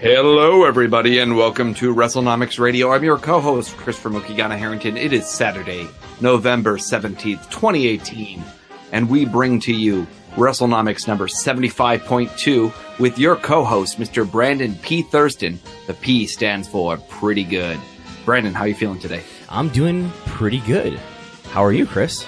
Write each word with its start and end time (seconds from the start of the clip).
Hello, 0.00 0.64
everybody, 0.64 1.18
and 1.18 1.36
welcome 1.36 1.74
to 1.74 1.92
WrestleNomics 1.92 2.60
Radio. 2.60 2.92
I'm 2.92 3.02
your 3.02 3.18
co-host, 3.18 3.76
Christopher 3.78 4.10
Mookieghana 4.10 4.56
Harrington. 4.56 4.96
It 4.96 5.12
is 5.12 5.26
Saturday, 5.26 5.88
November 6.20 6.76
17th, 6.76 7.50
2018, 7.50 8.40
and 8.92 9.10
we 9.10 9.24
bring 9.24 9.58
to 9.58 9.74
you 9.74 10.06
WrestleNomics 10.36 11.08
number 11.08 11.26
75.2 11.26 12.72
with 13.00 13.18
your 13.18 13.34
co-host, 13.34 13.98
Mr. 13.98 14.30
Brandon 14.30 14.76
P. 14.82 15.02
Thurston. 15.02 15.58
The 15.88 15.94
P 15.94 16.28
stands 16.28 16.68
for 16.68 16.96
pretty 17.08 17.42
good. 17.42 17.76
Brandon, 18.24 18.54
how 18.54 18.62
are 18.62 18.68
you 18.68 18.76
feeling 18.76 19.00
today? 19.00 19.24
I'm 19.48 19.68
doing 19.68 20.12
pretty 20.26 20.60
good. 20.60 20.92
How 21.50 21.64
are 21.64 21.72
you, 21.72 21.86
Chris? 21.86 22.24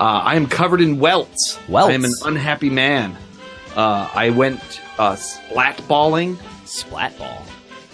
Uh, 0.00 0.04
I 0.04 0.36
am 0.36 0.46
covered 0.46 0.80
in 0.80 0.98
welts. 0.98 1.58
Welts? 1.68 1.90
I 1.90 1.94
am 1.94 2.06
an 2.06 2.14
unhappy 2.24 2.70
man. 2.70 3.14
Uh, 3.76 4.08
I 4.14 4.30
went 4.30 4.80
uh, 4.98 5.16
splatballing. 5.16 6.38
Splatball. 6.66 7.42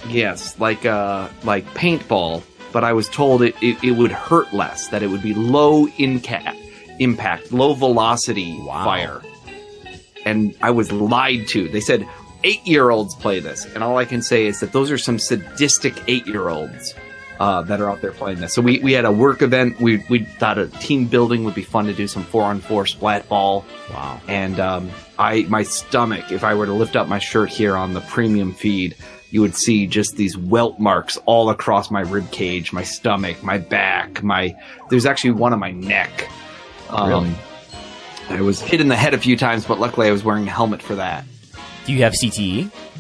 Yes, 0.08 0.58
like 0.58 0.84
uh, 0.84 1.28
like 1.44 1.64
paintball. 1.74 2.42
But 2.72 2.84
I 2.84 2.94
was 2.94 3.06
told 3.08 3.42
it, 3.42 3.54
it, 3.60 3.84
it 3.84 3.90
would 3.92 4.10
hurt 4.12 4.52
less. 4.54 4.88
That 4.88 5.02
it 5.02 5.08
would 5.08 5.22
be 5.22 5.34
low 5.34 5.86
inca- 5.98 6.54
impact, 6.98 7.52
low 7.52 7.74
velocity 7.74 8.58
Wow. 8.60 8.84
fire. 8.84 9.22
And 10.24 10.54
I 10.62 10.70
was 10.70 10.90
lied 10.92 11.48
to. 11.48 11.68
They 11.68 11.80
said 11.80 12.08
eight 12.44 12.66
year 12.66 12.90
olds 12.90 13.14
play 13.16 13.40
this, 13.40 13.66
and 13.74 13.82
all 13.84 13.98
I 13.98 14.04
can 14.04 14.22
say 14.22 14.46
is 14.46 14.60
that 14.60 14.72
those 14.72 14.90
are 14.90 14.98
some 14.98 15.18
sadistic 15.18 16.02
eight 16.08 16.26
year 16.26 16.48
olds. 16.48 16.94
Uh, 17.40 17.60
that 17.62 17.80
are 17.80 17.90
out 17.90 18.00
there 18.02 18.12
playing 18.12 18.38
this. 18.38 18.54
So 18.54 18.62
we, 18.62 18.78
we 18.80 18.92
had 18.92 19.04
a 19.04 19.10
work 19.10 19.42
event. 19.42 19.80
We 19.80 20.04
we 20.08 20.24
thought 20.24 20.58
a 20.58 20.68
team 20.68 21.06
building 21.06 21.42
would 21.42 21.56
be 21.56 21.64
fun 21.64 21.86
to 21.86 21.92
do 21.92 22.06
some 22.06 22.22
four 22.22 22.44
on 22.44 22.60
four 22.60 22.86
splat 22.86 23.28
ball 23.28 23.64
Wow. 23.90 24.20
and 24.28 24.60
um, 24.60 24.90
I 25.22 25.42
my 25.48 25.62
stomach. 25.62 26.32
If 26.32 26.42
I 26.42 26.54
were 26.54 26.66
to 26.66 26.72
lift 26.72 26.96
up 26.96 27.06
my 27.06 27.20
shirt 27.20 27.48
here 27.48 27.76
on 27.76 27.94
the 27.94 28.00
premium 28.00 28.52
feed, 28.52 28.96
you 29.30 29.40
would 29.40 29.54
see 29.54 29.86
just 29.86 30.16
these 30.16 30.36
welt 30.36 30.80
marks 30.80 31.16
all 31.26 31.48
across 31.48 31.90
my 31.90 32.00
rib 32.00 32.30
cage, 32.32 32.72
my 32.72 32.82
stomach, 32.82 33.42
my 33.42 33.58
back, 33.58 34.22
my. 34.24 34.54
There's 34.90 35.06
actually 35.06 35.32
one 35.32 35.52
on 35.52 35.60
my 35.60 35.70
neck. 35.70 36.28
Um, 36.90 37.08
Really? 37.08 37.34
I 38.28 38.40
was 38.40 38.60
hit 38.60 38.80
in 38.80 38.88
the 38.88 38.96
head 38.96 39.14
a 39.14 39.18
few 39.18 39.36
times, 39.36 39.64
but 39.64 39.78
luckily 39.78 40.08
I 40.08 40.10
was 40.10 40.24
wearing 40.24 40.48
a 40.48 40.50
helmet 40.50 40.82
for 40.82 40.96
that. 40.96 41.24
Do 41.86 41.92
you 41.92 42.02
have? 42.02 42.14
CTE? 42.14 42.70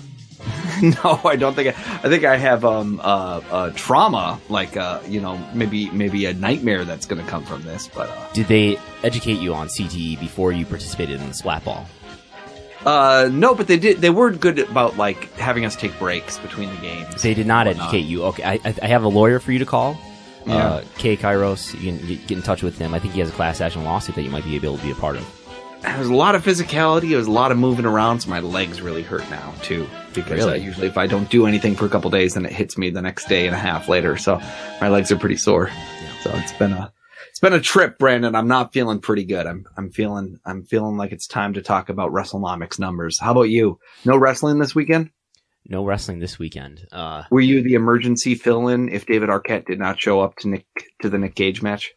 no, 0.82 1.20
I 1.24 1.36
don't 1.36 1.54
think. 1.54 1.68
I, 1.68 1.80
I 2.04 2.08
think 2.08 2.24
I 2.24 2.36
have 2.36 2.64
um 2.64 3.00
uh, 3.02 3.40
uh 3.50 3.70
trauma, 3.74 4.40
like 4.48 4.76
uh 4.76 5.00
you 5.08 5.20
know 5.20 5.38
maybe 5.54 5.90
maybe 5.90 6.26
a 6.26 6.34
nightmare 6.34 6.84
that's 6.84 7.06
going 7.06 7.22
to 7.24 7.28
come 7.28 7.44
from 7.44 7.62
this, 7.62 7.88
but. 7.88 8.08
uh 8.08 8.32
Did 8.32 8.46
they 8.46 8.78
educate 9.02 9.38
you 9.40 9.54
on 9.54 9.66
CTE 9.68 10.20
before 10.20 10.52
you 10.52 10.66
participated 10.66 11.20
in 11.20 11.26
the 11.28 11.34
splatball? 11.34 11.84
Uh, 12.84 13.28
no, 13.32 13.54
but 13.54 13.66
they 13.68 13.78
did. 13.78 13.98
They 14.00 14.10
were 14.10 14.30
good 14.32 14.58
about 14.58 14.96
like 14.96 15.32
having 15.34 15.64
us 15.64 15.76
take 15.76 15.96
breaks 15.98 16.38
between 16.38 16.68
the 16.74 16.80
games. 16.80 17.22
They 17.22 17.34
did 17.34 17.46
not 17.46 17.66
educate 17.68 18.00
you. 18.00 18.24
Okay, 18.24 18.42
I, 18.42 18.52
I 18.64 18.74
I 18.82 18.86
have 18.88 19.04
a 19.04 19.08
lawyer 19.08 19.38
for 19.38 19.52
you 19.52 19.58
to 19.60 19.66
call. 19.66 19.96
Yeah. 20.46 20.54
Uh, 20.56 20.84
Kay 20.98 21.16
Kyros, 21.16 21.72
you 21.80 21.96
can 21.96 22.06
get 22.26 22.30
in 22.32 22.42
touch 22.42 22.64
with 22.64 22.76
him. 22.76 22.94
I 22.94 22.98
think 22.98 23.14
he 23.14 23.20
has 23.20 23.28
a 23.28 23.32
class 23.32 23.60
action 23.60 23.84
lawsuit 23.84 24.16
that 24.16 24.22
you 24.22 24.30
might 24.30 24.42
be 24.42 24.56
able 24.56 24.76
to 24.76 24.82
be 24.82 24.90
a 24.90 24.94
part 24.96 25.14
of. 25.16 25.38
There 25.82 25.98
was 25.98 26.08
a 26.08 26.14
lot 26.14 26.34
of 26.34 26.44
physicality. 26.44 27.10
There 27.10 27.18
was 27.18 27.28
a 27.28 27.32
lot 27.32 27.52
of 27.52 27.58
moving 27.58 27.84
around, 27.86 28.20
so 28.20 28.30
my 28.30 28.40
legs 28.40 28.80
really 28.82 29.02
hurt 29.02 29.28
now 29.30 29.54
too. 29.62 29.88
Because 30.14 30.44
uh, 30.44 30.48
Really? 30.48 30.60
usually, 30.62 30.86
if 30.88 30.98
I 30.98 31.06
don't 31.06 31.30
do 31.30 31.46
anything 31.46 31.76
for 31.76 31.86
a 31.86 31.88
couple 31.88 32.10
days, 32.10 32.34
then 32.34 32.44
it 32.44 32.52
hits 32.52 32.76
me 32.76 32.90
the 32.90 33.02
next 33.02 33.28
day 33.28 33.46
and 33.46 33.54
a 33.54 33.58
half 33.58 33.88
later. 33.88 34.16
So 34.16 34.40
my 34.80 34.88
legs 34.88 35.12
are 35.12 35.16
pretty 35.16 35.36
sore. 35.36 35.70
So 36.22 36.30
it's 36.34 36.52
been 36.54 36.72
a 36.72 36.92
been 37.42 37.52
a 37.52 37.60
trip, 37.60 37.98
Brandon. 37.98 38.34
I'm 38.34 38.48
not 38.48 38.72
feeling 38.72 39.00
pretty 39.00 39.24
good. 39.24 39.46
I'm 39.46 39.66
I'm 39.76 39.90
feeling 39.90 40.38
I'm 40.46 40.64
feeling 40.64 40.96
like 40.96 41.12
it's 41.12 41.26
time 41.26 41.52
to 41.54 41.62
talk 41.62 41.90
about 41.90 42.10
WrestleNomics 42.12 42.78
numbers. 42.78 43.18
How 43.20 43.32
about 43.32 43.50
you? 43.50 43.78
No 44.06 44.16
wrestling 44.16 44.58
this 44.58 44.74
weekend? 44.74 45.10
No 45.68 45.84
wrestling 45.84 46.18
this 46.20 46.38
weekend. 46.38 46.86
Uh, 46.90 47.22
Were 47.30 47.40
you 47.40 47.62
the 47.62 47.74
emergency 47.74 48.34
fill-in 48.34 48.88
if 48.88 49.06
David 49.06 49.28
Arquette 49.28 49.66
did 49.66 49.78
not 49.78 50.00
show 50.00 50.20
up 50.20 50.36
to 50.38 50.48
Nick 50.48 50.66
to 51.02 51.10
the 51.10 51.18
Nick 51.18 51.34
Gage 51.34 51.60
match? 51.62 51.92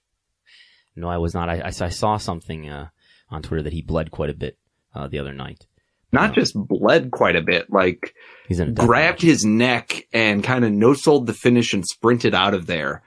no, 0.95 1.07
I 1.09 1.17
was 1.17 1.33
not. 1.33 1.49
I, 1.49 1.59
I, 1.59 1.67
I 1.67 1.89
saw 1.89 2.17
something 2.17 2.69
uh, 2.69 2.89
on 3.29 3.41
Twitter 3.41 3.63
that 3.63 3.73
he 3.73 3.81
bled 3.81 4.11
quite 4.11 4.29
a 4.29 4.33
bit 4.35 4.57
uh, 4.93 5.07
the 5.07 5.19
other 5.19 5.33
night. 5.33 5.65
Not 6.11 6.29
No. 6.29 6.35
just 6.35 6.53
bled 6.55 7.11
quite 7.11 7.35
a 7.35 7.41
bit, 7.41 7.69
like 7.69 8.13
He's 8.47 8.59
in 8.59 8.69
a 8.69 8.71
death 8.71 8.85
grabbed 8.85 9.17
match. 9.23 9.29
his 9.29 9.43
neck 9.45 10.07
and 10.13 10.43
kind 10.43 10.63
of 10.63 10.71
no 10.71 10.93
sold 10.93 11.25
the 11.27 11.33
finish 11.33 11.73
and 11.73 11.85
sprinted 11.85 12.33
out 12.35 12.53
of 12.53 12.67
there 12.67 13.01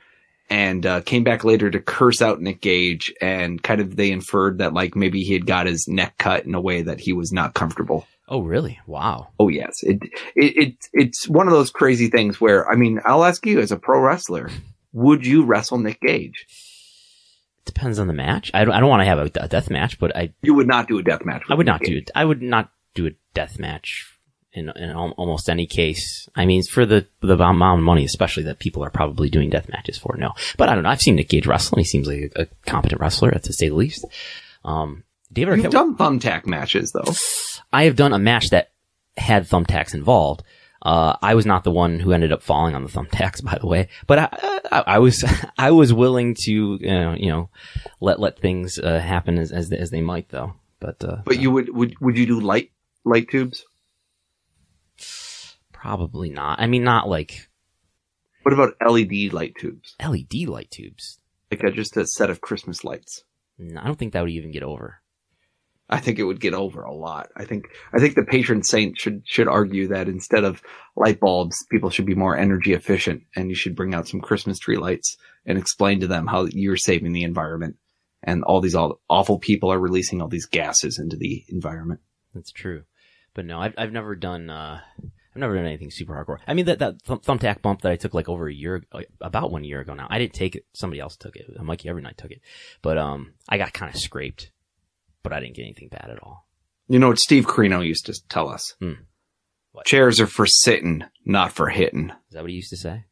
and 0.50 0.84
uh, 0.86 1.00
came 1.02 1.24
back 1.24 1.44
later 1.44 1.70
to 1.70 1.80
curse 1.80 2.22
out 2.22 2.40
Nick 2.40 2.60
Gage 2.60 3.12
and 3.20 3.62
kind 3.62 3.80
of 3.80 3.96
they 3.96 4.10
inferred 4.10 4.58
that 4.58 4.72
like 4.72 4.96
maybe 4.96 5.22
he 5.22 5.32
had 5.32 5.46
got 5.46 5.66
his 5.66 5.86
neck 5.88 6.16
cut 6.18 6.44
in 6.44 6.54
a 6.54 6.60
way 6.60 6.82
that 6.82 7.00
he 7.00 7.12
was 7.12 7.32
not 7.32 7.54
comfortable. 7.54 8.06
Oh, 8.28 8.42
really? 8.42 8.78
Wow. 8.86 9.28
Oh 9.38 9.48
yes, 9.48 9.82
it, 9.82 10.02
it 10.34 10.56
it 10.56 10.74
it's 10.92 11.28
one 11.28 11.46
of 11.46 11.52
those 11.52 11.70
crazy 11.70 12.08
things 12.08 12.40
where 12.40 12.68
I 12.70 12.76
mean 12.76 13.00
I'll 13.04 13.24
ask 13.24 13.44
you 13.46 13.60
as 13.60 13.72
a 13.72 13.78
pro 13.78 14.00
wrestler, 14.00 14.50
would 14.92 15.26
you 15.26 15.44
wrestle 15.44 15.78
Nick 15.78 16.00
Gage? 16.00 16.46
Depends 17.64 17.98
on 17.98 18.06
the 18.06 18.14
match. 18.14 18.50
I 18.54 18.64
don't, 18.64 18.74
I 18.74 18.80
don't 18.80 18.88
want 18.88 19.00
to 19.00 19.06
have 19.06 19.18
a, 19.18 19.30
a 19.44 19.48
death 19.48 19.68
match, 19.68 19.98
but 19.98 20.16
I 20.16 20.32
You 20.42 20.54
would 20.54 20.66
not 20.66 20.88
do 20.88 20.98
a 20.98 21.02
death 21.02 21.24
match. 21.24 21.42
I 21.50 21.54
would 21.54 21.66
not 21.66 21.82
do 21.82 21.96
it. 21.98 22.10
I 22.14 22.24
would 22.24 22.40
not 22.40 22.70
do 22.94 23.06
a 23.06 23.10
death 23.34 23.58
match 23.58 24.17
in 24.58 24.68
in 24.76 24.90
al- 24.90 25.14
almost 25.16 25.48
any 25.48 25.66
case. 25.66 26.28
I 26.34 26.44
mean, 26.46 26.62
for 26.62 26.84
the 26.84 27.06
the 27.20 27.34
amount 27.34 27.78
of 27.80 27.84
money, 27.84 28.04
especially 28.04 28.42
that 28.44 28.58
people 28.58 28.84
are 28.84 28.90
probably 28.90 29.30
doing 29.30 29.50
death 29.50 29.68
matches 29.68 29.98
for. 29.98 30.16
No, 30.18 30.32
but 30.56 30.68
I 30.68 30.74
don't 30.74 30.84
know. 30.84 30.90
I've 30.90 31.00
seen 31.00 31.16
Nick 31.16 31.28
Gage 31.28 31.46
wrestle, 31.46 31.76
and 31.76 31.84
he 31.84 31.88
seems 31.88 32.06
like 32.06 32.32
a, 32.36 32.42
a 32.42 32.46
competent 32.66 33.00
wrestler, 33.00 33.30
to 33.30 33.52
say 33.52 33.68
the 33.68 33.74
least. 33.74 34.04
Um, 34.64 35.04
David 35.32 35.56
You've 35.58 35.66
Arquette, 35.66 35.70
done 35.70 35.96
thumbtack 35.96 36.46
matches 36.46 36.92
though. 36.92 37.12
I 37.72 37.84
have 37.84 37.96
done 37.96 38.12
a 38.12 38.18
match 38.18 38.50
that 38.50 38.70
had 39.16 39.46
thumbtacks 39.48 39.94
involved. 39.94 40.42
Uh, 40.80 41.16
I 41.20 41.34
was 41.34 41.44
not 41.44 41.64
the 41.64 41.72
one 41.72 41.98
who 41.98 42.12
ended 42.12 42.32
up 42.32 42.42
falling 42.42 42.74
on 42.74 42.84
the 42.84 42.88
thumbtacks, 42.88 43.42
by 43.42 43.58
the 43.58 43.66
way, 43.66 43.88
but 44.06 44.18
I, 44.18 44.60
I, 44.70 44.84
I 44.86 44.98
was, 45.00 45.24
I 45.58 45.72
was 45.72 45.92
willing 45.92 46.36
to, 46.44 46.52
you 46.52 46.78
know, 46.86 47.14
you 47.14 47.28
know 47.28 47.50
let, 48.00 48.20
let 48.20 48.38
things, 48.38 48.78
uh, 48.78 49.00
happen 49.00 49.38
as, 49.38 49.50
as, 49.50 49.72
as 49.72 49.90
they 49.90 50.00
might 50.00 50.28
though. 50.28 50.54
But, 50.80 51.02
uh, 51.02 51.16
But 51.24 51.40
you 51.40 51.50
would 51.50 51.74
would 51.74 51.98
would 52.00 52.16
you 52.16 52.26
do 52.26 52.40
light 52.40 52.70
light 53.04 53.28
tubes? 53.28 53.64
Probably 55.80 56.30
not. 56.30 56.60
I 56.60 56.66
mean, 56.66 56.84
not 56.84 57.08
like 57.08 57.48
What 58.42 58.52
about 58.52 58.74
LED 58.84 59.32
light 59.32 59.54
tubes? 59.58 59.94
LED 60.04 60.48
light 60.48 60.70
tubes. 60.70 61.18
Like 61.50 61.62
a, 61.62 61.70
just 61.70 61.96
a 61.96 62.06
set 62.06 62.30
of 62.30 62.40
Christmas 62.40 62.84
lights. 62.84 63.24
No, 63.58 63.80
I 63.80 63.86
don't 63.86 63.98
think 63.98 64.12
that 64.12 64.20
would 64.22 64.30
even 64.30 64.52
get 64.52 64.62
over. 64.62 65.00
I 65.90 66.00
think 66.00 66.18
it 66.18 66.24
would 66.24 66.40
get 66.40 66.52
over 66.52 66.82
a 66.82 66.94
lot. 66.94 67.30
I 67.34 67.46
think 67.46 67.64
I 67.94 67.98
think 67.98 68.14
the 68.14 68.26
patron 68.28 68.62
saint 68.62 68.98
should 68.98 69.22
should 69.24 69.48
argue 69.48 69.88
that 69.88 70.06
instead 70.08 70.44
of 70.44 70.60
light 70.94 71.18
bulbs, 71.18 71.56
people 71.70 71.88
should 71.88 72.04
be 72.04 72.14
more 72.14 72.36
energy 72.36 72.74
efficient, 72.74 73.22
and 73.34 73.48
you 73.48 73.56
should 73.56 73.74
bring 73.74 73.94
out 73.94 74.06
some 74.06 74.20
Christmas 74.20 74.58
tree 74.58 74.76
lights 74.76 75.16
and 75.46 75.56
explain 75.56 76.00
to 76.00 76.06
them 76.06 76.26
how 76.26 76.46
you're 76.50 76.76
saving 76.76 77.12
the 77.14 77.22
environment. 77.22 77.76
And 78.22 78.44
all 78.44 78.60
these 78.60 78.74
all 78.74 79.00
awful 79.08 79.38
people 79.38 79.72
are 79.72 79.80
releasing 79.80 80.20
all 80.20 80.28
these 80.28 80.44
gases 80.46 80.98
into 80.98 81.16
the 81.16 81.44
environment. 81.48 82.00
That's 82.34 82.52
true. 82.52 82.82
But 83.32 83.46
no, 83.46 83.58
I've, 83.58 83.74
I've 83.78 83.92
never 83.92 84.14
done, 84.16 84.50
uh, 84.50 84.80
I've 85.34 85.40
never 85.40 85.54
done 85.54 85.66
anything 85.66 85.90
super 85.90 86.14
hardcore. 86.14 86.38
I 86.46 86.54
mean, 86.54 86.66
that, 86.66 86.78
that 86.78 87.02
thumb, 87.02 87.20
thumbtack 87.20 87.62
bump 87.62 87.82
that 87.82 87.92
I 87.92 87.96
took 87.96 88.14
like 88.14 88.28
over 88.28 88.48
a 88.48 88.54
year, 88.54 88.82
like, 88.92 89.08
about 89.20 89.50
one 89.52 89.64
year 89.64 89.80
ago 89.80 89.94
now. 89.94 90.06
I 90.10 90.18
didn't 90.18 90.34
take 90.34 90.56
it. 90.56 90.64
Somebody 90.74 91.00
else 91.00 91.16
took 91.16 91.36
it. 91.36 91.46
Mikey 91.62 91.88
Evernight 91.88 92.16
took 92.16 92.30
it. 92.30 92.40
But, 92.82 92.98
um, 92.98 93.34
I 93.48 93.58
got 93.58 93.72
kind 93.72 93.94
of 93.94 94.00
scraped, 94.00 94.50
but 95.22 95.32
I 95.32 95.40
didn't 95.40 95.56
get 95.56 95.64
anything 95.64 95.88
bad 95.88 96.08
at 96.10 96.22
all. 96.22 96.46
You 96.88 96.98
know 96.98 97.08
what 97.08 97.18
Steve 97.18 97.46
Corino 97.46 97.86
used 97.86 98.06
to 98.06 98.28
tell 98.28 98.48
us? 98.48 98.74
Hmm. 98.80 98.92
Chairs 99.84 100.20
are 100.20 100.26
for 100.26 100.46
sitting, 100.46 101.04
not 101.24 101.52
for 101.52 101.68
hitting. 101.68 102.10
Is 102.10 102.32
that 102.32 102.42
what 102.42 102.50
he 102.50 102.56
used 102.56 102.70
to 102.70 102.76
say? 102.76 103.04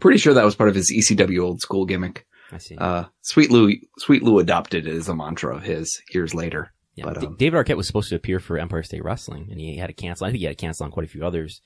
Pretty 0.00 0.18
sure 0.18 0.34
that 0.34 0.44
was 0.44 0.54
part 0.54 0.68
of 0.68 0.74
his 0.74 0.92
ECW 0.92 1.42
old 1.42 1.60
school 1.60 1.86
gimmick. 1.86 2.26
I 2.50 2.58
see. 2.58 2.76
Uh, 2.76 3.04
Sweet 3.22 3.50
Lou, 3.50 3.72
Sweet 3.98 4.22
Lou 4.22 4.38
adopted 4.38 4.86
it 4.86 4.94
as 4.94 5.08
a 5.08 5.14
mantra 5.14 5.56
of 5.56 5.62
his 5.62 6.02
years 6.12 6.34
later. 6.34 6.72
Yeah. 6.94 7.04
but, 7.04 7.22
um, 7.22 7.36
David 7.36 7.56
Arquette 7.64 7.76
was 7.76 7.86
supposed 7.86 8.08
to 8.10 8.16
appear 8.16 8.38
for 8.40 8.58
Empire 8.58 8.82
State 8.82 9.04
Wrestling 9.04 9.48
and 9.50 9.58
he 9.60 9.76
had 9.76 9.86
to 9.88 9.92
cancel. 9.92 10.26
I 10.26 10.30
think 10.30 10.40
he 10.40 10.44
had 10.46 10.56
to 10.58 10.60
cancel 10.64 10.84
on 10.84 10.90
quite 10.92 11.06
a 11.06 11.10
few 11.10 11.24
others 11.24 11.62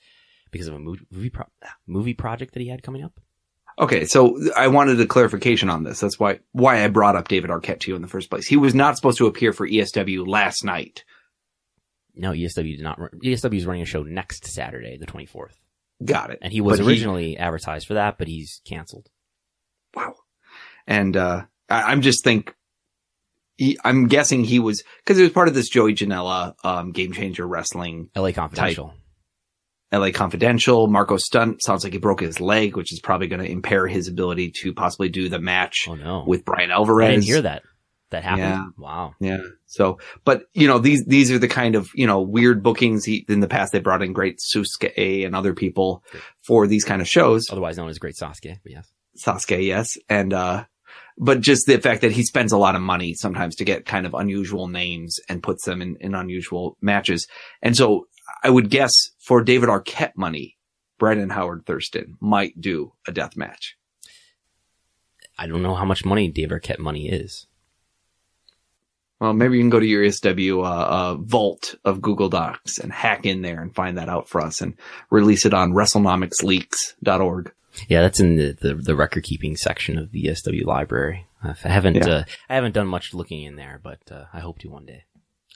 because 0.50 0.69
of 0.69 0.75
a 0.75 0.79
movie, 0.79 1.06
movie, 1.11 1.31
pro- 1.31 1.47
movie 1.87 2.15
project 2.15 2.55
that 2.55 2.61
he 2.61 2.69
had 2.69 2.83
coming 2.83 3.03
up. 3.05 3.21
Okay, 3.79 4.06
so 4.06 4.39
I 4.56 4.69
wanted 4.69 4.99
a 5.03 5.06
clarification 5.06 5.69
on 5.69 5.85
this. 5.85 6.00
That's 6.00 6.19
why 6.19 6.41
why 6.53 6.83
I 6.83 6.89
brought 6.89 7.15
up 7.15 7.29
David 7.29 7.50
Arquette 7.50 7.81
to 7.81 7.91
you 7.91 7.97
in 7.97 8.00
the 8.00 8.09
first 8.09 8.31
place. 8.31 8.47
He 8.47 8.56
was 8.56 8.75
not 8.75 8.97
supposed 8.97 9.19
to 9.19 9.27
appear 9.27 9.53
for 9.53 9.69
ESW 9.69 10.27
last 10.27 10.65
night. 10.65 11.05
No, 12.15 12.31
ESW 12.33 12.75
did 12.77 12.83
not. 12.83 12.99
Run, 12.99 13.11
ESW 13.23 13.55
is 13.55 13.67
running 13.67 13.83
a 13.83 13.85
show 13.85 14.03
next 14.03 14.47
Saturday, 14.47 14.97
the 14.97 15.05
24th. 15.05 15.53
Got 16.03 16.31
it. 16.31 16.39
And 16.41 16.55
he 16.55 16.62
was 16.62 16.79
But 16.79 16.87
originally 16.89 17.37
advertised 17.37 17.87
for 17.87 17.95
that, 17.95 18.17
but 18.17 18.29
he's 18.29 18.62
canceled. 18.65 19.11
wow. 19.95 20.15
And 20.87 21.15
uh, 21.15 21.43
I, 21.69 21.83
I'm 21.93 22.00
just 22.00 22.25
think. 22.25 22.55
He, 23.56 23.79
I'm 23.85 24.06
guessing 24.06 24.44
he 24.44 24.58
was 24.58 24.82
because 25.05 25.19
it 25.19 25.23
was 25.23 25.32
part 25.32 25.49
of 25.49 25.55
this 25.55 25.69
Joey 25.69 25.94
Janela 25.94 26.55
um, 26.64 26.93
Game 26.93 27.12
Changer 27.12 27.47
Wrestling 27.47 28.11
LA 28.14 28.32
Confidential. 28.32 28.94
LA 29.93 30.11
Confidential. 30.11 30.88
Marco 30.88 31.17
Stunt 31.17 31.62
sounds 31.62 31.85
like 31.85 31.93
he 31.93 31.99
broke 31.99 32.20
his 32.20 32.41
leg, 32.41 32.76
which 32.76 32.93
is 32.93 33.00
probably 33.00 33.29
going 33.29 33.41
to 33.43 33.50
impair 33.50 33.87
his 33.87 34.08
ability 34.08 34.50
to 34.62 34.75
possibly 34.75 35.08
do 35.08 35.29
the 35.29 35.38
match 35.38 35.87
Oh 35.88 35.94
no. 35.94 36.25
with 36.26 36.44
Bryan 36.44 36.70
Alvarez. 36.70 37.08
I 37.08 37.11
didn't 37.12 37.25
hear 37.25 37.43
that. 37.43 37.62
That 38.11 38.23
happened. 38.23 38.41
Yeah. 38.41 38.64
Wow. 38.79 39.14
Yeah. 39.20 39.38
So, 39.67 39.99
but 40.25 40.44
you 40.52 40.69
know, 40.69 40.79
these, 40.79 41.05
these 41.06 41.32
are 41.32 41.38
the 41.38 41.49
kind 41.49 41.75
of, 41.75 41.88
you 41.94 42.06
know, 42.06 42.20
weird 42.20 42.62
bookings. 42.62 43.05
He, 43.05 43.25
in 43.29 43.41
the 43.41 43.49
past, 43.49 43.73
they 43.73 43.81
brought 43.81 44.02
in 44.02 44.12
great 44.12 44.38
Susuke 44.38 45.25
and 45.26 45.35
other 45.35 45.55
people 45.55 46.05
for 46.44 46.67
these 46.67 46.85
kind 46.85 47.00
of 47.00 47.09
shows. 47.09 47.47
Otherwise 47.50 47.76
known 47.79 47.88
as 47.88 47.99
Great 47.99 48.14
Sasuke. 48.17 48.59
But 48.62 48.73
yes. 48.73 48.93
Sasuke, 49.25 49.64
yes. 49.64 49.97
And, 50.09 50.32
uh, 50.32 50.64
but 51.19 51.41
just 51.41 51.67
the 51.67 51.79
fact 51.79 52.03
that 52.03 52.13
he 52.13 52.23
spends 52.23 52.53
a 52.53 52.59
lot 52.59 52.75
of 52.75 52.83
money 52.83 53.15
sometimes 53.15 53.57
to 53.57 53.65
get 53.65 53.87
kind 53.87 54.07
of 54.07 54.15
unusual 54.15 54.69
names 54.69 55.19
and 55.29 55.43
puts 55.43 55.65
them 55.65 55.81
in, 55.81 55.97
in 56.01 56.15
unusual 56.15 56.77
matches. 56.81 57.27
And 57.63 57.77
so 57.77 58.09
I 58.43 58.51
would 58.51 58.71
guess 58.71 58.93
for 59.19 59.43
David 59.43 59.69
Arquette 59.69 60.17
money, 60.17 60.57
Brandon 60.99 61.31
Howard 61.31 61.65
Thurston 61.67 62.17
might 62.21 62.61
do 62.61 62.93
a 63.07 63.13
death 63.13 63.37
match. 63.37 63.77
I 65.39 65.47
don't 65.47 65.63
know 65.63 65.75
how 65.75 65.85
much 65.85 66.05
money 66.05 66.29
David 66.29 66.63
Arquette 66.63 66.79
money 66.79 67.09
is. 67.09 67.47
Well, 69.21 69.33
maybe 69.33 69.57
you 69.57 69.62
can 69.62 69.71
go 69.71 69.81
to 69.81 69.87
your 69.87 70.11
SW 70.11 70.61
uh, 70.61 70.62
uh, 70.62 71.15
vault 71.15 71.75
of 71.85 72.03
Google 72.03 72.29
Docs 72.29 72.79
and 72.79 72.93
hack 72.93 73.25
in 73.25 73.41
there 73.41 73.62
and 73.62 73.75
find 73.75 73.97
that 73.97 74.11
out 74.11 74.29
for 74.29 74.43
us 74.43 74.61
and 74.61 74.75
release 75.11 75.47
it 75.47 75.55
on 75.55 75.73
WrestleNomicsLeaks.org. 75.73 77.53
Yeah, 77.88 78.02
that's 78.02 78.20
in 78.20 78.37
the, 78.37 78.52
the, 78.61 78.75
the 78.75 78.96
record 78.96 79.25
keeping 79.25 79.56
section 79.56 79.99
of 79.99 80.12
the 80.12 80.34
SW 80.34 80.64
library. 80.67 81.26
I 81.43 81.55
haven't, 81.69 81.96
Yeah. 81.96 82.08
uh, 82.08 82.25
I 82.49 82.55
haven't 82.56 82.73
done 82.73 82.87
much 82.88 83.14
looking 83.14 83.43
in 83.44 83.56
there, 83.56 83.81
but, 83.82 84.00
uh, 84.11 84.25
I 84.32 84.40
hope 84.40 84.58
to 84.61 84.69
one 84.70 84.87
day. 84.87 85.05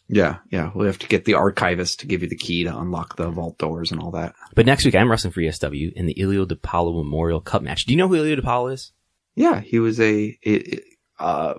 Yeah, 0.09 0.39
yeah. 0.51 0.71
We 0.75 0.87
have 0.87 0.99
to 0.99 1.07
get 1.07 1.25
the 1.25 1.35
archivist 1.35 2.01
to 2.01 2.07
give 2.07 2.23
you 2.23 2.29
the 2.29 2.37
key 2.37 2.65
to 2.65 2.77
unlock 2.79 3.15
the 3.17 3.31
vault 3.31 3.59
doors 3.59 3.93
and 3.93 4.01
all 4.01 4.11
that. 4.13 4.35
But 4.57 4.67
next 4.67 4.85
week 4.85 4.97
I'm 4.97 5.09
wrestling 5.11 5.33
for 5.33 5.41
ESW 5.41 5.93
in 5.95 6.07
the 6.07 6.15
Ilio 6.15 6.47
DiPaolo 6.47 6.97
Memorial 6.97 7.41
Cup 7.41 7.63
match. 7.63 7.85
Do 7.87 7.93
you 7.93 7.97
know 7.97 8.09
who 8.09 8.17
Ilio 8.17 8.39
DiPaolo 8.41 8.73
is? 8.73 8.93
Yeah, 9.37 9.61
he 9.61 9.79
was 9.79 10.01
a, 10.01 10.37
a- 10.45 10.81
uh, 11.21 11.55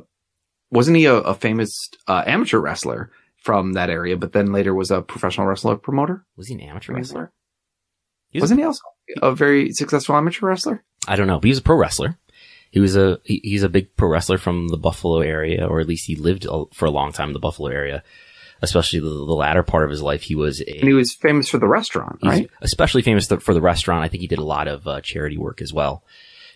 wasn't 0.69 0.97
he 0.97 1.05
a, 1.05 1.15
a 1.15 1.33
famous 1.33 1.73
uh, 2.07 2.23
amateur 2.25 2.59
wrestler 2.59 3.11
from 3.37 3.73
that 3.73 3.89
area, 3.89 4.17
but 4.17 4.33
then 4.33 4.51
later 4.51 4.73
was 4.75 4.91
a 4.91 5.01
professional 5.01 5.47
wrestler 5.47 5.77
promoter? 5.77 6.25
Was 6.35 6.47
he 6.47 6.53
an 6.55 6.61
amateur 6.61 6.93
wrestler? 6.93 7.31
Wasn't 8.39 8.59
he 8.59 8.65
also 8.65 8.81
a 9.21 9.35
very 9.35 9.71
successful 9.73 10.15
amateur 10.15 10.47
wrestler? 10.47 10.83
I 11.07 11.15
don't 11.15 11.27
know, 11.27 11.39
but 11.39 11.45
he 11.45 11.51
was 11.51 11.59
a 11.59 11.63
pro 11.63 11.75
wrestler. 11.75 12.17
He 12.71 12.79
was 12.79 12.95
a 12.95 13.19
he, 13.23 13.41
he's 13.43 13.63
a 13.63 13.69
big 13.69 13.95
pro 13.97 14.07
wrestler 14.07 14.37
from 14.37 14.69
the 14.69 14.77
Buffalo 14.77 15.19
area, 15.19 15.67
or 15.67 15.79
at 15.81 15.87
least 15.87 16.05
he 16.07 16.15
lived 16.15 16.45
for 16.73 16.85
a 16.85 16.91
long 16.91 17.11
time 17.11 17.29
in 17.29 17.33
the 17.33 17.39
Buffalo 17.39 17.69
area. 17.69 18.03
Especially 18.63 18.99
the, 18.99 19.09
the 19.09 19.33
latter 19.33 19.63
part 19.63 19.83
of 19.83 19.89
his 19.89 20.03
life, 20.03 20.21
he 20.21 20.35
was 20.35 20.61
a 20.61 20.77
And 20.77 20.87
he 20.87 20.93
was 20.93 21.15
famous 21.15 21.49
for 21.49 21.57
the 21.57 21.67
restaurant, 21.67 22.19
right? 22.23 22.47
especially 22.61 23.01
famous 23.01 23.27
th- 23.27 23.41
for 23.41 23.55
the 23.55 23.61
restaurant. 23.61 24.03
I 24.03 24.07
think 24.07 24.21
he 24.21 24.27
did 24.27 24.37
a 24.37 24.43
lot 24.43 24.67
of 24.67 24.85
uh, 24.85 25.01
charity 25.01 25.35
work 25.35 25.63
as 25.63 25.73
well. 25.73 26.03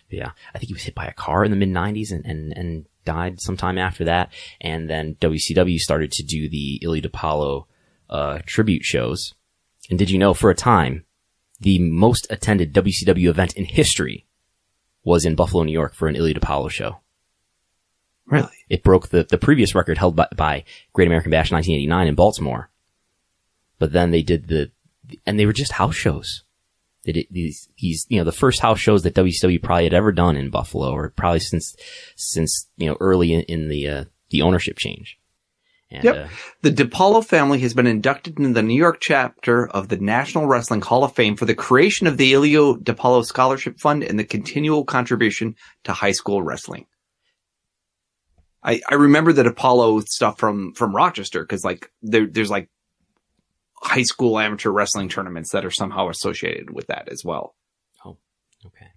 Yeah, 0.08 0.30
I 0.54 0.58
think 0.58 0.68
he 0.68 0.72
was 0.72 0.84
hit 0.84 0.94
by 0.94 1.06
a 1.06 1.12
car 1.12 1.44
in 1.44 1.50
the 1.50 1.56
mid 1.56 1.68
'90s 1.70 2.12
and, 2.12 2.24
and 2.24 2.52
and 2.56 2.86
died 3.04 3.40
sometime 3.40 3.76
after 3.76 4.04
that. 4.04 4.32
And 4.60 4.88
then 4.88 5.16
WCW 5.16 5.80
started 5.80 6.12
to 6.12 6.22
do 6.22 6.48
the 6.48 6.80
Ilio 6.84 7.04
DiPaolo 7.04 7.64
uh, 8.08 8.38
tribute 8.46 8.84
shows. 8.84 9.34
And 9.90 9.98
did 9.98 10.08
you 10.10 10.18
know, 10.18 10.32
for 10.32 10.50
a 10.50 10.54
time, 10.54 11.05
the 11.60 11.78
most 11.78 12.26
attended 12.30 12.74
WCW 12.74 13.28
event 13.28 13.54
in 13.54 13.64
history 13.64 14.26
was 15.04 15.24
in 15.24 15.36
Buffalo, 15.36 15.62
New 15.62 15.72
York, 15.72 15.94
for 15.94 16.08
an 16.08 16.16
Ilio 16.16 16.36
DiPaolo 16.36 16.70
show. 16.70 16.98
Really? 18.26 18.48
It 18.68 18.82
broke 18.82 19.08
the, 19.08 19.22
the 19.22 19.38
previous 19.38 19.74
record 19.74 19.98
held 19.98 20.16
by, 20.16 20.26
by 20.34 20.64
Great 20.92 21.06
American 21.06 21.30
Bash 21.30 21.52
1989 21.52 22.08
in 22.08 22.14
Baltimore. 22.14 22.70
But 23.78 23.92
then 23.92 24.10
they 24.10 24.22
did 24.22 24.48
the, 24.48 24.72
and 25.24 25.38
they 25.38 25.46
were 25.46 25.52
just 25.52 25.72
house 25.72 25.94
shows. 25.94 26.42
They 27.04 27.12
did 27.12 27.26
these, 27.30 27.68
these, 27.78 28.04
you 28.08 28.18
know, 28.18 28.24
the 28.24 28.32
first 28.32 28.60
house 28.60 28.80
shows 28.80 29.04
that 29.04 29.14
WCW 29.14 29.62
probably 29.62 29.84
had 29.84 29.94
ever 29.94 30.10
done 30.10 30.36
in 30.36 30.50
Buffalo 30.50 30.90
or 30.90 31.10
probably 31.10 31.38
since, 31.38 31.76
since, 32.16 32.68
you 32.76 32.88
know, 32.88 32.96
early 32.98 33.32
in, 33.32 33.42
in 33.42 33.68
the, 33.68 33.88
uh, 33.88 34.04
the 34.30 34.42
ownership 34.42 34.76
change. 34.76 35.20
And, 35.90 36.02
Yep. 36.04 36.16
uh, 36.16 36.28
The 36.62 36.72
DiPaolo 36.72 37.24
family 37.24 37.60
has 37.60 37.72
been 37.74 37.86
inducted 37.86 38.38
into 38.38 38.52
the 38.52 38.62
New 38.62 38.74
York 38.74 38.98
chapter 39.00 39.68
of 39.68 39.88
the 39.88 39.96
National 39.98 40.46
Wrestling 40.46 40.80
Hall 40.80 41.04
of 41.04 41.14
Fame 41.14 41.36
for 41.36 41.44
the 41.44 41.54
creation 41.54 42.06
of 42.08 42.16
the 42.16 42.32
Ilio 42.32 42.76
DiPaolo 42.82 43.24
Scholarship 43.24 43.78
Fund 43.78 44.02
and 44.02 44.18
the 44.18 44.24
continual 44.24 44.84
contribution 44.84 45.54
to 45.84 45.92
high 45.92 46.12
school 46.12 46.42
wrestling. 46.42 46.86
I, 48.64 48.80
I 48.88 48.94
remember 48.94 49.32
the 49.32 49.44
DiPaolo 49.44 50.02
stuff 50.08 50.38
from, 50.40 50.72
from 50.72 50.94
Rochester 50.94 51.42
because 51.42 51.64
like 51.64 51.92
there, 52.02 52.26
there's 52.26 52.50
like 52.50 52.68
high 53.80 54.02
school 54.02 54.40
amateur 54.40 54.70
wrestling 54.70 55.08
tournaments 55.08 55.52
that 55.52 55.64
are 55.64 55.70
somehow 55.70 56.08
associated 56.08 56.70
with 56.70 56.88
that 56.88 57.08
as 57.08 57.22
well. 57.24 57.54
Oh, 58.04 58.16
okay. 58.66 58.88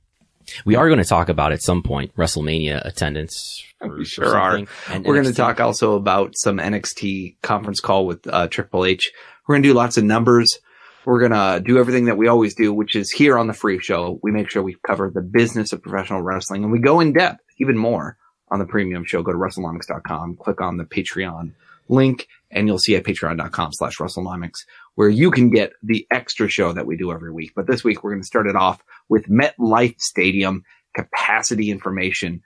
We 0.66 0.76
are 0.76 0.88
going 0.88 1.00
to 1.02 1.08
talk 1.08 1.30
about 1.30 1.52
at 1.52 1.62
some 1.62 1.84
point 1.84 2.16
WrestleMania 2.16 2.86
attendance. 2.86 3.64
We 3.82 3.88
for- 3.90 3.98
for 3.98 4.06
sure 4.06 4.38
are. 4.38 4.56
And 4.90 5.06
We're 5.06 5.16
going 5.16 5.26
to 5.26 5.34
talk 5.34 5.60
also 5.60 5.96
about 5.96 6.34
some 6.36 6.58
NXT 6.58 7.38
conference 7.42 7.80
call 7.80 8.06
with 8.06 8.28
uh, 8.28 8.48
Triple 8.48 8.86
H. 8.86 9.12
We're 9.48 9.56
going 9.56 9.64
to 9.64 9.70
do 9.70 9.74
lots 9.74 9.98
of 9.98 10.04
numbers. 10.04 10.60
We're 11.06 11.20
going 11.28 11.32
to 11.32 11.62
do 11.66 11.80
everything 11.80 12.06
that 12.06 12.18
we 12.18 12.28
always 12.28 12.54
do, 12.54 12.74
which 12.74 12.96
is 12.96 13.10
here 13.10 13.38
on 13.38 13.48
the 13.48 13.54
free 13.54 13.80
show. 13.80 14.20
We 14.22 14.32
make 14.32 14.50
sure 14.50 14.62
we 14.62 14.76
cover 14.86 15.10
the 15.14 15.22
business 15.22 15.74
of 15.74 15.82
professional 15.82 16.22
wrestling 16.22 16.64
and 16.64 16.72
we 16.72 16.80
go 16.80 17.00
in 17.00 17.14
depth 17.14 17.40
even 17.60 17.78
more 17.78 18.18
on 18.52 18.60
the 18.60 18.66
premium 18.66 19.06
show. 19.06 19.24
Go 19.24 19.32
to 19.32 19.38
WrestleNomics.com, 19.38 20.38
click 20.38 20.62
on 20.62 20.78
the 20.78 20.84
Patreon 20.86 21.54
link 21.88 22.28
and 22.52 22.68
you'll 22.68 22.78
see 22.80 22.96
at 22.96 23.04
patreon.com 23.04 23.72
slash 23.74 23.98
WrestleNomics 23.98 24.66
where 25.00 25.08
you 25.08 25.32
can 25.32 25.50
get 25.50 25.72
the 25.82 26.06
extra 26.12 26.50
show 26.50 26.74
that 26.74 26.86
we 26.86 26.98
do 26.98 27.14
every 27.14 27.32
week. 27.32 27.54
But 27.56 27.68
this 27.68 27.86
week 27.86 28.04
we're 28.04 28.12
going 28.12 28.22
to 28.22 28.28
start 28.28 28.48
it 28.48 28.58
off 28.58 28.84
with 29.08 29.30
MetLife 29.30 29.98
Stadium 30.02 30.66
capacity 30.94 31.72
information. 31.72 32.42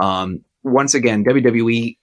Um, 0.00 0.42
once 0.62 0.94
again, 0.94 1.22
WWE 1.22 1.98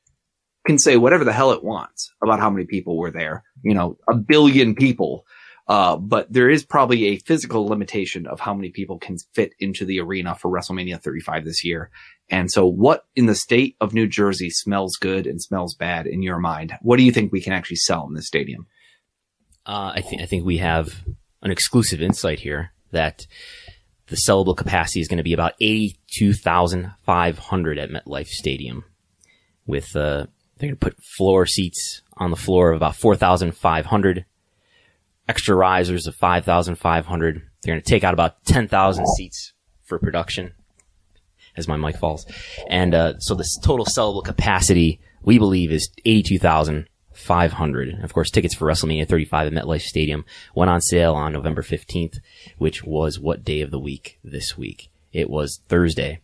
can 0.68 0.78
say 0.78 0.98
whatever 0.98 1.24
the 1.24 1.34
hell 1.34 1.54
it 1.54 1.64
wants 1.64 2.14
about 2.22 2.40
how 2.40 2.52
many 2.52 2.68
people 2.68 2.98
were 3.00 3.10
there. 3.10 3.44
You 3.64 3.74
know, 3.74 3.98
a 4.08 4.14
billion 4.14 4.76
people. 4.76 5.26
Uh, 5.68 5.96
but 5.96 6.32
there 6.32 6.52
is 6.52 6.64
probably 6.64 7.06
a 7.06 7.18
physical 7.18 7.66
limitation 7.66 8.28
of 8.28 8.40
how 8.40 8.54
many 8.54 8.70
people 8.70 9.00
can 9.00 9.18
fit 9.34 9.54
into 9.58 9.86
the 9.86 10.00
arena 10.00 10.36
for 10.36 10.52
WrestleMania 10.52 11.02
35 11.02 11.46
this 11.46 11.66
year. 11.66 11.90
And 12.30 12.52
so 12.52 12.68
what 12.68 13.08
in 13.16 13.26
the 13.26 13.34
state 13.34 13.76
of 13.82 13.96
New 13.96 14.06
Jersey 14.06 14.52
smells 14.52 14.98
good 14.98 15.26
and 15.26 15.42
smells 15.42 15.74
bad 15.74 16.06
in 16.06 16.22
your 16.22 16.38
mind? 16.38 16.78
What 16.84 16.98
do 16.98 17.04
you 17.04 17.12
think 17.12 17.32
we 17.32 17.42
can 17.42 17.54
actually 17.54 17.78
sell 17.78 18.06
in 18.08 18.14
this 18.14 18.28
stadium? 18.28 18.68
Uh, 19.66 19.94
I 19.96 20.02
think 20.02 20.22
I 20.22 20.26
think 20.26 20.46
we 20.46 20.58
have 20.58 21.04
an 21.42 21.52
exclusive 21.52 22.02
insight 22.02 22.40
here 22.40 22.72
that 22.92 23.26
the 24.08 24.18
sellable 24.28 24.56
capacity 24.56 25.00
is 25.00 25.08
going 25.08 25.18
to 25.18 25.24
be 25.24 25.34
about 25.34 25.54
eighty-two 25.60 26.34
thousand 26.34 26.92
five 27.04 27.40
hundred 27.40 27.80
at 27.80 27.90
MetLife 27.90 28.28
Stadium. 28.28 28.84
With 29.66 29.96
uh, 29.96 30.28
they're 30.58 30.70
going 30.70 30.72
to 30.72 30.76
put 30.76 31.04
floor 31.18 31.46
seats 31.48 32.04
on 32.18 32.30
the 32.30 32.38
floor 32.38 32.72
of 32.72 32.78
about 32.78 32.96
four 32.96 33.16
thousand 33.16 33.58
five 33.58 33.88
hundred, 33.88 34.26
extra 35.28 35.56
risers 35.56 36.06
of 36.06 36.16
five 36.16 36.46
thousand 36.46 36.76
five 36.76 37.08
hundred. 37.08 37.42
They're 37.64 37.74
going 37.74 37.82
to 37.82 37.90
take 37.90 38.04
out 38.04 38.14
about 38.14 38.46
ten 38.46 38.68
thousand 38.68 39.08
seats 39.18 39.54
for 39.84 39.98
production. 39.98 40.54
As 41.58 41.68
my 41.68 41.78
mic 41.78 41.98
falls, 41.98 42.26
and 42.70 42.94
uh, 42.94 43.18
so 43.20 43.34
the 43.34 43.50
total 43.64 43.86
sellable 43.86 44.24
capacity 44.24 45.00
we 45.24 45.40
believe 45.40 45.72
is 45.72 45.90
eighty-two 46.06 46.38
thousand 46.38 46.88
500. 47.26 47.90
And 47.90 48.04
of 48.04 48.14
course, 48.14 48.30
tickets 48.30 48.56
for 48.56 48.68
WrestleMania 48.68 49.08
35 49.08 49.48
at 49.48 49.54
MetLife 49.54 49.82
Stadium 49.82 50.26
went 50.54 50.70
on 50.70 50.82
sale 50.82 51.14
on 51.14 51.34
November 51.34 51.62
15th, 51.62 52.20
which 52.58 52.84
was 52.84 53.20
what 53.20 53.44
day 53.44 53.62
of 53.62 53.72
the 53.72 53.80
week 53.80 54.20
this 54.24 54.58
week? 54.58 54.90
It 55.12 55.30
was 55.30 55.62
Thursday. 55.68 56.22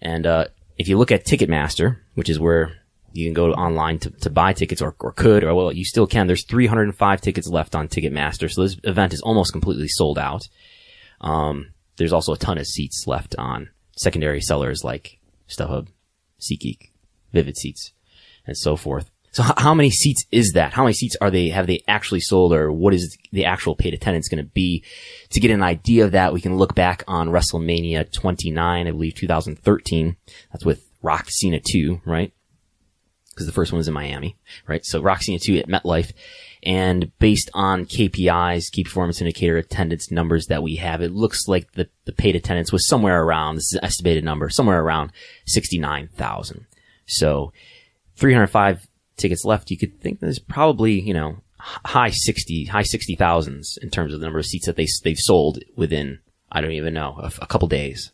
And, 0.00 0.26
uh, 0.26 0.46
if 0.78 0.88
you 0.88 0.98
look 0.98 1.10
at 1.10 1.24
Ticketmaster, 1.24 1.98
which 2.14 2.28
is 2.28 2.38
where 2.38 2.72
you 3.12 3.26
can 3.26 3.34
go 3.34 3.52
online 3.52 3.98
to, 4.00 4.10
to 4.10 4.30
buy 4.30 4.52
tickets 4.52 4.82
or, 4.82 4.94
or 5.00 5.12
could, 5.12 5.42
or 5.42 5.54
well, 5.54 5.72
you 5.72 5.84
still 5.84 6.06
can. 6.06 6.26
There's 6.26 6.44
305 6.44 7.20
tickets 7.20 7.48
left 7.48 7.74
on 7.74 7.88
Ticketmaster. 7.88 8.50
So 8.50 8.62
this 8.62 8.76
event 8.84 9.14
is 9.14 9.22
almost 9.22 9.52
completely 9.52 9.88
sold 9.88 10.18
out. 10.18 10.48
Um, 11.20 11.72
there's 11.96 12.12
also 12.12 12.34
a 12.34 12.38
ton 12.38 12.58
of 12.58 12.66
seats 12.66 13.06
left 13.06 13.34
on 13.38 13.70
secondary 13.96 14.40
sellers 14.40 14.84
like 14.84 15.18
StubHub, 15.48 15.88
SeatGeek, 16.40 16.90
Vivid 17.32 17.56
Seats, 17.56 17.92
and 18.46 18.56
so 18.56 18.76
forth. 18.76 19.10
So 19.36 19.42
how 19.58 19.74
many 19.74 19.90
seats 19.90 20.24
is 20.32 20.52
that? 20.52 20.72
How 20.72 20.84
many 20.84 20.94
seats 20.94 21.14
are 21.20 21.30
they, 21.30 21.50
have 21.50 21.66
they 21.66 21.82
actually 21.86 22.20
sold 22.20 22.54
or 22.54 22.72
what 22.72 22.94
is 22.94 23.18
the 23.32 23.44
actual 23.44 23.76
paid 23.76 23.92
attendance 23.92 24.30
going 24.30 24.42
to 24.42 24.50
be? 24.50 24.82
To 25.28 25.40
get 25.40 25.50
an 25.50 25.62
idea 25.62 26.06
of 26.06 26.12
that, 26.12 26.32
we 26.32 26.40
can 26.40 26.56
look 26.56 26.74
back 26.74 27.04
on 27.06 27.28
WrestleMania 27.28 28.10
29, 28.10 28.86
I 28.86 28.90
believe 28.90 29.14
2013. 29.14 30.16
That's 30.52 30.64
with 30.64 30.90
Rock 31.02 31.26
Cena 31.28 31.60
2, 31.60 32.00
right? 32.06 32.32
Because 33.28 33.44
the 33.44 33.52
first 33.52 33.72
one 33.72 33.76
was 33.76 33.88
in 33.88 33.92
Miami, 33.92 34.38
right? 34.66 34.86
So 34.86 35.02
Rock 35.02 35.20
Cena 35.20 35.38
2 35.38 35.58
at 35.58 35.68
MetLife. 35.68 36.14
And 36.62 37.12
based 37.18 37.50
on 37.52 37.84
KPIs, 37.84 38.72
key 38.72 38.84
performance 38.84 39.20
indicator 39.20 39.58
attendance 39.58 40.10
numbers 40.10 40.46
that 40.46 40.62
we 40.62 40.76
have, 40.76 41.02
it 41.02 41.12
looks 41.12 41.46
like 41.46 41.70
the, 41.72 41.90
the 42.06 42.12
paid 42.12 42.36
attendance 42.36 42.72
was 42.72 42.88
somewhere 42.88 43.22
around, 43.22 43.56
this 43.56 43.66
is 43.66 43.74
an 43.74 43.84
estimated 43.84 44.24
number, 44.24 44.48
somewhere 44.48 44.80
around 44.80 45.12
69,000. 45.44 46.64
So 47.04 47.52
305 48.16 48.88
tickets 49.16 49.44
left, 49.44 49.70
you 49.70 49.78
could 49.78 50.00
think 50.00 50.20
there's 50.20 50.38
probably, 50.38 51.00
you 51.00 51.14
know, 51.14 51.38
high 51.58 52.10
60, 52.10 52.66
high 52.66 52.82
60 52.82 53.16
thousands 53.16 53.78
in 53.82 53.90
terms 53.90 54.12
of 54.12 54.20
the 54.20 54.26
number 54.26 54.38
of 54.38 54.46
seats 54.46 54.66
that 54.66 54.76
they, 54.76 54.86
they've 55.04 55.18
sold 55.18 55.58
within, 55.76 56.20
I 56.50 56.60
don't 56.60 56.72
even 56.72 56.94
know, 56.94 57.18
a 57.40 57.46
couple 57.46 57.68
days. 57.68 58.12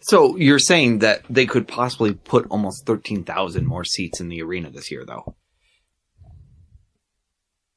So 0.00 0.36
you're 0.36 0.58
saying 0.58 1.00
that 1.00 1.22
they 1.28 1.46
could 1.46 1.66
possibly 1.66 2.14
put 2.14 2.46
almost 2.48 2.86
13,000 2.86 3.66
more 3.66 3.84
seats 3.84 4.20
in 4.20 4.28
the 4.28 4.42
arena 4.42 4.70
this 4.70 4.90
year, 4.90 5.04
though? 5.04 5.34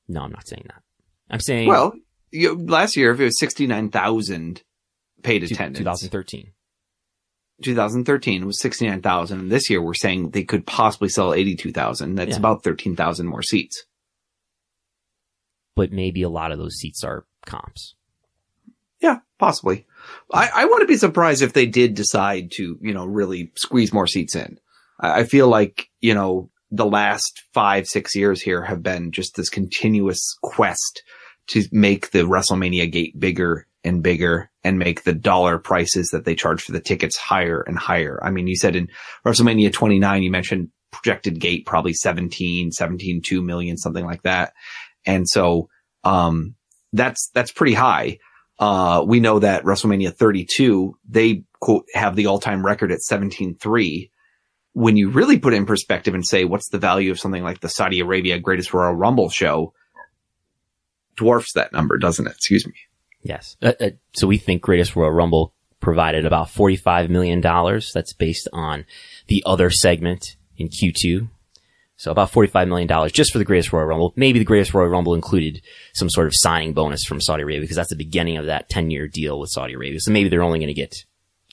No, 0.07 0.21
I'm 0.21 0.31
not 0.31 0.48
saying 0.48 0.65
that. 0.67 0.81
I'm 1.29 1.39
saying 1.39 1.67
Well, 1.67 1.93
you, 2.31 2.55
last 2.55 2.95
year, 2.95 3.12
if 3.12 3.19
it 3.19 3.25
was 3.25 3.39
69,000 3.39 4.63
paid 5.24 5.43
attendance, 5.43 5.79
2013. 5.79 6.51
2013 7.63 8.46
was 8.46 8.60
69,000. 8.62 9.39
And 9.39 9.51
this 9.51 9.70
year, 9.70 9.82
we're 9.82 9.94
saying 9.94 10.30
they 10.32 10.44
could 10.44 10.66
possibly 10.66 11.10
sell 11.10 11.34
82,000. 11.34 12.16
That's 12.16 12.32
Yeah. 12.32 12.38
about 12.38 12.63
13,000 12.63 13.28
more 13.28 13.42
seats. 13.44 13.84
But 15.75 15.92
maybe 15.92 16.22
a 16.24 16.30
lot 16.30 16.51
of 16.51 16.58
those 16.60 16.75
seats 16.75 17.04
are 17.04 17.25
comps. 17.46 17.96
Yeah, 19.01 19.20
possibly. 19.38 19.86
I, 20.34 20.50
I 20.54 20.66
wouldn't 20.66 20.89
be 20.89 20.98
surprised 20.98 21.42
if 21.42 21.54
they 21.54 21.66
did 21.66 21.94
decide 21.94 22.51
to, 22.56 22.78
you 22.82 22.94
know, 22.94 23.06
really 23.06 23.51
squeeze 23.56 23.94
more 23.94 24.08
seats 24.08 24.36
in. 24.36 24.60
I, 25.00 25.22
I 25.22 25.24
feel 25.24 25.48
like, 25.48 25.89
you 26.01 26.13
know, 26.13 26.50
the 26.72 26.86
last 26.86 27.42
five, 27.54 27.88
six 27.88 28.16
years 28.16 28.42
here 28.42 28.63
have 28.63 28.84
been 28.84 29.12
just 29.12 29.36
this 29.36 29.50
continuous 29.50 30.38
quest 30.44 31.01
to 31.48 31.63
make 31.72 32.12
the 32.12 32.20
WrestleMania 32.20 32.92
gate 32.92 33.20
bigger 33.20 33.66
and 33.84 34.04
bigger 34.04 34.49
and 34.63 34.78
make 34.78 35.04
the 35.04 35.13
dollar 35.13 35.58
prices 35.58 36.10
that 36.10 36.25
they 36.25 36.36
charge 36.36 36.62
for 36.62 36.72
the 36.72 36.82
tickets 36.82 37.18
higher 37.18 37.62
and 37.62 37.78
higher. 37.78 38.20
I 38.24 38.30
mean, 38.30 38.48
you 38.48 38.56
said 38.56 38.75
in 38.75 38.89
WrestleMania 39.25 39.72
29, 39.72 40.24
you 40.24 40.32
mentioned 40.32 40.70
projected 40.92 41.39
gate 41.39 41.66
probably 41.66 41.94
17, 41.94 42.72
17, 42.72 43.22
2 43.22 43.42
million, 43.42 43.78
something 43.78 44.06
like 44.06 44.24
that. 44.24 44.54
And 45.06 45.28
so, 45.28 45.70
um, 46.04 46.56
that's, 46.92 47.30
that's 47.34 47.51
pretty 47.51 47.74
high. 47.74 48.18
Uh, 48.58 49.06
we 49.08 49.22
know 49.22 49.39
that 49.39 49.63
WrestleMania 49.63 50.13
32, 50.13 50.98
they 51.08 51.44
quote, 51.62 51.86
have 51.94 52.16
the 52.16 52.25
all-time 52.25 52.66
record 52.66 52.92
at 52.92 53.00
17.3. 53.00 54.12
When 54.74 54.98
you 54.98 55.10
really 55.10 55.39
put 55.39 55.54
it 55.54 55.58
in 55.58 55.66
perspective 55.66 56.13
and 56.13 56.25
say, 56.25 56.44
what's 56.44 56.70
the 56.70 56.78
value 56.78 57.12
of 57.12 57.20
something 57.20 57.44
like 57.44 57.62
the 57.62 57.70
Saudi 57.70 58.01
Arabia 58.01 58.39
Greatest 58.39 58.74
Royal 58.74 58.94
Rumble 58.94 59.30
show? 59.30 59.74
Dwarfs 61.16 61.54
that 61.54 61.72
number, 61.72 61.98
doesn't 61.98 62.28
it? 62.28 62.34
Excuse 62.34 62.68
me. 62.68 62.74
Yes. 63.21 63.57
Uh, 63.61 63.73
uh, 63.79 63.89
so 64.13 64.27
we 64.27 64.38
think 64.38 64.61
Greatest 64.61 64.95
Royal 64.95 65.11
Rumble 65.11 65.53
provided 65.79 66.25
about 66.25 66.47
$45 66.47 67.09
million. 67.09 67.41
That's 67.41 68.13
based 68.13 68.47
on 68.53 68.85
the 69.27 69.43
other 69.45 69.69
segment 69.69 70.35
in 70.57 70.69
Q2. 70.69 71.29
So 71.97 72.11
about 72.11 72.31
$45 72.31 72.67
million 72.69 73.09
just 73.11 73.33
for 73.33 73.39
the 73.39 73.45
Greatest 73.45 73.73
Royal 73.73 73.85
Rumble. 73.85 74.13
Maybe 74.15 74.39
the 74.39 74.45
Greatest 74.45 74.73
Royal 74.73 74.88
Rumble 74.88 75.15
included 75.15 75.61
some 75.93 76.09
sort 76.09 76.27
of 76.27 76.33
signing 76.33 76.73
bonus 76.73 77.03
from 77.03 77.19
Saudi 77.19 77.43
Arabia 77.43 77.59
because 77.59 77.75
that's 77.75 77.89
the 77.89 77.97
beginning 77.97 78.38
of 78.38 78.45
that 78.45 78.69
10 78.69 78.89
year 78.89 79.07
deal 79.07 79.38
with 79.38 79.49
Saudi 79.49 79.73
Arabia. 79.73 79.99
So 79.99 80.11
maybe 80.11 80.29
they're 80.29 80.41
only 80.41 80.59
going 80.59 80.67
to 80.67 80.73
get 80.73 80.95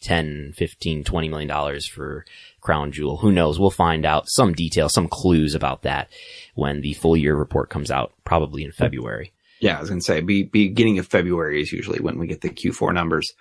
10, 0.03 0.53
15, 0.57 1.03
20 1.03 1.29
million 1.29 1.49
dollars 1.49 1.89
for 1.89 2.25
Crown 2.61 2.93
Jewel. 2.93 3.17
Who 3.17 3.33
knows? 3.33 3.59
We'll 3.59 3.71
find 3.71 4.07
out 4.07 4.29
some 4.29 4.53
details, 4.53 4.93
some 4.93 5.09
clues 5.09 5.55
about 5.57 5.83
that 5.83 6.11
when 6.55 6.81
the 6.81 6.93
full 6.95 7.17
year 7.17 7.35
report 7.35 7.69
comes 7.69 7.91
out, 7.91 8.13
probably 8.25 8.63
in 8.63 8.71
February. 8.71 9.33
Yeah, 9.61 9.77
I 9.77 9.81
was 9.81 9.89
going 9.89 10.01
to 10.01 10.05
say 10.05 10.21
be, 10.21 10.45
beginning 10.45 10.99
of 10.99 11.07
February 11.07 11.63
is 11.63 11.73
usually 11.73 12.01
when 12.01 12.19
we 12.19 12.27
get 12.27 12.41
the 12.41 12.51
Q4 12.51 12.93
numbers, 12.93 13.33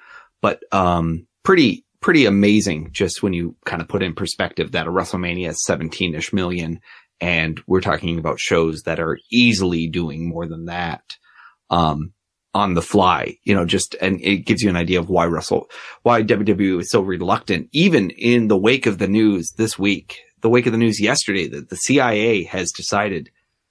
but, 0.41 0.61
um, 0.71 1.27
pretty, 1.43 1.85
pretty 2.01 2.25
amazing 2.25 2.89
just 2.91 3.23
when 3.23 3.33
you 3.33 3.55
kind 3.65 3.81
of 3.81 3.87
put 3.87 4.03
in 4.03 4.13
perspective 4.13 4.71
that 4.71 4.87
a 4.87 4.91
WrestleMania 4.91 5.49
is 5.49 5.65
17ish 5.67 6.33
million 6.33 6.79
and 7.21 7.61
we're 7.67 7.81
talking 7.81 8.19
about 8.19 8.39
shows 8.39 8.83
that 8.83 8.99
are 8.99 9.17
easily 9.31 9.87
doing 9.87 10.27
more 10.27 10.47
than 10.47 10.65
that, 10.65 11.17
um, 11.69 12.13
on 12.53 12.73
the 12.73 12.81
fly, 12.81 13.37
you 13.43 13.53
know, 13.53 13.65
just, 13.65 13.95
and 13.99 14.21
it 14.21 14.45
gives 14.45 14.61
you 14.61 14.69
an 14.69 14.77
idea 14.77 14.97
of 14.97 15.09
why 15.09 15.25
Russell, 15.25 15.69
why 16.03 16.23
WWE 16.23 16.79
is 16.79 16.89
so 16.89 17.01
reluctant, 17.01 17.67
even 17.73 18.11
in 18.11 18.47
the 18.47 18.57
wake 18.57 18.85
of 18.85 18.97
the 18.97 19.09
news 19.09 19.51
this 19.57 19.77
week, 19.77 20.21
the 20.39 20.47
wake 20.47 20.65
of 20.65 20.71
the 20.71 20.77
news 20.77 21.01
yesterday 21.01 21.47
that 21.49 21.69
the 21.69 21.75
CIA 21.75 22.43
has 22.43 22.71
decided 22.71 23.29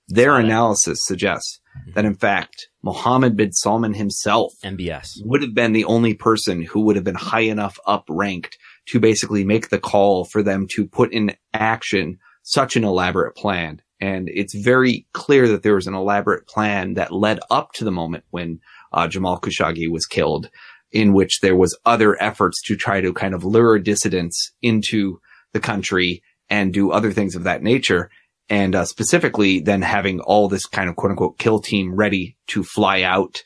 their 0.08 0.36
analysis 0.36 0.98
suggests 1.02 1.60
that 1.94 2.04
in 2.04 2.14
fact, 2.14 2.68
Mohammed 2.82 3.36
bin 3.36 3.52
Salman 3.52 3.94
himself 3.94 4.52
MBS. 4.62 5.18
would 5.24 5.42
have 5.42 5.54
been 5.54 5.72
the 5.72 5.84
only 5.84 6.14
person 6.14 6.62
who 6.62 6.80
would 6.82 6.96
have 6.96 7.04
been 7.04 7.14
high 7.14 7.40
enough 7.40 7.78
up 7.86 8.04
ranked 8.08 8.58
to 8.86 9.00
basically 9.00 9.44
make 9.44 9.70
the 9.70 9.78
call 9.78 10.24
for 10.24 10.42
them 10.42 10.66
to 10.72 10.86
put 10.86 11.12
in 11.12 11.34
action 11.52 12.18
such 12.42 12.76
an 12.76 12.84
elaborate 12.84 13.34
plan. 13.34 13.80
And 14.00 14.28
it's 14.28 14.54
very 14.54 15.06
clear 15.12 15.48
that 15.48 15.62
there 15.62 15.76
was 15.76 15.86
an 15.86 15.94
elaborate 15.94 16.46
plan 16.46 16.94
that 16.94 17.12
led 17.12 17.40
up 17.50 17.72
to 17.72 17.84
the 17.84 17.92
moment 17.92 18.24
when 18.30 18.60
uh, 18.92 19.08
Jamal 19.08 19.40
Khashoggi 19.40 19.90
was 19.90 20.06
killed, 20.06 20.50
in 20.92 21.12
which 21.12 21.40
there 21.40 21.56
was 21.56 21.78
other 21.84 22.20
efforts 22.22 22.60
to 22.62 22.76
try 22.76 23.00
to 23.00 23.12
kind 23.12 23.34
of 23.34 23.44
lure 23.44 23.78
dissidents 23.78 24.52
into 24.62 25.20
the 25.52 25.60
country 25.60 26.22
and 26.50 26.72
do 26.72 26.90
other 26.90 27.12
things 27.12 27.34
of 27.34 27.44
that 27.44 27.62
nature. 27.62 28.10
And 28.48 28.74
uh, 28.74 28.84
specifically, 28.84 29.60
then 29.60 29.82
having 29.82 30.20
all 30.20 30.48
this 30.48 30.66
kind 30.66 30.88
of 30.88 30.96
quote 30.96 31.10
unquote 31.10 31.38
kill 31.38 31.60
team 31.60 31.94
ready 31.94 32.36
to 32.48 32.62
fly 32.62 33.02
out, 33.02 33.42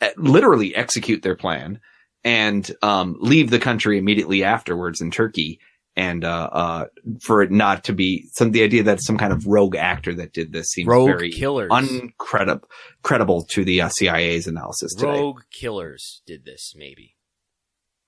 uh, 0.00 0.10
literally 0.16 0.74
execute 0.74 1.22
their 1.22 1.34
plan 1.34 1.80
and 2.22 2.70
um, 2.82 3.16
leave 3.20 3.50
the 3.50 3.58
country 3.58 3.98
immediately 3.98 4.44
afterwards 4.44 5.00
in 5.00 5.10
Turkey. 5.10 5.60
And 5.96 6.24
uh, 6.24 6.48
uh, 6.52 6.84
for 7.22 7.42
it 7.42 7.52
not 7.52 7.84
to 7.84 7.92
be 7.92 8.26
some 8.32 8.50
the 8.50 8.64
idea 8.64 8.82
that 8.84 9.00
some 9.00 9.16
kind 9.16 9.32
of 9.32 9.46
rogue 9.46 9.76
actor 9.76 10.12
that 10.14 10.32
did 10.32 10.52
this 10.52 10.66
seems 10.66 10.88
Rogue 10.88 11.06
very 11.06 11.30
killers. 11.30 11.70
uncredible 11.70 12.62
credible 13.04 13.44
to 13.50 13.64
the 13.64 13.82
uh, 13.82 13.90
CIA's 13.96 14.48
analysis 14.48 14.92
today. 14.94 15.12
Rogue 15.12 15.42
killers 15.52 16.22
did 16.26 16.44
this, 16.44 16.74
maybe. 16.76 17.14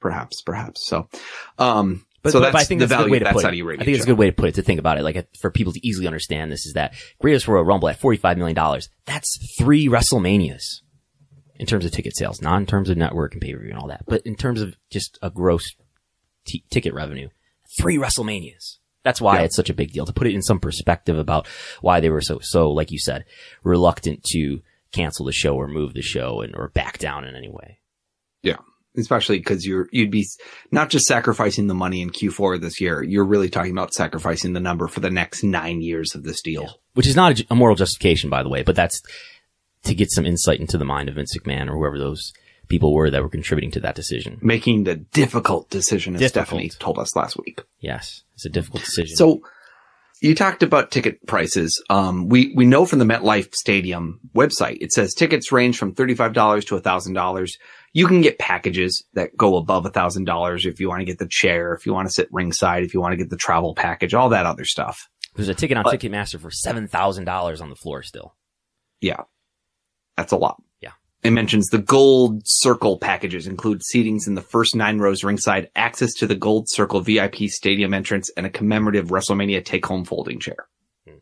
Perhaps, 0.00 0.42
perhaps. 0.42 0.84
So, 0.84 1.08
um, 1.58 2.04
But, 2.26 2.32
so 2.32 2.40
but- 2.40 2.52
that's 2.52 2.64
I 2.64 2.64
think 2.64 2.80
the 2.80 2.86
that's 2.86 2.92
a 2.92 2.96
good 2.96 3.00
value 3.02 3.12
way 3.12 3.18
to 3.20 3.24
that 3.24 3.34
put. 3.34 3.44
Arabia 3.44 3.72
I 3.80 3.84
think 3.84 3.96
it's 3.96 4.04
a 4.04 4.06
good 4.06 4.18
way 4.18 4.26
to 4.26 4.32
put 4.32 4.48
it 4.50 4.54
to 4.56 4.62
think 4.62 4.78
about 4.80 4.98
it. 4.98 5.02
Like 5.02 5.28
for 5.40 5.50
people 5.50 5.72
to 5.72 5.86
easily 5.86 6.06
understand 6.06 6.52
this 6.52 6.66
is 6.66 6.74
that 6.74 6.94
Greatest 7.20 7.48
Royal 7.48 7.64
Rumble 7.64 7.88
at 7.88 8.00
$45 8.00 8.36
million. 8.36 8.80
That's 9.06 9.38
three 9.58 9.88
WrestleManias 9.88 10.80
in 11.58 11.66
terms 11.66 11.84
of 11.86 11.90
ticket 11.92 12.16
sales, 12.16 12.42
not 12.42 12.58
in 12.58 12.66
terms 12.66 12.90
of 12.90 12.96
network 12.96 13.32
and 13.32 13.40
pay-per-view 13.40 13.70
and 13.70 13.78
all 13.78 13.88
that, 13.88 14.04
but 14.06 14.20
in 14.26 14.34
terms 14.36 14.60
of 14.60 14.76
just 14.90 15.18
a 15.22 15.30
gross 15.30 15.64
t- 16.46 16.64
ticket 16.70 16.92
revenue. 16.92 17.28
Three 17.80 17.96
WrestleManias. 17.96 18.76
That's 19.04 19.20
why 19.20 19.36
Yeah. 19.38 19.42
it's 19.44 19.56
such 19.56 19.70
a 19.70 19.74
big 19.74 19.92
deal 19.92 20.04
to 20.04 20.12
put 20.12 20.26
it 20.26 20.34
in 20.34 20.42
some 20.42 20.58
perspective 20.60 21.16
about 21.18 21.46
why 21.80 22.00
they 22.00 22.10
were 22.10 22.20
so, 22.20 22.40
so, 22.42 22.70
like 22.70 22.90
you 22.90 22.98
said, 22.98 23.24
reluctant 23.62 24.22
to 24.32 24.60
cancel 24.92 25.24
the 25.26 25.32
show 25.32 25.54
or 25.56 25.68
move 25.68 25.94
the 25.94 26.02
show 26.02 26.40
and, 26.40 26.54
or 26.56 26.68
back 26.68 26.98
down 26.98 27.24
in 27.24 27.34
any 27.36 27.48
way. 27.48 27.78
Yeah. 28.42 28.56
Especially 28.96 29.38
because 29.38 29.66
you're, 29.66 29.88
you'd 29.92 30.10
be 30.10 30.26
not 30.70 30.90
just 30.90 31.06
sacrificing 31.06 31.66
the 31.66 31.74
money 31.74 32.00
in 32.00 32.10
Q4 32.10 32.60
this 32.60 32.80
year. 32.80 33.02
You're 33.02 33.24
really 33.24 33.50
talking 33.50 33.72
about 33.72 33.92
sacrificing 33.94 34.52
the 34.52 34.60
number 34.60 34.88
for 34.88 35.00
the 35.00 35.10
next 35.10 35.42
nine 35.42 35.82
years 35.82 36.14
of 36.14 36.22
this 36.22 36.40
deal. 36.42 36.80
which 36.94 37.06
is 37.06 37.16
not 37.16 37.40
a, 37.40 37.46
a 37.50 37.54
moral 37.54 37.76
justification, 37.76 38.30
by 38.30 38.42
the 38.42 38.48
way, 38.48 38.62
but 38.62 38.76
that's 38.76 39.02
to 39.84 39.94
get 39.94 40.10
some 40.10 40.26
insight 40.26 40.60
into 40.60 40.78
the 40.78 40.84
mind 40.84 41.08
of 41.08 41.16
Vince 41.16 41.36
McMahon 41.36 41.68
or 41.68 41.76
whoever 41.78 41.98
those 41.98 42.32
people 42.68 42.92
were 42.92 43.10
that 43.10 43.22
were 43.22 43.28
contributing 43.28 43.70
to 43.72 43.80
that 43.80 43.94
decision. 43.94 44.38
Making 44.42 44.84
the 44.84 44.96
difficult 44.96 45.70
decision, 45.70 46.14
as 46.14 46.20
Difficult. 46.20 46.46
Stephanie 46.46 46.68
told 46.70 46.98
us 46.98 47.14
last 47.14 47.36
week. 47.38 47.62
Yes, 47.80 48.22
it's 48.34 48.44
a 48.44 48.48
difficult 48.48 48.84
decision. 48.84 49.16
So 49.16 49.42
you 50.20 50.34
talked 50.34 50.62
about 50.62 50.90
ticket 50.90 51.24
prices. 51.26 51.82
Um, 51.90 52.28
we, 52.28 52.52
we 52.56 52.64
know 52.64 52.86
from 52.86 52.98
the 52.98 53.04
MetLife 53.04 53.54
Stadium 53.54 54.20
website, 54.34 54.78
it 54.80 54.92
says 54.92 55.14
tickets 55.14 55.52
range 55.52 55.78
from 55.78 55.94
$35 55.94 56.66
to 56.66 56.80
$1,000. 56.80 57.50
You 57.96 58.06
can 58.06 58.20
get 58.20 58.38
packages 58.38 59.02
that 59.14 59.34
go 59.38 59.56
above 59.56 59.86
a 59.86 59.90
$1,000 59.90 60.66
if 60.66 60.78
you 60.80 60.86
want 60.90 61.00
to 61.00 61.06
get 61.06 61.18
the 61.18 61.26
chair, 61.26 61.72
if 61.72 61.86
you 61.86 61.94
want 61.94 62.06
to 62.06 62.12
sit 62.12 62.28
ringside, 62.30 62.82
if 62.82 62.92
you 62.92 63.00
want 63.00 63.12
to 63.12 63.16
get 63.16 63.30
the 63.30 63.38
travel 63.38 63.74
package, 63.74 64.12
all 64.12 64.28
that 64.28 64.44
other 64.44 64.66
stuff. 64.66 65.08
there's 65.34 65.48
a 65.48 65.54
ticket 65.54 65.78
on 65.78 65.84
but- 65.84 65.98
Ticketmaster 65.98 66.38
for 66.38 66.50
seven 66.50 66.88
thousand 66.88 67.24
dollars 67.24 67.62
on 67.62 67.70
the 67.70 67.74
floor 67.74 68.02
still. 68.02 68.34
Yeah. 69.00 69.22
That's 70.14 70.32
a 70.32 70.36
lot. 70.36 70.62
Yeah. 70.82 70.90
It 71.22 71.30
mentions 71.30 71.68
the 71.68 71.78
gold 71.78 72.42
circle 72.44 72.98
packages 72.98 73.46
include 73.46 73.80
seatings 73.80 74.26
in 74.26 74.34
the 74.34 74.42
first 74.42 74.74
nine 74.76 74.98
rows 74.98 75.24
ringside, 75.24 75.70
access 75.74 76.12
to 76.18 76.26
the 76.26 76.36
gold 76.36 76.68
circle 76.68 77.00
VIP 77.00 77.48
stadium 77.48 77.94
entrance, 77.94 78.30
and 78.36 78.44
a 78.44 78.50
commemorative 78.50 79.06
WrestleMania 79.06 79.64
take 79.64 79.86
home 79.86 80.04
folding 80.04 80.38
chair. 80.38 80.68
Hmm. 81.08 81.20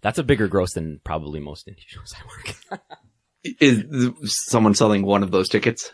That's 0.00 0.18
a 0.18 0.24
bigger 0.24 0.48
gross 0.48 0.72
than 0.72 1.02
probably 1.04 1.40
most 1.40 1.66
indie 1.66 1.84
shows 1.86 2.14
I 2.18 2.24
work. 2.24 2.80
Is 3.60 3.84
someone 4.24 4.74
selling 4.74 5.04
one 5.04 5.22
of 5.22 5.30
those 5.30 5.48
tickets? 5.48 5.92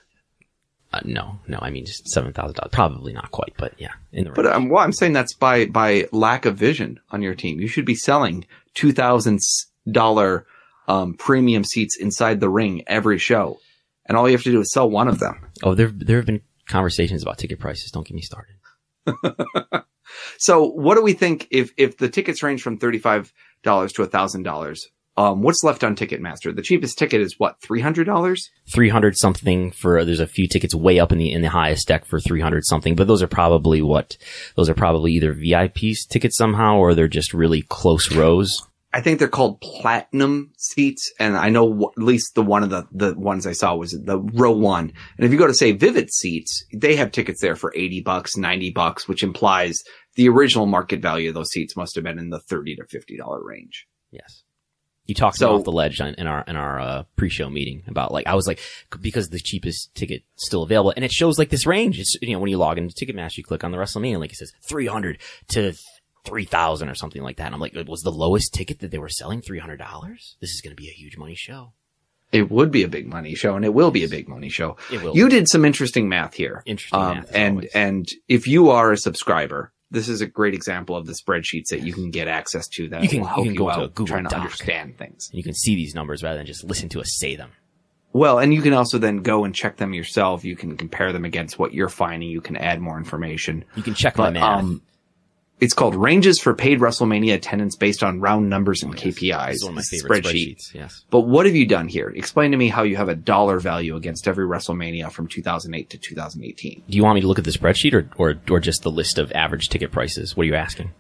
uh, 0.92 1.00
no, 1.04 1.38
no, 1.46 1.58
I 1.60 1.70
mean 1.70 1.86
just 1.86 2.08
seven 2.08 2.32
thousand 2.32 2.56
dollars. 2.56 2.70
Probably 2.72 3.12
not 3.12 3.30
quite, 3.30 3.54
but 3.56 3.74
yeah, 3.78 3.92
in 4.12 4.24
the 4.24 4.30
But 4.30 4.46
um, 4.46 4.68
well, 4.68 4.82
I'm 4.82 4.92
saying 4.92 5.12
that's 5.12 5.34
by 5.34 5.66
by 5.66 6.08
lack 6.12 6.46
of 6.46 6.56
vision 6.56 7.00
on 7.10 7.22
your 7.22 7.34
team. 7.34 7.60
You 7.60 7.68
should 7.68 7.84
be 7.86 7.94
selling 7.94 8.46
two 8.74 8.92
thousand 8.92 9.38
dollar 9.90 10.46
um, 10.88 11.14
premium 11.14 11.64
seats 11.64 11.96
inside 11.96 12.40
the 12.40 12.48
ring 12.48 12.82
every 12.86 13.18
show, 13.18 13.58
and 14.06 14.16
all 14.16 14.28
you 14.28 14.34
have 14.34 14.42
to 14.44 14.50
do 14.50 14.60
is 14.60 14.72
sell 14.72 14.90
one 14.90 15.08
of 15.08 15.20
them. 15.20 15.46
oh, 15.62 15.74
there 15.74 15.88
there 15.88 16.16
have 16.16 16.26
been 16.26 16.42
conversations 16.66 17.22
about 17.22 17.38
ticket 17.38 17.60
prices. 17.60 17.90
Don't 17.90 18.06
get 18.06 18.14
me 18.14 18.22
started. 18.22 18.54
So, 20.38 20.64
what 20.64 20.96
do 20.96 21.02
we 21.02 21.12
think 21.12 21.48
if 21.50 21.72
if 21.76 21.98
the 21.98 22.08
tickets 22.08 22.42
range 22.42 22.62
from 22.62 22.78
thirty 22.78 22.98
five 22.98 23.32
dollars 23.62 23.92
to 23.92 24.06
thousand 24.06 24.42
dollars? 24.42 24.88
Um, 25.16 25.42
what's 25.42 25.64
left 25.64 25.84
on 25.84 25.96
Ticketmaster? 25.96 26.54
The 26.54 26.62
cheapest 26.62 26.98
ticket 26.98 27.20
is 27.20 27.34
what, 27.38 27.60
$300? 27.60 28.40
300 28.72 29.18
something 29.18 29.70
for, 29.70 30.04
there's 30.04 30.20
a 30.20 30.26
few 30.26 30.48
tickets 30.48 30.74
way 30.74 30.98
up 30.98 31.12
in 31.12 31.18
the, 31.18 31.32
in 31.32 31.42
the 31.42 31.50
highest 31.50 31.88
deck 31.88 32.06
for 32.06 32.20
300 32.20 32.64
something, 32.64 32.94
but 32.94 33.06
those 33.06 33.22
are 33.22 33.26
probably 33.26 33.82
what, 33.82 34.16
those 34.56 34.70
are 34.70 34.74
probably 34.74 35.12
either 35.12 35.32
VIP 35.32 35.94
tickets 36.08 36.36
somehow 36.36 36.76
or 36.76 36.94
they're 36.94 37.08
just 37.08 37.34
really 37.34 37.62
close 37.62 38.14
rows. 38.14 38.66
I 38.92 39.00
think 39.00 39.18
they're 39.18 39.28
called 39.28 39.60
platinum 39.60 40.52
seats. 40.56 41.12
And 41.20 41.36
I 41.36 41.48
know 41.48 41.68
w- 41.68 41.90
at 41.96 42.02
least 42.02 42.34
the 42.34 42.42
one 42.42 42.62
of 42.62 42.70
the, 42.70 42.86
the 42.90 43.14
ones 43.14 43.46
I 43.46 43.52
saw 43.52 43.76
was 43.76 43.92
the 43.92 44.18
row 44.18 44.50
one. 44.50 44.92
And 45.16 45.24
if 45.24 45.32
you 45.32 45.38
go 45.38 45.46
to 45.46 45.54
say 45.54 45.72
Vivid 45.72 46.12
seats, 46.12 46.64
they 46.72 46.96
have 46.96 47.12
tickets 47.12 47.40
there 47.40 47.54
for 47.54 47.72
80 47.76 48.00
bucks, 48.00 48.36
90 48.36 48.70
bucks, 48.70 49.06
which 49.06 49.22
implies 49.22 49.80
the 50.16 50.28
original 50.28 50.66
market 50.66 51.00
value 51.00 51.28
of 51.28 51.34
those 51.34 51.50
seats 51.50 51.76
must 51.76 51.94
have 51.94 52.04
been 52.04 52.18
in 52.18 52.30
the 52.30 52.40
30 52.40 52.76
to 52.76 52.82
$50 52.82 53.44
range. 53.44 53.86
Yes. 54.10 54.42
You 55.10 55.14
talked 55.16 55.38
So- 55.38 55.56
off 55.56 55.64
the 55.64 55.72
ledge 55.72 56.00
in 56.00 56.26
our 56.28 56.44
in 56.46 56.54
our 56.54 56.78
uh, 56.80 57.02
pre-show 57.16 57.50
meeting 57.50 57.82
about 57.88 58.12
like 58.12 58.28
I 58.28 58.36
was 58.36 58.46
like 58.46 58.60
because 59.00 59.28
the 59.30 59.40
cheapest 59.40 59.92
ticket 59.96 60.22
still 60.36 60.62
available 60.62 60.92
and 60.94 61.04
it 61.04 61.10
shows 61.10 61.36
like 61.36 61.48
this 61.48 61.66
range. 61.66 61.98
It's 61.98 62.16
you 62.22 62.32
know 62.32 62.38
when 62.38 62.48
you 62.48 62.58
log 62.58 62.78
into 62.78 62.94
Ticketmaster, 62.94 63.38
you 63.38 63.42
click 63.44 63.64
on 63.64 63.72
the 63.72 63.78
WrestleMania, 63.78 64.20
like 64.20 64.30
it 64.32 64.36
says 64.36 64.52
three 64.62 64.86
hundred 64.86 65.18
to 65.48 65.72
three 66.24 66.44
thousand 66.44 66.88
or 66.90 66.94
something 66.94 67.22
like 67.22 67.38
that. 67.38 67.46
And 67.46 67.56
I'm 67.56 67.60
like, 67.60 67.74
was 67.88 68.02
the 68.02 68.12
lowest 68.12 68.54
ticket 68.54 68.78
that 68.78 68.92
they 68.92 68.98
were 68.98 69.08
selling 69.08 69.42
three 69.42 69.58
hundred 69.58 69.78
dollars? 69.80 70.36
This 70.40 70.50
is 70.50 70.60
going 70.60 70.76
to 70.76 70.80
be 70.80 70.88
a 70.88 70.92
huge 70.92 71.16
money 71.16 71.34
show. 71.34 71.72
It 72.30 72.48
would 72.48 72.70
be 72.70 72.84
a 72.84 72.88
big 72.88 73.08
money 73.08 73.34
show 73.34 73.56
and 73.56 73.64
it 73.64 73.74
will 73.74 73.90
be 73.90 74.04
a 74.04 74.08
big 74.08 74.28
money 74.28 74.48
show. 74.48 74.76
It 74.92 75.02
will. 75.02 75.16
You 75.16 75.28
did 75.28 75.48
some 75.48 75.64
interesting 75.64 76.08
math 76.08 76.34
here. 76.34 76.62
Interesting 76.66 77.00
Um, 77.00 77.16
math, 77.16 77.34
and, 77.34 77.54
always. 77.56 77.70
and 77.74 78.08
if 78.28 78.46
you 78.46 78.70
are 78.70 78.92
a 78.92 78.96
subscriber, 78.96 79.72
this 79.90 80.08
is 80.08 80.20
a 80.20 80.26
great 80.26 80.54
example 80.54 80.96
of 80.96 81.06
the 81.06 81.12
spreadsheets 81.12 81.68
that 81.70 81.82
you 81.82 81.92
can 81.92 82.10
get 82.10 82.28
access 82.28 82.68
to 82.68 82.88
that 82.90 83.02
You 83.02 83.08
can- 83.08 83.20
will 83.22 83.44
you 83.44 83.52
can 83.52 83.54
you, 83.54 83.70
out 83.70 83.96
trying 84.06 84.24
to 84.28 84.36
understand 84.36 84.96
things. 84.98 85.28
and 85.30 85.36
you 85.38 85.42
can 85.42 85.54
see 85.54 85.74
these 85.74 85.94
numbers 85.94 86.22
rather 86.22 86.36
than 86.38 86.46
just 86.46 86.64
listen 86.64 86.88
to 86.90 87.00
us 87.00 87.16
say 87.18 87.34
them. 87.36 87.50
Well, 88.12 88.38
and 88.40 88.52
you 88.52 88.60
can 88.60 88.72
also 88.72 88.98
then 88.98 89.18
go 89.18 89.44
and 89.44 89.54
check 89.54 89.76
them 89.76 89.94
yourself. 89.94 90.44
You 90.44 90.56
can 90.56 90.76
compare 90.76 91.12
them 91.12 91.24
against 91.24 91.58
what 91.60 91.72
you're 91.72 91.88
finding. 91.88 92.28
You 92.28 92.40
can 92.40 92.56
add 92.56 92.80
more 92.80 92.98
information. 92.98 93.64
You 93.76 93.84
can 93.84 93.94
check 93.94 94.18
my 94.18 94.30
math. 94.30 94.60
um, 94.60 94.82
it's 95.60 95.74
called 95.74 95.94
ranges 95.94 96.40
for 96.40 96.54
paid 96.54 96.80
WrestleMania 96.80 97.34
attendance 97.34 97.76
based 97.76 98.02
on 98.02 98.20
round 98.20 98.48
numbers 98.48 98.82
and 98.82 98.92
Oh, 98.94 98.98
yes. 99.02 99.18
KPIs. 99.18 99.62
One 99.62 99.70
of 99.70 99.74
my 99.76 99.82
favorite 99.82 100.24
spreadsheet. 100.24 100.56
spreadsheets. 100.56 100.74
Yes. 100.74 101.04
But 101.10 101.20
what 101.20 101.46
have 101.46 101.54
you 101.54 101.66
done 101.66 101.88
here? 101.88 102.08
Explain 102.08 102.50
to 102.52 102.56
me 102.56 102.68
how 102.68 102.82
you 102.82 102.96
have 102.96 103.08
a 103.08 103.14
dollar 103.14 103.58
value 103.60 103.96
against 103.96 104.26
every 104.26 104.46
WrestleMania 104.46 105.12
from 105.12 105.26
2008 105.26 105.90
to 105.90 105.98
2018. 105.98 106.82
Do 106.88 106.96
you 106.96 107.04
want 107.04 107.16
me 107.16 107.20
to 107.20 107.26
look 107.28 107.38
at 107.38 107.44
the 107.44 107.50
spreadsheet 107.50 107.92
or, 107.94 108.08
or, 108.16 108.36
or 108.50 108.60
just 108.60 108.82
the 108.82 108.90
list 108.90 109.18
of 109.18 109.30
average 109.32 109.68
ticket 109.68 109.92
prices? 109.92 110.36
What 110.36 110.44
are 110.44 110.46
you 110.46 110.54
asking? 110.54 110.92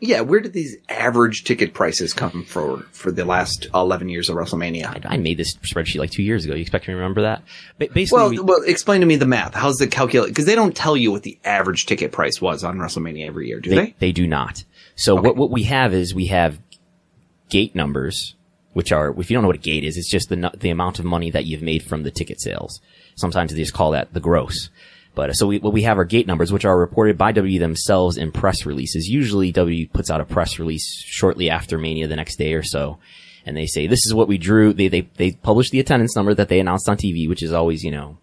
Yeah, 0.00 0.20
where 0.20 0.40
did 0.40 0.52
these 0.52 0.76
average 0.88 1.44
ticket 1.44 1.72
prices 1.72 2.12
come 2.12 2.44
for 2.44 2.80
for 2.92 3.10
the 3.10 3.24
last 3.24 3.66
11 3.74 4.08
years 4.10 4.28
of 4.28 4.36
WrestleMania? 4.36 5.06
I, 5.06 5.14
I 5.14 5.16
made 5.16 5.38
this 5.38 5.54
spreadsheet 5.56 5.98
like 5.98 6.10
two 6.10 6.22
years 6.22 6.44
ago. 6.44 6.54
You 6.54 6.60
expect 6.60 6.86
me 6.86 6.92
to 6.92 6.96
remember 6.96 7.22
that? 7.22 7.42
Ba- 7.78 7.88
basically, 7.92 8.18
Well, 8.20 8.30
we- 8.30 8.38
well, 8.40 8.62
explain 8.62 9.00
to 9.00 9.06
me 9.06 9.16
the 9.16 9.26
math. 9.26 9.54
How's 9.54 9.76
the 9.76 9.86
calculate? 9.86 10.30
Because 10.30 10.44
they 10.44 10.54
don't 10.54 10.76
tell 10.76 10.96
you 10.96 11.10
what 11.12 11.22
the 11.22 11.38
average 11.44 11.86
ticket 11.86 12.12
price 12.12 12.40
was 12.42 12.62
on 12.62 12.76
WrestleMania 12.78 13.26
every 13.26 13.48
year, 13.48 13.58
do 13.60 13.70
they? 13.70 13.76
they, 13.76 13.94
they 13.98 14.12
do 14.12 14.26
not. 14.26 14.64
So 14.96 15.16
Okay. 15.18 15.28
what, 15.28 15.36
what 15.36 15.50
we 15.50 15.62
have 15.64 15.94
is 15.94 16.14
we 16.14 16.26
have 16.26 16.58
gate 17.48 17.74
numbers, 17.74 18.34
which 18.74 18.92
are, 18.92 19.18
if 19.18 19.30
you 19.30 19.34
don't 19.34 19.42
know 19.42 19.48
what 19.48 19.56
a 19.56 19.60
gate 19.60 19.84
is, 19.84 19.96
it's 19.96 20.10
just 20.10 20.28
the, 20.28 20.50
the 20.58 20.68
amount 20.70 20.98
of 20.98 21.04
money 21.04 21.30
that 21.30 21.46
you've 21.46 21.62
made 21.62 21.82
from 21.82 22.02
the 22.02 22.10
ticket 22.10 22.40
sales. 22.40 22.80
Sometimes 23.14 23.50
they 23.52 23.58
just 23.58 23.72
call 23.72 23.92
that 23.92 24.12
the 24.12 24.20
gross. 24.20 24.68
But 25.16 25.30
uh, 25.30 25.32
so 25.32 25.48
we, 25.48 25.58
what 25.58 25.72
we 25.72 25.82
have 25.82 25.98
are 25.98 26.04
gate 26.04 26.28
numbers, 26.28 26.52
which 26.52 26.66
are 26.66 26.78
reported 26.78 27.18
by 27.18 27.32
W 27.32 27.58
themselves 27.58 28.18
in 28.18 28.30
press 28.30 28.66
releases. 28.66 29.08
Usually 29.08 29.50
W 29.50 29.88
puts 29.88 30.10
out 30.10 30.20
a 30.20 30.24
press 30.24 30.60
release 30.60 31.02
shortly 31.04 31.50
after 31.50 31.78
Mania 31.78 32.06
the 32.06 32.14
next 32.14 32.36
day 32.36 32.52
or 32.52 32.62
so. 32.62 32.98
And 33.46 33.56
they 33.56 33.66
say, 33.66 33.86
this 33.86 34.04
is 34.04 34.12
what 34.12 34.28
we 34.28 34.38
drew. 34.38 34.72
They, 34.72 34.88
they, 34.88 35.00
they 35.00 35.32
publish 35.32 35.70
the 35.70 35.80
attendance 35.80 36.14
number 36.14 36.34
that 36.34 36.48
they 36.48 36.60
announced 36.60 36.88
on 36.88 36.98
TV, 36.98 37.28
which 37.28 37.42
is 37.42 37.52
always, 37.52 37.82
you 37.82 37.90
know, 37.90 38.18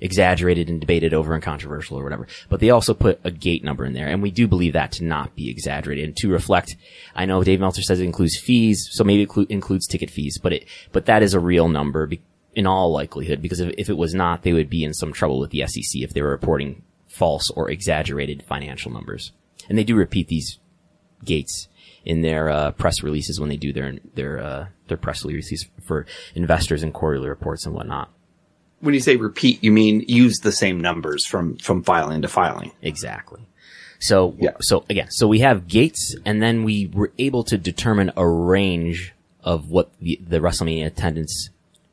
exaggerated 0.00 0.68
and 0.68 0.80
debated 0.80 1.12
over 1.12 1.34
and 1.34 1.42
controversial 1.42 1.98
or 1.98 2.04
whatever. 2.04 2.28
But 2.48 2.60
they 2.60 2.70
also 2.70 2.94
put 2.94 3.20
a 3.24 3.30
gate 3.30 3.64
number 3.64 3.84
in 3.84 3.92
there, 3.92 4.06
and 4.06 4.22
we 4.22 4.30
do 4.30 4.46
believe 4.46 4.74
that 4.74 4.92
to 4.92 5.04
not 5.04 5.34
be 5.34 5.50
exaggerated 5.50 6.04
and 6.04 6.16
to 6.18 6.28
reflect. 6.28 6.76
I 7.14 7.26
know 7.26 7.42
Dave 7.42 7.60
Meltzer 7.60 7.82
says 7.82 8.00
it 8.00 8.04
includes 8.04 8.38
fees, 8.38 8.88
so 8.92 9.02
maybe 9.02 9.22
it 9.22 9.50
includes 9.50 9.86
ticket 9.86 10.10
fees, 10.10 10.38
but 10.40 10.52
it 10.52 10.68
but 10.92 11.06
that 11.06 11.22
is 11.22 11.34
a 11.34 11.40
real 11.40 11.68
number 11.68 12.06
be- 12.06 12.20
in 12.54 12.66
all 12.66 12.92
likelihood 12.92 13.40
because 13.40 13.60
if, 13.60 13.72
if 13.78 13.88
it 13.88 13.96
was 13.96 14.14
not, 14.14 14.42
they 14.42 14.52
would 14.52 14.70
be 14.70 14.84
in 14.84 14.92
some 14.94 15.12
trouble 15.12 15.38
with 15.38 15.50
the 15.50 15.64
SEC 15.66 16.02
if 16.02 16.12
they 16.12 16.22
were 16.22 16.30
reporting 16.30 16.82
false 17.06 17.50
or 17.50 17.70
exaggerated 17.70 18.42
financial 18.42 18.90
numbers. 18.90 19.32
And 19.68 19.76
they 19.78 19.84
do 19.84 19.94
repeat 19.96 20.28
these 20.28 20.58
gates 21.24 21.68
in 22.04 22.22
their 22.22 22.48
uh, 22.48 22.70
press 22.72 23.02
releases 23.02 23.38
when 23.38 23.48
they 23.50 23.56
do 23.56 23.72
their 23.72 23.94
their 24.14 24.38
uh, 24.38 24.66
their 24.88 24.96
press 24.96 25.24
releases 25.24 25.66
for 25.86 26.06
investors 26.34 26.82
and 26.82 26.92
quarterly 26.94 27.28
reports 27.28 27.66
and 27.66 27.74
whatnot. 27.74 28.10
When 28.80 28.94
you 28.94 29.00
say 29.00 29.16
repeat, 29.16 29.62
you 29.62 29.70
mean 29.70 30.04
use 30.08 30.38
the 30.38 30.52
same 30.52 30.80
numbers 30.80 31.26
from 31.26 31.56
from 31.58 31.82
filing 31.82 32.22
to 32.22 32.28
filing. 32.28 32.72
Exactly. 32.82 33.46
So, 34.02 34.34
Yeah. 34.40 34.52
so 34.60 34.84
again, 34.88 35.10
so 35.10 35.28
we 35.28 35.40
have 35.40 35.68
gates 35.68 36.16
and 36.24 36.42
then 36.42 36.64
we 36.64 36.86
were 36.86 37.12
able 37.18 37.44
to 37.44 37.58
determine 37.58 38.10
a 38.16 38.26
range 38.26 39.12
of 39.44 39.68
what 39.68 39.90
the, 40.00 40.18
the 40.26 40.38
WrestleMania 40.38 40.86
attendance 40.86 41.50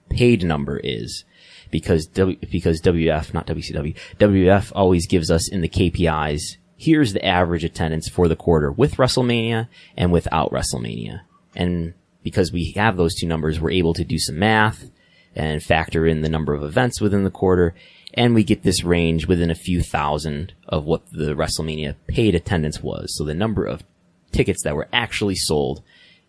paid 0.10 0.44
number 0.44 0.78
is 0.78 1.24
because 1.72 2.06
W, 2.08 2.38
because 2.52 2.82
WF, 2.82 3.34
not 3.34 3.48
WCW, 3.48 3.96
WF 4.18 4.72
always 4.76 5.08
gives 5.08 5.30
us 5.30 5.50
in 5.50 5.62
the 5.62 5.70
KPIs, 5.70 6.58
here's 6.78 7.14
the 7.14 7.26
average 7.26 7.64
attendance 7.64 8.08
for 8.08 8.28
the 8.28 8.36
quarter 8.36 8.72
with 8.72 8.96
WrestleMania 8.98 9.68
and 9.96 10.12
without 10.12 10.52
WrestleMania. 10.52 11.22
And 11.56 11.94
because 12.24 12.52
we 12.52 12.72
have 12.74 12.98
those 12.98 13.16
two 13.16 13.28
numbers, 13.28 13.60
we're 13.60 13.72
able 13.72 13.94
to 13.96 14.04
do 14.04 14.20
some 14.20 14.40
math 14.40 14.90
and 15.36 15.62
factor 15.62 16.06
in 16.06 16.22
the 16.22 16.30
number 16.30 16.54
of 16.54 16.64
events 16.64 17.02
within 17.02 17.24
the 17.24 17.32
quarter. 17.32 17.74
And 18.14 18.34
we 18.34 18.44
get 18.44 18.64
this 18.64 18.84
range 18.84 19.28
within 19.28 19.52
a 19.52 19.56
few 19.56 19.82
thousand 19.82 20.54
of 20.68 20.86
what 20.86 21.04
the 21.12 21.36
WrestleMania 21.36 21.96
paid 22.08 22.36
attendance 22.36 22.82
was. 22.82 23.16
So 23.18 23.24
the 23.24 23.34
number 23.34 23.66
of 23.66 23.84
tickets 24.32 24.64
that 24.64 24.76
were 24.76 24.90
actually 24.92 25.36
sold 25.36 25.84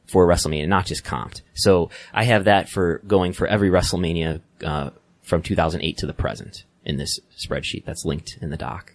for 0.08 0.26
WrestleMania, 0.26 0.66
not 0.66 0.86
just 0.86 1.04
comped. 1.04 1.42
So 1.54 1.90
I 2.12 2.24
have 2.24 2.44
that 2.44 2.68
for 2.68 2.98
going 3.06 3.32
for 3.32 3.46
every 3.46 3.70
WrestleMania, 3.70 4.40
uh, 4.64 4.90
from 5.22 5.42
2008 5.42 5.98
to 5.98 6.06
the 6.06 6.14
present 6.14 6.64
in 6.84 6.96
this 6.96 7.20
spreadsheet 7.36 7.84
that's 7.84 8.04
linked 8.04 8.38
in 8.40 8.50
the 8.50 8.56
doc. 8.56 8.94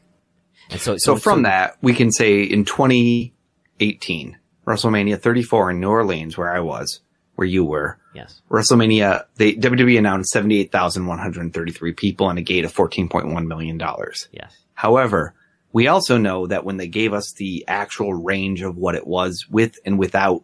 And 0.71 0.80
so, 0.82 0.97
So 0.97 1.15
from 1.17 1.43
that, 1.43 1.78
we 1.82 1.93
can 1.93 2.12
say 2.12 2.41
in 2.41 2.65
2018, 2.65 4.38
WrestleMania 4.65 5.21
34 5.21 5.71
in 5.71 5.80
New 5.80 5.89
Orleans, 5.89 6.38
where 6.38 6.52
I 6.54 6.62
was, 6.62 7.02
where 7.36 7.47
you 7.47 7.63
were, 7.65 7.99
yes, 8.15 8.41
WrestleMania, 8.49 9.26
they 9.36 9.54
WWE 9.54 9.97
announced 9.97 10.32
78,133 10.32 11.93
people 11.93 12.30
and 12.30 12.39
a 12.39 12.41
gate 12.41 12.65
of 12.65 12.73
14.1 12.73 13.45
million 13.45 13.78
dollars. 13.78 14.28
yes, 14.32 14.56
However, 14.73 15.34
we 15.73 15.88
also 15.88 16.17
know 16.17 16.47
that 16.47 16.63
when 16.63 16.78
they 16.78 16.88
gave 16.88 17.13
us 17.13 17.34
the 17.34 17.65
actual 17.67 18.13
range 18.13 18.62
of 18.62 18.78
what 18.78 18.95
it 18.95 19.06
was 19.08 19.45
with 19.49 19.78
and 19.86 19.99
without 19.99 20.43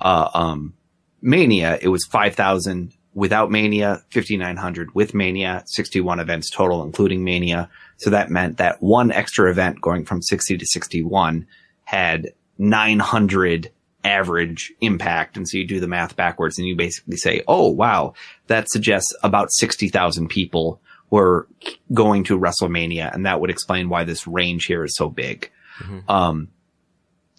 uh, 0.00 0.30
um, 0.34 0.74
Mania, 1.22 1.78
it 1.80 1.88
was 1.88 2.04
5,000 2.06 2.92
without 3.14 3.50
Mania, 3.50 4.02
5,900 4.10 4.94
with 4.94 5.14
Mania, 5.14 5.62
61 5.66 6.20
events 6.20 6.50
total, 6.50 6.82
including 6.82 7.24
Mania. 7.24 7.68
So 7.96 8.10
that 8.10 8.30
meant 8.30 8.58
that 8.58 8.82
one 8.82 9.10
extra 9.10 9.50
event 9.50 9.80
going 9.80 10.04
from 10.04 10.22
60 10.22 10.58
to 10.58 10.66
61 10.66 11.46
had 11.84 12.32
900 12.58 13.70
average 14.04 14.72
impact. 14.80 15.36
And 15.36 15.48
so 15.48 15.58
you 15.58 15.66
do 15.66 15.80
the 15.80 15.88
math 15.88 16.16
backwards 16.16 16.58
and 16.58 16.66
you 16.66 16.76
basically 16.76 17.16
say, 17.16 17.42
oh, 17.48 17.68
wow, 17.68 18.14
that 18.46 18.70
suggests 18.70 19.14
about 19.22 19.52
60,000 19.52 20.28
people 20.28 20.80
were 21.10 21.48
going 21.92 22.24
to 22.24 22.38
WrestleMania. 22.38 23.12
And 23.12 23.26
that 23.26 23.40
would 23.40 23.50
explain 23.50 23.88
why 23.88 24.04
this 24.04 24.26
range 24.26 24.66
here 24.66 24.84
is 24.84 24.96
so 24.96 25.10
big. 25.10 25.50
Mhm. 25.80 26.08
Um, 26.08 26.48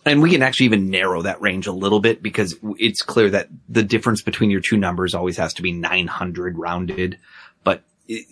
and 0.05 0.21
we 0.21 0.31
can 0.31 0.41
actually 0.41 0.65
even 0.65 0.89
narrow 0.89 1.21
that 1.21 1.41
range 1.41 1.67
a 1.67 1.71
little 1.71 1.99
bit 1.99 2.23
because 2.23 2.57
it's 2.77 3.01
clear 3.01 3.29
that 3.29 3.49
the 3.69 3.83
difference 3.83 4.21
between 4.21 4.49
your 4.49 4.61
two 4.61 4.77
numbers 4.77 5.13
always 5.13 5.37
has 5.37 5.53
to 5.55 5.61
be 5.61 5.71
900 5.71 6.57
rounded. 6.57 7.19
But 7.63 7.83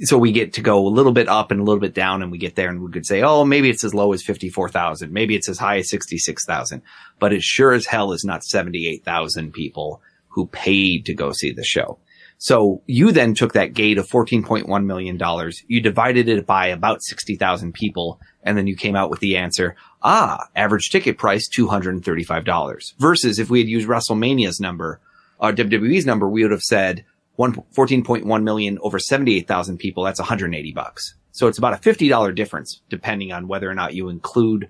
so 0.04 0.18
we 0.18 0.32
get 0.32 0.54
to 0.54 0.62
go 0.62 0.88
a 0.88 0.90
little 0.90 1.12
bit 1.12 1.28
up 1.28 1.52
and 1.52 1.60
a 1.60 1.64
little 1.64 1.80
bit 1.80 1.94
down 1.94 2.24
and 2.24 2.32
we 2.32 2.38
get 2.38 2.56
there 2.56 2.70
and 2.70 2.82
we 2.82 2.92
could 2.92 3.06
say, 3.06 3.22
oh, 3.22 3.46
maybe 3.46 3.70
it's 3.70 3.84
as 3.84 3.94
low 3.94 4.14
as 4.14 4.24
54,000. 4.24 5.12
Maybe 5.12 5.36
it's 5.36 5.50
as 5.50 5.60
high 5.60 5.78
as 5.78 5.90
66,000, 5.90 6.82
but 7.20 7.34
it 7.34 7.44
sure 7.44 7.72
as 7.72 7.86
hell 7.86 8.14
is 8.14 8.24
not 8.24 8.44
78,000 8.44 9.54
people 9.54 10.02
who 10.30 10.48
paid 10.48 11.06
to 11.06 11.14
go 11.14 11.32
see 11.32 11.52
the 11.52 11.64
show. 11.64 12.00
So 12.40 12.82
you 12.88 13.12
then 13.12 13.34
took 13.34 13.54
that 13.54 13.74
gate 13.74 13.98
of 13.98 14.08
$14.1 14.08 14.86
million. 14.86 15.52
You 15.68 15.82
divided 15.82 16.30
it 16.30 16.46
by 16.46 16.68
about 16.68 17.04
60,000 17.04 17.74
people. 17.74 18.22
And 18.50 18.58
then 18.58 18.66
you 18.66 18.76
came 18.76 18.96
out 18.96 19.12
with 19.12 19.20
the 19.20 19.38
answer, 19.38 19.76
ah, 20.02 20.48
average 20.56 20.90
ticket 20.90 21.20
price, 21.20 21.48
$235 21.48 22.94
versus 22.98 23.38
if 23.38 23.52
we 23.52 23.60
had 23.60 23.68
used 23.68 23.88
WrestleMania's 23.88 24.60
number, 24.60 25.00
uh, 25.40 25.52
WWE's 25.52 26.08
number, 26.08 26.28
we 26.28 26.42
would 26.42 26.50
have 26.50 26.64
said 26.64 27.06
one, 27.36 27.54
14.1 27.54 28.42
million 28.42 28.80
over 28.82 28.98
78,000 28.98 29.78
people. 29.78 30.04
That's 30.04 30.20
180 30.20 30.72
bucks. 30.72 31.14
So 31.32 31.46
it's 31.46 31.60
about 31.60 31.76
a 31.76 31.78
$50 31.78 32.34
difference 32.34 32.82
depending 32.90 33.32
on 33.32 33.48
whether 33.48 33.70
or 33.70 33.76
not 33.76 33.94
you 33.94 34.10
include 34.10 34.68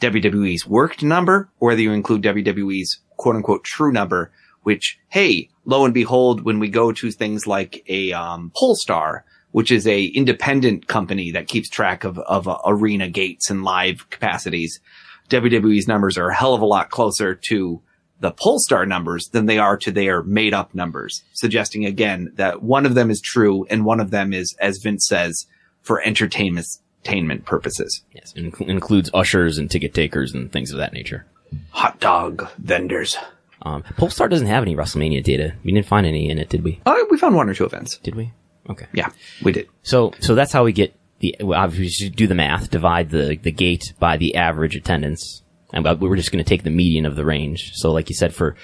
WWE's 0.00 0.66
worked 0.66 1.02
number 1.02 1.50
or 1.60 1.68
whether 1.68 1.82
you 1.82 1.92
include 1.92 2.22
WWE's 2.22 2.98
quote 3.18 3.36
unquote 3.36 3.62
true 3.62 3.92
number, 3.92 4.32
which, 4.62 4.98
hey, 5.10 5.50
lo 5.66 5.84
and 5.84 5.92
behold, 5.92 6.46
when 6.46 6.60
we 6.60 6.70
go 6.70 6.92
to 6.92 7.10
things 7.10 7.46
like 7.46 7.84
a, 7.90 8.14
um, 8.14 8.52
Pollstar, 8.56 9.24
which 9.58 9.72
is 9.72 9.88
a 9.88 10.04
independent 10.04 10.86
company 10.86 11.32
that 11.32 11.48
keeps 11.48 11.68
track 11.68 12.04
of, 12.04 12.16
of 12.20 12.46
uh, 12.46 12.56
arena 12.64 13.08
gates 13.08 13.50
and 13.50 13.64
live 13.64 14.08
capacities, 14.08 14.78
WWE's 15.30 15.88
numbers 15.88 16.16
are 16.16 16.28
a 16.28 16.34
hell 16.36 16.54
of 16.54 16.62
a 16.62 16.64
lot 16.64 16.90
closer 16.90 17.34
to 17.34 17.82
the 18.20 18.30
Pollstar 18.30 18.86
numbers 18.86 19.30
than 19.30 19.46
they 19.46 19.58
are 19.58 19.76
to 19.78 19.90
their 19.90 20.22
made 20.22 20.54
up 20.54 20.76
numbers, 20.76 21.24
suggesting 21.32 21.84
again 21.84 22.30
that 22.36 22.62
one 22.62 22.86
of 22.86 22.94
them 22.94 23.10
is 23.10 23.20
true 23.20 23.66
and 23.68 23.84
one 23.84 23.98
of 23.98 24.12
them 24.12 24.32
is, 24.32 24.54
as 24.60 24.78
Vince 24.78 25.08
says, 25.08 25.46
for 25.82 26.00
entertainment, 26.02 26.68
entertainment 27.04 27.44
purposes. 27.44 28.04
Yes, 28.12 28.32
in- 28.34 28.54
includes 28.60 29.10
ushers 29.12 29.58
and 29.58 29.68
ticket 29.68 29.92
takers 29.92 30.34
and 30.34 30.52
things 30.52 30.70
of 30.70 30.78
that 30.78 30.92
nature. 30.92 31.26
Hot 31.70 31.98
dog 31.98 32.48
vendors. 32.58 33.18
Um, 33.62 33.82
Pollstar 33.82 34.30
doesn't 34.30 34.46
have 34.46 34.62
any 34.62 34.76
WrestleMania 34.76 35.24
data. 35.24 35.54
We 35.64 35.72
didn't 35.72 35.88
find 35.88 36.06
any 36.06 36.30
in 36.30 36.38
it, 36.38 36.48
did 36.48 36.62
we? 36.62 36.80
Oh, 36.86 37.06
we 37.10 37.18
found 37.18 37.34
one 37.34 37.48
or 37.48 37.54
two 37.54 37.64
events. 37.64 37.98
Did 37.98 38.14
we? 38.14 38.30
Okay. 38.68 38.86
Yeah, 38.92 39.10
we 39.42 39.52
did. 39.52 39.68
So, 39.82 40.12
so 40.20 40.34
that's 40.34 40.52
how 40.52 40.64
we 40.64 40.72
get 40.72 40.94
the, 41.20 41.34
obviously 41.40 42.10
do 42.10 42.26
the 42.26 42.34
math, 42.34 42.70
divide 42.70 43.10
the, 43.10 43.36
the 43.36 43.52
gate 43.52 43.94
by 43.98 44.16
the 44.16 44.36
average 44.36 44.76
attendance. 44.76 45.42
And 45.72 45.84
we 45.84 46.08
we're 46.08 46.16
just 46.16 46.32
going 46.32 46.42
to 46.42 46.48
take 46.48 46.62
the 46.62 46.70
median 46.70 47.06
of 47.06 47.16
the 47.16 47.24
range. 47.24 47.72
So 47.74 47.92
like 47.92 48.08
you 48.08 48.14
said, 48.14 48.34
for 48.34 48.56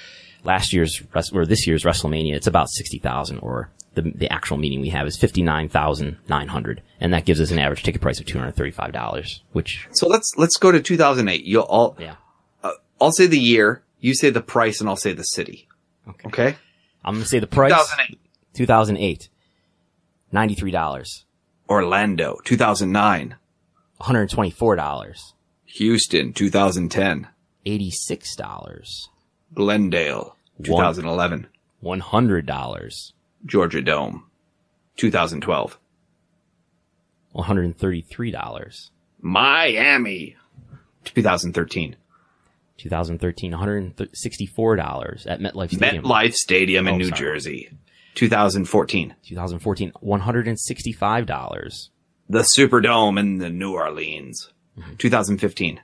last 0.43 0.73
year's, 0.73 1.03
or 1.33 1.47
this 1.47 1.67
year's 1.67 1.85
WrestleMania, 1.85 2.35
it's 2.35 2.47
about 2.47 2.71
60,000 2.71 3.39
or 3.39 3.71
the, 3.95 4.03
the 4.03 4.33
actual 4.33 4.57
meeting 4.57 4.81
we 4.81 4.89
have 4.91 5.07
is 5.07 5.17
59,900. 5.17 6.83
And 7.01 7.13
that 7.13 7.25
gives 7.25 7.41
us 7.41 7.51
an 7.51 7.59
average 7.59 7.83
ticket 7.83 8.01
price 8.01 8.21
of 8.21 8.27
$235, 8.27 9.41
which. 9.53 9.89
So 9.93 10.09
let's, 10.09 10.33
let's 10.37 10.57
go 10.57 10.73
to 10.73 10.81
2008. 10.81 11.45
You'll 11.45 11.63
all, 11.63 11.97
yeah. 11.99 12.17
Uh, 12.63 12.73
I'll 13.01 13.13
say 13.13 13.27
the 13.27 13.39
year, 13.39 13.83
you 14.01 14.15
say 14.15 14.31
the 14.31 14.41
price, 14.41 14.81
and 14.81 14.89
I'll 14.89 14.97
say 14.97 15.13
the 15.13 15.23
city. 15.23 15.69
Okay. 16.09 16.29
Okay. 16.29 16.57
I'm 17.05 17.15
going 17.15 17.23
to 17.23 17.29
say 17.29 17.39
the 17.39 17.47
price. 17.47 17.73
2008. 17.73 18.19
2008. 18.55 19.29
$93. 20.35 21.25
Orlando, 21.69 22.39
2009. 22.45 23.37
$124. 24.01 25.15
Houston, 25.67 26.33
2010. 26.33 27.29
$86. 27.65 29.09
Glendale, 29.55 30.37
2011. 30.63 31.47
$100. 31.83 33.13
Georgia 33.47 33.83
Dome, 33.83 34.25
2012. 34.97 35.79
$133. 37.35 38.91
Miami, 39.21 40.37
2013. 41.05 41.97
2013, 42.77 43.53
$164 43.53 45.27
at 45.27 45.41
MetLife 45.41 45.71
Stadium. 45.71 46.05
MetLife 46.05 46.35
Stadium 46.35 46.89
in 46.89 46.95
Oh, 46.95 46.99
New 46.99 47.09
sorry. 47.09 47.19
Jersey, 47.21 47.71
2014. 48.15 49.15
2014, 49.25 49.93
$165. 50.03 51.89
The 52.29 52.47
Superdome 52.57 53.21
in 53.21 53.39
the 53.39 53.51
New 53.51 53.73
Orleans, 53.75 54.51
mm-hmm. 54.79 54.95
2015. 54.97 55.81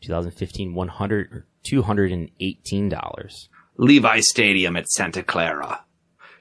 2015, 0.00 0.74
100, 0.74 1.44
$218. 1.64 3.48
Levi 3.76 4.20
Stadium 4.20 4.76
at 4.76 4.88
Santa 4.88 5.22
Clara, 5.22 5.84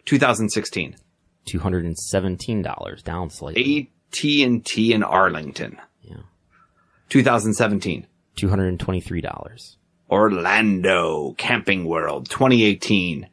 2016. 0.06 0.96
$217, 1.48 3.04
down 3.04 3.30
slightly. 3.30 3.92
AT&T 4.12 4.94
in 4.94 5.04
Arlington, 5.04 5.78
Yeah. 6.02 6.18
2017. 7.10 8.08
$223. 8.38 9.76
Orlando 10.10 11.34
Camping 11.38 11.86
World, 11.86 12.30
2018. 12.30 13.28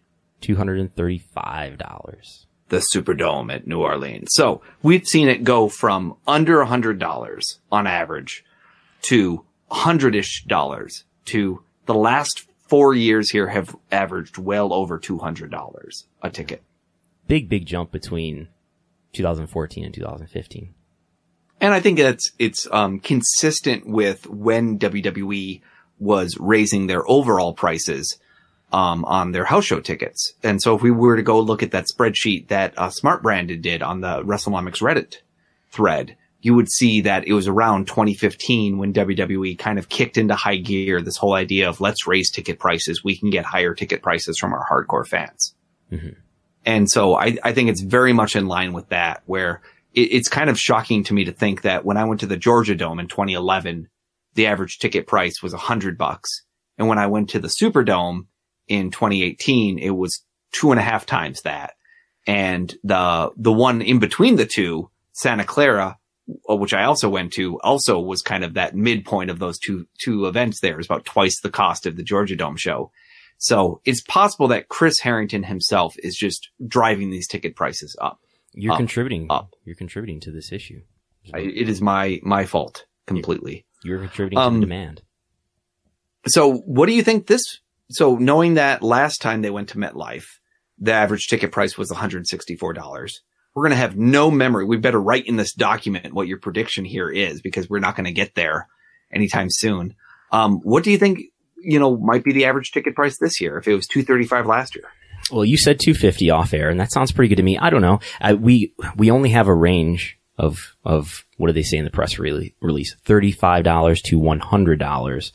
$235. 0.54 2.46
the 2.68 2.82
Superdome 2.92 3.54
at 3.54 3.66
New 3.66 3.80
Orleans. 3.80 4.28
So 4.32 4.60
we've 4.82 5.06
seen 5.06 5.28
it 5.28 5.44
go 5.44 5.68
from 5.68 6.16
under 6.26 6.60
a 6.60 6.66
hundred 6.66 6.98
dollars 6.98 7.60
on 7.70 7.86
average 7.86 8.44
to 9.02 9.44
hundred-ish 9.70 10.44
dollars 10.46 11.04
to 11.26 11.62
the 11.86 11.94
last 11.94 12.46
four 12.68 12.94
years 12.94 13.30
here 13.30 13.48
have 13.48 13.76
averaged 13.92 14.38
well 14.38 14.72
over 14.72 14.98
two 14.98 15.18
hundred 15.18 15.50
dollars 15.50 16.06
a 16.22 16.30
ticket. 16.30 16.62
Big, 17.28 17.48
big 17.48 17.66
jump 17.66 17.90
between 17.92 18.48
2014 19.12 19.84
and 19.84 19.94
2015. 19.94 20.74
And 21.60 21.74
I 21.74 21.80
think 21.80 21.98
it's 21.98 22.32
it's 22.38 22.68
um, 22.70 23.00
consistent 23.00 23.86
with 23.86 24.26
when 24.28 24.78
WWE 24.78 25.62
was 25.98 26.36
raising 26.38 26.86
their 26.86 27.08
overall 27.08 27.54
prices 27.54 28.18
um, 28.72 29.04
on 29.04 29.32
their 29.32 29.44
house 29.44 29.64
show 29.64 29.80
tickets. 29.80 30.32
And 30.42 30.60
so 30.60 30.74
if 30.74 30.82
we 30.82 30.90
were 30.90 31.16
to 31.16 31.22
go 31.22 31.40
look 31.40 31.62
at 31.62 31.70
that 31.70 31.86
spreadsheet 31.86 32.48
that 32.48 32.74
uh, 32.76 32.90
Smart 32.90 33.22
Branded 33.22 33.62
did 33.62 33.82
on 33.82 34.00
the 34.00 34.22
WrestleNomics 34.22 34.82
Reddit 34.82 35.18
thread, 35.70 36.16
you 36.40 36.54
would 36.54 36.70
see 36.70 37.00
that 37.02 37.26
it 37.26 37.32
was 37.32 37.48
around 37.48 37.86
2015 37.86 38.78
when 38.78 38.92
WWE 38.92 39.58
kind 39.58 39.78
of 39.78 39.88
kicked 39.88 40.16
into 40.16 40.34
high 40.34 40.56
gear 40.56 41.00
this 41.00 41.16
whole 41.16 41.34
idea 41.34 41.68
of 41.68 41.80
let's 41.80 42.06
raise 42.06 42.30
ticket 42.30 42.58
prices. 42.58 43.02
We 43.02 43.16
can 43.16 43.30
get 43.30 43.44
higher 43.44 43.74
ticket 43.74 44.02
prices 44.02 44.38
from 44.38 44.52
our 44.52 44.66
hardcore 44.68 45.06
fans. 45.06 45.54
Mhm. 45.90 46.16
And 46.64 46.90
so 46.90 47.14
I, 47.14 47.36
I 47.44 47.52
think 47.52 47.70
it's 47.70 47.80
very 47.80 48.12
much 48.12 48.34
in 48.34 48.46
line 48.46 48.72
with 48.72 48.88
that 48.88 49.22
where 49.26 49.62
it, 49.94 50.12
it's 50.12 50.28
kind 50.28 50.50
of 50.50 50.58
shocking 50.58 51.04
to 51.04 51.14
me 51.14 51.24
to 51.24 51.32
think 51.32 51.62
that 51.62 51.84
when 51.84 51.96
I 51.96 52.04
went 52.04 52.20
to 52.20 52.26
the 52.26 52.36
Georgia 52.36 52.74
Dome 52.74 52.98
in 52.98 53.08
2011, 53.08 53.88
the 54.34 54.46
average 54.46 54.78
ticket 54.78 55.06
price 55.06 55.42
was 55.42 55.54
a 55.54 55.58
hundred 55.58 55.96
bucks. 55.96 56.42
And 56.76 56.88
when 56.88 56.98
I 56.98 57.06
went 57.06 57.30
to 57.30 57.38
the 57.38 57.48
Superdome 57.48 58.26
in 58.68 58.90
2018, 58.90 59.78
it 59.78 59.90
was 59.90 60.22
two 60.52 60.70
and 60.70 60.80
a 60.80 60.82
half 60.82 61.06
times 61.06 61.42
that. 61.42 61.72
And 62.26 62.74
the, 62.82 63.30
the 63.36 63.52
one 63.52 63.82
in 63.82 63.98
between 63.98 64.36
the 64.36 64.46
two, 64.46 64.90
Santa 65.12 65.44
Clara, 65.44 65.98
uh, 66.50 66.56
which 66.56 66.74
I 66.74 66.84
also 66.84 67.08
went 67.08 67.32
to, 67.34 67.60
also 67.60 68.00
was 68.00 68.22
kind 68.22 68.42
of 68.42 68.54
that 68.54 68.74
midpoint 68.74 69.30
of 69.30 69.38
those 69.38 69.58
two, 69.58 69.86
two 69.98 70.26
events 70.26 70.60
there. 70.60 70.76
Was 70.76 70.86
about 70.86 71.04
twice 71.04 71.40
the 71.40 71.50
cost 71.50 71.86
of 71.86 71.96
the 71.96 72.02
Georgia 72.02 72.34
Dome 72.36 72.56
show. 72.56 72.90
So 73.38 73.80
it's 73.84 74.00
possible 74.02 74.48
that 74.48 74.68
Chris 74.68 74.98
Harrington 75.00 75.44
himself 75.44 75.94
is 75.98 76.16
just 76.16 76.48
driving 76.66 77.10
these 77.10 77.28
ticket 77.28 77.54
prices 77.54 77.94
up. 78.00 78.18
You're 78.54 78.72
Up, 78.72 78.78
contributing. 78.78 79.26
up. 79.30 79.54
You're 79.64 79.76
contributing 79.76 80.20
to 80.20 80.32
this 80.32 80.50
issue. 80.50 80.80
I, 81.34 81.40
it 81.40 81.68
is 81.68 81.82
my, 81.82 82.18
my 82.22 82.46
fault 82.46 82.86
completely. 83.06 83.66
You're 83.84 83.98
contributing 84.00 84.38
Um, 84.38 84.54
to 84.54 84.60
the 84.60 84.66
demand. 84.66 85.02
So 86.26 86.54
what 86.54 86.86
do 86.86 86.92
you 86.92 87.02
think 87.02 87.26
this, 87.26 87.60
so 87.90 88.16
knowing 88.16 88.54
that 88.54 88.82
last 88.82 89.20
time 89.20 89.42
they 89.42 89.50
went 89.50 89.70
to 89.70 89.78
MetLife, 89.78 90.26
the 90.78 90.92
average 90.92 91.28
ticket 91.28 91.52
price 91.52 91.78
was 91.78 91.90
$164. 91.90 93.12
We're 93.54 93.62
going 93.62 93.70
to 93.70 93.76
have 93.76 93.96
no 93.96 94.30
memory. 94.30 94.66
We 94.66 94.76
better 94.76 95.00
write 95.00 95.26
in 95.26 95.36
this 95.36 95.54
document 95.54 96.12
what 96.12 96.28
your 96.28 96.38
prediction 96.38 96.84
here 96.84 97.08
is 97.08 97.40
because 97.40 97.70
we're 97.70 97.78
not 97.78 97.96
going 97.96 98.04
to 98.04 98.12
get 98.12 98.34
there 98.34 98.68
anytime 99.10 99.48
soon. 99.50 99.94
Um, 100.30 100.58
what 100.62 100.84
do 100.84 100.90
you 100.90 100.98
think, 100.98 101.20
you 101.56 101.78
know, 101.78 101.96
might 101.96 102.24
be 102.24 102.32
the 102.32 102.44
average 102.44 102.72
ticket 102.72 102.94
price 102.94 103.18
this 103.18 103.40
year 103.40 103.56
if 103.56 103.66
it 103.66 103.74
was 103.74 103.86
235 103.86 104.46
last 104.46 104.74
year? 104.74 104.90
Well, 105.30 105.44
you 105.44 105.56
said 105.56 105.80
250 105.80 106.30
off 106.30 106.52
air, 106.52 106.68
and 106.68 106.78
that 106.78 106.92
sounds 106.92 107.12
pretty 107.12 107.28
good 107.28 107.36
to 107.36 107.42
me. 107.42 107.58
I 107.58 107.70
don't 107.70 107.80
know. 107.82 108.00
We 108.38 108.74
we 108.96 109.10
only 109.10 109.30
have 109.30 109.48
a 109.48 109.54
range 109.54 110.18
of 110.38 110.76
of 110.84 111.24
what 111.36 111.48
do 111.48 111.52
they 111.52 111.62
say 111.62 111.78
in 111.78 111.84
the 111.84 111.90
press 111.90 112.16
rele- 112.16 112.54
release? 112.60 112.94
Thirty 113.04 113.32
five 113.32 113.64
dollars 113.64 114.00
to 114.02 114.18
one 114.18 114.38
hundred 114.38 114.78
dollars. 114.78 115.32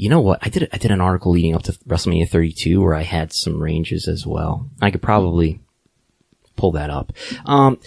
You 0.00 0.08
know 0.08 0.22
what? 0.22 0.38
I 0.40 0.48
did 0.48 0.66
I 0.72 0.78
did 0.78 0.92
an 0.92 1.02
article 1.02 1.32
leading 1.32 1.54
up 1.54 1.62
to 1.64 1.72
WrestleMania 1.86 2.26
32 2.26 2.80
where 2.80 2.94
I 2.94 3.02
had 3.02 3.34
some 3.34 3.62
ranges 3.62 4.08
as 4.08 4.26
well. 4.26 4.70
I 4.80 4.90
could 4.90 5.02
probably 5.02 5.60
pull 6.56 6.72
that 6.72 6.88
up. 6.88 7.12
Um, 7.44 7.78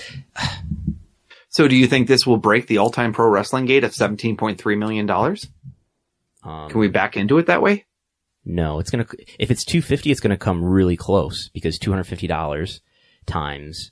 So 1.50 1.68
do 1.68 1.76
you 1.76 1.88
think 1.88 2.08
this 2.08 2.26
will 2.26 2.38
break 2.38 2.66
the 2.68 2.80
all-time 2.80 3.14
pro 3.14 3.28
wrestling 3.28 3.66
gate 3.66 3.84
of 3.84 3.92
$17.3 3.92 4.78
million? 4.78 5.10
um, 6.44 6.70
Can 6.70 6.80
we 6.80 6.88
back 6.88 7.16
into 7.16 7.38
it 7.38 7.46
that 7.46 7.62
way? 7.62 7.86
No, 8.46 8.80
it's 8.80 8.92
gonna. 8.92 9.08
If 9.40 9.50
it's 9.50 9.64
two 9.64 9.82
fifty, 9.82 10.12
it's 10.12 10.20
gonna 10.20 10.38
come 10.38 10.64
really 10.64 10.98
close 10.98 11.50
because 11.50 11.80
two 11.80 11.92
hundred 11.92 12.04
fifty 12.06 12.28
dollars 12.28 12.82
times 13.26 13.92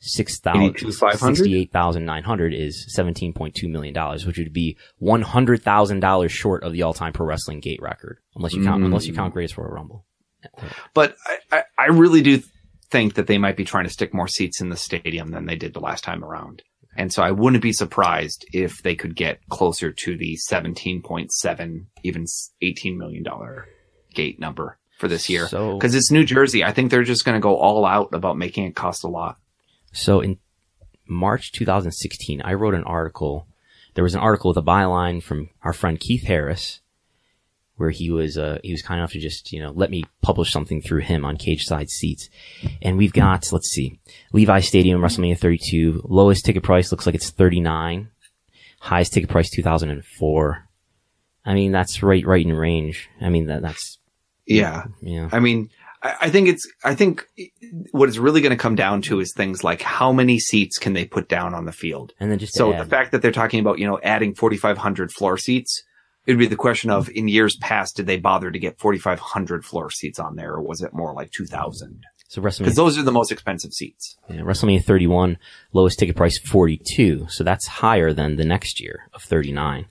six 0.00 0.38
thousand 0.40 0.62
82,500? 0.76 1.36
sixty-eight 1.36 1.72
thousand 1.72 2.04
nine 2.04 2.22
hundred 2.22 2.54
is 2.54 2.84
seventeen 2.94 3.32
point 3.32 3.54
two 3.54 3.68
million 3.68 3.94
dollars, 3.94 4.26
which 4.26 4.38
would 4.38 4.52
be 4.52 4.76
one 4.98 5.22
hundred 5.22 5.62
thousand 5.62 6.00
dollars 6.00 6.32
short 6.32 6.62
of 6.62 6.72
the 6.72 6.82
all-time 6.82 7.12
pro 7.12 7.26
wrestling 7.26 7.60
gate 7.60 7.80
record, 7.82 8.18
unless 8.36 8.52
you 8.54 8.62
count 8.64 8.82
Mm. 8.82 8.86
unless 8.86 9.06
you 9.06 9.14
count 9.14 9.32
Greatest 9.34 9.56
Royal 9.58 9.70
Rumble. 9.70 10.04
But 10.94 11.16
I, 11.26 11.38
I, 11.58 11.62
I 11.78 11.86
really 11.86 12.22
do 12.22 12.40
think 12.90 13.14
that 13.14 13.26
they 13.26 13.38
might 13.38 13.56
be 13.56 13.64
trying 13.64 13.84
to 13.84 13.90
stick 13.90 14.14
more 14.14 14.28
seats 14.28 14.60
in 14.60 14.68
the 14.70 14.76
stadium 14.76 15.30
than 15.32 15.46
they 15.46 15.56
did 15.56 15.74
the 15.74 15.80
last 15.80 16.04
time 16.04 16.24
around. 16.24 16.62
And 16.96 17.12
so 17.12 17.22
I 17.22 17.30
wouldn't 17.32 17.62
be 17.62 17.72
surprised 17.72 18.44
if 18.52 18.82
they 18.82 18.94
could 18.96 19.14
get 19.14 19.40
closer 19.50 19.92
to 19.92 20.16
the 20.16 20.36
17.7, 20.50 21.86
even 22.02 22.24
$18 22.62 22.96
million 22.96 23.24
gate 24.14 24.40
number 24.40 24.78
for 24.98 25.06
this 25.08 25.28
year. 25.28 25.46
So- 25.48 25.78
Cause 25.78 25.94
it's 25.94 26.10
New 26.10 26.24
Jersey. 26.24 26.64
I 26.64 26.72
think 26.72 26.90
they're 26.90 27.04
just 27.04 27.24
going 27.24 27.36
to 27.36 27.40
go 27.40 27.56
all 27.56 27.84
out 27.84 28.08
about 28.14 28.36
making 28.38 28.64
it 28.64 28.74
cost 28.76 29.04
a 29.04 29.08
lot. 29.08 29.36
So 29.92 30.20
in 30.20 30.38
March 31.06 31.52
2016, 31.52 32.42
I 32.42 32.54
wrote 32.54 32.74
an 32.74 32.84
article. 32.84 33.46
There 33.94 34.04
was 34.04 34.14
an 34.14 34.20
article 34.20 34.50
with 34.50 34.58
a 34.58 34.62
byline 34.62 35.22
from 35.22 35.50
our 35.62 35.72
friend 35.72 35.98
Keith 35.98 36.24
Harris 36.24 36.80
where 37.78 37.90
he 37.90 38.10
was 38.10 38.36
uh, 38.36 38.58
he 38.62 38.72
was 38.72 38.82
kind 38.82 38.98
enough 38.98 39.12
to 39.12 39.20
just 39.20 39.52
you 39.52 39.60
know 39.60 39.70
let 39.70 39.90
me 39.90 40.04
publish 40.20 40.52
something 40.52 40.82
through 40.82 41.00
him 41.00 41.24
on 41.24 41.36
Cageside 41.38 41.88
Seats, 41.88 42.28
and 42.82 42.98
we've 42.98 43.12
got 43.12 43.50
let's 43.52 43.70
see, 43.70 43.98
Levi 44.32 44.60
Stadium 44.60 45.00
WrestleMania 45.00 45.38
32 45.38 46.02
lowest 46.04 46.44
ticket 46.44 46.62
price 46.62 46.90
looks 46.90 47.06
like 47.06 47.14
it's 47.14 47.30
39, 47.30 48.10
highest 48.80 49.12
ticket 49.12 49.30
price 49.30 49.48
2004. 49.50 50.68
I 51.44 51.54
mean 51.54 51.72
that's 51.72 52.02
right 52.02 52.26
right 52.26 52.44
in 52.44 52.52
range. 52.52 53.08
I 53.20 53.30
mean 53.30 53.46
that 53.46 53.62
that's 53.62 53.98
Yeah. 54.44 54.84
yeah 55.00 55.28
I 55.32 55.38
mean, 55.38 55.70
I, 56.02 56.14
I 56.22 56.30
think 56.30 56.48
it's, 56.48 56.66
I 56.84 56.94
think 56.94 57.26
what 57.92 58.08
it's 58.08 58.18
really 58.18 58.40
going 58.40 58.50
to 58.50 58.56
come 58.56 58.74
down 58.76 59.02
to 59.02 59.20
is 59.20 59.32
things 59.32 59.64
like 59.64 59.82
how 59.82 60.12
many 60.12 60.38
seats 60.38 60.78
can 60.78 60.92
they 60.92 61.04
put 61.04 61.28
down 61.28 61.54
on 61.54 61.64
the 61.64 61.72
field? 61.72 62.12
and 62.20 62.30
then 62.30 62.38
just 62.38 62.54
So 62.54 62.72
add- 62.72 62.80
the 62.80 62.88
fact 62.90 63.12
that 63.12 63.22
they're 63.22 63.32
talking 63.32 63.60
about, 63.60 63.78
you 63.78 63.86
know, 63.86 63.98
adding 64.02 64.34
4,500 64.34 65.12
floor 65.12 65.36
seats, 65.38 65.82
it'd 66.26 66.38
be 66.38 66.46
the 66.46 66.56
question 66.56 66.90
of 66.90 67.08
in 67.10 67.26
years 67.28 67.56
past, 67.56 67.96
did 67.96 68.06
they 68.06 68.18
bother 68.18 68.50
to 68.50 68.58
get 68.58 68.78
4,500 68.78 69.64
floor 69.64 69.90
seats 69.90 70.18
on 70.18 70.36
there 70.36 70.52
or 70.54 70.62
was 70.62 70.82
it 70.82 70.92
more 70.92 71.12
like 71.14 71.30
2,000? 71.32 72.02
so 72.28 72.42
Because 72.42 72.74
those 72.76 72.98
are 72.98 73.02
the 73.02 73.10
most 73.12 73.32
expensive 73.32 73.72
seats. 73.72 74.18
yeah, 74.28 74.40
WrestleMania 74.42 74.84
31 74.84 75.38
lowest 75.72 75.98
ticket 75.98 76.14
price 76.16 76.38
42, 76.38 77.26
so 77.30 77.42
that's 77.42 77.66
higher 77.66 78.12
than 78.12 78.36
the 78.36 78.44
next 78.44 78.80
year 78.80 79.08
of 79.14 79.22
39, 79.22 79.86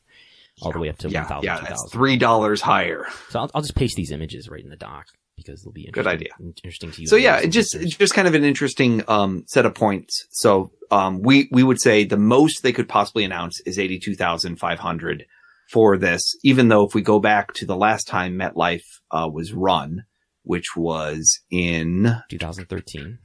all 0.61 0.71
the 0.71 0.79
way 0.79 0.89
up 0.89 0.99
to 0.99 1.09
Yeah. 1.09 1.21
1,000. 1.21 1.43
Yeah. 1.45 1.59
That's 1.61 1.89
2,000. 1.91 2.19
$3 2.19 2.61
higher. 2.61 3.07
So 3.29 3.39
I'll, 3.39 3.51
I'll 3.55 3.61
just 3.61 3.75
paste 3.75 3.95
these 3.95 4.11
images 4.11 4.47
right 4.49 4.63
in 4.63 4.69
the 4.69 4.75
doc 4.75 5.07
because 5.37 5.63
they'll 5.63 5.71
be 5.71 5.89
Good 5.91 6.07
idea. 6.07 6.31
Interesting 6.39 6.91
to 6.91 7.01
you. 7.01 7.07
So 7.07 7.15
yeah, 7.15 7.45
just 7.45 7.75
it's 7.75 7.95
just 7.95 8.13
kind 8.13 8.27
of 8.27 8.33
an 8.33 8.43
interesting 8.43 9.03
um, 9.07 9.43
set 9.47 9.65
of 9.65 9.73
points. 9.73 10.25
So 10.31 10.71
um, 10.91 11.21
we 11.21 11.47
we 11.51 11.63
would 11.63 11.79
say 11.79 12.03
the 12.03 12.17
most 12.17 12.63
they 12.63 12.73
could 12.73 12.89
possibly 12.89 13.23
announce 13.23 13.61
is 13.61 13.79
eighty 13.79 13.99
two 13.99 14.15
thousand 14.15 14.57
five 14.57 14.79
hundred 14.79 15.25
for 15.71 15.97
this. 15.97 16.35
Even 16.43 16.67
though 16.67 16.83
if 16.85 16.93
we 16.93 17.01
go 17.01 17.19
back 17.19 17.53
to 17.53 17.65
the 17.65 17.77
last 17.77 18.07
time 18.07 18.33
MetLife 18.33 18.83
uh, 19.11 19.29
was 19.31 19.53
run, 19.53 20.05
which 20.43 20.75
was 20.75 21.39
in 21.49 22.17
2013. 22.29 23.19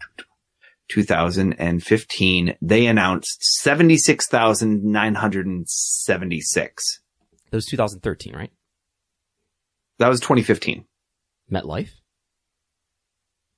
2015, 0.89 2.57
they 2.61 2.87
announced 2.87 3.43
seventy 3.43 3.97
six 3.97 4.29
thousand 4.29 4.85
nine 4.85 5.15
hundred 5.15 5.47
and 5.47 5.67
seventy 5.67 6.41
six. 6.41 7.01
That 7.51 7.57
was 7.57 7.67
2013, 7.67 8.35
right? 8.35 8.51
That 9.99 10.09
was 10.09 10.21
2015. 10.21 10.85
MetLife. 11.51 11.91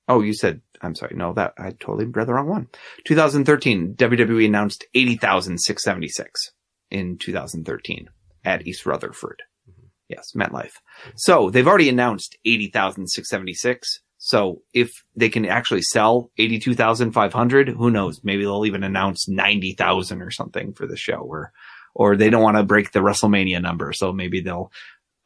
Oh, 0.09 0.21
you 0.21 0.35
said, 0.35 0.61
I'm 0.83 0.95
sorry. 0.95 1.14
No, 1.17 1.33
that 1.35 1.55
I 1.59 1.71
totally 1.71 2.05
read 2.05 2.27
the 2.27 2.35
wrong 2.35 2.49
one. 2.49 2.69
2013, 3.05 3.95
WWE 3.95 4.47
announced 4.47 4.85
80,676 4.95 6.53
in 6.90 7.17
2013 7.19 8.09
at 8.45 8.67
East 8.67 8.85
Rutherford. 8.85 9.43
Mm-hmm. 9.69 9.87
Yes, 10.09 10.33
MetLife. 10.37 10.75
So 11.17 11.51
they've 11.51 11.67
already 11.67 11.88
announced 11.88 12.37
80,676. 12.45 14.01
So 14.19 14.62
if 14.73 14.90
they 15.17 15.29
can 15.29 15.47
actually 15.47 15.83
sell 15.83 16.31
82,500, 16.38 17.69
who 17.69 17.90
knows? 17.90 18.21
Maybe 18.23 18.43
they'll 18.43 18.67
even 18.67 18.85
announce 18.85 19.29
90,000 19.29 20.23
or 20.23 20.31
something 20.31 20.73
for 20.73 20.87
the 20.87 20.97
show 20.97 21.17
or, 21.17 21.53
or 21.95 22.17
they 22.17 22.31
don't 22.31 22.43
want 22.43 22.57
to 22.57 22.62
break 22.62 22.93
the 22.93 23.01
WrestleMania 23.01 23.61
number. 23.61 23.93
So 23.93 24.12
maybe 24.12 24.40
they'll, 24.40 24.73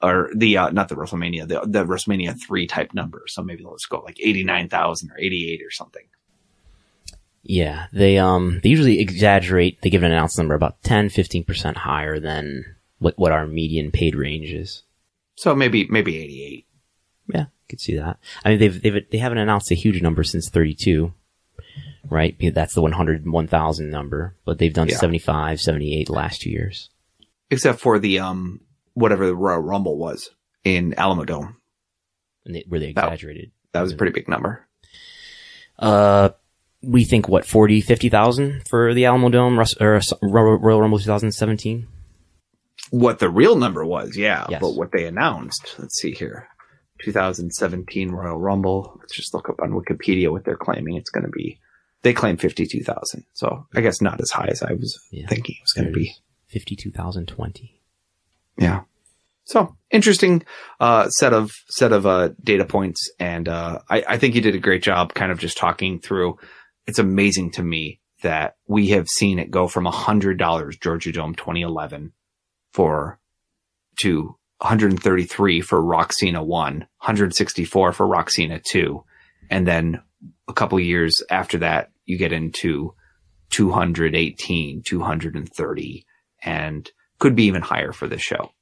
or 0.00 0.30
the, 0.34 0.56
uh, 0.58 0.70
not 0.70 0.88
the 0.88 0.94
WrestleMania, 0.94 1.48
the, 1.48 1.60
the 1.66 1.84
WrestleMania 1.84 2.36
3 2.40 2.66
type 2.66 2.94
number. 2.94 3.24
So 3.26 3.42
maybe 3.42 3.64
let's 3.64 3.86
go 3.86 4.00
like 4.00 4.18
89,000 4.20 5.10
or 5.10 5.18
88 5.18 5.60
or 5.66 5.70
something. 5.70 6.04
Yeah, 7.42 7.86
they 7.92 8.18
um 8.18 8.60
they 8.62 8.68
usually 8.68 9.00
exaggerate. 9.00 9.80
They 9.80 9.88
give 9.90 10.02
an 10.02 10.12
announced 10.12 10.36
number 10.36 10.54
about 10.54 10.82
10, 10.82 11.08
15 11.08 11.44
percent 11.44 11.76
higher 11.78 12.20
than 12.20 12.64
what 12.98 13.14
what 13.18 13.32
our 13.32 13.46
median 13.46 13.90
paid 13.90 14.14
range 14.14 14.50
is. 14.52 14.82
So 15.36 15.54
maybe, 15.54 15.86
maybe 15.88 16.18
88. 16.18 16.66
Yeah, 17.32 17.40
You 17.40 17.46
could 17.68 17.80
see 17.80 17.96
that. 17.96 18.18
I 18.44 18.50
mean, 18.50 18.58
they've 18.58 18.82
they've 18.82 19.10
they 19.10 19.18
haven't 19.18 19.38
announced 19.38 19.70
a 19.70 19.76
huge 19.76 20.02
number 20.02 20.24
since 20.24 20.50
32, 20.50 21.14
right? 22.10 22.36
That's 22.52 22.74
the 22.74 22.82
100 22.82 23.26
1000 23.26 23.90
number, 23.90 24.34
but 24.44 24.58
they've 24.58 24.74
done 24.74 24.88
Yeah. 24.88 24.96
75, 24.96 25.60
78 25.60 26.10
last 26.10 26.42
two 26.42 26.50
years. 26.50 26.90
Except 27.50 27.80
for 27.80 27.98
the, 27.98 28.18
um, 28.18 28.60
whatever 28.98 29.26
the 29.26 29.34
Royal 29.36 29.60
Rumble 29.60 29.96
was 29.96 30.30
in 30.64 30.92
Alamodome. 30.92 31.54
And 32.44 32.54
they, 32.54 32.64
where 32.68 32.80
they 32.80 32.92
That- 32.92 33.04
exaggerated. 33.04 33.50
That 33.72 33.82
was 33.82 33.92
a 33.92 33.96
pretty 33.96 34.12
big 34.12 34.28
number. 34.28 34.66
Uh, 35.78 36.30
we 36.82 37.04
think 37.04 37.28
what 37.28 37.44
40, 37.44 37.80
50,000 37.80 38.62
for 38.68 38.94
the 38.94 39.02
Alamodome 39.02 39.56
Rus- 39.58 39.76
or 39.80 39.96
uh, 39.96 40.00
Royal 40.22 40.80
Rumble 40.80 40.98
2017. 40.98 41.86
What 42.90 43.18
the 43.18 43.28
real 43.28 43.56
number 43.56 43.84
was, 43.84 44.16
yeah, 44.16 44.46
Yes. 44.48 44.60
but 44.62 44.74
what 44.74 44.92
they 44.92 45.04
announced. 45.06 45.74
Let's 45.78 46.00
see 46.00 46.12
here. 46.12 46.48
2017 47.04 48.10
Royal 48.10 48.38
Rumble. 48.38 48.96
Let's 49.00 49.14
just 49.14 49.34
look 49.34 49.48
up 49.50 49.60
on 49.60 49.72
Wikipedia 49.72 50.30
what 50.32 50.44
they're 50.44 50.56
claiming. 50.56 50.96
It's 50.96 51.10
going 51.10 51.24
to 51.24 51.30
be, 51.30 51.60
they 52.02 52.12
claim 52.14 52.36
52,000. 52.38 53.24
So 53.34 53.66
I 53.74 53.80
guess 53.82 54.00
not 54.00 54.20
as 54.20 54.30
high 54.30 54.48
as 54.48 54.62
I 54.62 54.72
was 54.72 54.98
Yeah. 55.10 55.26
thinking 55.28 55.56
it 55.58 55.62
was 55.62 55.72
going 55.74 55.88
to 55.88 55.92
be. 55.92 56.14
52,020. 56.46 57.77
Yeah. 58.58 58.82
So 59.44 59.76
interesting, 59.90 60.42
uh, 60.78 61.08
set 61.08 61.32
of, 61.32 61.52
set 61.68 61.92
of, 61.92 62.04
uh, 62.06 62.30
data 62.42 62.64
points. 62.64 63.10
And, 63.18 63.48
uh, 63.48 63.80
I, 63.88 64.04
I 64.06 64.18
think 64.18 64.34
you 64.34 64.40
did 64.42 64.54
a 64.54 64.60
great 64.60 64.82
job 64.82 65.14
kind 65.14 65.32
of 65.32 65.38
just 65.38 65.56
talking 65.56 66.00
through. 66.00 66.36
It's 66.86 66.98
amazing 66.98 67.52
to 67.52 67.62
me 67.62 68.00
that 68.22 68.56
we 68.66 68.88
have 68.88 69.08
seen 69.08 69.38
it 69.38 69.50
go 69.50 69.68
from 69.68 69.84
hundred 69.86 70.38
dollars 70.38 70.76
Georgia 70.76 71.12
Dome 71.12 71.34
2011 71.34 72.12
for 72.72 73.18
to 74.00 74.36
133 74.58 75.60
for 75.60 75.80
Rock 75.80 76.12
Cena 76.12 76.42
1, 76.42 76.74
164 76.78 77.92
for 77.92 78.06
Rock 78.06 78.30
Cena 78.30 78.60
2. 78.60 79.04
And 79.50 79.66
then 79.66 80.02
a 80.48 80.52
couple 80.52 80.80
years 80.80 81.22
after 81.30 81.58
that, 81.58 81.90
you 82.04 82.18
get 82.18 82.32
into 82.32 82.94
218, 83.50 84.82
230 84.84 86.06
and 86.42 86.90
could 87.18 87.34
be 87.34 87.44
even 87.44 87.62
higher 87.62 87.92
for 87.92 88.06
this 88.06 88.22
show. 88.22 88.52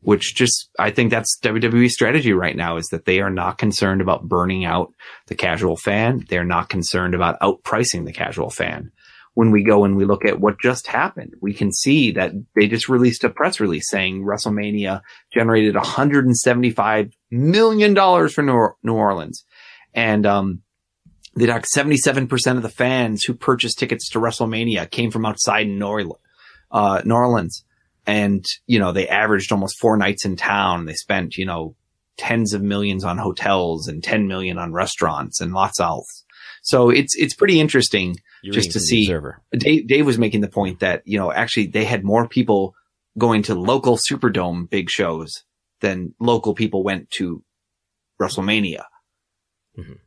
Which 0.00 0.36
just, 0.36 0.70
I 0.78 0.90
think 0.90 1.10
that's 1.10 1.38
WWE 1.42 1.90
strategy 1.90 2.32
right 2.32 2.54
now 2.54 2.76
is 2.76 2.86
that 2.88 3.04
they 3.04 3.20
are 3.20 3.30
not 3.30 3.58
concerned 3.58 4.00
about 4.00 4.28
burning 4.28 4.64
out 4.64 4.92
the 5.26 5.34
casual 5.34 5.76
fan. 5.76 6.24
They're 6.28 6.44
not 6.44 6.68
concerned 6.68 7.14
about 7.14 7.40
outpricing 7.40 8.04
the 8.04 8.12
casual 8.12 8.50
fan. 8.50 8.92
When 9.34 9.50
we 9.50 9.64
go 9.64 9.84
and 9.84 9.96
we 9.96 10.04
look 10.04 10.24
at 10.24 10.40
what 10.40 10.60
just 10.60 10.86
happened, 10.86 11.34
we 11.40 11.52
can 11.52 11.72
see 11.72 12.12
that 12.12 12.32
they 12.54 12.68
just 12.68 12.88
released 12.88 13.24
a 13.24 13.28
press 13.28 13.58
release 13.58 13.90
saying 13.90 14.24
WrestleMania 14.24 15.00
generated 15.32 15.74
175 15.74 17.12
million 17.30 17.94
dollars 17.94 18.32
for 18.32 18.42
New 18.42 18.92
Orleans. 18.92 19.44
And, 19.94 20.26
um, 20.26 20.62
they 21.34 21.46
talk 21.46 21.64
77% 21.72 22.56
of 22.56 22.62
the 22.62 22.68
fans 22.68 23.22
who 23.22 23.32
purchased 23.32 23.78
tickets 23.78 24.08
to 24.10 24.18
WrestleMania 24.18 24.90
came 24.90 25.12
from 25.12 25.24
outside 25.24 25.68
New 25.68 25.86
Orleans 25.86 26.18
uh, 26.70 27.02
New 27.04 27.14
Orleans. 27.14 27.64
And, 28.08 28.44
you 28.66 28.78
know, 28.78 28.90
they 28.92 29.06
averaged 29.06 29.52
almost 29.52 29.78
four 29.78 29.96
nights 29.98 30.24
in 30.24 30.34
town. 30.34 30.86
They 30.86 30.94
spent, 30.94 31.36
you 31.36 31.44
know, 31.44 31.76
tens 32.16 32.54
of 32.54 32.62
millions 32.62 33.04
on 33.04 33.18
hotels 33.18 33.86
and 33.86 34.02
10 34.02 34.26
million 34.26 34.56
on 34.58 34.72
restaurants 34.72 35.40
and 35.42 35.52
lots 35.52 35.78
else. 35.78 36.24
So 36.62 36.88
it's, 36.90 37.14
it's 37.16 37.34
pretty 37.34 37.60
interesting. 37.60 38.16
You're 38.42 38.54
Just 38.54 38.72
to 38.72 38.80
see- 38.80 39.04
Dave, 39.52 39.86
Dave 39.86 40.06
was 40.06 40.18
making 40.18 40.40
the 40.40 40.48
point 40.48 40.80
that, 40.80 41.02
you 41.04 41.18
know, 41.18 41.30
actually 41.30 41.66
they 41.66 41.84
had 41.84 42.02
more 42.02 42.26
people 42.26 42.74
going 43.18 43.42
to 43.44 43.54
local 43.54 43.98
Superdome 43.98 44.68
big 44.70 44.88
shows 44.88 45.44
than 45.80 46.14
local 46.18 46.54
people 46.54 46.82
went 46.82 47.10
to 47.10 47.44
WrestleMania. 48.20 48.84
Mhm. 49.78 49.98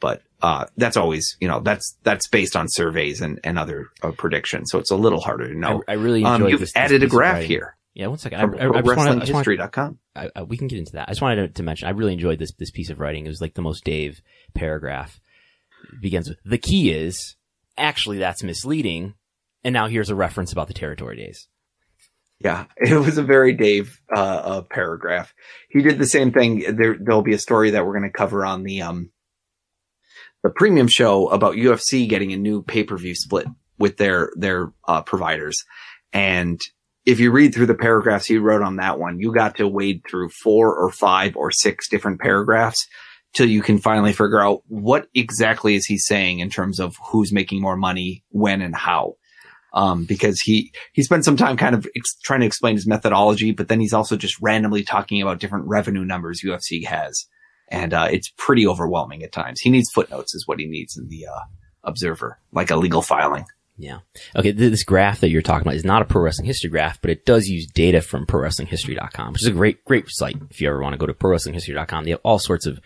But, 0.00 0.22
uh, 0.42 0.66
that's 0.76 0.96
always, 0.96 1.36
you 1.40 1.48
know, 1.48 1.60
that's, 1.60 1.96
that's 2.02 2.28
based 2.28 2.56
on 2.56 2.66
surveys 2.68 3.20
and, 3.20 3.40
and 3.44 3.58
other 3.58 3.88
uh, 4.02 4.10
predictions. 4.12 4.70
So 4.70 4.78
it's 4.78 4.90
a 4.90 4.96
little 4.96 5.20
harder 5.20 5.48
to 5.48 5.58
know. 5.58 5.82
I, 5.86 5.92
I 5.92 5.94
really 5.94 6.20
enjoyed 6.20 6.42
Um, 6.42 6.48
you've 6.48 6.60
this, 6.60 6.72
this 6.72 6.76
added 6.76 7.02
a 7.02 7.06
graph 7.06 7.42
here 7.42 7.76
Yeah, 7.94 8.06
one 8.06 8.18
second. 8.18 8.40
From 8.40 8.54
I, 8.58 8.64
I 8.64 8.80
I 8.80 9.24
just 9.24 9.46
I, 10.16 10.30
I, 10.34 10.42
we 10.42 10.56
can 10.56 10.68
get 10.68 10.78
into 10.78 10.92
that. 10.92 11.08
I 11.08 11.12
just 11.12 11.22
wanted 11.22 11.48
to, 11.48 11.48
to 11.54 11.62
mention, 11.62 11.88
I 11.88 11.92
really 11.92 12.12
enjoyed 12.12 12.38
this, 12.38 12.52
this 12.58 12.70
piece 12.70 12.90
of 12.90 13.00
writing. 13.00 13.26
It 13.26 13.30
was 13.30 13.40
like 13.40 13.54
the 13.54 13.62
most 13.62 13.84
Dave 13.84 14.20
paragraph. 14.54 15.20
It 15.92 16.00
begins 16.00 16.28
with, 16.28 16.38
the 16.44 16.58
key 16.58 16.90
is, 16.92 17.36
actually 17.76 18.18
that's 18.18 18.42
misleading. 18.42 19.14
And 19.64 19.72
now 19.72 19.88
here's 19.88 20.10
a 20.10 20.14
reference 20.14 20.52
about 20.52 20.68
the 20.68 20.74
territory 20.74 21.16
days. 21.16 21.48
Yeah, 22.42 22.64
it 22.76 22.94
was 22.94 23.18
a 23.18 23.22
very 23.22 23.52
Dave 23.52 24.00
uh, 24.14 24.20
uh, 24.20 24.62
paragraph. 24.62 25.34
He 25.68 25.82
did 25.82 25.98
the 25.98 26.06
same 26.06 26.32
thing. 26.32 26.76
There, 26.76 26.96
there'll 26.98 27.22
be 27.22 27.34
a 27.34 27.38
story 27.38 27.70
that 27.70 27.84
we're 27.84 27.98
going 27.98 28.10
to 28.10 28.16
cover 28.16 28.44
on 28.44 28.62
the 28.62 28.82
um 28.82 29.10
the 30.42 30.50
premium 30.50 30.88
show 30.88 31.28
about 31.28 31.56
UFC 31.56 32.08
getting 32.08 32.32
a 32.32 32.36
new 32.36 32.62
pay 32.62 32.84
per 32.84 32.96
view 32.96 33.14
split 33.14 33.46
with 33.78 33.96
their 33.96 34.30
their 34.36 34.72
uh, 34.86 35.02
providers. 35.02 35.64
And 36.12 36.60
if 37.06 37.18
you 37.18 37.30
read 37.30 37.54
through 37.54 37.66
the 37.66 37.74
paragraphs 37.74 38.26
he 38.26 38.36
wrote 38.38 38.62
on 38.62 38.76
that 38.76 38.98
one, 38.98 39.18
you 39.18 39.32
got 39.32 39.56
to 39.56 39.68
wade 39.68 40.02
through 40.08 40.28
four 40.28 40.74
or 40.74 40.90
five 40.90 41.36
or 41.36 41.50
six 41.50 41.88
different 41.88 42.20
paragraphs 42.20 42.86
till 43.32 43.48
you 43.48 43.62
can 43.62 43.78
finally 43.78 44.12
figure 44.12 44.40
out 44.40 44.62
what 44.66 45.06
exactly 45.14 45.74
is 45.74 45.86
he 45.86 45.98
saying 45.98 46.40
in 46.40 46.50
terms 46.50 46.80
of 46.80 46.96
who's 47.10 47.32
making 47.32 47.60
more 47.60 47.76
money, 47.76 48.24
when, 48.30 48.60
and 48.60 48.74
how. 48.74 49.14
Um, 49.72 50.04
because 50.04 50.40
he, 50.40 50.72
he 50.92 51.04
spent 51.04 51.24
some 51.24 51.36
time 51.36 51.56
kind 51.56 51.76
of 51.76 51.86
ex- 51.96 52.18
trying 52.24 52.40
to 52.40 52.46
explain 52.46 52.74
his 52.74 52.88
methodology, 52.88 53.52
but 53.52 53.68
then 53.68 53.78
he's 53.78 53.92
also 53.92 54.16
just 54.16 54.40
randomly 54.42 54.82
talking 54.82 55.22
about 55.22 55.38
different 55.38 55.68
revenue 55.68 56.04
numbers 56.04 56.42
UFC 56.44 56.84
has. 56.86 57.26
And, 57.70 57.94
uh, 57.94 58.08
it's 58.10 58.32
pretty 58.36 58.66
overwhelming 58.66 59.22
at 59.22 59.32
times. 59.32 59.60
He 59.60 59.70
needs 59.70 59.88
footnotes 59.94 60.34
is 60.34 60.46
what 60.46 60.58
he 60.58 60.66
needs 60.66 60.96
in 60.96 61.08
the, 61.08 61.26
uh, 61.26 61.40
observer, 61.84 62.38
like 62.52 62.70
a 62.70 62.76
legal 62.76 63.00
filing. 63.02 63.44
Yeah. 63.78 64.00
Okay. 64.36 64.52
th- 64.52 64.70
This 64.70 64.82
graph 64.84 65.20
that 65.20 65.30
you're 65.30 65.40
talking 65.40 65.62
about 65.66 65.76
is 65.76 65.84
not 65.84 66.02
a 66.02 66.04
pro 66.04 66.20
wrestling 66.22 66.46
history 66.46 66.68
graph, 66.68 67.00
but 67.00 67.10
it 67.10 67.24
does 67.24 67.46
use 67.48 67.66
data 67.66 68.02
from 68.02 68.26
prowrestlinghistory.com, 68.26 69.32
which 69.32 69.42
is 69.42 69.48
a 69.48 69.52
great, 69.52 69.82
great 69.86 70.04
site. 70.08 70.36
If 70.50 70.60
you 70.60 70.68
ever 70.68 70.82
want 70.82 70.92
to 70.92 70.98
go 70.98 71.06
to 71.06 71.14
prowrestlinghistory.com, 71.14 72.04
they 72.04 72.10
have 72.10 72.20
all 72.22 72.38
sorts 72.38 72.66
of 72.66 72.78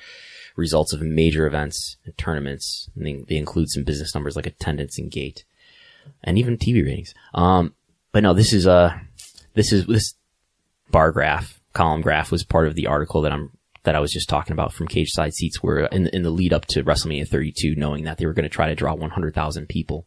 results 0.56 0.92
of 0.92 1.00
major 1.02 1.46
events 1.48 1.96
and 2.04 2.16
tournaments. 2.16 2.88
And 2.94 3.04
they, 3.06 3.14
they 3.28 3.36
include 3.36 3.70
some 3.70 3.82
business 3.82 4.14
numbers 4.14 4.36
like 4.36 4.46
attendance 4.46 4.96
and 4.98 5.10
gate 5.10 5.44
and 6.22 6.38
even 6.38 6.56
TV 6.58 6.84
ratings. 6.84 7.12
Um, 7.34 7.74
but 8.12 8.22
no, 8.22 8.32
this 8.34 8.52
is, 8.52 8.66
uh, 8.66 8.96
this 9.54 9.72
is, 9.72 9.86
this 9.86 10.14
bar 10.92 11.10
graph, 11.10 11.60
column 11.72 12.02
graph 12.02 12.30
was 12.30 12.44
part 12.44 12.68
of 12.68 12.76
the 12.76 12.86
article 12.86 13.22
that 13.22 13.32
I'm, 13.32 13.50
that 13.84 13.94
I 13.94 14.00
was 14.00 14.12
just 14.12 14.28
talking 14.28 14.52
about 14.52 14.72
from 14.72 14.88
Cageside 14.88 15.32
Seats 15.32 15.62
where 15.62 15.86
in, 15.86 16.08
in 16.08 16.22
the 16.22 16.30
lead 16.30 16.52
up 16.52 16.66
to 16.66 16.82
WrestleMania 16.84 17.28
32, 17.28 17.74
knowing 17.76 18.04
that 18.04 18.18
they 18.18 18.26
were 18.26 18.32
going 18.32 18.44
to 18.44 18.48
try 18.48 18.68
to 18.68 18.74
draw 18.74 18.94
100,000 18.94 19.68
people. 19.68 20.06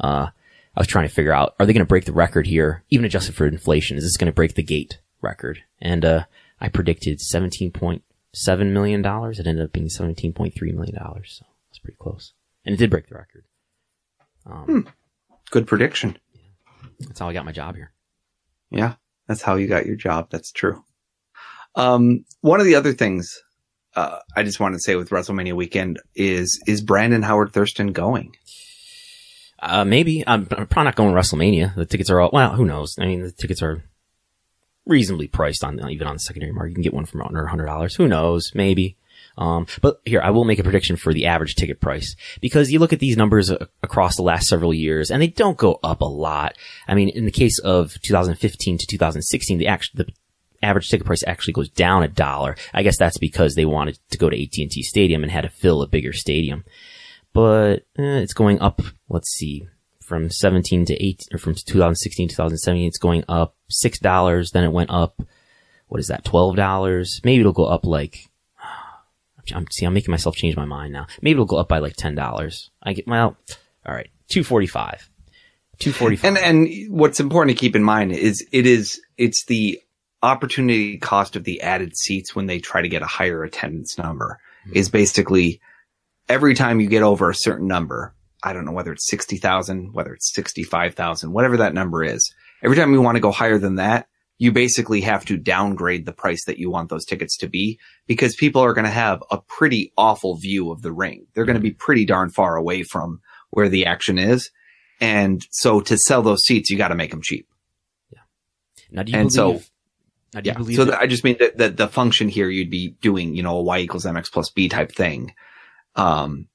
Uh, 0.00 0.28
I 0.76 0.80
was 0.80 0.86
trying 0.86 1.08
to 1.08 1.14
figure 1.14 1.32
out, 1.32 1.54
are 1.58 1.66
they 1.66 1.72
going 1.72 1.84
to 1.84 1.88
break 1.88 2.04
the 2.04 2.12
record 2.12 2.46
here, 2.46 2.84
even 2.90 3.04
adjusted 3.04 3.34
for 3.34 3.46
inflation? 3.46 3.96
Is 3.96 4.04
this 4.04 4.16
going 4.16 4.30
to 4.30 4.34
break 4.34 4.54
the 4.54 4.62
gate 4.62 5.00
record? 5.20 5.60
And, 5.80 6.04
uh, 6.04 6.24
I 6.60 6.68
predicted 6.68 7.18
$17.7 7.18 8.72
million. 8.72 9.04
It 9.04 9.46
ended 9.46 9.64
up 9.64 9.72
being 9.72 9.88
$17.3 9.88 10.74
million. 10.74 10.94
So 11.24 11.46
that's 11.68 11.78
pretty 11.80 11.96
close. 11.98 12.32
And 12.64 12.74
it 12.74 12.78
did 12.78 12.90
break 12.90 13.08
the 13.08 13.14
record. 13.14 13.44
Um, 14.46 14.88
Good 15.50 15.66
prediction. 15.66 16.18
that's 17.00 17.18
how 17.18 17.28
I 17.28 17.32
got 17.32 17.44
my 17.46 17.52
job 17.52 17.76
here. 17.76 17.92
Yeah. 18.70 18.94
That's 19.26 19.42
how 19.42 19.56
you 19.56 19.66
got 19.66 19.86
your 19.86 19.96
job. 19.96 20.28
That's 20.30 20.52
true. 20.52 20.84
Um, 21.74 22.24
one 22.40 22.60
of 22.60 22.66
the 22.66 22.74
other 22.74 22.92
things, 22.92 23.40
uh, 23.94 24.18
I 24.36 24.42
just 24.42 24.60
wanted 24.60 24.76
to 24.76 24.82
say 24.82 24.96
with 24.96 25.10
WrestleMania 25.10 25.54
weekend 25.54 26.00
is, 26.14 26.60
is 26.66 26.80
Brandon 26.82 27.22
Howard 27.22 27.52
Thurston 27.52 27.92
going? 27.92 28.36
Uh, 29.58 29.84
maybe. 29.84 30.24
I'm, 30.26 30.48
I'm 30.50 30.66
probably 30.66 30.84
not 30.84 30.96
going 30.96 31.14
to 31.14 31.20
WrestleMania. 31.20 31.74
The 31.74 31.86
tickets 31.86 32.10
are 32.10 32.20
all, 32.20 32.30
well, 32.32 32.54
who 32.54 32.64
knows? 32.64 32.96
I 32.98 33.06
mean, 33.06 33.22
the 33.22 33.32
tickets 33.32 33.62
are 33.62 33.84
reasonably 34.86 35.28
priced 35.28 35.62
on, 35.62 35.78
even 35.90 36.06
on 36.06 36.14
the 36.14 36.20
secondary 36.20 36.52
market. 36.52 36.70
You 36.70 36.74
can 36.76 36.82
get 36.82 36.94
one 36.94 37.04
from 37.04 37.22
under 37.22 37.46
$100. 37.46 37.96
Who 37.96 38.08
knows? 38.08 38.52
Maybe. 38.54 38.96
Um, 39.38 39.66
but 39.80 40.00
here, 40.04 40.20
I 40.20 40.30
will 40.30 40.44
make 40.44 40.58
a 40.58 40.62
prediction 40.62 40.96
for 40.96 41.14
the 41.14 41.26
average 41.26 41.54
ticket 41.54 41.80
price 41.80 42.16
because 42.40 42.70
you 42.70 42.78
look 42.78 42.92
at 42.92 42.98
these 42.98 43.16
numbers 43.16 43.50
a- 43.50 43.68
across 43.82 44.16
the 44.16 44.22
last 44.22 44.48
several 44.48 44.74
years 44.74 45.10
and 45.10 45.22
they 45.22 45.28
don't 45.28 45.56
go 45.56 45.78
up 45.82 46.00
a 46.00 46.06
lot. 46.06 46.56
I 46.88 46.94
mean, 46.94 47.08
in 47.10 47.24
the 47.24 47.30
case 47.30 47.58
of 47.60 47.94
2015 48.02 48.78
to 48.78 48.86
2016, 48.86 49.58
the 49.58 49.68
actual, 49.68 50.04
the 50.04 50.12
average 50.62 50.88
ticket 50.88 51.06
price 51.06 51.24
actually 51.26 51.54
goes 51.54 51.70
down 51.70 52.02
a 52.02 52.08
dollar. 52.08 52.56
I 52.74 52.82
guess 52.82 52.98
that's 52.98 53.18
because 53.18 53.54
they 53.54 53.64
wanted 53.64 53.98
to 54.10 54.18
go 54.18 54.30
to 54.30 54.42
AT&T 54.42 54.82
Stadium 54.82 55.22
and 55.22 55.32
had 55.32 55.42
to 55.42 55.48
fill 55.48 55.82
a 55.82 55.88
bigger 55.88 56.12
stadium. 56.12 56.64
But 57.32 57.86
eh, 57.98 58.18
it's 58.18 58.34
going 58.34 58.60
up. 58.60 58.82
Let's 59.08 59.30
see, 59.30 59.68
from 60.00 60.30
17 60.30 60.86
to 60.86 60.94
8, 61.04 61.28
or 61.32 61.38
from 61.38 61.54
2016 61.54 62.28
to 62.28 62.34
2017, 62.34 62.88
it's 62.88 62.98
going 62.98 63.24
up 63.28 63.54
six 63.68 63.98
dollars. 63.98 64.50
Then 64.50 64.64
it 64.64 64.72
went 64.72 64.90
up. 64.90 65.22
What 65.86 66.00
is 66.00 66.08
that? 66.08 66.24
Twelve 66.24 66.56
dollars. 66.56 67.20
Maybe 67.24 67.40
it'll 67.40 67.52
go 67.52 67.66
up 67.66 67.86
like. 67.86 68.28
I'm 69.54 69.66
see. 69.70 69.86
I'm 69.86 69.94
making 69.94 70.10
myself 70.10 70.34
change 70.34 70.56
my 70.56 70.64
mind 70.64 70.92
now. 70.92 71.06
Maybe 71.22 71.34
it'll 71.34 71.46
go 71.46 71.58
up 71.58 71.68
by 71.68 71.78
like 71.78 71.94
ten 71.94 72.16
dollars. 72.16 72.70
I 72.82 72.92
get 72.92 73.06
well. 73.06 73.36
All 73.86 73.94
right, 73.94 74.10
two 74.28 74.42
forty 74.42 74.66
five. 74.66 75.08
Two 75.78 75.92
forty 75.92 76.16
five. 76.16 76.36
And, 76.36 76.68
and 76.68 76.92
what's 76.92 77.20
important 77.20 77.56
to 77.56 77.60
keep 77.60 77.76
in 77.76 77.84
mind 77.84 78.12
is 78.12 78.44
it 78.52 78.66
is, 78.66 79.00
it's 79.16 79.44
the 79.44 79.80
opportunity 80.22 80.98
cost 80.98 81.36
of 81.36 81.44
the 81.44 81.62
added 81.62 81.96
seats 81.96 82.34
when 82.34 82.46
they 82.46 82.58
try 82.58 82.82
to 82.82 82.88
get 82.88 83.02
a 83.02 83.06
higher 83.06 83.42
attendance 83.42 83.96
number 83.98 84.38
hmm. 84.64 84.72
is 84.74 84.88
basically 84.88 85.60
every 86.28 86.54
time 86.54 86.80
you 86.80 86.88
get 86.88 87.02
over 87.02 87.30
a 87.30 87.34
certain 87.34 87.66
number, 87.66 88.14
I 88.42 88.52
don't 88.52 88.64
know 88.64 88.72
whether 88.72 88.92
it's 88.92 89.08
60,000, 89.10 89.92
whether 89.92 90.14
it's 90.14 90.32
65,000, 90.34 91.32
whatever 91.32 91.58
that 91.58 91.74
number 91.74 92.04
is. 92.04 92.32
Every 92.62 92.76
time 92.76 92.92
you 92.92 93.02
want 93.02 93.16
to 93.16 93.20
go 93.20 93.32
higher 93.32 93.58
than 93.58 93.76
that, 93.76 94.06
you 94.38 94.52
basically 94.52 95.02
have 95.02 95.24
to 95.26 95.36
downgrade 95.36 96.06
the 96.06 96.12
price 96.12 96.46
that 96.46 96.58
you 96.58 96.70
want 96.70 96.88
those 96.88 97.04
tickets 97.04 97.36
to 97.38 97.46
be 97.46 97.78
because 98.06 98.34
people 98.34 98.62
are 98.62 98.72
going 98.72 98.86
to 98.86 98.90
have 98.90 99.22
a 99.30 99.38
pretty 99.38 99.92
awful 99.98 100.36
view 100.36 100.70
of 100.70 100.80
the 100.80 100.92
ring. 100.92 101.26
They're 101.34 101.44
going 101.44 101.56
to 101.56 101.60
be 101.60 101.72
pretty 101.72 102.06
darn 102.06 102.30
far 102.30 102.56
away 102.56 102.82
from 102.82 103.20
where 103.50 103.68
the 103.68 103.84
action 103.84 104.18
is. 104.18 104.50
And 104.98 105.46
so 105.50 105.80
to 105.82 105.98
sell 105.98 106.22
those 106.22 106.42
seats, 106.44 106.70
you 106.70 106.78
got 106.78 106.88
to 106.88 106.94
make 106.94 107.10
them 107.10 107.20
cheap. 107.22 107.48
Yeah. 108.10 108.20
now, 108.90 109.02
do 109.02 109.12
you 109.12 109.18
and 109.18 109.30
believe? 109.30 109.62
so- 109.62 109.69
now, 110.34 110.40
Yeah. 110.44 110.60
So 110.76 110.84
that- 110.84 111.00
I 111.00 111.06
just 111.06 111.24
mean 111.24 111.36
that, 111.40 111.58
that 111.58 111.76
the 111.76 111.88
function 111.88 112.28
here, 112.28 112.48
you'd 112.48 112.70
be 112.70 112.96
doing, 113.00 113.34
you 113.34 113.42
know, 113.42 113.56
a 113.56 113.62
y 113.62 113.78
equals 113.80 114.04
mx 114.04 114.30
plus 114.30 114.50
b 114.50 114.68
type 114.68 114.92
thing. 114.92 115.34
Um, 115.96 116.48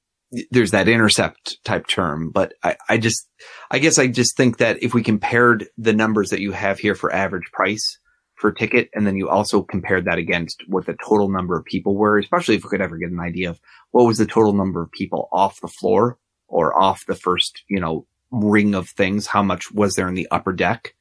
there's 0.50 0.72
that 0.72 0.88
intercept 0.88 1.62
type 1.64 1.86
term, 1.86 2.30
but 2.30 2.54
I, 2.62 2.76
I 2.88 2.98
just, 2.98 3.28
I 3.70 3.78
guess 3.78 3.98
I 3.98 4.08
just 4.08 4.36
think 4.36 4.58
that 4.58 4.82
if 4.82 4.92
we 4.92 5.02
compared 5.02 5.66
the 5.78 5.92
numbers 5.92 6.30
that 6.30 6.40
you 6.40 6.52
have 6.52 6.78
here 6.78 6.94
for 6.94 7.12
average 7.12 7.50
price 7.52 7.98
for 8.34 8.52
ticket, 8.52 8.90
and 8.92 9.06
then 9.06 9.16
you 9.16 9.28
also 9.28 9.62
compared 9.62 10.04
that 10.06 10.18
against 10.18 10.62
what 10.66 10.84
the 10.84 10.96
total 11.06 11.28
number 11.28 11.56
of 11.56 11.64
people 11.64 11.94
were, 11.96 12.18
especially 12.18 12.56
if 12.56 12.64
we 12.64 12.70
could 12.70 12.82
ever 12.82 12.98
get 12.98 13.10
an 13.10 13.20
idea 13.20 13.50
of 13.50 13.60
what 13.92 14.04
was 14.04 14.18
the 14.18 14.26
total 14.26 14.52
number 14.52 14.82
of 14.82 14.90
people 14.90 15.28
off 15.32 15.60
the 15.60 15.68
floor 15.68 16.18
or 16.48 16.76
off 16.78 17.06
the 17.06 17.14
first, 17.14 17.62
you 17.68 17.80
know, 17.80 18.06
ring 18.30 18.74
of 18.74 18.88
things, 18.90 19.26
how 19.28 19.42
much 19.42 19.70
was 19.72 19.94
there 19.94 20.08
in 20.08 20.14
the 20.14 20.28
upper 20.30 20.52
deck? 20.52 20.94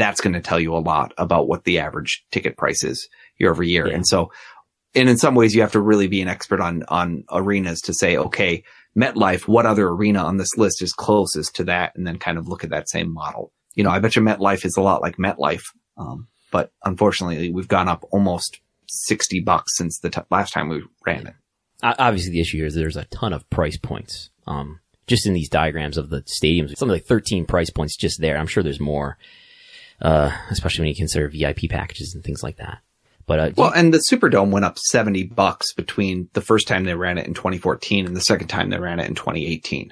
That's 0.00 0.20
going 0.20 0.34
to 0.34 0.40
tell 0.40 0.60
you 0.60 0.74
a 0.74 0.78
lot 0.78 1.12
about 1.18 1.48
what 1.48 1.64
the 1.64 1.78
average 1.78 2.24
ticket 2.30 2.56
price 2.56 2.82
is 2.82 3.08
year 3.38 3.50
over 3.50 3.62
year. 3.62 3.86
Yeah. 3.86 3.94
And 3.94 4.06
so, 4.06 4.32
and 4.94 5.08
in 5.08 5.16
some 5.16 5.34
ways 5.34 5.54
you 5.54 5.60
have 5.60 5.72
to 5.72 5.80
really 5.80 6.08
be 6.08 6.20
an 6.20 6.28
expert 6.28 6.60
on, 6.60 6.82
on 6.88 7.24
arenas 7.30 7.80
to 7.82 7.94
say, 7.94 8.16
okay, 8.16 8.64
MetLife, 8.96 9.46
what 9.46 9.66
other 9.66 9.88
arena 9.88 10.24
on 10.24 10.36
this 10.36 10.56
list 10.56 10.82
is 10.82 10.92
closest 10.92 11.54
to 11.56 11.64
that? 11.64 11.92
And 11.94 12.06
then 12.06 12.18
kind 12.18 12.38
of 12.38 12.48
look 12.48 12.64
at 12.64 12.70
that 12.70 12.88
same 12.88 13.12
model. 13.12 13.52
You 13.74 13.84
know, 13.84 13.90
I 13.90 14.00
bet 14.00 14.16
you 14.16 14.22
MetLife 14.22 14.64
is 14.64 14.76
a 14.76 14.82
lot 14.82 15.02
like 15.02 15.16
MetLife. 15.16 15.62
Um, 15.96 16.28
but 16.50 16.72
unfortunately 16.84 17.50
we've 17.50 17.68
gone 17.68 17.88
up 17.88 18.04
almost 18.10 18.60
60 18.88 19.40
bucks 19.40 19.76
since 19.76 20.00
the 20.00 20.10
t- 20.10 20.20
last 20.30 20.52
time 20.52 20.68
we 20.68 20.82
ran 21.06 21.26
it. 21.26 21.34
Obviously 21.82 22.32
the 22.32 22.40
issue 22.40 22.58
here 22.58 22.66
is 22.66 22.74
there's 22.74 22.96
a 22.96 23.04
ton 23.04 23.32
of 23.32 23.48
price 23.50 23.76
points. 23.76 24.30
Um, 24.46 24.80
just 25.06 25.26
in 25.26 25.34
these 25.34 25.48
diagrams 25.48 25.96
of 25.96 26.10
the 26.10 26.22
stadiums, 26.22 26.76
something 26.76 26.94
like 26.94 27.04
13 27.04 27.44
price 27.44 27.70
points 27.70 27.96
just 27.96 28.20
there. 28.20 28.36
I'm 28.36 28.46
sure 28.46 28.62
there's 28.62 28.80
more, 28.80 29.18
uh, 30.00 30.30
especially 30.50 30.82
when 30.82 30.88
you 30.88 30.96
consider 30.96 31.28
VIP 31.28 31.70
packages 31.70 32.14
and 32.14 32.24
things 32.24 32.42
like 32.42 32.56
that. 32.56 32.78
But, 33.26 33.38
uh, 33.38 33.50
Well, 33.56 33.72
and 33.72 33.94
the 33.94 34.02
Superdome 34.10 34.50
went 34.50 34.64
up 34.64 34.78
70 34.78 35.24
bucks 35.24 35.72
between 35.72 36.28
the 36.32 36.40
first 36.40 36.66
time 36.66 36.84
they 36.84 36.94
ran 36.94 37.18
it 37.18 37.26
in 37.26 37.34
2014 37.34 38.06
and 38.06 38.16
the 38.16 38.20
second 38.20 38.48
time 38.48 38.70
they 38.70 38.78
ran 38.78 38.98
it 38.98 39.08
in 39.08 39.14
2018. 39.14 39.90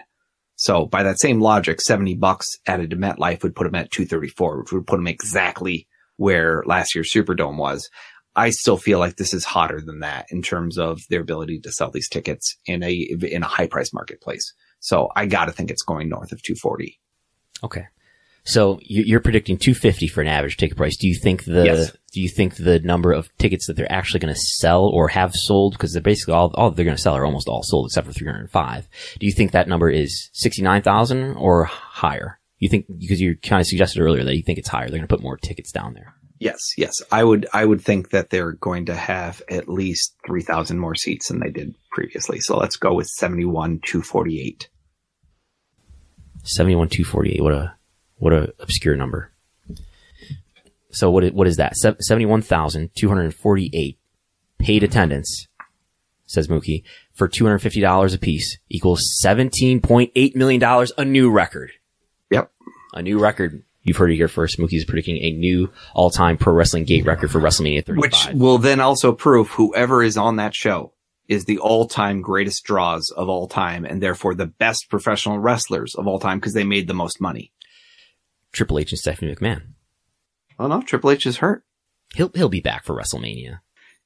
So 0.56 0.86
by 0.86 1.04
that 1.04 1.20
same 1.20 1.40
logic, 1.40 1.80
70 1.80 2.14
bucks 2.16 2.48
added 2.66 2.90
to 2.90 2.96
MetLife 2.96 3.44
would 3.44 3.54
put 3.54 3.64
them 3.64 3.76
at 3.76 3.92
234, 3.92 4.58
which 4.58 4.72
would 4.72 4.88
put 4.88 4.96
them 4.96 5.06
exactly 5.06 5.86
where 6.16 6.64
last 6.66 6.96
year's 6.96 7.12
Superdome 7.12 7.58
was. 7.58 7.88
I 8.34 8.50
still 8.50 8.76
feel 8.76 8.98
like 8.98 9.16
this 9.16 9.32
is 9.32 9.44
hotter 9.44 9.80
than 9.80 10.00
that 10.00 10.26
in 10.30 10.42
terms 10.42 10.76
of 10.76 11.00
their 11.10 11.20
ability 11.20 11.60
to 11.60 11.72
sell 11.72 11.90
these 11.90 12.08
tickets 12.08 12.56
in 12.66 12.82
a, 12.82 12.92
in 12.92 13.42
a 13.44 13.48
high 13.48 13.68
price 13.68 13.92
marketplace. 13.92 14.52
So 14.80 15.10
I 15.14 15.26
gotta 15.26 15.52
think 15.52 15.70
it's 15.70 15.82
going 15.82 16.08
north 16.08 16.32
of 16.32 16.42
240. 16.42 16.98
Okay. 17.62 17.86
So 18.48 18.78
you- 18.82 19.04
you're 19.06 19.20
predicting 19.20 19.58
250 19.58 20.06
for 20.08 20.22
an 20.22 20.28
average 20.28 20.56
ticket 20.56 20.76
price. 20.76 20.96
Do 20.96 21.06
you 21.06 21.14
think 21.14 21.44
the 21.44 21.64
Yes. 21.66 21.92
do 22.12 22.20
you 22.22 22.28
think 22.30 22.56
the 22.56 22.78
number 22.80 23.12
of 23.12 23.28
tickets 23.36 23.66
that 23.66 23.76
they're 23.76 23.92
actually 23.92 24.20
going 24.20 24.32
to 24.34 24.40
sell 24.40 24.84
or 24.84 25.08
have 25.08 25.34
sold 25.34 25.74
because 25.74 25.92
they're 25.92 26.00
basically 26.02 26.32
all 26.34 26.50
all 26.54 26.70
they're 26.70 26.84
going 26.86 26.96
to 26.96 27.02
sell 27.02 27.14
are 27.14 27.26
almost 27.26 27.46
all 27.48 27.62
sold 27.62 27.86
except 27.86 28.06
for 28.06 28.12
305. 28.14 28.88
Do 29.20 29.26
you 29.26 29.32
think 29.32 29.52
that 29.52 29.68
number 29.68 29.90
is 29.90 30.30
69,000 30.32 31.34
or 31.36 31.64
higher? 31.64 32.38
You 32.58 32.68
think 32.70 32.86
because 32.98 33.20
you 33.20 33.36
kind 33.36 33.60
of 33.60 33.66
suggested 33.66 34.00
earlier 34.00 34.24
that 34.24 34.34
you 34.36 34.42
think 34.42 34.58
it's 34.58 34.68
higher. 34.68 34.88
They're 34.88 34.98
going 34.98 35.06
to 35.08 35.14
put 35.14 35.22
more 35.22 35.36
tickets 35.36 35.70
down 35.70 35.92
there. 35.94 36.14
Yes, 36.40 36.58
yes. 36.78 36.94
I 37.12 37.24
would, 37.24 37.46
I 37.52 37.64
would 37.64 37.82
think 37.82 38.10
that 38.10 38.30
they're 38.30 38.52
going 38.52 38.86
to 38.86 38.94
have 38.94 39.42
at 39.50 39.68
least 39.68 40.14
3,000 40.26 40.78
more 40.78 40.94
seats 40.94 41.28
than 41.28 41.40
they 41.40 41.50
did 41.50 41.74
previously. 41.90 42.38
So 42.40 42.56
let's 42.56 42.76
go 42.76 42.94
with 42.94 43.08
71, 43.08 43.80
248. 43.84 44.68
71 46.44 46.88
248. 46.88 47.42
What 47.42 47.52
a 47.52 47.74
what 48.18 48.32
a 48.32 48.52
obscure 48.60 48.96
number. 48.96 49.32
So 50.90 51.10
what 51.10 51.24
i- 51.24 51.28
what 51.28 51.46
is 51.46 51.56
that? 51.56 51.76
71,248 51.76 53.98
paid 54.58 54.82
attendance 54.82 55.46
says 56.26 56.48
Mookie 56.48 56.82
for 57.14 57.28
$250 57.28 58.14
a 58.14 58.18
piece 58.18 58.58
equals 58.68 59.02
$17.8 59.24 60.34
million 60.36 60.62
a 60.98 61.04
new 61.04 61.30
record. 61.30 61.70
Yep. 62.30 62.50
A 62.94 63.02
new 63.02 63.18
record. 63.18 63.62
You've 63.82 63.96
heard 63.96 64.10
it 64.10 64.16
here 64.16 64.28
first. 64.28 64.58
Mookie 64.58 64.74
is 64.76 64.84
predicting 64.84 65.16
a 65.18 65.30
new 65.32 65.70
all-time 65.94 66.36
pro 66.36 66.52
wrestling 66.52 66.84
gate 66.84 67.06
record 67.06 67.30
for 67.30 67.40
WrestleMania 67.40 67.86
35. 67.86 68.02
Which 68.02 68.26
will 68.34 68.58
then 68.58 68.80
also 68.80 69.12
prove 69.12 69.48
whoever 69.50 70.02
is 70.02 70.18
on 70.18 70.36
that 70.36 70.54
show 70.54 70.92
is 71.28 71.44
the 71.46 71.58
all-time 71.58 72.20
greatest 72.20 72.64
draws 72.64 73.10
of 73.16 73.28
all 73.28 73.46
time 73.46 73.84
and 73.86 74.02
therefore 74.02 74.34
the 74.34 74.46
best 74.46 74.86
professional 74.90 75.38
wrestlers 75.38 75.94
of 75.94 76.06
all 76.06 76.18
time 76.18 76.38
because 76.38 76.52
they 76.54 76.64
made 76.64 76.86
the 76.88 76.94
most 76.94 77.20
money. 77.20 77.52
Triple 78.52 78.78
H 78.78 78.92
and 78.92 78.98
Stephanie 78.98 79.34
McMahon. 79.34 79.62
Well, 80.58 80.68
no, 80.68 80.82
Triple 80.82 81.10
H 81.10 81.26
is 81.26 81.38
hurt. 81.38 81.64
He'll 82.14 82.30
he'll 82.34 82.48
be 82.48 82.60
back 82.60 82.84
for 82.84 82.94
WrestleMania. 82.94 83.60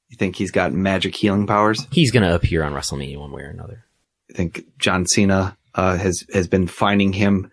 You 0.09 0.17
think 0.17 0.35
he's 0.35 0.51
got 0.51 0.73
magic 0.73 1.15
healing 1.15 1.47
powers? 1.47 1.87
He's 1.91 2.11
gonna 2.11 2.35
appear 2.35 2.63
on 2.63 2.73
WrestleMania 2.73 3.19
one 3.19 3.31
way 3.31 3.43
or 3.43 3.49
another. 3.49 3.85
I 4.29 4.33
think 4.33 4.65
John 4.77 5.05
Cena 5.05 5.57
uh, 5.73 5.97
has 5.97 6.25
has 6.33 6.47
been 6.47 6.67
finding 6.67 7.13
him 7.13 7.49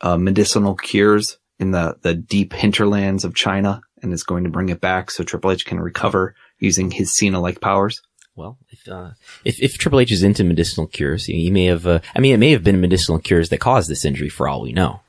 uh, 0.00 0.16
medicinal 0.16 0.74
cures 0.74 1.38
in 1.58 1.70
the 1.70 1.96
the 2.02 2.14
deep 2.14 2.52
hinterlands 2.52 3.24
of 3.24 3.34
China 3.34 3.82
and 4.02 4.12
is 4.12 4.24
going 4.24 4.44
to 4.44 4.50
bring 4.50 4.70
it 4.70 4.80
back 4.80 5.10
so 5.10 5.22
Triple 5.22 5.52
H 5.52 5.66
can 5.66 5.78
recover 5.78 6.34
using 6.58 6.90
his 6.90 7.14
Cena 7.16 7.40
like 7.40 7.60
powers. 7.60 8.00
Well, 8.34 8.58
if, 8.70 8.88
uh, 8.88 9.10
if 9.44 9.60
if 9.60 9.76
Triple 9.76 10.00
H 10.00 10.12
is 10.12 10.22
into 10.22 10.44
medicinal 10.44 10.86
cures, 10.86 11.26
he, 11.26 11.44
he 11.44 11.50
may 11.50 11.66
have. 11.66 11.86
Uh, 11.86 12.00
I 12.14 12.20
mean, 12.20 12.34
it 12.34 12.38
may 12.38 12.52
have 12.52 12.64
been 12.64 12.80
medicinal 12.80 13.18
cures 13.18 13.50
that 13.50 13.58
caused 13.58 13.90
this 13.90 14.04
injury, 14.04 14.28
for 14.28 14.48
all 14.48 14.62
we 14.62 14.72
know. 14.72 15.00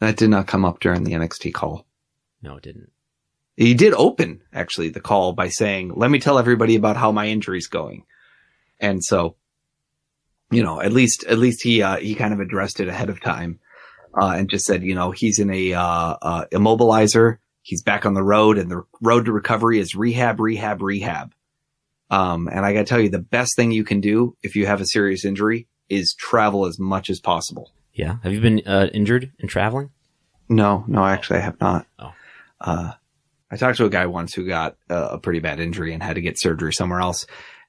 That 0.00 0.16
did 0.16 0.30
not 0.30 0.46
come 0.46 0.64
up 0.64 0.80
during 0.80 1.04
the 1.04 1.12
NXT 1.12 1.52
call. 1.54 1.86
No, 2.42 2.56
it 2.56 2.62
didn't. 2.62 2.90
He 3.56 3.74
did 3.74 3.92
open 3.94 4.42
actually 4.52 4.88
the 4.88 5.00
call 5.00 5.34
by 5.34 5.48
saying, 5.48 5.92
"Let 5.94 6.10
me 6.10 6.18
tell 6.18 6.38
everybody 6.38 6.76
about 6.76 6.96
how 6.96 7.12
my 7.12 7.26
injury's 7.26 7.68
going," 7.68 8.04
and 8.80 9.04
so, 9.04 9.36
you 10.50 10.62
know, 10.62 10.80
at 10.80 10.92
least 10.92 11.24
at 11.24 11.38
least 11.38 11.62
he 11.62 11.82
uh, 11.82 11.96
he 11.96 12.14
kind 12.14 12.32
of 12.32 12.40
addressed 12.40 12.80
it 12.80 12.88
ahead 12.88 13.10
of 13.10 13.20
time, 13.20 13.60
uh, 14.18 14.34
and 14.36 14.48
just 14.48 14.64
said, 14.64 14.82
you 14.82 14.94
know, 14.94 15.10
he's 15.10 15.38
in 15.38 15.50
a 15.50 15.74
uh, 15.74 16.16
uh, 16.22 16.44
immobilizer. 16.52 17.36
He's 17.60 17.82
back 17.82 18.06
on 18.06 18.14
the 18.14 18.22
road, 18.22 18.56
and 18.56 18.70
the 18.70 18.84
road 19.02 19.26
to 19.26 19.32
recovery 19.32 19.78
is 19.78 19.94
rehab, 19.94 20.40
rehab, 20.40 20.80
rehab. 20.80 21.34
Um, 22.08 22.48
and 22.48 22.64
I 22.64 22.72
got 22.72 22.80
to 22.80 22.84
tell 22.86 23.00
you, 23.00 23.10
the 23.10 23.18
best 23.18 23.54
thing 23.54 23.70
you 23.70 23.84
can 23.84 24.00
do 24.00 24.36
if 24.42 24.56
you 24.56 24.66
have 24.66 24.80
a 24.80 24.86
serious 24.86 25.26
injury 25.26 25.68
is 25.90 26.14
travel 26.14 26.64
as 26.64 26.78
much 26.78 27.10
as 27.10 27.20
possible. 27.20 27.72
Yeah. 27.92 28.16
Have 28.22 28.32
you 28.32 28.40
been 28.40 28.62
uh, 28.66 28.88
injured 28.92 29.32
in 29.38 29.48
traveling? 29.48 29.90
No, 30.48 30.84
no, 30.88 31.04
actually, 31.04 31.38
I 31.38 31.42
have 31.42 31.60
not. 31.60 31.86
Oh. 31.98 32.12
Uh, 32.60 32.92
I 33.50 33.56
talked 33.56 33.78
to 33.78 33.84
a 33.84 33.90
guy 33.90 34.06
once 34.06 34.34
who 34.34 34.46
got 34.46 34.76
uh, 34.88 35.08
a 35.12 35.18
pretty 35.18 35.40
bad 35.40 35.60
injury 35.60 35.92
and 35.92 36.02
had 36.02 36.14
to 36.14 36.20
get 36.20 36.38
surgery 36.38 36.72
somewhere 36.72 37.00
else. 37.00 37.26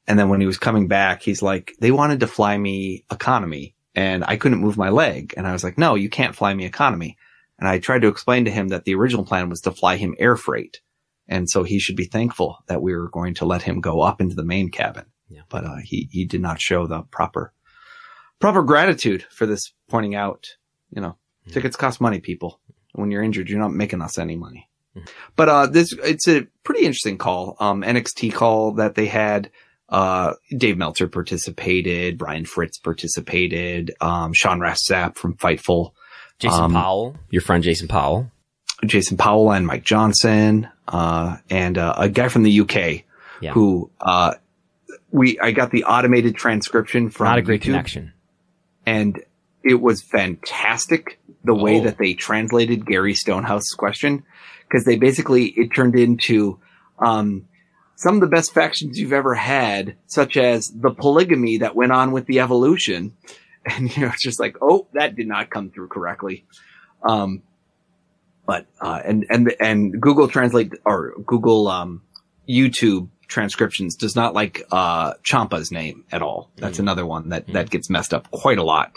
And 0.08 0.18
then 0.18 0.30
when 0.30 0.42
he 0.42 0.48
was 0.48 0.58
coming 0.58 0.88
back, 0.88 1.22
he's 1.22 1.42
like, 1.42 1.74
they 1.80 1.92
wanted 1.92 2.20
to 2.20 2.28
fly 2.28 2.58
me 2.58 3.06
economy 3.12 3.76
and 3.96 4.24
I 4.24 4.38
couldn't 4.38 4.62
move 4.62 4.78
my 4.78 4.90
leg. 4.90 5.34
And 5.38 5.48
I 5.48 5.52
was 5.52 5.64
like, 5.64 5.78
no, 5.78 5.96
you 5.96 6.10
can't 6.10 6.36
fly 6.36 6.54
me 6.54 6.66
economy. 6.66 7.18
And 7.60 7.68
I 7.68 7.80
tried 7.80 8.02
to 8.02 8.08
explain 8.08 8.46
to 8.46 8.52
him 8.52 8.70
that 8.70 8.86
the 8.86 8.96
original 8.96 9.26
plan 9.26 9.50
was 9.50 9.62
to 9.62 9.72
fly 9.72 9.98
him 9.98 10.16
air 10.18 10.36
freight. 10.36 10.82
And 11.28 11.50
so 11.50 11.64
he 11.64 11.80
should 11.80 11.96
be 11.96 12.06
thankful 12.06 12.58
that 12.68 12.82
we 12.82 12.96
were 12.96 13.10
going 13.10 13.36
to 13.36 13.46
let 13.46 13.62
him 13.62 13.80
go 13.80 14.02
up 14.02 14.20
into 14.20 14.36
the 14.36 14.44
main 14.44 14.70
cabin. 14.70 15.06
Yeah. 15.30 15.42
But, 15.50 15.66
uh, 15.66 15.78
he, 15.84 16.10
he 16.12 16.26
did 16.26 16.42
not 16.42 16.60
show 16.60 16.88
the 16.88 17.04
proper, 17.04 17.54
proper 18.42 18.64
gratitude 18.64 19.24
for 19.32 19.46
this 19.46 19.72
pointing 19.90 20.16
out, 20.16 20.48
you 20.94 21.02
know, 21.02 21.16
Mhm. 21.48 21.54
tickets 21.54 21.76
cost 21.78 22.02
money, 22.02 22.20
people. 22.20 22.60
When 22.94 23.10
you're 23.12 23.24
injured, 23.24 23.50
you're 23.50 23.60
not 23.60 23.74
making 23.74 24.02
us 24.02 24.18
any 24.18 24.36
money. 24.36 24.68
Mhm. 24.98 25.08
But, 25.38 25.48
uh, 25.50 25.68
this, 25.68 25.94
it's 25.94 26.28
a 26.28 26.48
pretty 26.64 26.82
interesting 26.86 27.18
call. 27.18 27.56
Um, 27.60 27.84
NXT 27.84 28.32
call 28.34 28.74
that 28.74 28.96
they 28.96 29.06
had. 29.06 29.50
Uh, 29.88 30.34
Dave 30.58 30.78
Meltzer 30.78 31.08
participated, 31.08 32.18
Brian 32.18 32.46
Fritz 32.46 32.78
participated, 32.78 33.92
um, 34.02 34.34
Sean 34.34 34.60
Ross 34.60 34.80
Sapp 34.90 35.16
from 35.18 35.36
Fightful, 35.36 35.92
Jason 36.40 36.64
Um, 36.66 36.74
Powell, 36.74 37.16
your 37.30 37.42
friend 37.42 37.64
Jason 37.64 37.88
Powell. 37.88 38.32
Jason 38.86 39.16
Powell 39.18 39.52
and 39.52 39.68
Mike 39.68 39.84
Johnson, 39.84 40.68
uh, 40.88 41.38
and, 41.50 41.78
uh, 41.78 41.94
a 41.98 42.10
guy 42.10 42.30
from 42.30 42.44
the 42.44 42.52
UK 42.52 43.04
Yeah. 43.42 43.52
who, 43.52 43.92
uh, 44.00 44.34
we, 45.12 45.38
I 45.40 45.52
got 45.52 45.72
the 45.72 45.84
automated 45.84 46.36
transcription 46.36 47.10
from 47.10 47.26
Not 47.26 47.38
a 47.38 47.42
great 47.42 47.62
YouTube, 47.62 47.66
connection. 47.66 48.14
And 48.86 49.22
it 49.64 49.82
was 49.82 50.02
fantastic 50.02 51.20
the 51.44 51.54
way 51.56 51.80
Oh. 51.80 51.84
that 51.84 51.98
they 51.98 52.14
translated 52.14 52.86
Gary 52.86 53.14
Stonehouse's 53.14 53.74
question 53.74 54.24
because 54.68 54.86
they 54.86 54.98
basically 54.98 55.46
it 55.48 55.74
turned 55.74 55.96
into 55.96 56.60
um, 57.00 57.48
some 57.96 58.16
of 58.16 58.22
the 58.22 58.28
best 58.28 58.54
factions 58.54 59.00
you've 59.00 59.14
ever 59.14 59.36
had, 59.36 59.96
such 60.08 60.38
as 60.38 60.70
the 60.70 60.92
polygamy 60.92 61.58
that 61.58 61.76
went 61.76 61.92
on 61.92 62.12
with 62.12 62.26
the 62.26 62.40
evolution, 62.40 63.16
and 63.66 63.96
you 63.96 64.04
know 64.04 64.10
it's 64.14 64.24
just 64.24 64.40
like 64.40 64.58
oh 64.62 64.88
that 64.94 65.16
did 65.16 65.28
not 65.28 65.50
come 65.50 65.70
through 65.70 65.88
correctly. 65.88 66.46
Um, 67.04 67.44
but 68.46 68.66
uh, 68.80 69.00
and 69.06 69.26
and 69.30 69.54
and 69.60 70.02
Google 70.02 70.28
Translate 70.28 70.74
or 70.86 71.14
Google 71.26 71.68
um, 71.68 72.02
YouTube 72.50 73.10
transcriptions 73.32 73.96
does 73.96 74.16
not 74.16 74.34
like 74.36 74.62
uh, 74.72 75.14
Ciampa's 75.24 75.72
name 75.72 76.04
at 76.12 76.22
all. 76.22 76.52
That's 76.58 76.78
Mm. 76.78 76.82
another 76.86 77.06
one 77.06 77.30
that 77.30 77.48
Mm. 77.48 77.54
that 77.54 77.70
gets 77.70 77.90
messed 77.90 78.14
up 78.14 78.30
quite 78.32 78.58
a 78.60 78.64
lot. 78.64 78.92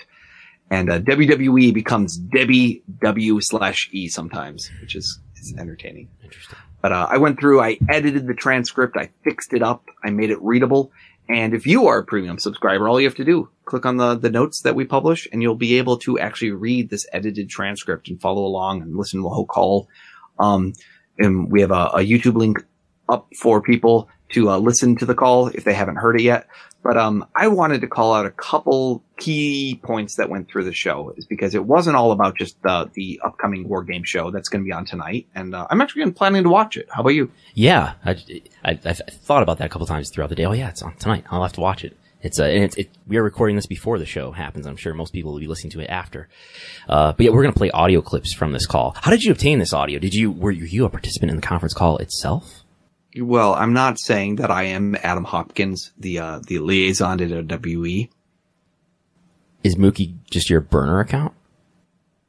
And 0.70 0.90
uh, 0.90 0.98
WWE 0.98 1.72
becomes 1.72 2.16
Debbie 2.18 2.82
W 3.00 3.40
slash 3.40 3.88
E 3.92 4.08
sometimes, 4.08 4.70
which 4.80 4.94
is 4.96 5.20
is 5.40 5.54
entertaining. 5.58 6.08
Interesting. 6.22 6.58
But 6.82 6.92
uh, 6.92 7.06
I 7.10 7.18
went 7.18 7.38
through, 7.38 7.60
I 7.62 7.78
edited 7.88 8.26
the 8.26 8.34
transcript, 8.34 8.96
I 8.96 9.10
fixed 9.24 9.52
it 9.54 9.62
up, 9.62 9.84
I 10.02 10.10
made 10.10 10.30
it 10.30 10.40
readable. 10.42 10.90
And 11.28 11.54
if 11.54 11.66
you 11.66 11.86
are 11.86 11.98
a 11.98 12.04
premium 12.04 12.38
subscriber, 12.38 12.88
all 12.88 13.00
you 13.00 13.06
have 13.06 13.16
to 13.16 13.24
do, 13.24 13.48
click 13.64 13.86
on 13.86 13.96
the, 13.96 14.14
the 14.14 14.30
notes 14.30 14.60
that 14.62 14.74
we 14.74 14.84
publish 14.84 15.26
and 15.32 15.40
you'll 15.42 15.54
be 15.54 15.78
able 15.78 15.96
to 15.98 16.18
actually 16.18 16.50
read 16.50 16.90
this 16.90 17.06
edited 17.12 17.48
transcript 17.48 18.08
and 18.08 18.20
follow 18.20 18.44
along 18.44 18.82
and 18.82 18.96
listen 18.96 19.20
to 19.20 19.22
the 19.24 19.30
whole 19.30 19.46
call. 19.46 19.88
Um, 20.38 20.74
and 21.18 21.50
we 21.50 21.60
have 21.62 21.70
a, 21.70 21.84
a 21.94 22.00
YouTube 22.00 22.36
link 22.36 22.62
up 23.08 23.28
for 23.40 23.62
people 23.62 24.08
to 24.34 24.50
uh, 24.50 24.58
listen 24.58 24.96
to 24.96 25.06
the 25.06 25.14
call 25.14 25.48
if 25.48 25.64
they 25.64 25.74
haven't 25.74 25.96
heard 25.96 26.16
it 26.20 26.22
yet. 26.22 26.46
But 26.82 26.98
um, 26.98 27.26
I 27.34 27.48
wanted 27.48 27.80
to 27.80 27.86
call 27.86 28.12
out 28.12 28.26
a 28.26 28.30
couple 28.30 29.02
key 29.16 29.80
points 29.82 30.16
that 30.16 30.28
went 30.28 30.48
through 30.48 30.64
the 30.64 30.74
show, 30.74 31.14
is 31.16 31.24
because 31.24 31.54
it 31.54 31.64
wasn't 31.64 31.96
all 31.96 32.12
about 32.12 32.36
just 32.36 32.60
the 32.62 32.90
the 32.92 33.20
upcoming 33.24 33.66
war 33.66 33.82
game 33.82 34.04
show 34.04 34.30
that's 34.30 34.50
going 34.50 34.62
to 34.62 34.66
be 34.66 34.72
on 34.72 34.84
tonight, 34.84 35.26
and 35.34 35.54
uh, 35.54 35.66
I'm 35.70 35.80
actually 35.80 36.10
planning 36.12 36.42
to 36.42 36.50
watch 36.50 36.76
it. 36.76 36.86
How 36.90 37.00
about 37.00 37.14
you? 37.14 37.30
Yeah, 37.54 37.94
I, 38.04 38.16
I, 38.62 38.78
I've 38.84 39.00
thought 39.22 39.42
about 39.42 39.58
that 39.58 39.66
a 39.66 39.68
couple 39.70 39.86
times 39.86 40.10
throughout 40.10 40.28
the 40.28 40.36
day. 40.36 40.44
Oh 40.44 40.52
yeah, 40.52 40.68
it's 40.68 40.82
on 40.82 40.94
tonight. 40.96 41.24
I'll 41.30 41.42
have 41.42 41.54
to 41.54 41.60
watch 41.62 41.84
it. 41.84 41.96
It's 42.20 42.40
uh, 42.40 42.44
and 42.44 42.64
it's, 42.64 42.76
it, 42.76 42.90
we 43.06 43.16
are 43.16 43.22
recording 43.22 43.56
this 43.56 43.66
before 43.66 43.98
the 43.98 44.06
show 44.06 44.32
happens. 44.32 44.66
I'm 44.66 44.76
sure 44.76 44.92
most 44.92 45.12
people 45.12 45.32
will 45.32 45.40
be 45.40 45.46
listening 45.46 45.70
to 45.72 45.80
it 45.80 45.88
after. 45.88 46.28
Uh, 46.88 47.12
but 47.12 47.24
yeah, 47.24 47.32
we're 47.32 47.42
gonna 47.42 47.54
play 47.54 47.70
audio 47.70 48.02
clips 48.02 48.34
from 48.34 48.52
this 48.52 48.66
call. 48.66 48.94
How 49.00 49.10
did 49.10 49.22
you 49.22 49.32
obtain 49.32 49.58
this 49.58 49.72
audio? 49.72 49.98
Did 49.98 50.14
you 50.14 50.32
were 50.32 50.50
you 50.50 50.84
a 50.84 50.90
participant 50.90 51.30
in 51.30 51.36
the 51.36 51.42
conference 51.42 51.72
call 51.72 51.96
itself? 51.98 52.63
Well, 53.18 53.54
I'm 53.54 53.72
not 53.72 53.98
saying 54.00 54.36
that 54.36 54.50
I 54.50 54.64
am 54.64 54.96
Adam 55.02 55.24
Hopkins, 55.24 55.92
the 55.98 56.18
uh, 56.18 56.40
the 56.46 56.58
liaison 56.58 57.18
to 57.18 57.26
WWE. 57.26 58.08
Is 59.62 59.76
Mookie 59.76 60.14
just 60.30 60.50
your 60.50 60.60
burner 60.60 61.00
account? 61.00 61.32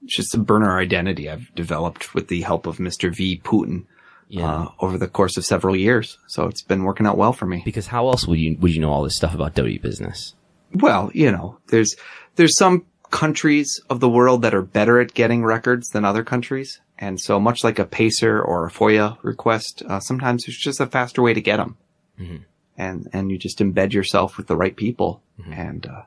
It's 0.03 0.15
just 0.15 0.36
a 0.36 0.38
burner 0.38 0.77
identity 0.77 1.29
I've 1.29 1.53
developed 1.55 2.13
with 2.13 2.27
the 2.27 2.41
help 2.41 2.67
of 2.67 2.77
Mr. 2.77 3.13
V. 3.13 3.41
Putin 3.43 3.86
Yeah. 4.27 4.45
uh, 4.49 4.67
over 4.79 4.97
the 4.97 5.07
course 5.07 5.36
of 5.38 5.45
several 5.45 5.75
years. 5.75 6.17
So 6.27 6.45
it's 6.45 6.61
been 6.61 6.83
working 6.83 7.07
out 7.07 7.17
well 7.17 7.33
for 7.33 7.45
me. 7.47 7.61
because 7.65 7.88
how 7.88 8.07
else 8.07 8.27
would 8.27 8.39
you 8.39 8.55
would 8.59 8.73
you 8.73 8.79
know 8.81 8.91
all 8.91 9.03
this 9.03 9.17
stuff 9.17 9.33
about 9.33 9.55
W 9.55 9.79
business? 9.79 10.36
Well, 10.73 11.09
you 11.13 11.31
know, 11.31 11.57
there's 11.67 11.95
there's 12.36 12.57
some 12.57 12.86
countries 13.11 13.79
of 13.89 13.99
the 13.99 14.09
world 14.09 14.41
that 14.41 14.53
are 14.53 14.61
better 14.61 14.99
at 14.99 15.13
getting 15.13 15.43
records 15.43 15.89
than 15.89 16.05
other 16.05 16.23
countries, 16.23 16.79
and 16.97 17.19
so 17.19 17.39
much 17.39 17.63
like 17.63 17.79
a 17.79 17.85
Pacer 17.85 18.41
or 18.41 18.65
a 18.65 18.71
FOIA 18.71 19.17
request, 19.21 19.83
uh, 19.87 19.99
sometimes 19.99 20.45
there's 20.45 20.57
just 20.57 20.79
a 20.79 20.85
faster 20.87 21.21
way 21.21 21.33
to 21.33 21.41
get 21.41 21.57
them, 21.57 21.77
Mhm. 22.19 22.41
and 22.77 23.07
and 23.13 23.31
you 23.31 23.37
just 23.37 23.59
embed 23.59 23.93
yourself 23.93 24.37
with 24.37 24.47
the 24.47 24.55
right 24.55 24.75
people. 24.75 25.21
And 25.51 25.85
uh, 25.85 26.01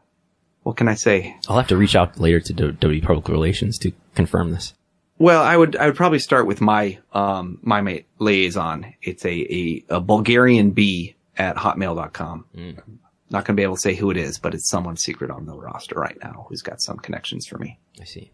what 0.63 0.77
can 0.77 0.89
I 0.89 0.95
say? 0.95 1.37
I'll 1.49 1.57
have 1.57 1.69
to 1.69 1.77
reach 1.77 1.95
out 1.97 2.19
later 2.19 2.41
to 2.41 2.73
W 2.73 3.01
Public 3.03 3.29
Relations 3.29 3.79
to 3.79 3.93
confirm 4.15 4.51
this. 4.53 4.75
Well, 5.19 5.43
I 5.43 5.57
would 5.57 5.75
I 5.77 5.87
would 5.87 5.97
probably 5.97 6.21
start 6.21 6.47
with 6.47 6.61
my 6.61 6.99
um 7.13 7.59
my 7.63 7.81
mate 7.81 8.07
liaison. 8.19 8.95
It's 9.03 9.25
a 9.25 9.31
a, 9.31 9.85
a 9.97 10.01
Bulgarian 10.01 10.71
B 10.71 11.17
at 11.37 11.57
hotmail.com. 11.57 12.45
Mm. 12.57 12.79
Not 13.31 13.45
going 13.45 13.57
to 13.57 13.61
be 13.61 13.63
able 13.63 13.77
to 13.77 13.81
say 13.81 13.95
who 13.95 14.11
it 14.11 14.17
is, 14.17 14.39
but 14.39 14.55
it's 14.55 14.69
someone 14.69 14.97
secret 14.97 15.31
on 15.31 15.47
the 15.47 15.57
roster 15.57 15.97
right 15.97 16.17
now 16.23 16.47
who's 16.49 16.63
got 16.63 16.81
some 16.81 16.97
connections 16.97 17.47
for 17.47 17.59
me. 17.59 17.79
I 18.01 18.05
see. 18.05 18.33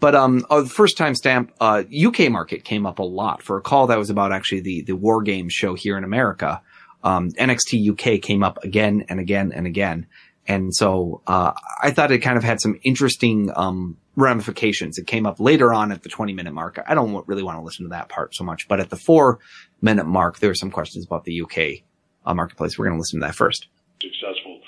But 0.00 0.14
um, 0.14 0.46
oh, 0.50 0.62
the 0.62 0.68
first 0.68 0.96
time 0.96 1.14
stamp, 1.14 1.52
uh, 1.60 1.82
UK 1.94 2.30
market 2.30 2.64
came 2.64 2.86
up 2.86 2.98
a 2.98 3.04
lot 3.04 3.42
for 3.42 3.56
a 3.56 3.62
call 3.62 3.88
that 3.88 3.98
was 3.98 4.10
about 4.10 4.32
actually 4.32 4.60
the 4.60 4.82
the 4.82 4.96
war 4.96 5.22
game 5.22 5.48
show 5.48 5.74
here 5.74 5.98
in 5.98 6.04
America. 6.04 6.62
Um, 7.02 7.30
NXT 7.32 7.90
UK 7.90 8.20
came 8.20 8.42
up 8.42 8.62
again 8.64 9.04
and 9.08 9.20
again 9.20 9.52
and 9.52 9.66
again, 9.66 10.06
and 10.46 10.74
so 10.74 11.22
uh, 11.26 11.52
I 11.82 11.90
thought 11.90 12.10
it 12.10 12.18
kind 12.18 12.38
of 12.38 12.44
had 12.44 12.60
some 12.60 12.78
interesting 12.84 13.50
um 13.54 13.96
ramifications. 14.16 14.98
It 14.98 15.06
came 15.06 15.26
up 15.26 15.38
later 15.38 15.72
on 15.72 15.92
at 15.92 16.02
the 16.02 16.08
20 16.08 16.32
minute 16.32 16.52
mark. 16.52 16.82
I 16.86 16.94
don't 16.94 17.26
really 17.28 17.42
want 17.42 17.58
to 17.58 17.62
listen 17.62 17.84
to 17.84 17.90
that 17.90 18.08
part 18.08 18.34
so 18.34 18.44
much, 18.44 18.66
but 18.66 18.80
at 18.80 18.90
the 18.90 18.96
four 18.96 19.38
minute 19.80 20.06
mark, 20.06 20.38
there 20.38 20.50
were 20.50 20.54
some 20.54 20.70
questions 20.70 21.04
about 21.04 21.24
the 21.24 21.42
UK 21.42 21.84
uh, 22.24 22.34
marketplace. 22.34 22.78
We're 22.78 22.86
going 22.86 22.96
to 22.96 23.00
listen 23.00 23.20
to 23.20 23.26
that 23.26 23.34
first. 23.34 23.68
Successful. 24.00 24.60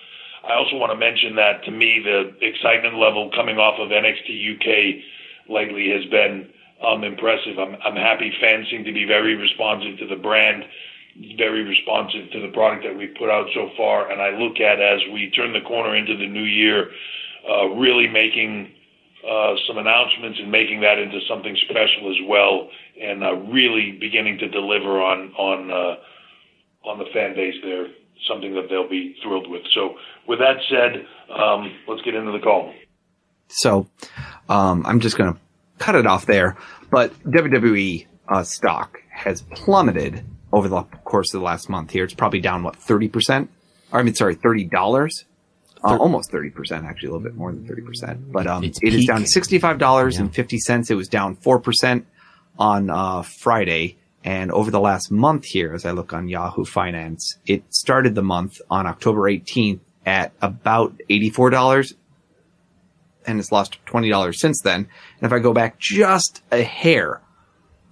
I 0.44 0.54
also 0.54 0.76
want 0.76 0.92
to 0.92 0.98
mention 0.98 1.36
that 1.36 1.64
to 1.64 1.70
me, 1.70 2.00
the 2.00 2.34
excitement 2.40 2.96
level 2.96 3.30
coming 3.34 3.58
off 3.58 3.78
of 3.78 3.90
NXT 3.90 4.54
UK 4.54 5.02
lately 5.48 5.90
has 5.90 6.04
been 6.10 6.50
um, 6.86 7.02
impressive. 7.04 7.58
I'm, 7.58 7.76
I'm 7.84 7.96
happy 7.96 8.32
fans 8.40 8.68
seem 8.70 8.84
to 8.84 8.92
be 8.92 9.04
very 9.04 9.34
responsive 9.34 9.98
to 9.98 10.06
the 10.06 10.16
brand, 10.16 10.64
very 11.36 11.64
responsive 11.64 12.30
to 12.30 12.40
the 12.40 12.52
product 12.52 12.84
that 12.84 12.96
we've 12.96 13.14
put 13.18 13.30
out 13.30 13.48
so 13.54 13.70
far. 13.76 14.10
And 14.10 14.22
I 14.22 14.30
look 14.30 14.60
at 14.60 14.80
as 14.80 15.00
we 15.12 15.30
turn 15.30 15.52
the 15.52 15.60
corner 15.62 15.96
into 15.96 16.16
the 16.16 16.26
new 16.26 16.44
year, 16.44 16.90
uh, 17.48 17.66
really 17.70 18.06
making 18.06 18.72
uh, 19.28 19.54
some 19.66 19.78
announcements 19.78 20.38
and 20.38 20.50
making 20.50 20.80
that 20.82 20.98
into 20.98 21.18
something 21.28 21.56
special 21.68 22.10
as 22.10 22.18
well, 22.28 22.68
and 23.00 23.24
uh, 23.24 23.34
really 23.34 23.92
beginning 23.92 24.38
to 24.38 24.48
deliver 24.48 25.02
on 25.02 25.32
on 25.34 25.70
uh, 25.70 25.96
on 26.88 26.98
the 26.98 27.06
fan 27.12 27.34
base 27.34 27.56
there. 27.62 27.88
Something 28.26 28.54
that 28.54 28.68
they'll 28.68 28.88
be 28.88 29.16
thrilled 29.22 29.48
with. 29.50 29.62
So, 29.72 29.94
with 30.26 30.38
that 30.40 30.56
said, 30.68 31.06
um, 31.34 31.72
let's 31.86 32.02
get 32.02 32.14
into 32.14 32.32
the 32.32 32.40
call. 32.40 32.72
So, 33.48 33.88
um, 34.48 34.84
I'm 34.86 35.00
just 35.00 35.16
going 35.16 35.32
to 35.32 35.40
cut 35.78 35.94
it 35.94 36.06
off 36.06 36.26
there. 36.26 36.56
But 36.90 37.12
WWE 37.24 38.06
uh, 38.28 38.42
stock 38.42 39.00
has 39.10 39.42
plummeted 39.42 40.24
over 40.52 40.68
the 40.68 40.82
course 41.04 41.32
of 41.32 41.40
the 41.40 41.44
last 41.44 41.68
month. 41.68 41.90
Here, 41.92 42.04
it's 42.04 42.14
probably 42.14 42.40
down 42.40 42.62
what 42.62 42.76
thirty 42.76 43.08
percent. 43.08 43.50
I 43.92 44.02
mean, 44.02 44.14
sorry, 44.14 44.34
thirty 44.34 44.64
dollars. 44.64 45.24
Uh, 45.84 45.96
almost 45.96 46.32
30%, 46.32 46.84
actually 46.84 47.08
a 47.08 47.12
little 47.12 47.22
bit 47.22 47.36
more 47.36 47.52
than 47.52 47.64
30%. 47.64 48.32
But, 48.32 48.48
um, 48.48 48.64
It's 48.64 48.80
it 48.82 48.88
is 48.94 49.02
peak. 49.02 49.06
down 49.06 49.20
to 49.22 49.26
$65.50. 49.28 50.90
It 50.90 50.94
was 50.96 51.06
down 51.08 51.36
4% 51.36 52.04
on, 52.58 52.90
uh, 52.90 53.22
Friday. 53.22 53.96
And 54.24 54.50
over 54.50 54.70
the 54.70 54.80
last 54.80 55.10
month 55.10 55.44
here, 55.46 55.72
as 55.72 55.86
I 55.86 55.92
look 55.92 56.12
on 56.12 56.28
Yahoo 56.28 56.64
Finance, 56.64 57.38
it 57.46 57.62
started 57.72 58.14
the 58.14 58.22
month 58.22 58.60
on 58.68 58.86
October 58.86 59.22
18th 59.22 59.80
at 60.04 60.32
about 60.40 60.98
$84 61.08 61.94
and 63.28 63.38
it's 63.38 63.52
lost 63.52 63.78
$20 63.86 64.34
since 64.34 64.60
then. 64.62 64.88
And 65.20 65.22
if 65.22 65.32
I 65.32 65.38
go 65.38 65.52
back 65.52 65.78
just 65.78 66.42
a 66.50 66.62
hair, 66.62 67.20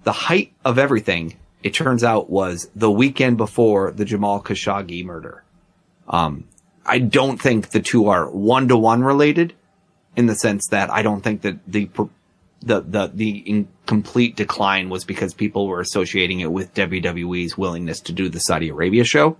the 0.03 0.11
height 0.11 0.53
of 0.65 0.79
everything, 0.79 1.37
it 1.63 1.73
turns 1.73 2.03
out 2.03 2.29
was 2.29 2.69
the 2.75 2.91
weekend 2.91 3.37
before 3.37 3.91
the 3.91 4.05
Jamal 4.05 4.41
Khashoggi 4.41 5.05
murder. 5.05 5.43
Um, 6.07 6.45
I 6.85 6.99
don't 6.99 7.39
think 7.39 7.69
the 7.69 7.81
two 7.81 8.07
are 8.07 8.29
one 8.29 8.67
to 8.69 8.77
one 8.77 9.03
related 9.03 9.53
in 10.15 10.25
the 10.25 10.35
sense 10.35 10.67
that 10.69 10.89
I 10.89 11.03
don't 11.03 11.21
think 11.21 11.41
that 11.41 11.59
the, 11.67 11.89
the, 12.61 12.81
the, 12.81 13.11
the 13.13 13.67
incomplete 13.87 14.35
decline 14.35 14.89
was 14.89 15.05
because 15.05 15.33
people 15.33 15.65
were 15.65 15.79
associating 15.79 16.41
it 16.41 16.51
with 16.51 16.73
WWE's 16.73 17.57
willingness 17.57 18.01
to 18.01 18.11
do 18.11 18.27
the 18.27 18.39
Saudi 18.39 18.67
Arabia 18.67 19.05
show. 19.05 19.37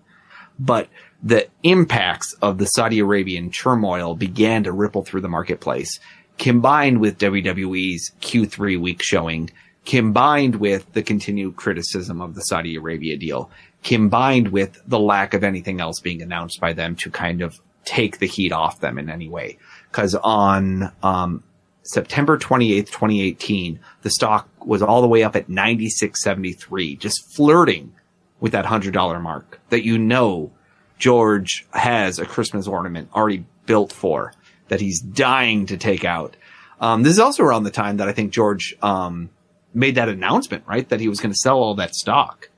But 0.57 0.87
the 1.21 1.49
impacts 1.63 2.33
of 2.41 2.57
the 2.57 2.65
Saudi 2.65 2.99
Arabian 2.99 3.51
turmoil 3.51 4.15
began 4.15 4.63
to 4.63 4.71
ripple 4.71 5.03
through 5.03 5.21
the 5.21 5.27
marketplace, 5.27 5.99
combined 6.37 7.01
with 7.01 7.19
WWE's 7.19 8.13
Q3 8.21 8.79
weak 8.79 9.03
showing, 9.03 9.51
combined 9.85 10.55
with 10.55 10.93
the 10.93 11.03
continued 11.03 11.57
criticism 11.57 12.21
of 12.21 12.33
the 12.33 12.41
Saudi 12.41 12.77
Arabia 12.77 13.17
deal, 13.17 13.51
combined 13.83 14.47
with 14.47 14.79
the 14.87 14.99
lack 14.99 15.33
of 15.33 15.43
anything 15.43 15.81
else 15.81 15.99
being 15.99 16.21
announced 16.21 16.61
by 16.61 16.71
them 16.71 16.95
to 16.95 17.11
kind 17.11 17.41
of 17.41 17.59
take 17.83 18.19
the 18.19 18.27
heat 18.27 18.53
off 18.53 18.79
them 18.79 18.97
in 18.97 19.09
any 19.09 19.27
way. 19.27 19.57
Cause 19.91 20.15
on, 20.15 20.91
um, 21.03 21.43
September 21.87 22.37
28th, 22.37 22.87
2018, 22.87 23.79
the 24.01 24.09
stock 24.09 24.49
was 24.65 24.81
all 24.81 25.01
the 25.01 25.07
way 25.07 25.23
up 25.23 25.35
at 25.35 25.47
96.73, 25.47 26.99
just 26.99 27.33
flirting 27.35 27.93
with 28.39 28.51
that 28.51 28.65
hundred 28.65 28.93
dollar 28.93 29.19
mark 29.19 29.59
that 29.69 29.85
you 29.85 29.97
know 29.97 30.51
George 30.99 31.65
has 31.71 32.19
a 32.19 32.25
Christmas 32.25 32.67
ornament 32.67 33.09
already 33.13 33.45
built 33.65 33.91
for 33.91 34.33
that 34.67 34.81
he's 34.81 34.99
dying 34.99 35.65
to 35.65 35.77
take 35.77 36.03
out. 36.03 36.35
Um, 36.79 37.03
this 37.03 37.13
is 37.13 37.19
also 37.19 37.43
around 37.43 37.63
the 37.63 37.71
time 37.71 37.97
that 37.97 38.07
I 38.07 38.13
think 38.13 38.31
George, 38.31 38.75
um, 38.81 39.29
made 39.73 39.95
that 39.95 40.09
announcement, 40.09 40.63
right? 40.67 40.87
That 40.89 40.99
he 40.99 41.07
was 41.07 41.19
going 41.19 41.31
to 41.31 41.37
sell 41.37 41.57
all 41.57 41.75
that 41.75 41.95
stock 41.95 42.49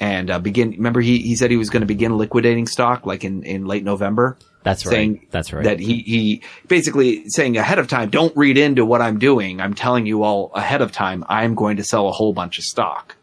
and, 0.00 0.30
uh, 0.30 0.38
begin, 0.38 0.70
remember 0.72 1.00
he, 1.00 1.18
he 1.18 1.36
said 1.36 1.50
he 1.50 1.56
was 1.56 1.70
going 1.70 1.80
to 1.80 1.86
begin 1.86 2.16
liquidating 2.18 2.66
stock 2.66 3.06
like 3.06 3.24
in, 3.24 3.42
in 3.44 3.66
late 3.66 3.84
November. 3.84 4.36
That's 4.66 4.84
right. 4.84 4.92
saying 4.92 5.26
That's 5.30 5.52
right. 5.52 5.62
That 5.62 5.78
he, 5.78 5.98
he 6.00 6.42
basically 6.66 7.28
saying 7.28 7.56
ahead 7.56 7.78
of 7.78 7.86
time, 7.86 8.10
don't 8.10 8.36
read 8.36 8.58
into 8.58 8.84
what 8.84 9.00
I'm 9.00 9.20
doing. 9.20 9.60
I'm 9.60 9.74
telling 9.74 10.06
you 10.06 10.24
all 10.24 10.50
ahead 10.56 10.82
of 10.82 10.90
time, 10.90 11.24
I'm 11.28 11.54
going 11.54 11.76
to 11.76 11.84
sell 11.84 12.08
a 12.08 12.10
whole 12.10 12.32
bunch 12.32 12.58
of 12.58 12.64
stock. 12.64 13.14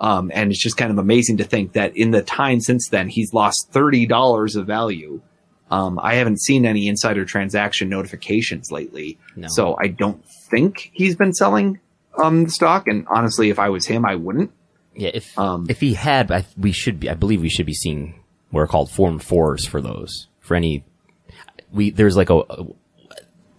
Um, 0.00 0.30
and 0.32 0.50
it's 0.50 0.62
just 0.62 0.78
kind 0.78 0.90
of 0.90 0.96
amazing 0.96 1.36
to 1.38 1.44
think 1.44 1.74
that 1.74 1.94
in 1.94 2.10
the 2.10 2.22
time 2.22 2.60
since 2.60 2.88
then, 2.88 3.10
he's 3.10 3.34
lost 3.34 3.70
$30 3.70 4.56
of 4.56 4.66
value. 4.66 5.20
Um, 5.70 6.00
I 6.02 6.14
haven't 6.14 6.40
seen 6.40 6.64
any 6.64 6.88
insider 6.88 7.26
transaction 7.26 7.90
notifications 7.90 8.72
lately. 8.72 9.18
No. 9.36 9.48
So 9.48 9.76
I 9.78 9.88
don't 9.88 10.24
think 10.50 10.90
he's 10.94 11.16
been 11.16 11.34
selling, 11.34 11.80
um, 12.16 12.44
the 12.44 12.50
stock. 12.50 12.86
And 12.86 13.06
honestly, 13.10 13.50
if 13.50 13.58
I 13.58 13.68
was 13.68 13.84
him, 13.84 14.06
I 14.06 14.14
wouldn't. 14.14 14.52
Yeah, 14.96 15.10
if 15.12 15.38
Um, 15.38 15.66
if 15.68 15.80
he 15.80 15.92
had, 15.92 16.32
I, 16.32 16.46
we 16.56 16.72
should 16.72 16.98
be. 16.98 17.10
I 17.10 17.14
believe 17.14 17.42
we 17.42 17.50
should 17.50 17.66
be 17.66 17.74
seeing 17.74 18.14
what 18.50 18.62
are 18.62 18.66
called 18.66 18.90
Form 18.90 19.18
Fours 19.18 19.66
for 19.66 19.82
those. 19.82 20.27
For 20.48 20.54
any, 20.56 20.84
we 21.72 21.90
there's 21.90 22.16
like 22.16 22.30
a, 22.30 22.38
a- 22.38 22.66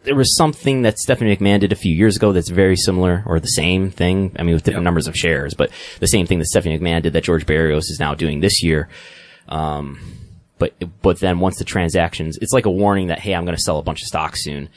there 0.04 0.16
was 0.16 0.36
something 0.36 0.82
that 0.84 0.98
Stephanie 0.98 1.36
McMahon 1.36 1.60
did 1.60 1.72
a 1.72 1.76
few 1.76 1.94
years 1.94 2.16
ago 2.18 2.32
that's 2.32 2.50
very 2.50 2.76
similar 2.76 3.22
or 3.26 3.40
the 3.40 3.48
same 3.48 3.92
thing. 3.92 4.36
I 4.40 4.44
mean, 4.44 4.56
with 4.56 4.64
different 4.64 4.82
Yep. 4.84 4.86
numbers 4.86 5.08
of 5.08 5.16
shares, 5.16 5.54
but 5.54 5.70
the 6.00 6.08
same 6.08 6.26
thing 6.26 6.40
that 6.40 6.46
Stephanie 6.46 6.78
McMahon 6.80 7.02
did 7.04 7.14
that 7.14 7.24
George 7.24 7.46
Barrios 7.46 7.90
is 7.90 8.00
now 8.00 8.16
doing 8.16 8.40
this 8.40 8.64
year. 8.64 8.90
Um, 9.48 10.00
but 10.58 10.74
but 11.02 11.20
then 11.20 11.40
once 11.40 11.58
the 11.58 11.64
transactions, 11.66 12.38
it's 12.42 12.54
like 12.54 12.66
a 12.66 12.72
warning 12.72 13.08
that 13.08 13.20
hey, 13.20 13.34
I'm 13.36 13.46
going 13.46 13.56
to 13.56 13.62
sell 13.62 13.78
a 13.78 13.84
bunch 13.84 14.02
of 14.02 14.08
stock 14.08 14.34
soon. 14.36 14.70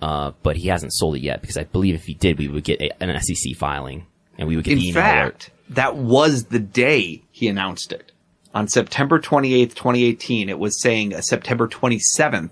Uh, 0.00 0.32
but 0.42 0.56
he 0.56 0.68
hasn't 0.68 0.92
sold 0.92 1.14
it 1.16 1.20
yet 1.22 1.40
because 1.40 1.56
I 1.56 1.64
believe 1.64 1.94
if 1.94 2.04
he 2.04 2.14
did, 2.14 2.36
we 2.38 2.48
would 2.48 2.64
get 2.64 2.80
a, 2.82 3.02
an 3.02 3.20
SEC 3.22 3.54
filing 3.56 4.06
and 4.36 4.48
we 4.48 4.56
would 4.56 4.64
get 4.64 4.72
In 4.72 4.78
the 4.80 4.88
email 4.88 5.02
alert. 5.04 5.42
fact, 5.44 5.50
that 5.70 5.96
was 5.96 6.44
the 6.46 6.58
day 6.58 7.22
he 7.30 7.46
announced 7.48 7.92
it. 7.92 8.11
On 8.54 8.68
September 8.68 9.18
28th, 9.18 9.74
2018, 9.74 10.48
it 10.48 10.58
was 10.58 10.80
saying 10.80 11.18
September 11.22 11.66
27th, 11.68 12.50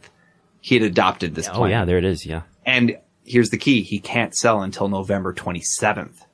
he 0.61 0.75
had 0.77 0.85
adopted 0.85 1.35
this 1.35 1.49
Oh 1.49 1.53
plan. 1.53 1.71
yeah, 1.71 1.85
there 1.85 1.99
it 1.99 2.05
is. 2.05 2.25
Yeah. 2.25 2.43
And 2.65 2.99
here's 3.25 3.51
the 3.51 3.59
key. 3.59 3.83
He 3.83 3.99
can't 3.99 4.35
sell 4.35 4.63
until 4.63 4.89
November 4.89 5.33
27th. 5.35 6.07
Hmm. 6.07 6.25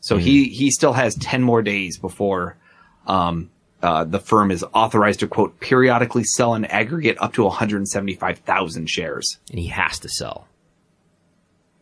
So 0.00 0.16
he, 0.18 0.44
he 0.48 0.70
still 0.70 0.92
has 0.92 1.14
10 1.16 1.42
more 1.42 1.62
days 1.62 1.96
before, 1.98 2.56
um, 3.06 3.50
uh, 3.82 4.02
the 4.04 4.18
firm 4.18 4.50
is 4.50 4.64
authorized 4.72 5.20
to 5.20 5.26
quote 5.28 5.60
periodically 5.60 6.24
sell 6.24 6.54
an 6.54 6.64
aggregate 6.66 7.16
up 7.20 7.34
to 7.34 7.44
175,000 7.44 8.88
shares. 8.88 9.38
and 9.50 9.58
he 9.58 9.66
has 9.68 9.98
to 10.00 10.08
sell. 10.08 10.48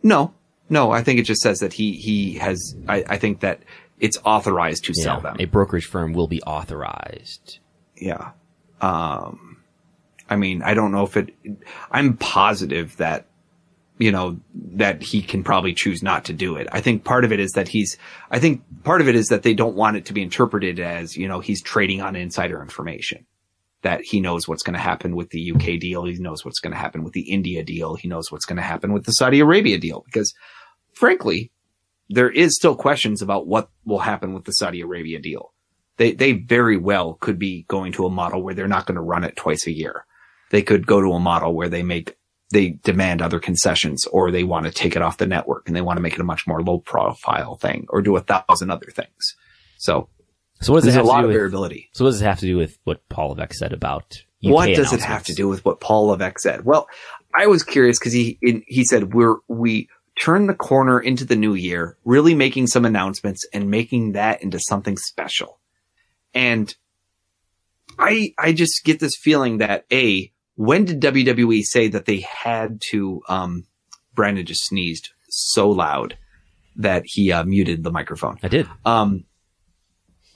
No, 0.02 0.34
no, 0.68 0.90
I 0.90 1.02
think 1.02 1.20
it 1.20 1.24
just 1.24 1.40
says 1.42 1.60
that 1.60 1.72
he, 1.74 1.92
he 1.92 2.34
has, 2.38 2.74
I, 2.88 3.04
I 3.08 3.18
think 3.18 3.40
that 3.40 3.60
it's 4.02 4.18
authorized 4.24 4.84
to 4.86 4.94
sell 4.94 5.20
them. 5.20 5.36
A 5.38 5.44
brokerage 5.44 5.86
firm 5.86 6.12
will 6.12 6.26
be 6.26 6.42
authorized. 6.42 7.60
yeah. 7.96 8.32
Um, 8.80 9.58
I 10.28 10.34
mean, 10.34 10.60
I 10.62 10.74
don't 10.74 10.90
know 10.90 11.04
if 11.04 11.16
it, 11.16 11.32
I'm 11.90 12.16
positive 12.16 12.96
that, 12.96 13.26
you 13.98 14.10
know, 14.10 14.40
that 14.54 15.02
he 15.02 15.22
can 15.22 15.44
probably 15.44 15.72
choose 15.72 16.02
not 16.02 16.24
to 16.24 16.32
do 16.32 16.56
it. 16.56 16.66
I 16.72 16.80
think 16.80 17.04
part 17.04 17.24
of 17.24 17.30
it 17.30 17.38
is 17.38 17.52
that 17.52 17.68
he's, 17.68 17.96
I 18.28 18.40
think 18.40 18.64
part 18.82 19.00
of 19.00 19.08
it 19.08 19.14
is 19.14 19.28
that 19.28 19.44
they 19.44 19.54
don't 19.54 19.76
want 19.76 19.96
it 19.96 20.06
to 20.06 20.12
be 20.12 20.22
interpreted 20.22 20.80
as, 20.80 21.16
you 21.16 21.28
know, 21.28 21.38
he's 21.38 21.62
trading 21.62 22.00
on 22.00 22.16
insider 22.16 22.60
information. 22.60 23.24
That 23.82 24.00
he 24.02 24.20
knows 24.20 24.48
what's 24.48 24.62
going 24.64 24.74
to 24.74 24.80
happen 24.80 25.14
with 25.14 25.30
the 25.30 25.52
UK 25.52 25.78
deal. 25.78 26.04
He 26.06 26.18
knows 26.18 26.44
what's 26.44 26.60
going 26.60 26.72
to 26.72 26.78
happen 26.78 27.04
with 27.04 27.12
the 27.12 27.30
India 27.30 27.62
deal. 27.62 27.94
He 27.94 28.08
knows 28.08 28.32
what's 28.32 28.46
going 28.46 28.56
to 28.56 28.62
happen 28.62 28.92
with 28.92 29.04
the 29.04 29.12
Saudi 29.12 29.40
Arabia 29.40 29.78
deal. 29.78 30.02
Because 30.06 30.32
frankly, 30.92 31.52
there 32.12 32.30
is 32.30 32.56
still 32.56 32.74
questions 32.74 33.22
about 33.22 33.46
what 33.46 33.70
will 33.84 33.98
happen 34.00 34.34
with 34.34 34.44
the 34.44 34.52
Saudi 34.52 34.80
Arabia 34.80 35.20
deal. 35.20 35.52
They, 35.96 36.12
they 36.12 36.32
very 36.32 36.76
well 36.76 37.14
could 37.14 37.38
be 37.38 37.64
going 37.68 37.92
to 37.92 38.06
a 38.06 38.10
model 38.10 38.42
where 38.42 38.54
they're 38.54 38.68
not 38.68 38.86
going 38.86 38.96
to 38.96 39.02
run 39.02 39.24
it 39.24 39.36
twice 39.36 39.66
a 39.66 39.72
year. 39.72 40.04
They 40.50 40.62
could 40.62 40.86
go 40.86 41.00
to 41.00 41.12
a 41.12 41.20
model 41.20 41.54
where 41.54 41.68
they 41.68 41.82
make, 41.82 42.16
they 42.50 42.70
demand 42.82 43.22
other 43.22 43.38
concessions 43.38 44.06
or 44.06 44.30
they 44.30 44.44
want 44.44 44.66
to 44.66 44.72
take 44.72 44.96
it 44.96 45.02
off 45.02 45.18
the 45.18 45.26
network 45.26 45.66
and 45.66 45.76
they 45.76 45.80
want 45.80 45.96
to 45.98 46.02
make 46.02 46.14
it 46.14 46.20
a 46.20 46.24
much 46.24 46.46
more 46.46 46.62
low 46.62 46.78
profile 46.78 47.56
thing 47.56 47.86
or 47.88 48.02
do 48.02 48.16
a 48.16 48.20
thousand 48.20 48.70
other 48.70 48.90
things. 48.94 49.36
So 49.78 50.08
So 50.60 50.72
what 50.72 50.82
does 50.82 50.94
it 50.94 50.96
a 50.96 50.98
have 50.98 51.04
to 51.04 51.08
lot 51.08 51.18
do 51.20 51.24
of 51.24 51.28
with? 51.28 51.36
variability. 51.36 51.90
So 51.92 52.04
what 52.04 52.12
does 52.12 52.22
it 52.22 52.26
have 52.26 52.40
to 52.40 52.46
do 52.46 52.56
with 52.56 52.78
what 52.84 53.06
Paul 53.08 53.30
Levesque 53.30 53.54
said 53.54 53.72
about? 53.72 54.22
UK 54.44 54.50
what 54.52 54.74
does 54.74 54.92
it 54.92 55.00
have 55.02 55.24
to 55.24 55.34
do 55.34 55.46
with 55.48 55.64
what 55.64 55.80
Paul 55.80 56.06
Levesque 56.06 56.40
said? 56.40 56.64
Well, 56.64 56.88
I 57.34 57.46
was 57.46 57.62
curious 57.62 57.98
because 57.98 58.12
he 58.12 58.38
in, 58.42 58.64
he 58.66 58.84
said 58.84 59.14
we're 59.14 59.36
we 59.48 59.88
turn 60.22 60.46
the 60.46 60.54
corner 60.54 61.00
into 61.00 61.24
the 61.24 61.36
new 61.36 61.54
year, 61.54 61.96
really 62.04 62.34
making 62.34 62.68
some 62.68 62.84
announcements 62.84 63.46
and 63.52 63.70
making 63.70 64.12
that 64.12 64.42
into 64.42 64.58
something 64.60 64.96
special. 64.96 65.58
And 66.32 66.74
I 67.98 68.34
I 68.38 68.52
just 68.52 68.84
get 68.84 69.00
this 69.00 69.16
feeling 69.16 69.58
that 69.58 69.84
a 69.92 70.32
when 70.54 70.84
did 70.84 71.00
WWE 71.00 71.62
say 71.62 71.88
that 71.88 72.04
they 72.04 72.20
had 72.20 72.80
to? 72.90 73.22
Um, 73.28 73.66
Brandon 74.14 74.46
just 74.46 74.66
sneezed 74.66 75.10
so 75.28 75.70
loud 75.70 76.16
that 76.76 77.02
he 77.04 77.32
uh, 77.32 77.44
muted 77.44 77.82
the 77.82 77.90
microphone. 77.90 78.38
I 78.42 78.48
did. 78.48 78.68
Um, 78.84 79.24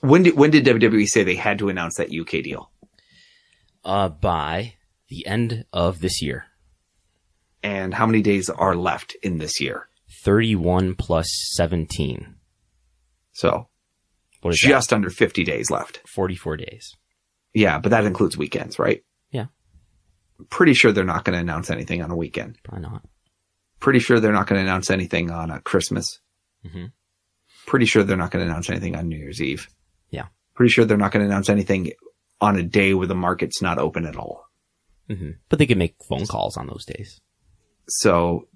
when 0.01 0.23
did 0.23 0.37
when 0.37 0.51
did 0.51 0.65
WWE 0.65 1.07
say 1.07 1.23
they 1.23 1.35
had 1.35 1.59
to 1.59 1.69
announce 1.69 1.95
that 1.95 2.13
UK 2.13 2.43
deal? 2.43 2.71
Uh, 3.85 4.09
by 4.09 4.73
the 5.07 5.25
end 5.25 5.65
of 5.71 6.01
this 6.01 6.21
year, 6.21 6.45
and 7.67 7.93
how 7.93 8.05
many 8.05 8.21
days 8.21 8.49
are 8.49 8.75
left 8.75 9.15
in 9.23 9.37
this 9.39 9.59
year. 9.59 9.87
thirty-one 10.23 10.95
plus 10.95 11.27
seventeen. 11.55 12.35
So 13.33 13.67
What 14.41 14.53
is 14.53 14.59
just 14.59 14.93
under 14.93 15.09
50 15.09 15.43
days 15.43 15.69
left. 15.69 16.01
Forty-four 16.07 16.57
days. 16.57 16.95
Yeah, 17.53 17.79
but 17.79 17.89
that 17.89 18.05
includes 18.05 18.37
weekends, 18.37 18.77
right? 18.79 19.03
Yeah. 19.31 19.47
Pretty 20.49 20.73
sure 20.73 20.91
they're 20.91 21.03
not 21.15 21.23
going 21.25 21.33
to 21.35 21.39
announce 21.41 21.69
anything 21.71 22.01
on 22.03 22.11
a 22.11 22.15
weekend. 22.15 22.57
Probably 22.63 22.87
not. 22.87 23.01
Pretty 23.79 23.99
sure 23.99 24.19
they're 24.19 24.31
not 24.39 24.47
going 24.47 24.59
to 24.59 24.63
announce 24.69 24.89
anything 24.91 25.31
on 25.31 25.51
uh, 25.51 25.59
Christmas. 25.59 26.19
Mhm. 26.65 26.91
Pretty 27.65 27.85
sure 27.85 28.03
they're 28.03 28.17
not 28.17 28.31
going 28.31 28.45
to 28.45 28.49
announce 28.51 28.69
anything 28.69 28.95
on 28.95 29.07
New 29.07 29.17
Year's 29.17 29.41
Eve. 29.41 29.67
Yeah. 30.09 30.27
Pretty 30.55 30.71
sure 30.71 30.85
they're 30.85 30.97
not 30.97 31.11
going 31.11 31.23
to 31.25 31.31
announce 31.31 31.49
anything 31.49 31.91
on 32.39 32.55
a 32.57 32.63
day 32.63 32.93
where 32.93 33.07
the 33.07 33.15
market's 33.27 33.61
not 33.61 33.77
open 33.79 34.05
at 34.05 34.15
all. 34.15 34.45
hmm 35.09 35.31
But 35.49 35.59
they 35.59 35.67
could 35.67 35.77
make 35.77 35.95
phone 36.09 36.25
calls 36.27 36.57
on 36.57 36.67
those 36.67 36.85
days. 36.85 37.19
So, 37.87 38.47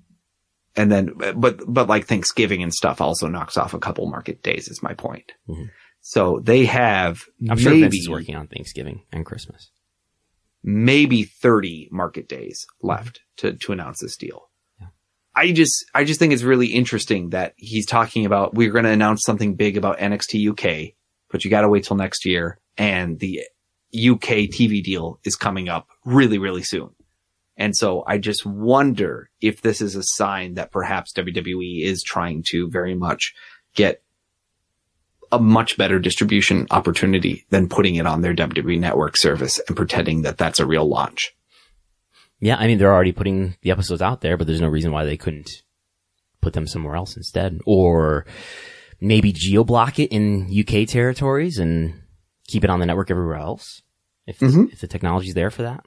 and 0.76 0.92
then, 0.92 1.14
but, 1.36 1.62
but 1.68 1.88
like 1.88 2.06
Thanksgiving 2.06 2.64
and 2.64 2.74
stuff 2.74 3.02
also 3.02 3.28
knocks 3.28 3.58
off 3.58 3.74
a 3.74 3.80
couple 3.80 4.06
market 4.10 4.42
days 4.44 4.68
is 4.68 4.82
my 4.84 4.94
point. 4.94 5.32
Mhm. 5.50 5.70
So 6.02 6.40
they 6.44 6.66
have 6.66 7.22
I'm 7.50 7.58
sure 7.58 7.72
maybe, 7.72 7.82
Vince 7.84 7.96
is 8.00 8.10
working 8.10 8.36
on 8.36 8.48
Thanksgiving 8.48 9.04
and 9.12 9.26
Christmas. 9.26 9.70
maybe 10.64 11.24
30 11.24 11.90
market 11.92 12.28
days 12.28 12.66
left 12.82 13.22
to, 13.38 13.54
to 13.54 13.72
announce 13.72 14.00
this 14.00 14.16
deal. 14.18 14.50
Yeah. 14.80 14.88
I 15.36 15.52
just, 15.52 15.86
I 15.94 16.04
just 16.04 16.20
think 16.20 16.34
it's 16.34 16.44
really 16.44 16.68
interesting 16.68 17.30
that 17.30 17.54
he's 17.58 17.86
talking 17.86 18.26
about, 18.26 18.54
we're 18.54 18.72
going 18.72 18.86
to 18.86 18.92
announce 18.92 19.24
something 19.24 19.56
big 19.56 19.78
about 19.78 20.00
NXT 20.00 20.50
UK, 20.52 20.94
but 21.30 21.44
you 21.44 21.50
got 21.52 21.62
to 21.62 21.70
wait 21.70 21.84
till 21.84 21.98
next 21.98 22.26
year. 22.26 22.60
And 22.78 23.20
the 23.20 23.42
UK 23.96 24.50
TV 24.50 24.82
deal 24.84 25.20
is 25.24 25.36
coming 25.36 25.68
up 25.70 25.88
really, 26.06 26.38
really 26.38 26.64
soon. 26.64 26.90
And 27.62 27.76
so 27.78 28.04
I 28.08 28.18
just 28.18 28.44
wonder 28.44 29.30
if 29.40 29.62
this 29.62 29.82
is 29.82 29.96
a 29.96 30.02
sign 30.04 30.56
that 30.56 30.72
perhaps 30.72 31.14
WWE 31.14 31.84
is 31.84 32.02
trying 32.02 32.44
to 32.50 32.68
very 32.72 32.96
much 32.96 33.36
get 33.76 34.02
a 35.32 35.38
much 35.40 35.78
better 35.78 36.00
distribution 36.00 36.66
opportunity 36.72 37.46
than 37.52 37.70
putting 37.70 37.96
it 37.96 38.08
on 38.08 38.22
their 38.22 38.34
WWE 38.34 38.80
network 38.80 39.16
service 39.16 39.60
and 39.68 39.78
pretending 39.78 40.24
that 40.24 40.40
that's 40.40 40.60
a 40.60 40.66
real 40.66 40.90
launch. 40.90 41.34
Yeah, 42.40 42.58
I 42.58 42.66
mean 42.66 42.80
they're 42.80 42.92
already 42.92 43.12
putting 43.12 43.56
the 43.62 43.70
episodes 43.70 44.02
out 44.02 44.22
there, 44.22 44.38
but 44.38 44.48
there's 44.48 44.60
no 44.60 44.68
reason 44.68 44.92
why 44.92 45.06
they 45.06 45.16
couldn't 45.16 45.50
put 46.42 46.54
them 46.54 46.66
somewhere 46.66 46.96
else 46.96 47.16
instead, 47.16 47.60
or 47.68 48.26
maybe 49.00 49.32
geo 49.32 49.64
block 49.64 50.00
it 50.00 50.12
in 50.12 50.50
UK 50.52 50.88
territories 50.88 51.60
and 51.60 51.94
keep 52.48 52.64
it 52.64 52.72
on 52.72 52.80
the 52.80 52.88
network 52.88 53.12
everywhere 53.12 53.38
else. 53.38 53.84
If 54.26 54.40
Mhm. 54.40 54.74
if 54.74 54.80
the 54.82 54.88
technology's 54.88 55.36
there 55.36 55.52
for 55.52 55.62
that. 55.62 55.86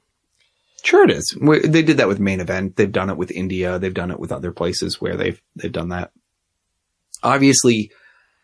Sure, 0.85 1.03
it 1.03 1.09
is. 1.09 1.35
They 1.41 1.81
did 1.81 1.97
that 1.97 2.07
with 2.07 2.19
main 2.19 2.39
event. 2.39 2.75
They've 2.75 2.91
done 2.91 3.09
it 3.09 3.17
with 3.17 3.31
India. 3.31 3.79
They've 3.79 3.91
done 3.91 4.11
it 4.11 4.19
with 4.19 4.31
other 4.31 4.51
places 4.51 5.01
where 5.01 5.17
they've 5.17 5.41
they've 5.55 5.71
done 5.71 5.89
that. 5.89 6.11
Obviously, 7.23 7.91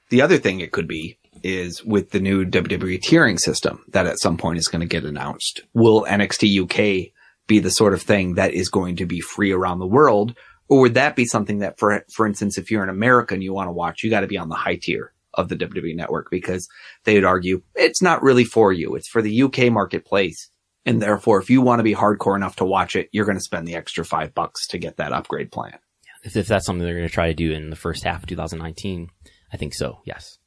the 0.09 0.23
other 0.23 0.39
thing 0.39 0.59
it 0.59 0.71
could 0.71 0.87
be 0.87 1.19
is 1.43 1.85
with 1.85 2.09
the 2.09 2.19
new 2.19 2.43
WWE 2.43 2.99
tiering 2.99 3.39
system 3.39 3.85
that 3.89 4.07
at 4.07 4.19
some 4.19 4.37
point 4.37 4.57
is 4.57 4.67
going 4.67 4.79
to 4.79 4.87
get 4.87 5.05
announced. 5.05 5.61
Will 5.75 6.03
NXT 6.05 6.63
UK 6.63 7.11
be 7.45 7.59
the 7.59 7.69
sort 7.69 7.93
of 7.93 8.01
thing 8.01 8.33
that 8.35 8.55
is 8.55 8.69
going 8.69 8.95
to 8.95 9.05
be 9.05 9.21
free 9.21 9.51
around 9.51 9.77
the 9.77 9.85
world, 9.85 10.35
or 10.67 10.79
would 10.79 10.95
that 10.95 11.15
be 11.15 11.25
something 11.25 11.59
that, 11.59 11.77
for 11.77 12.03
for 12.11 12.25
instance, 12.25 12.57
if 12.57 12.71
you're 12.71 12.83
an 12.83 12.89
American 12.89 13.43
you 13.43 13.53
want 13.53 13.67
to 13.67 13.71
watch, 13.71 14.01
you 14.03 14.09
got 14.09 14.21
to 14.21 14.27
be 14.27 14.39
on 14.39 14.49
the 14.49 14.55
high 14.55 14.79
tier 14.81 15.13
of 15.35 15.47
the 15.47 15.55
WWE 15.55 15.95
network 15.95 16.31
because 16.31 16.67
they 17.03 17.13
would 17.13 17.23
argue 17.23 17.61
it's 17.75 18.01
not 18.01 18.23
really 18.23 18.45
for 18.45 18.73
you. 18.73 18.95
It's 18.95 19.07
for 19.07 19.21
the 19.21 19.43
UK 19.43 19.71
marketplace. 19.71 20.49
And 20.85 21.01
therefore, 21.01 21.39
if 21.39 21.49
you 21.49 21.61
want 21.61 21.79
to 21.79 21.83
be 21.83 21.93
hardcore 21.93 22.35
enough 22.35 22.55
to 22.57 22.65
watch 22.65 22.95
it, 22.95 23.09
you're 23.11 23.25
going 23.25 23.37
to 23.37 23.43
spend 23.43 23.67
the 23.67 23.75
extra 23.75 24.03
five 24.03 24.33
bucks 24.33 24.67
to 24.67 24.77
get 24.77 24.97
that 24.97 25.13
upgrade 25.13 25.51
plan. 25.51 25.77
If, 26.23 26.35
if 26.35 26.47
that's 26.47 26.65
something 26.65 26.83
they're 26.83 26.95
going 26.95 27.07
to 27.07 27.13
try 27.13 27.27
to 27.27 27.33
do 27.33 27.51
in 27.51 27.69
the 27.69 27.75
first 27.75 28.03
half 28.03 28.23
of 28.23 28.29
2019, 28.29 29.09
I 29.53 29.57
think 29.57 29.73
so. 29.73 29.99
Yes. 30.05 30.37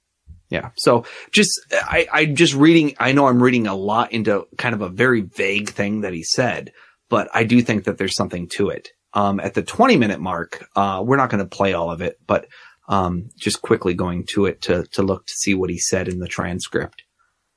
Yeah. 0.51 0.70
So 0.76 1.05
just, 1.32 1.53
I, 1.72 2.07
I 2.12 2.24
just 2.26 2.55
reading, 2.55 2.97
I 2.99 3.12
know 3.12 3.26
I'm 3.26 3.43
reading 3.43 3.66
a 3.66 3.74
lot 3.74 4.12
into 4.12 4.47
kind 4.59 4.74
of 4.74 4.82
a 4.82 4.89
very 4.89 5.22
vague 5.22 5.70
thing 5.70 6.03
that 6.03 6.12
he 6.12 6.22
said, 6.22 6.72
but 7.09 7.28
I 7.32 7.45
do 7.45 7.61
think 7.62 7.85
that 7.85 7.99
there's 7.99 8.16
something 8.16 8.49
to 8.55 8.70
it. 8.70 8.89
Um, 9.14 9.39
at 9.41 9.55
the 9.55 9.62
20 9.62 9.97
minute 9.97 10.20
mark, 10.20 10.66
uh, 10.74 11.03
we're 11.05 11.16
not 11.16 11.30
going 11.30 11.43
to 11.43 11.49
play 11.49 11.72
all 11.72 11.91
of 11.91 12.03
it, 12.03 12.18
but, 12.26 12.49
um, 12.89 13.30
just 13.39 13.62
quickly 13.62 13.95
going 13.95 14.26
to 14.30 14.47
it 14.47 14.61
to, 14.62 14.85
to 14.93 15.03
look 15.03 15.26
to 15.26 15.32
see 15.35 15.55
what 15.55 15.70
he 15.70 15.78
said 15.78 16.09
in 16.09 16.18
the 16.18 16.28
transcript. 16.28 17.03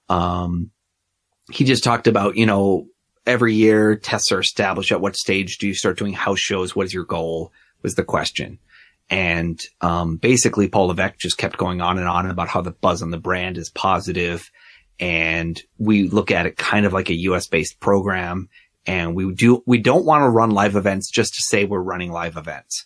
Um, 0.07 0.71
he 1.51 1.63
just 1.63 1.83
talked 1.83 2.07
about, 2.07 2.35
you 2.35 2.45
know, 2.45 2.87
every 3.25 3.53
year 3.53 3.95
tests 3.95 4.31
are 4.31 4.39
established. 4.39 4.91
At 4.91 5.01
what 5.01 5.15
stage 5.15 5.57
do 5.57 5.67
you 5.67 5.73
start 5.73 5.97
doing 5.97 6.13
house 6.13 6.39
shows? 6.39 6.75
What 6.75 6.85
is 6.85 6.93
your 6.93 7.05
goal? 7.05 7.51
Was 7.83 7.95
the 7.95 8.03
question. 8.03 8.59
And 9.09 9.61
um, 9.81 10.17
basically, 10.17 10.67
Paul 10.67 10.87
Levesque 10.87 11.17
just 11.17 11.37
kept 11.37 11.57
going 11.57 11.79
on 11.79 11.97
and 11.97 12.07
on 12.07 12.29
about 12.29 12.49
how 12.49 12.61
the 12.61 12.71
buzz 12.71 13.01
on 13.01 13.11
the 13.11 13.17
brand 13.17 13.57
is 13.57 13.69
positive, 13.69 14.51
and 14.99 15.61
we 15.77 16.09
look 16.09 16.31
at 16.31 16.45
it 16.45 16.57
kind 16.57 16.85
of 16.85 16.91
like 16.91 17.09
a 17.09 17.15
U.S. 17.15 17.47
based 17.47 17.79
program. 17.79 18.49
And 18.85 19.15
we 19.15 19.33
do 19.33 19.63
we 19.65 19.77
don't 19.77 20.05
want 20.05 20.23
to 20.23 20.29
run 20.29 20.51
live 20.51 20.75
events 20.75 21.11
just 21.11 21.33
to 21.35 21.41
say 21.41 21.65
we're 21.65 21.79
running 21.79 22.11
live 22.11 22.35
events. 22.35 22.85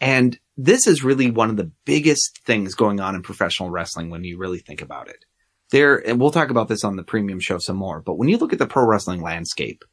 And 0.00 0.38
this 0.56 0.86
is 0.86 1.04
really 1.04 1.30
one 1.30 1.50
of 1.50 1.56
the 1.56 1.70
biggest 1.84 2.40
things 2.44 2.74
going 2.74 3.00
on 3.00 3.14
in 3.14 3.22
professional 3.22 3.70
wrestling 3.70 4.10
when 4.10 4.24
you 4.24 4.38
really 4.38 4.58
think 4.58 4.82
about 4.82 5.08
it. 5.08 5.24
There, 5.72 5.96
and 6.06 6.20
we'll 6.20 6.30
talk 6.30 6.50
about 6.50 6.68
this 6.68 6.84
on 6.84 6.96
the 6.96 7.02
premium 7.02 7.40
show 7.40 7.56
some 7.56 7.76
more. 7.76 8.02
But 8.02 8.18
when 8.18 8.28
you 8.28 8.36
look 8.36 8.52
at 8.52 8.58
the 8.58 8.66
pro 8.66 8.86
wrestling 8.86 9.22
landscape, 9.22 9.84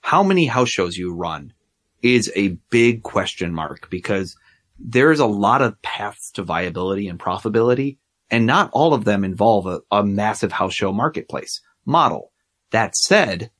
how 0.00 0.22
many 0.22 0.46
house 0.46 0.70
shows 0.70 0.96
you 0.96 1.14
run 1.14 1.52
is 2.02 2.32
a 2.34 2.56
big 2.70 3.02
question 3.02 3.52
mark 3.52 3.90
because 3.90 4.34
there's 4.78 5.20
a 5.20 5.26
lot 5.26 5.60
of 5.60 5.80
paths 5.82 6.30
to 6.32 6.42
viability 6.42 7.06
and 7.06 7.18
profitability, 7.18 7.98
and 8.30 8.46
not 8.46 8.70
all 8.72 8.94
of 8.94 9.04
them 9.04 9.24
involve 9.24 9.66
a, 9.66 9.80
a 9.90 10.02
massive 10.02 10.52
house 10.52 10.72
show 10.72 10.90
marketplace 10.90 11.60
model. 11.84 12.32
That 12.70 12.96
said, 12.96 13.50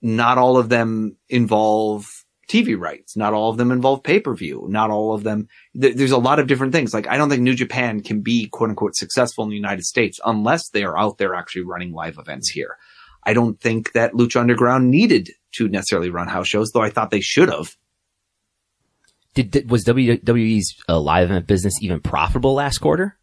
not 0.00 0.38
all 0.38 0.56
of 0.56 0.68
them 0.68 1.16
involve 1.28 2.06
TV 2.48 2.78
rights. 2.78 3.16
Not 3.16 3.34
all 3.34 3.50
of 3.50 3.56
them 3.56 3.70
involve 3.70 4.02
pay-per-view. 4.02 4.66
Not 4.68 4.90
all 4.90 5.14
of 5.14 5.22
them. 5.22 5.48
Th- 5.80 5.94
there's 5.94 6.12
a 6.12 6.18
lot 6.18 6.38
of 6.38 6.46
different 6.46 6.72
things. 6.72 6.94
Like 6.94 7.06
I 7.06 7.16
don't 7.16 7.28
think 7.28 7.42
New 7.42 7.54
Japan 7.54 8.02
can 8.02 8.20
be 8.22 8.48
quote 8.48 8.70
unquote 8.70 8.96
successful 8.96 9.44
in 9.44 9.50
the 9.50 9.56
United 9.56 9.84
States 9.84 10.18
unless 10.24 10.70
they 10.70 10.84
are 10.84 10.98
out 10.98 11.18
there 11.18 11.34
actually 11.34 11.62
running 11.62 11.92
live 11.92 12.18
events 12.18 12.48
here. 12.48 12.76
I 13.24 13.34
don't 13.34 13.60
think 13.60 13.92
that 13.92 14.12
Lucha 14.12 14.40
Underground 14.40 14.90
needed 14.90 15.30
to 15.52 15.68
necessarily 15.68 16.10
run 16.10 16.28
house 16.28 16.48
shows, 16.48 16.70
though 16.72 16.82
I 16.82 16.90
thought 16.90 17.10
they 17.10 17.20
should 17.20 17.50
have. 17.50 17.76
Did, 19.34 19.50
did 19.50 19.70
was 19.70 19.84
WWE's 19.84 20.74
uh, 20.88 20.98
live 20.98 21.30
event 21.30 21.46
business 21.46 21.74
even 21.82 22.00
profitable 22.00 22.54
last 22.54 22.78
quarter? 22.78 23.18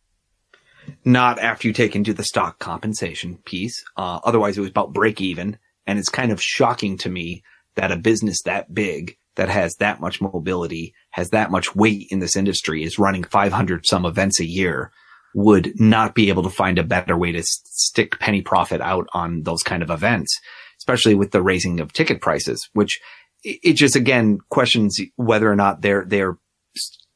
not 1.04 1.40
after 1.40 1.68
you 1.68 1.74
take 1.74 1.96
into 1.96 2.14
the 2.14 2.24
stock 2.24 2.60
compensation 2.60 3.38
piece. 3.46 3.84
Uh, 3.98 4.20
otherwise 4.24 4.58
it 4.58 4.62
was 4.62 4.70
about 4.70 4.94
break 4.94 5.22
even. 5.22 5.58
And 5.88 6.00
it's 6.00 6.10
kind 6.10 6.32
of 6.32 6.42
shocking 6.42 6.98
to 7.00 7.10
me 7.10 7.44
that 7.76 7.92
a 7.92 7.98
business 7.98 8.42
that 8.44 8.74
big 8.74 9.18
that 9.36 9.50
has 9.50 9.76
that 9.76 10.00
much 10.00 10.22
mobility, 10.22 10.94
has 11.12 11.30
that 11.32 11.52
much 11.52 11.76
weight 11.76 12.08
in 12.10 12.20
this 12.20 12.36
industry 12.36 12.84
is 12.84 13.00
running 13.00 13.24
500 13.24 13.86
some 13.86 14.06
events 14.06 14.40
a 14.40 14.46
year 14.46 14.92
would 15.34 15.78
not 15.80 16.16
be 16.16 16.30
able 16.30 16.44
to 16.44 16.50
find 16.50 16.80
a 16.80 16.84
better 16.84 17.18
way 17.18 17.34
to 17.34 17.44
stick 17.44 18.20
penny 18.20 18.42
profit 18.42 18.80
out 18.80 19.08
on 19.14 19.44
those 19.44 19.64
kind 19.64 19.84
of 19.84 19.90
events, 19.90 20.40
especially 20.80 21.14
with 21.14 21.32
the 21.32 21.42
raising 21.42 21.82
of 21.82 21.92
ticket 21.92 22.22
prices, 22.22 22.70
which 22.74 23.02
it 23.44 23.74
just 23.74 23.98
again 23.98 24.40
questions 24.50 25.00
whether 25.18 25.52
or 25.52 25.56
not 25.56 25.82
they're, 25.82 26.06
they're 26.08 26.38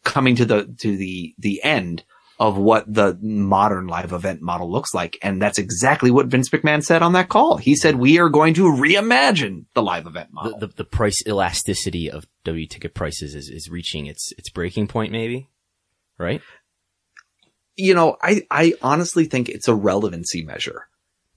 coming 0.04 0.36
to 0.36 0.46
the, 0.46 0.66
to 0.80 0.98
the, 0.98 1.34
the 1.40 1.64
end 1.64 2.04
of 2.40 2.58
what 2.58 2.92
the 2.92 3.18
modern 3.22 3.88
live 3.88 4.14
event 4.14 4.42
model 4.42 4.72
looks 4.72 4.94
like. 4.94 5.18
And 5.22 5.42
that's 5.42 5.58
exactly 5.60 6.10
what 6.10 6.28
Vince 6.28 6.50
McMahon 6.50 6.82
said 6.82 7.02
on 7.02 7.12
that 7.14 7.28
call. 7.28 7.58
He 7.58 7.76
said, 7.76 7.96
we 7.96 8.18
are 8.18 8.30
going 8.30 8.54
to 8.54 8.64
reimagine 8.64 9.66
the 9.74 9.82
live 9.82 10.08
event 10.08 10.30
The, 10.30 10.34
model. 10.34 10.60
the, 10.60 10.68
the 10.68 10.84
price 10.86 11.22
elasticity 11.28 12.10
of 12.10 12.26
W 12.46 12.66
ticket 12.66 12.94
prices 12.94 13.36
is, 13.36 13.50
is 13.50 13.70
reaching 13.70 14.06
its 14.06 14.32
its 14.38 14.50
breaking 14.50 14.88
point, 14.88 15.12
maybe. 15.12 15.50
Right? 16.18 16.42
you 17.76 17.94
know, 17.94 18.18
I, 18.22 18.46
I 18.52 18.74
honestly 18.82 19.24
think 19.26 19.48
it's 19.48 19.70
a 19.70 19.74
relevancy 19.74 20.44
measure. 20.44 20.88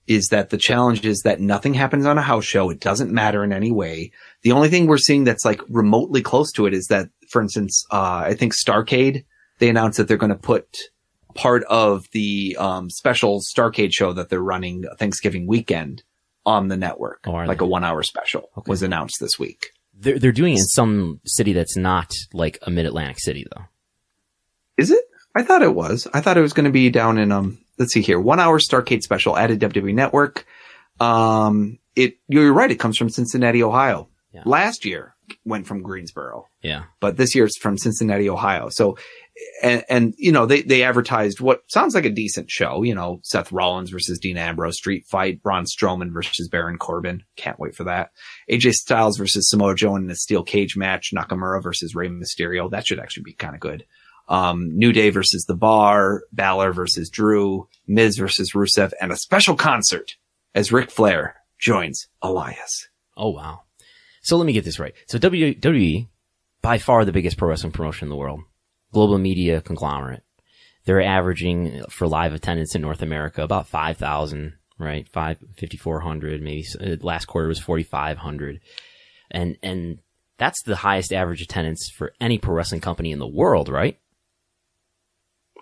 Is 0.08 0.26
that 0.28 0.50
the 0.50 0.58
challenge 0.58 1.06
is 1.06 1.20
that 1.20 1.40
nothing 1.40 1.74
happens 1.74 2.04
on 2.04 2.18
a 2.18 2.22
house 2.22 2.44
show. 2.44 2.68
It 2.70 2.80
doesn't 2.80 3.12
matter 3.12 3.44
in 3.44 3.52
any 3.52 3.70
way. 3.70 4.10
The 4.42 4.50
only 4.50 4.68
thing 4.68 4.88
we're 4.88 4.98
seeing 4.98 5.22
that's 5.22 5.44
like 5.44 5.60
remotely 5.68 6.20
close 6.20 6.50
to 6.52 6.66
it 6.66 6.74
is 6.74 6.88
that, 6.88 7.10
for 7.30 7.40
instance, 7.40 7.86
uh, 7.92 8.24
I 8.26 8.34
think 8.34 8.52
Starcade, 8.52 9.24
they 9.60 9.68
announced 9.68 9.98
that 9.98 10.08
they're 10.08 10.16
going 10.16 10.30
to 10.32 10.36
put 10.36 10.76
part 11.34 11.64
of 11.64 12.06
the, 12.12 12.56
um, 12.58 12.88
special 12.90 13.40
Starcade 13.40 13.92
show 13.92 14.12
that 14.12 14.28
they're 14.28 14.40
running 14.42 14.84
Thanksgiving 14.98 15.46
weekend 15.46 16.02
on 16.46 16.68
the 16.68 16.76
network. 16.76 17.20
Oh, 17.26 17.32
like 17.32 17.58
they? 17.58 17.64
a 17.64 17.68
one 17.68 17.84
hour 17.84 18.02
special 18.02 18.50
Okay. 18.58 18.68
was 18.70 18.82
announced 18.82 19.18
this 19.20 19.38
week. 19.38 19.70
They're 19.94 20.18
they're 20.18 20.32
doing 20.32 20.54
it 20.54 20.58
in 20.60 20.64
some 20.64 21.20
city 21.26 21.52
that's 21.52 21.76
not 21.76 22.12
like 22.32 22.58
a 22.62 22.70
mid 22.70 22.86
Atlantic 22.86 23.20
city 23.20 23.46
though. 23.54 23.64
Is 24.76 24.90
it? 24.90 25.04
I 25.34 25.42
thought 25.42 25.62
it 25.62 25.74
was. 25.74 26.08
I 26.12 26.20
thought 26.20 26.36
it 26.36 26.42
was 26.42 26.52
going 26.52 26.64
to 26.64 26.70
be 26.72 26.90
down 26.90 27.18
in 27.18 27.30
um. 27.30 27.58
Let's 27.78 27.92
see 27.92 28.00
here. 28.02 28.18
One 28.20 28.40
hour 28.40 28.58
Starcade 28.58 29.02
special 29.02 29.36
added 29.36 29.60
WWE 29.60 29.94
Network. 29.94 30.46
Um, 31.00 31.78
it 31.96 32.18
you're 32.28 32.52
right. 32.52 32.70
It 32.70 32.78
comes 32.78 32.96
from 32.96 33.08
Cincinnati, 33.10 33.62
Ohio. 33.62 34.08
Yeah. 34.32 34.42
Last 34.46 34.84
year, 34.84 35.14
went 35.44 35.66
from 35.66 35.82
Greensboro, 35.82 36.48
Yeah. 36.62 36.84
but 37.00 37.16
this 37.18 37.34
year 37.34 37.44
it's 37.44 37.58
from 37.58 37.76
Cincinnati, 37.76 38.30
Ohio. 38.30 38.70
So, 38.70 38.96
and, 39.62 39.84
and 39.88 40.14
you 40.16 40.32
know, 40.32 40.46
they, 40.46 40.62
they 40.62 40.82
advertised 40.82 41.40
what 41.40 41.62
sounds 41.68 41.94
like 41.94 42.04
a 42.04 42.10
decent 42.10 42.50
show, 42.50 42.82
you 42.82 42.94
know, 42.94 43.20
Seth 43.22 43.52
Rollins 43.52 43.90
versus 43.90 44.18
Dean 44.18 44.36
Ambrose, 44.36 44.76
street 44.76 45.06
fight, 45.06 45.42
Braun 45.42 45.64
Strowman 45.64 46.12
versus 46.12 46.48
Baron 46.48 46.78
Corbin. 46.78 47.22
Can't 47.36 47.58
wait 47.58 47.74
for 47.74 47.84
that. 47.84 48.10
AJ 48.50 48.72
Styles 48.72 49.18
versus 49.18 49.48
Samoa 49.48 49.74
Joe 49.74 49.96
in 49.96 50.10
a 50.10 50.16
steel 50.16 50.42
cage 50.42 50.76
match, 50.76 51.12
Nakamura 51.14 51.62
versus 51.62 51.94
Rey 51.94 52.08
Mysterio. 52.08 52.70
That 52.70 52.86
should 52.86 52.98
actually 52.98 53.24
be 53.24 53.34
kind 53.34 53.54
of 53.54 53.60
good. 53.60 53.84
Um, 54.28 54.76
New 54.76 54.92
Day 54.92 55.10
versus 55.10 55.44
The 55.44 55.56
Bar, 55.56 56.22
Balor 56.32 56.72
versus 56.72 57.10
Drew, 57.10 57.68
Miz 57.86 58.16
versus 58.16 58.52
Rusev, 58.52 58.92
and 59.00 59.12
a 59.12 59.16
special 59.16 59.56
concert 59.56 60.16
as 60.54 60.72
Ric 60.72 60.90
Flair 60.90 61.36
joins 61.58 62.08
Elias. 62.20 62.88
Oh 63.16 63.30
wow. 63.30 63.62
So 64.22 64.36
let 64.36 64.46
me 64.46 64.52
get 64.52 64.64
this 64.64 64.78
right. 64.78 64.94
So 65.06 65.18
WWE, 65.18 66.08
by 66.62 66.78
far 66.78 67.04
the 67.04 67.12
biggest 67.12 67.36
pro 67.36 67.48
wrestling 67.48 67.72
promotion 67.72 68.06
in 68.06 68.10
the 68.10 68.16
world, 68.16 68.40
global 68.92 69.18
media 69.18 69.60
conglomerate. 69.60 70.22
They're 70.84 71.02
averaging 71.02 71.84
for 71.88 72.08
live 72.08 72.34
attendance 72.34 72.74
in 72.74 72.82
North 72.82 73.02
America 73.02 73.42
about 73.42 73.68
5,000, 73.68 74.54
right? 74.78 75.08
5, 75.08 75.38
5,400, 75.38 76.42
maybe 76.42 76.66
uh, 76.80 76.96
last 77.00 77.26
quarter 77.26 77.48
was 77.48 77.60
4,500. 77.60 78.60
And, 79.30 79.56
and 79.62 79.98
that's 80.38 80.62
the 80.64 80.76
highest 80.76 81.12
average 81.12 81.40
attendance 81.40 81.88
for 81.88 82.12
any 82.20 82.38
pro 82.38 82.54
wrestling 82.54 82.80
company 82.80 83.12
in 83.12 83.18
the 83.18 83.26
world, 83.26 83.68
right? 83.68 83.98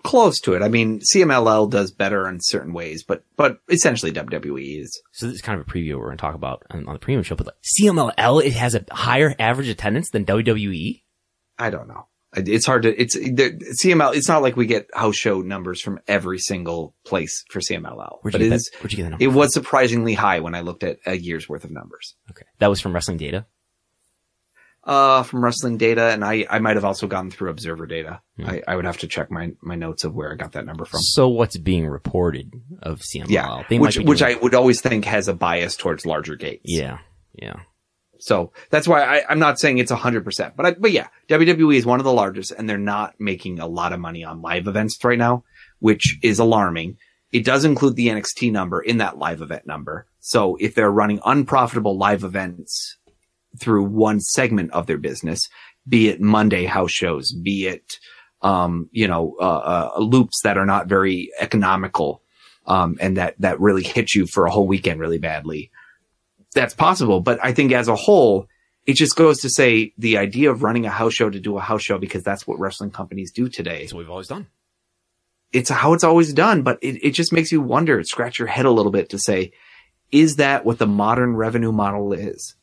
close 0.03 0.39
to 0.41 0.53
it. 0.53 0.61
I 0.61 0.67
mean, 0.67 0.99
CMLL 0.99 1.69
does 1.69 1.91
better 1.91 2.27
in 2.27 2.39
certain 2.41 2.73
ways, 2.73 3.03
but 3.03 3.23
but 3.35 3.59
essentially 3.69 4.11
WWE 4.11 4.81
is. 4.81 5.01
So 5.11 5.27
this 5.27 5.35
is 5.35 5.41
kind 5.41 5.59
of 5.59 5.67
a 5.67 5.69
preview 5.69 5.97
we're 5.97 6.05
going 6.05 6.17
to 6.17 6.21
talk 6.21 6.35
about 6.35 6.63
on, 6.69 6.85
the 6.85 6.99
premium 6.99 7.23
show, 7.23 7.35
but 7.35 7.47
like 7.47 7.55
CMLL, 7.79 8.43
it 8.43 8.53
has 8.53 8.75
a 8.75 8.85
higher 8.91 9.35
average 9.39 9.67
attendance 9.67 10.09
than? 10.09 10.25
WWE. 10.25 11.01
I 11.57 11.69
don't 11.69 11.87
know. 11.87 12.07
It's 12.33 12.65
hard 12.65 12.83
to. 12.83 13.01
It's 13.01 13.13
the 13.15 13.59
CML. 13.83 14.15
It's 14.15 14.29
not 14.29 14.41
like 14.41 14.55
we 14.55 14.65
get 14.65 14.87
house 14.93 15.17
show 15.17 15.41
numbers 15.41 15.81
from 15.81 15.99
every 16.07 16.39
single 16.39 16.95
place 17.05 17.43
for 17.49 17.59
CMLL, 17.59 18.19
Where'd 18.21 18.31
but 18.33 18.39
you 18.41 18.47
it 18.47 18.49
get 18.51 18.55
is. 18.55 18.69
that? 18.73 18.81
Where'd 18.81 18.91
you 18.93 18.97
get 18.97 19.03
that 19.03 19.09
number? 19.11 19.23
It 19.25 19.27
was 19.33 19.53
surprisingly 19.53 20.13
high 20.13 20.39
when 20.39 20.55
I 20.55 20.61
looked 20.61 20.83
at 20.83 20.97
a 21.05 21.17
year's 21.17 21.49
worth 21.49 21.65
of 21.65 21.71
numbers. 21.71 22.15
Okay. 22.29 22.45
That 22.59 22.67
was 22.67 22.79
from 22.79 22.93
Wrestling 22.93 23.17
Data. 23.17 23.45
Uh, 24.83 25.21
from 25.21 25.43
wrestling 25.43 25.77
data, 25.77 26.05
and 26.09 26.25
I 26.25 26.47
I 26.49 26.57
might 26.57 26.75
have 26.75 26.83
also 26.85 27.05
gone 27.05 27.29
through 27.29 27.51
Observer 27.51 27.85
data. 27.85 28.19
Hmm. 28.37 28.49
I, 28.49 28.63
I 28.67 28.75
would 28.75 28.85
have 28.85 28.97
to 28.99 29.07
check 29.07 29.29
my 29.29 29.51
my 29.61 29.75
notes 29.75 30.03
of 30.05 30.15
where 30.15 30.31
I 30.31 30.35
got 30.35 30.53
that 30.53 30.65
number 30.65 30.85
from. 30.85 31.01
So 31.03 31.27
what's 31.27 31.55
being 31.55 31.85
reported 31.85 32.51
of 32.81 33.01
CMLL? 33.01 33.29
Yeah, 33.29 33.63
They 33.69 33.77
which 33.77 33.99
which 33.99 34.23
I 34.23 34.33
would 34.35 34.55
always 34.55 34.81
think 34.81 35.05
has 35.05 35.27
a 35.27 35.35
bias 35.35 35.75
towards 35.75 36.03
larger 36.07 36.35
gates. 36.35 36.63
yeah, 36.65 36.97
yeah. 37.33 37.57
So 38.21 38.53
that's 38.69 38.87
why 38.87 39.01
I, 39.01 39.23
I'm 39.27 39.39
not 39.39 39.59
saying 39.59 39.79
it's 39.79 39.91
hundred 39.91 40.23
percent, 40.23 40.55
but 40.55 40.65
I, 40.65 40.71
but 40.73 40.91
yeah, 40.91 41.07
WWE 41.27 41.75
is 41.75 41.87
one 41.87 41.99
of 41.99 42.03
the 42.03 42.13
largest, 42.13 42.51
and 42.51 42.69
they're 42.69 42.77
not 42.77 43.15
making 43.19 43.59
a 43.59 43.65
lot 43.65 43.93
of 43.93 43.99
money 43.99 44.23
on 44.23 44.43
live 44.43 44.67
events 44.67 45.03
right 45.03 45.17
now, 45.17 45.43
which 45.79 46.19
is 46.21 46.37
alarming. 46.37 46.97
It 47.31 47.43
does 47.43 47.65
include 47.65 47.95
the 47.95 48.09
NXT 48.09 48.51
number 48.51 48.79
in 48.79 48.97
that 48.97 49.17
live 49.17 49.41
event 49.41 49.65
number. 49.65 50.05
So 50.19 50.55
if 50.59 50.75
they're 50.75 50.91
running 50.91 51.19
unprofitable 51.25 51.97
live 51.97 52.23
events 52.23 52.97
through 53.59 53.85
one 53.85 54.19
segment 54.19 54.71
of 54.71 54.85
their 54.85 54.99
business, 54.99 55.49
be 55.87 56.09
it 56.09 56.21
Monday 56.21 56.65
house 56.65 56.91
shows, 56.91 57.33
be 57.33 57.65
it 57.65 57.97
um, 58.43 58.87
you 58.91 59.07
know 59.07 59.35
uh, 59.41 59.91
uh, 59.95 59.99
loops 59.99 60.41
that 60.43 60.59
are 60.59 60.65
not 60.67 60.87
very 60.87 61.31
economical, 61.39 62.21
um, 62.67 62.97
and 63.01 63.17
that 63.17 63.33
that 63.39 63.59
really 63.59 63.83
hit 63.83 64.13
you 64.13 64.27
for 64.27 64.45
a 64.45 64.51
whole 64.51 64.67
weekend 64.67 64.99
really 64.99 65.17
badly 65.17 65.71
that's 66.53 66.73
possible. 66.73 67.21
But 67.21 67.39
I 67.43 67.53
think 67.53 67.71
as 67.71 67.87
a 67.87 67.95
whole, 67.95 68.47
it 68.85 68.93
just 68.93 69.15
goes 69.15 69.39
to 69.41 69.49
say 69.49 69.93
the 69.97 70.17
idea 70.17 70.51
of 70.51 70.63
running 70.63 70.85
a 70.85 70.89
house 70.89 71.13
show 71.13 71.29
to 71.29 71.39
do 71.39 71.57
a 71.57 71.61
house 71.61 71.83
show 71.83 71.97
because 71.97 72.23
that's 72.23 72.47
what 72.47 72.59
wrestling 72.59 72.91
companies 72.91 73.31
do 73.31 73.47
today. 73.47 73.79
That's 73.79 73.93
what 73.93 73.99
we've 73.99 74.09
always 74.09 74.27
done. 74.27 74.47
It's 75.51 75.69
how 75.69 75.93
it's 75.93 76.03
always 76.03 76.33
done, 76.33 76.63
but 76.63 76.79
it, 76.81 77.03
it 77.03 77.11
just 77.11 77.33
makes 77.33 77.51
you 77.51 77.61
wonder, 77.61 78.01
scratch 78.03 78.39
your 78.39 78.47
head 78.47 78.65
a 78.65 78.71
little 78.71 78.91
bit 78.91 79.09
to 79.09 79.19
say, 79.19 79.51
is 80.11 80.37
that 80.37 80.65
what 80.65 80.77
the 80.77 80.87
modern 80.87 81.35
revenue 81.35 81.71
model 81.71 82.13
is? 82.13 82.55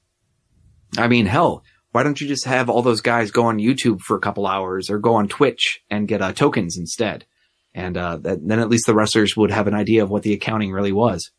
I 0.96 1.06
mean, 1.08 1.26
hell, 1.26 1.64
why 1.92 2.02
don't 2.02 2.20
you 2.20 2.26
just 2.26 2.46
have 2.46 2.68
all 2.68 2.82
those 2.82 3.00
guys 3.00 3.30
go 3.30 3.46
on 3.46 3.58
YouTube 3.58 4.00
for 4.00 4.16
a 4.16 4.20
couple 4.20 4.46
hours 4.46 4.90
or 4.90 4.98
go 4.98 5.14
on 5.14 5.28
Twitch 5.28 5.80
and 5.90 6.08
get 6.08 6.22
uh, 6.22 6.32
tokens 6.32 6.76
instead? 6.78 7.26
And 7.74 7.96
uh, 7.96 8.16
that, 8.18 8.46
then 8.46 8.58
at 8.58 8.70
least 8.70 8.86
the 8.86 8.94
wrestlers 8.94 9.36
would 9.36 9.50
have 9.50 9.66
an 9.66 9.74
idea 9.74 10.02
of 10.02 10.10
what 10.10 10.22
the 10.22 10.32
accounting 10.32 10.72
really 10.72 10.92
was. 10.92 11.30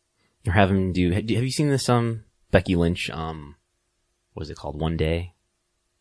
Or 0.46 0.52
have 0.52 0.70
him 0.70 0.92
do. 0.92 1.10
Have 1.10 1.28
you 1.28 1.50
seen 1.50 1.68
this? 1.68 1.88
Um, 1.88 2.24
Becky 2.50 2.76
Lynch. 2.76 3.10
Um, 3.10 3.56
what 4.34 4.42
is 4.44 4.50
it 4.50 4.56
called? 4.56 4.80
One 4.80 4.96
Day. 4.96 5.34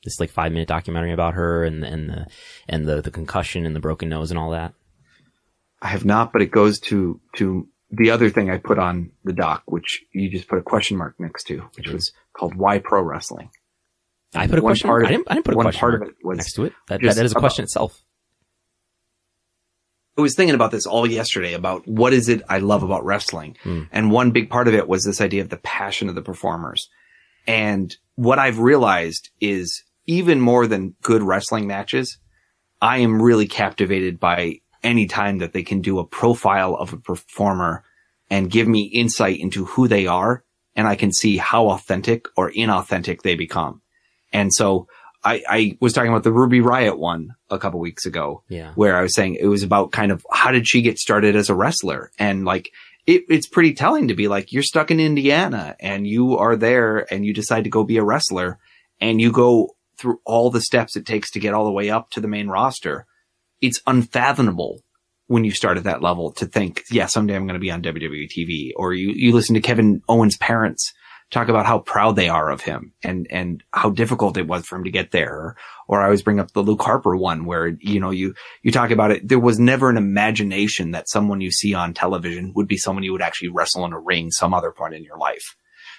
This 0.03 0.19
like 0.19 0.29
five 0.29 0.51
minute 0.53 0.67
documentary 0.69 1.11
about 1.11 1.33
her 1.33 1.63
and 1.65 1.83
and 1.83 2.09
the 2.09 2.27
and 2.69 2.87
the 2.87 3.01
the 3.01 3.11
concussion 3.11 3.65
and 3.65 3.75
the 3.75 3.81
broken 3.81 4.07
nose 4.07 4.31
and 4.31 4.39
all 4.39 4.51
that. 4.51 4.73
I 5.81 5.87
have 5.89 6.05
not, 6.05 6.31
but 6.31 6.41
it 6.41 6.51
goes 6.51 6.79
to 6.81 7.19
to 7.35 7.67
the 7.91 8.11
other 8.11 8.29
thing 8.29 8.49
I 8.49 8.59
put 8.59 8.79
on 8.79 9.11
the 9.25 9.33
doc, 9.33 9.63
which 9.65 10.01
you 10.13 10.29
just 10.29 10.47
put 10.47 10.57
a 10.59 10.61
question 10.61 10.97
mark 10.97 11.15
next 11.19 11.45
to, 11.45 11.57
which 11.75 11.87
Mhm. 11.89 11.93
was 11.93 12.13
called 12.33 12.55
"Why 12.55 12.79
Pro 12.79 13.01
Wrestling." 13.01 13.49
I 14.33 14.47
put 14.47 14.59
a 14.59 14.61
One 14.61 14.69
question. 14.71 14.87
part 14.87 15.01
Mark. 15.01 15.03
of- 15.03 15.07
I 15.07 15.11
didn't. 15.17 15.31
I 15.31 15.33
didn't 15.33 15.45
put 15.45 15.53
a 15.55 15.57
question 15.57 15.79
part 15.79 15.91
mark 15.99 16.01
of 16.03 16.09
it 16.09 16.15
was 16.25 16.37
next 16.37 16.53
to 16.53 16.65
it. 16.65 16.73
That, 16.87 17.01
that 17.01 17.17
is 17.17 17.17
a 17.17 17.33
about- 17.33 17.39
question 17.41 17.63
itself. 17.63 18.01
I 20.19 20.21
was 20.21 20.35
thinking 20.35 20.55
about 20.55 20.71
this 20.71 20.85
all 20.85 21.07
yesterday 21.07 21.53
about 21.53 21.87
what 21.87 22.11
is 22.11 22.27
it 22.27 22.41
I 22.49 22.57
love 22.57 22.83
about 22.83 23.05
wrestling. 23.05 23.55
Hmm. 23.63 23.83
And 23.89 24.11
one 24.11 24.31
big 24.31 24.49
part 24.49 24.67
of 24.67 24.73
it 24.73 24.85
was 24.85 25.05
this 25.05 25.21
idea 25.21 25.41
of 25.41 25.47
the 25.47 25.55
passion 25.57 26.09
of 26.09 26.15
the 26.15 26.21
performers. 26.21 26.89
And 27.47 27.95
what 28.15 28.37
I've 28.37 28.59
realized 28.59 29.29
is 29.39 29.81
even 30.07 30.41
more 30.41 30.67
than 30.67 30.95
good 31.03 31.23
wrestling 31.23 31.67
matches, 31.67 32.17
I 32.81 32.97
am 32.97 33.21
really 33.21 33.47
captivated 33.47 34.19
by 34.19 34.59
any 34.83 35.07
time 35.07 35.37
that 35.37 35.53
they 35.53 35.63
can 35.63 35.79
do 35.79 35.99
a 35.99 36.05
profile 36.05 36.75
of 36.75 36.91
a 36.91 36.97
performer 36.97 37.85
and 38.29 38.51
give 38.51 38.67
me 38.67 38.91
insight 38.93 39.39
into 39.39 39.63
who 39.63 39.87
they 39.87 40.05
are. 40.05 40.43
And 40.75 40.85
I 40.85 40.95
can 40.95 41.13
see 41.13 41.37
how 41.37 41.69
authentic 41.69 42.25
or 42.35 42.51
inauthentic 42.51 43.21
they 43.21 43.35
become. 43.35 43.81
And 44.33 44.53
so 44.53 44.87
I, 45.23 45.43
I 45.49 45.77
was 45.81 45.93
talking 45.93 46.09
about 46.11 46.23
the 46.23 46.31
Ruby 46.31 46.59
Riott 46.59 46.97
one 46.97 47.35
a 47.49 47.59
couple 47.59 47.79
weeks 47.79 48.05
ago 48.05 48.43
Yeah. 48.47 48.71
where 48.75 48.95
I 48.95 49.01
was 49.01 49.13
saying 49.13 49.35
it 49.35 49.47
was 49.47 49.63
about 49.63 49.91
kind 49.91 50.11
of 50.11 50.25
how 50.31 50.51
did 50.51 50.67
she 50.67 50.81
get 50.81 50.97
started 50.97 51.35
as 51.35 51.49
a 51.49 51.55
wrestler? 51.55 52.11
And 52.17 52.45
like, 52.45 52.69
it, 53.05 53.23
it's 53.29 53.47
pretty 53.47 53.73
telling 53.73 54.07
to 54.09 54.13
be 54.15 54.27
like, 54.27 54.53
you're 54.53 54.63
stuck 54.63 54.91
in 54.91 54.99
Indiana 54.99 55.75
and 55.79 56.05
you 56.07 56.37
are 56.37 56.55
there 56.55 57.11
and 57.13 57.25
you 57.25 57.33
decide 57.33 57.63
to 57.65 57.69
go 57.69 57.83
be 57.83 57.97
a 57.97 58.03
wrestler 58.03 58.59
and 59.01 59.19
you 59.19 59.31
go 59.31 59.75
through 59.97 60.19
all 60.25 60.49
the 60.49 60.61
steps 60.61 60.95
it 60.95 61.05
takes 61.05 61.31
to 61.31 61.39
get 61.39 61.53
all 61.53 61.65
the 61.65 61.71
way 61.71 61.89
up 61.89 62.09
to 62.11 62.21
the 62.21 62.27
main 62.27 62.47
roster. 62.47 63.05
It's 63.61 63.81
unfathomable 63.87 64.81
when 65.27 65.43
you 65.43 65.51
start 65.51 65.77
at 65.77 65.83
that 65.83 66.01
level 66.01 66.31
to 66.33 66.45
think, 66.45 66.83
yeah, 66.91 67.05
someday 67.05 67.35
I'm 67.35 67.45
going 67.45 67.53
to 67.55 67.59
be 67.59 67.71
on 67.71 67.81
WWE 67.83 68.29
TV 68.29 68.71
or 68.75 68.93
you, 68.93 69.11
you 69.15 69.33
listen 69.33 69.53
to 69.55 69.61
Kevin 69.61 70.01
Owens' 70.07 70.37
parents 70.37 70.93
talk 71.31 71.47
about 71.47 71.65
how 71.65 71.79
proud 71.79 72.15
they 72.15 72.27
are 72.27 72.49
of 72.49 72.61
him 72.61 72.91
and, 73.03 73.27
and 73.29 73.63
how 73.71 73.89
difficult 73.89 74.37
it 74.37 74.47
was 74.47 74.65
for 74.65 74.75
him 74.75 74.83
to 74.83 74.91
get 74.91 75.11
there. 75.11 75.55
Or, 75.87 76.01
I 76.01 76.05
always 76.05 76.23
bring 76.23 76.39
up 76.39 76.51
the 76.51 76.63
Luke 76.63 76.81
Harper 76.81 77.15
one 77.15 77.45
where, 77.45 77.67
you 77.79 77.99
know, 77.99 78.09
you, 78.09 78.33
you 78.63 78.71
talk 78.71 78.89
about 78.91 79.11
it. 79.11 79.27
There 79.27 79.39
was 79.39 79.59
never 79.59 79.89
an 79.89 79.97
imagination 79.97 80.91
that 80.91 81.09
someone 81.09 81.41
you 81.41 81.51
see 81.51 81.73
on 81.73 81.93
television 81.93 82.53
would 82.55 82.67
be 82.67 82.77
someone 82.77 83.03
you 83.03 83.11
would 83.11 83.21
actually 83.21 83.49
wrestle 83.49 83.85
in 83.85 83.93
a 83.93 83.99
ring 83.99 84.31
some 84.31 84.53
other 84.53 84.71
point 84.71 84.95
in 84.95 85.03
your 85.03 85.17
life. 85.17 85.55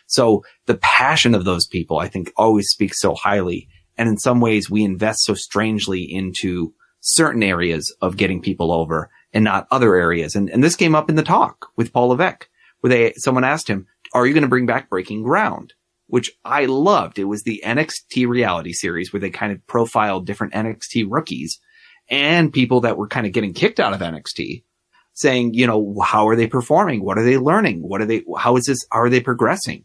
So 0.07 0.45
the 0.67 0.79
passion 0.79 1.35
of 1.35 1.45
those 1.45 1.67
people, 1.67 1.99
I 1.99 2.09
think 2.09 2.33
always 2.37 2.69
speaks 2.69 3.01
so 3.01 3.15
highly. 3.15 3.69
And 3.97 4.09
in 4.09 4.19
some 4.19 4.41
ways 4.41 4.69
we 4.69 4.85
invest 4.85 5.25
so 5.25 5.35
strangely 5.35 6.03
into 6.03 6.75
certain 7.01 7.43
areas 7.43 7.95
of 8.03 8.17
getting 8.17 8.43
people 8.43 8.73
over 8.73 9.11
and 9.33 9.45
not 9.45 9.69
other 9.71 9.95
areas. 9.95 10.35
And, 10.35 10.51
and 10.51 10.65
this 10.65 10.77
came 10.77 10.97
up 10.97 11.09
in 11.09 11.15
the 11.15 11.23
talk 11.23 11.69
with 11.77 11.93
Paul 11.93 12.09
Levesque 12.09 12.49
where 12.81 12.91
they, 12.91 13.13
someone 13.17 13.45
asked 13.45 13.69
him, 13.69 13.87
are 14.13 14.27
you 14.27 14.35
going 14.35 14.43
to 14.43 14.49
bring 14.49 14.67
back 14.67 14.91
Breaking 14.91 15.23
Ground? 15.23 15.75
Which 16.07 16.33
I 16.45 16.65
loved. 16.67 17.19
It 17.19 17.25
was 17.25 17.45
the 17.45 17.63
NXT 17.65 18.27
reality 18.27 18.73
series 18.73 19.13
where 19.13 19.21
they 19.21 19.31
kind 19.31 19.53
of 19.53 19.65
profiled 19.67 20.27
different 20.27 20.55
NXT 20.55 21.07
rookies 21.09 21.61
and 22.09 22.53
people 22.53 22.81
that 22.81 22.97
were 22.97 23.07
kind 23.07 23.27
of 23.27 23.33
getting 23.33 23.55
kicked 23.55 23.79
out 23.79 23.93
of 23.93 24.01
NXT 24.01 24.65
saying, 25.15 25.55
you 25.55 25.67
know, 25.67 25.95
how 26.03 26.27
are 26.29 26.37
they 26.37 26.47
performing? 26.47 27.05
What 27.05 27.19
are 27.19 27.25
they 27.25 27.39
learning? 27.39 27.83
What 27.87 28.01
are 28.01 28.07
they, 28.07 28.25
how 28.39 28.57
is 28.57 28.67
this, 28.67 28.79
are 28.91 29.09
they 29.09 29.21
progressing? 29.21 29.85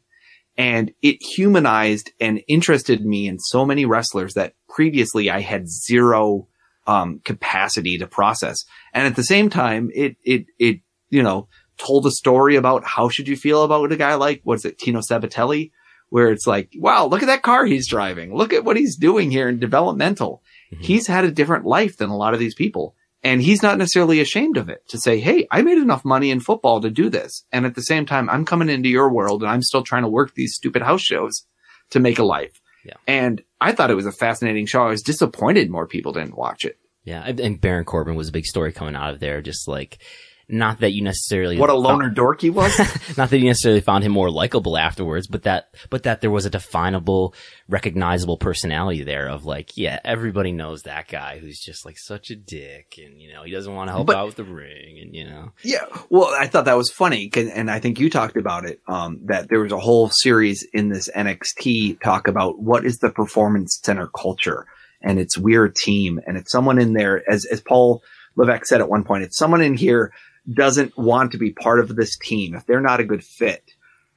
And 0.58 0.92
it 1.02 1.22
humanized 1.22 2.12
and 2.20 2.42
interested 2.48 3.06
me 3.06 3.28
in 3.28 3.40
so 3.40 3.66
many 3.66 3.86
wrestlers 3.86 4.34
that 4.36 4.54
previously 4.70 5.30
I 5.30 5.42
had 5.42 5.70
zero, 5.70 6.48
um, 6.88 7.20
capacity 7.26 7.98
to 7.98 8.08
process. 8.08 8.64
And 8.94 9.06
at 9.06 9.16
the 9.16 9.24
same 9.24 9.50
time, 9.50 9.92
it, 9.94 10.16
it, 10.24 10.46
it, 10.58 10.80
you 11.10 11.22
know, 11.22 11.50
told 11.78 12.06
a 12.06 12.12
story 12.12 12.56
about 12.56 12.84
how 12.84 13.10
should 13.10 13.28
you 13.28 13.36
feel 13.36 13.64
about 13.64 13.92
a 13.92 13.98
guy 13.98 14.16
like, 14.16 14.42
what's 14.44 14.66
it, 14.66 14.78
Tino 14.78 15.00
Sabbatelli? 15.00 15.72
Where 16.10 16.32
it's 16.32 16.48
like, 16.48 16.72
wow, 16.78 17.08
look 17.08 17.24
at 17.24 17.28
that 17.28 17.42
car 17.42 17.66
he's 17.66 17.88
driving. 17.88 18.36
Look 18.36 18.54
at 18.54 18.64
what 18.64 18.78
he's 18.78 18.96
doing 18.96 19.32
here 19.32 19.50
in 19.50 19.60
developmental. 19.60 20.44
Mhm. 20.74 20.82
He's 20.82 21.08
had 21.08 21.26
a 21.26 21.32
different 21.32 21.66
life 21.66 21.98
than 21.98 22.10
a 22.10 22.18
lot 22.18 22.34
of 22.34 22.40
these 22.40 22.56
people. 22.56 22.96
And 23.24 23.42
he's 23.42 23.64
not 23.64 23.80
necessarily 23.80 24.20
ashamed 24.20 24.56
of 24.56 24.70
it 24.70 24.88
to 24.90 25.00
say, 25.00 25.20
Hey, 25.20 25.48
I 25.52 25.64
made 25.64 25.80
enough 25.80 26.06
money 26.06 26.30
in 26.30 26.40
football 26.40 26.80
to 26.82 26.92
do 26.92 27.10
this. 27.10 27.44
And 27.52 27.66
at 27.66 27.74
the 27.74 27.82
same 27.82 28.06
time, 28.06 28.30
I'm 28.30 28.46
coming 28.46 28.70
into 28.70 28.88
your 28.88 29.12
world 29.12 29.42
and 29.42 29.52
I'm 29.52 29.64
still 29.64 29.82
trying 29.82 30.04
to 30.04 30.08
work 30.10 30.36
these 30.36 30.54
stupid 30.54 30.84
house 30.84 31.02
shows 31.02 31.46
to 31.90 32.00
make 32.00 32.20
a 32.20 32.24
life. 32.24 32.62
Yeah. 32.86 32.94
And 33.08 33.42
I 33.60 33.72
thought 33.72 33.90
it 33.90 33.96
was 33.96 34.06
a 34.06 34.12
fascinating 34.12 34.68
show. 34.68 34.84
I 34.84 34.90
was 34.90 35.02
disappointed 35.02 35.72
more 35.72 35.88
people 35.88 36.14
didn't 36.14 36.38
watch 36.38 36.66
it. 36.66 36.78
Yeah, 37.04 37.24
and 37.26 37.60
Baron 37.62 37.86
Corbin 37.86 38.16
was 38.16 38.30
a 38.30 38.32
big 38.32 38.46
story 38.46 38.72
coming 38.72 38.96
out 38.96 39.14
of 39.14 39.20
there. 39.20 39.42
Just 39.42 39.68
like, 39.68 40.00
not 40.48 40.80
that 40.82 40.92
you 40.94 41.02
necessarily 41.04 41.58
What 41.58 41.70
a 41.70 41.74
found- 41.74 41.84
loner 41.84 42.10
dork 42.10 42.42
he 42.42 42.50
was. 42.50 42.78
not 43.18 43.30
that 43.32 43.40
you 43.40 43.46
necessarily 43.46 43.82
found 43.82 44.04
him 44.04 44.12
more 44.12 44.30
likable 44.30 44.78
afterwards, 44.78 45.28
but 45.28 45.44
that, 45.44 45.74
but 45.90 46.04
that 46.04 46.22
there 46.22 46.30
was 46.30 46.46
a 46.46 46.50
definable, 46.50 47.34
recognizable 47.68 48.38
personality 48.38 49.04
there 49.04 49.28
of 49.28 49.46
like, 49.46 49.76
yeah, 49.76 50.00
everybody 50.06 50.52
knows 50.52 50.84
that 50.84 51.08
guy 51.08 51.40
who's 51.40 51.60
just 51.60 51.86
like 51.86 51.98
such 51.98 52.30
a 52.30 52.36
dick, 52.36 52.96
and 53.04 53.22
you 53.22 53.34
know 53.34 53.44
he 53.44 53.52
doesn't 53.52 53.74
want 53.74 53.88
to 53.88 53.94
help 53.94 54.08
But- 54.08 54.16
out 54.18 54.28
with 54.28 54.36
the 54.36 54.44
ring, 54.44 55.00
and 55.02 55.16
you 55.16 55.26
know, 55.28 55.52
Yeah, 55.64 55.86
well, 56.10 56.34
I 56.38 56.48
thought 56.48 56.66
that 56.66 56.78
was 56.78 56.92
funny, 56.92 57.30
and 57.36 57.70
I 57.72 57.80
think 57.80 58.00
you 58.00 58.10
talked 58.10 58.38
about 58.38 58.66
it. 58.66 58.80
Um, 58.88 59.20
that 59.26 59.50
there 59.50 59.60
was 59.62 59.72
a 59.72 59.80
whole 59.80 60.10
series 60.10 60.66
in 60.74 60.90
this 60.90 61.10
NXT 61.16 62.00
talk 62.02 62.28
about 62.28 62.60
what 62.60 62.86
is 62.86 63.00
the 63.00 63.10
performance 63.10 63.80
center 63.84 64.08
culture, 64.08 64.66
and 65.02 65.20
it's 65.20 65.38
we're 65.38 65.66
a 65.66 65.74
team, 65.74 66.20
and 66.28 66.38
it's 66.38 66.52
someone 66.52 66.80
in 66.80 66.94
there, 66.94 67.24
as 67.30 67.46
as 67.46 67.62
Paul 67.62 68.04
Levesque 68.36 68.66
said 68.66 68.82
at 68.82 68.90
one 68.90 69.04
point, 69.04 69.24
it's 69.24 69.38
someone 69.38 69.62
in 69.62 69.76
here 69.76 70.12
doesn't 70.52 70.98
want 70.98 71.32
to 71.32 71.38
be 71.38 71.52
part 71.52 71.80
of 71.80 71.96
this 71.96 72.18
team, 72.18 72.54
if 72.56 72.66
they're 72.66 72.82
not 72.82 73.00
a 73.00 73.04
good 73.06 73.24
fit, 73.24 73.72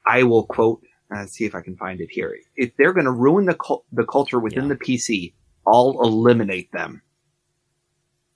I 0.05 0.23
will 0.23 0.45
quote. 0.45 0.83
Uh, 1.11 1.25
see 1.25 1.45
if 1.45 1.55
I 1.55 1.61
can 1.61 1.75
find 1.75 2.01
it 2.01 2.09
here. 2.11 2.37
If 2.55 2.77
they're 2.77 2.93
going 2.93 3.05
to 3.07 3.11
ruin 3.11 3.45
the 3.45 3.55
cul- 3.55 3.83
the 3.91 4.05
culture 4.05 4.39
within 4.39 4.65
Yeah. 4.65 4.69
the 4.69 4.75
PC, 4.75 5.33
I'll 5.65 5.97
eliminate 6.03 6.71
them. 6.71 7.01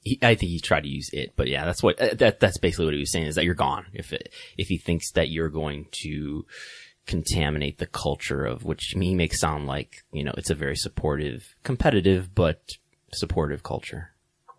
he, 0.02 0.18
I 0.24 0.34
think 0.34 0.50
he 0.50 0.60
tried 0.60 0.82
to 0.86 0.90
use 0.90 1.10
it, 1.14 1.34
but 1.36 1.48
yeah, 1.48 1.66
that's 1.66 1.84
what 1.84 2.02
uh, 2.02 2.16
that 2.16 2.40
that's 2.40 2.58
basically 2.58 2.86
what 2.86 2.94
he 2.96 3.00
was 3.00 3.12
saying 3.12 3.28
is 3.28 3.36
that 3.36 3.46
you're 3.46 3.54
gone 3.54 3.86
if 3.94 4.12
it, 4.12 4.34
if 4.58 4.70
he 4.70 4.78
thinks 4.80 5.12
that 5.12 5.30
you're 5.30 5.50
going 5.50 5.86
to 6.04 6.46
contaminate 7.06 7.78
the 7.78 7.86
culture 7.86 8.44
of 8.46 8.64
which 8.64 8.94
he 9.00 9.14
makes 9.14 9.40
sound 9.40 9.68
like 9.68 10.04
you 10.12 10.24
know 10.24 10.34
it's 10.38 10.50
a 10.50 10.56
very 10.56 10.76
supportive, 10.76 11.54
competitive 11.64 12.34
but 12.34 12.62
supportive 13.14 13.62
culture. 13.62 14.13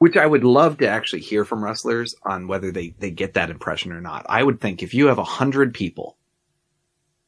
Which 0.05 0.19
I 0.19 0.27
would 0.27 0.45
love 0.45 0.77
to 0.79 0.87
actually 0.87 1.23
hear 1.23 1.47
from 1.47 1.65
wrestlers 1.65 2.15
on 2.25 2.47
whether 2.47 2.71
they, 2.71 2.95
they 2.99 3.11
get 3.11 3.33
that 3.35 3.49
impression 3.49 3.91
or 3.91 4.03
not. 4.03 4.27
I 4.29 4.43
would 4.43 4.61
think 4.61 4.83
if 4.83 4.93
you 4.93 5.07
have 5.07 5.17
a 5.17 5.25
hundred 5.25 5.73
people, 5.73 6.19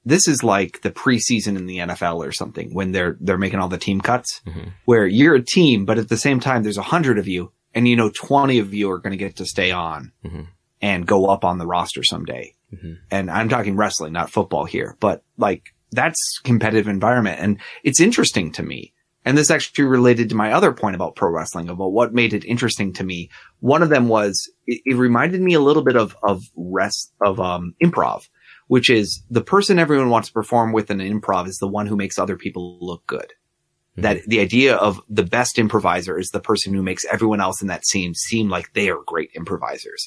this 0.04 0.28
is 0.28 0.44
like 0.44 0.82
the 0.82 0.90
preseason 0.90 1.56
in 1.56 1.64
the 1.64 1.78
NFL 1.78 2.18
or 2.18 2.32
something 2.32 2.74
when 2.74 2.92
they're, 2.92 3.16
they're 3.18 3.38
making 3.38 3.60
all 3.60 3.68
the 3.68 3.78
team 3.78 4.02
cuts 4.02 4.42
Mhm. 4.46 4.72
where 4.84 5.06
you're 5.06 5.36
a 5.36 5.42
team, 5.42 5.86
but 5.86 5.96
at 5.96 6.10
the 6.10 6.18
same 6.18 6.38
time, 6.38 6.62
there's 6.64 6.76
a 6.76 6.82
hundred 6.82 7.18
of 7.18 7.26
you 7.26 7.50
and 7.74 7.88
you 7.88 7.96
know, 7.96 8.10
20 8.14 8.58
of 8.58 8.74
you 8.74 8.90
are 8.90 8.98
going 8.98 9.12
to 9.12 9.16
get 9.16 9.36
to 9.36 9.46
stay 9.46 9.70
on 9.70 10.12
Mhm. 10.22 10.48
and 10.82 11.06
go 11.06 11.26
up 11.28 11.46
on 11.46 11.56
the 11.56 11.66
roster 11.66 12.02
someday. 12.02 12.54
Mhm. 12.74 12.98
And 13.10 13.30
I'm 13.30 13.48
talking 13.48 13.74
wrestling, 13.76 14.12
not 14.12 14.30
football 14.30 14.66
here, 14.66 14.96
but 15.00 15.24
like 15.38 15.62
that's 15.92 16.40
competitive 16.44 16.88
environment. 16.88 17.40
And 17.40 17.58
it's 17.84 18.00
interesting 18.00 18.52
to 18.52 18.62
me. 18.62 18.92
And 19.26 19.36
this 19.36 19.50
actually 19.50 19.84
related 19.84 20.28
to 20.28 20.36
my 20.36 20.52
other 20.52 20.72
point 20.72 20.94
about 20.94 21.16
pro 21.16 21.30
wrestling, 21.30 21.68
about 21.68 21.92
what 21.92 22.14
made 22.14 22.32
it 22.32 22.44
interesting 22.44 22.92
to 22.94 23.04
me. 23.04 23.28
One 23.58 23.82
of 23.82 23.88
them 23.88 24.06
was 24.06 24.48
it, 24.68 24.80
it 24.86 24.94
reminded 24.94 25.42
me 25.42 25.54
a 25.54 25.60
little 25.60 25.82
bit 25.82 25.96
of 25.96 26.16
of 26.22 26.44
rest 26.54 27.12
of 27.20 27.40
um, 27.40 27.74
improv, 27.82 28.28
which 28.68 28.88
is 28.88 29.24
the 29.28 29.42
person 29.42 29.80
everyone 29.80 30.10
wants 30.10 30.28
to 30.28 30.32
perform 30.32 30.72
with 30.72 30.92
in 30.92 31.00
an 31.00 31.20
improv 31.20 31.48
is 31.48 31.58
the 31.58 31.66
one 31.66 31.88
who 31.88 31.96
makes 31.96 32.20
other 32.20 32.36
people 32.36 32.78
look 32.80 33.04
good. 33.08 33.32
That 33.96 34.22
the 34.26 34.40
idea 34.40 34.76
of 34.76 35.00
the 35.08 35.24
best 35.24 35.58
improviser 35.58 36.18
is 36.18 36.28
the 36.28 36.38
person 36.38 36.72
who 36.72 36.82
makes 36.82 37.04
everyone 37.06 37.40
else 37.40 37.60
in 37.60 37.68
that 37.68 37.86
scene 37.86 38.14
seem 38.14 38.48
like 38.48 38.74
they 38.74 38.90
are 38.90 39.02
great 39.06 39.30
improvisers. 39.34 40.06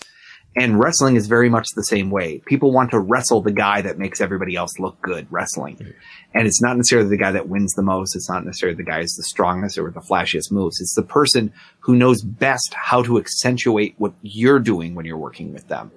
And 0.55 0.79
wrestling 0.79 1.15
is 1.15 1.27
very 1.27 1.47
much 1.47 1.67
the 1.75 1.83
same 1.83 2.09
way. 2.09 2.39
People 2.39 2.71
want 2.71 2.91
to 2.91 2.99
wrestle 2.99 3.41
the 3.41 3.51
guy 3.51 3.81
that 3.81 3.97
makes 3.99 4.19
everybody 4.19 4.55
else 4.55 4.77
look 4.79 4.99
good 5.01 5.27
wrestling. 5.29 5.93
And 6.33 6.47
it's 6.47 6.61
not 6.61 6.75
necessarily 6.75 7.07
the 7.07 7.17
guy 7.17 7.31
that 7.31 7.47
wins 7.47 7.73
the 7.73 7.83
most. 7.83 8.15
It's 8.15 8.29
not 8.29 8.43
necessarily 8.45 8.75
the 8.75 8.83
guy 8.83 9.01
who's 9.01 9.13
the 9.13 9.23
strongest 9.23 9.77
or 9.77 9.83
with 9.83 9.93
the 9.93 10.01
flashiest 10.01 10.51
moves. 10.51 10.81
It's 10.81 10.95
the 10.95 11.03
person 11.03 11.53
who 11.81 11.95
knows 11.95 12.23
best 12.23 12.73
how 12.73 13.03
to 13.03 13.19
accentuate 13.19 13.93
what 13.97 14.13
you're 14.21 14.59
doing 14.59 14.95
when 14.95 15.05
you're 15.05 15.17
working 15.17 15.53
with 15.53 15.67
them. 15.67 15.91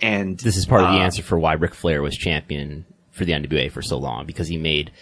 And 0.00 0.38
This 0.38 0.56
is 0.56 0.66
part 0.66 0.82
of 0.82 0.90
the 0.90 0.98
uh, 0.98 1.02
answer 1.02 1.22
for 1.22 1.38
why 1.38 1.54
Ric 1.54 1.74
Flair 1.74 2.02
was 2.02 2.16
champion 2.16 2.84
for 3.12 3.24
the 3.24 3.32
NWA 3.32 3.72
for 3.72 3.80
so 3.80 3.96
long 3.96 4.26
because 4.26 4.48
he 4.48 4.58
made 4.58 4.92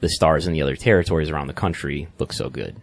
the 0.00 0.08
stars 0.08 0.46
in 0.46 0.54
the 0.54 0.62
other 0.62 0.76
territories 0.76 1.28
around 1.28 1.46
the 1.46 1.52
country 1.52 2.08
look 2.18 2.32
so 2.32 2.48
good. 2.48 2.76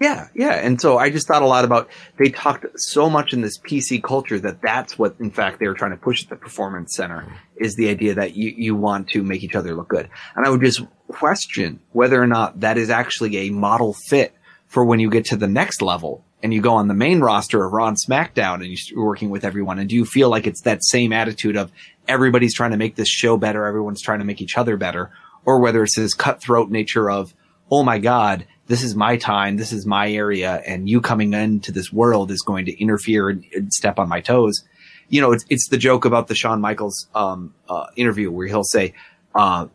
Yeah, 0.00 0.28
yeah. 0.34 0.54
And 0.54 0.80
so 0.80 0.96
I 0.96 1.10
just 1.10 1.28
thought 1.28 1.42
a 1.42 1.46
lot 1.46 1.66
about, 1.66 1.90
they 2.18 2.30
talked 2.30 2.64
so 2.76 3.10
much 3.10 3.34
in 3.34 3.42
this 3.42 3.58
PC 3.58 4.02
culture 4.02 4.38
that 4.40 4.62
that's 4.62 4.98
what, 4.98 5.16
in 5.20 5.30
fact, 5.30 5.60
they 5.60 5.68
were 5.68 5.74
trying 5.74 5.90
to 5.90 5.98
push 5.98 6.22
at 6.22 6.30
the 6.30 6.36
performance 6.36 6.96
center 6.96 7.30
is 7.56 7.76
the 7.76 7.90
idea 7.90 8.14
that 8.14 8.34
you, 8.34 8.50
you 8.56 8.74
want 8.74 9.08
to 9.10 9.22
make 9.22 9.44
each 9.44 9.54
other 9.54 9.74
look 9.74 9.88
good. 9.88 10.08
And 10.34 10.46
I 10.46 10.48
would 10.48 10.62
just 10.62 10.80
question 11.08 11.80
whether 11.92 12.20
or 12.20 12.26
not 12.26 12.60
that 12.60 12.78
is 12.78 12.88
actually 12.88 13.36
a 13.36 13.50
model 13.50 13.94
fit 14.08 14.34
for 14.68 14.86
when 14.86 15.00
you 15.00 15.10
get 15.10 15.26
to 15.26 15.36
the 15.36 15.48
next 15.48 15.82
level 15.82 16.24
and 16.42 16.54
you 16.54 16.62
go 16.62 16.72
on 16.72 16.88
the 16.88 16.94
main 16.94 17.20
roster 17.20 17.62
of 17.62 17.72
Raw 17.72 17.88
and 17.88 17.98
SmackDown 17.98 18.64
and 18.64 18.90
you're 18.90 19.04
working 19.04 19.28
with 19.28 19.44
everyone. 19.44 19.78
And 19.78 19.90
do 19.90 19.96
you 19.96 20.06
feel 20.06 20.30
like 20.30 20.46
it's 20.46 20.62
that 20.62 20.82
same 20.82 21.12
attitude 21.12 21.56
of 21.56 21.70
everybody's 22.08 22.54
trying 22.54 22.70
to 22.70 22.78
make 22.78 22.96
this 22.96 23.08
show 23.08 23.36
better, 23.36 23.66
everyone's 23.66 24.00
trying 24.00 24.20
to 24.20 24.24
make 24.24 24.40
each 24.40 24.56
other 24.56 24.78
better, 24.78 25.10
or 25.44 25.60
whether 25.60 25.82
it's 25.82 25.96
this 25.96 26.14
cutthroat 26.14 26.70
nature 26.70 27.10
of, 27.10 27.34
oh 27.70 27.82
my 27.82 27.98
God, 27.98 28.46
this 28.66 28.82
is 28.82 28.94
my 28.94 29.16
time, 29.16 29.56
this 29.56 29.72
is 29.72 29.86
my 29.86 30.10
area, 30.10 30.62
and 30.66 30.88
you 30.88 31.00
coming 31.00 31.32
into 31.34 31.72
this 31.72 31.92
world 31.92 32.30
is 32.30 32.40
going 32.42 32.66
to 32.66 32.80
interfere 32.80 33.28
and, 33.28 33.44
and 33.54 33.72
step 33.72 33.98
on 33.98 34.08
my 34.08 34.20
toes. 34.20 34.62
You 35.08 35.20
know, 35.20 35.32
it's 35.32 35.44
it's 35.50 35.68
the 35.68 35.78
joke 35.78 36.04
about 36.04 36.28
the 36.28 36.34
Shawn 36.34 36.60
Michaels 36.60 37.08
um, 37.14 37.54
uh, 37.68 37.86
interview 37.96 38.30
where 38.30 38.46
he'll 38.46 38.64
say, 38.64 38.94
uh, 39.34 39.66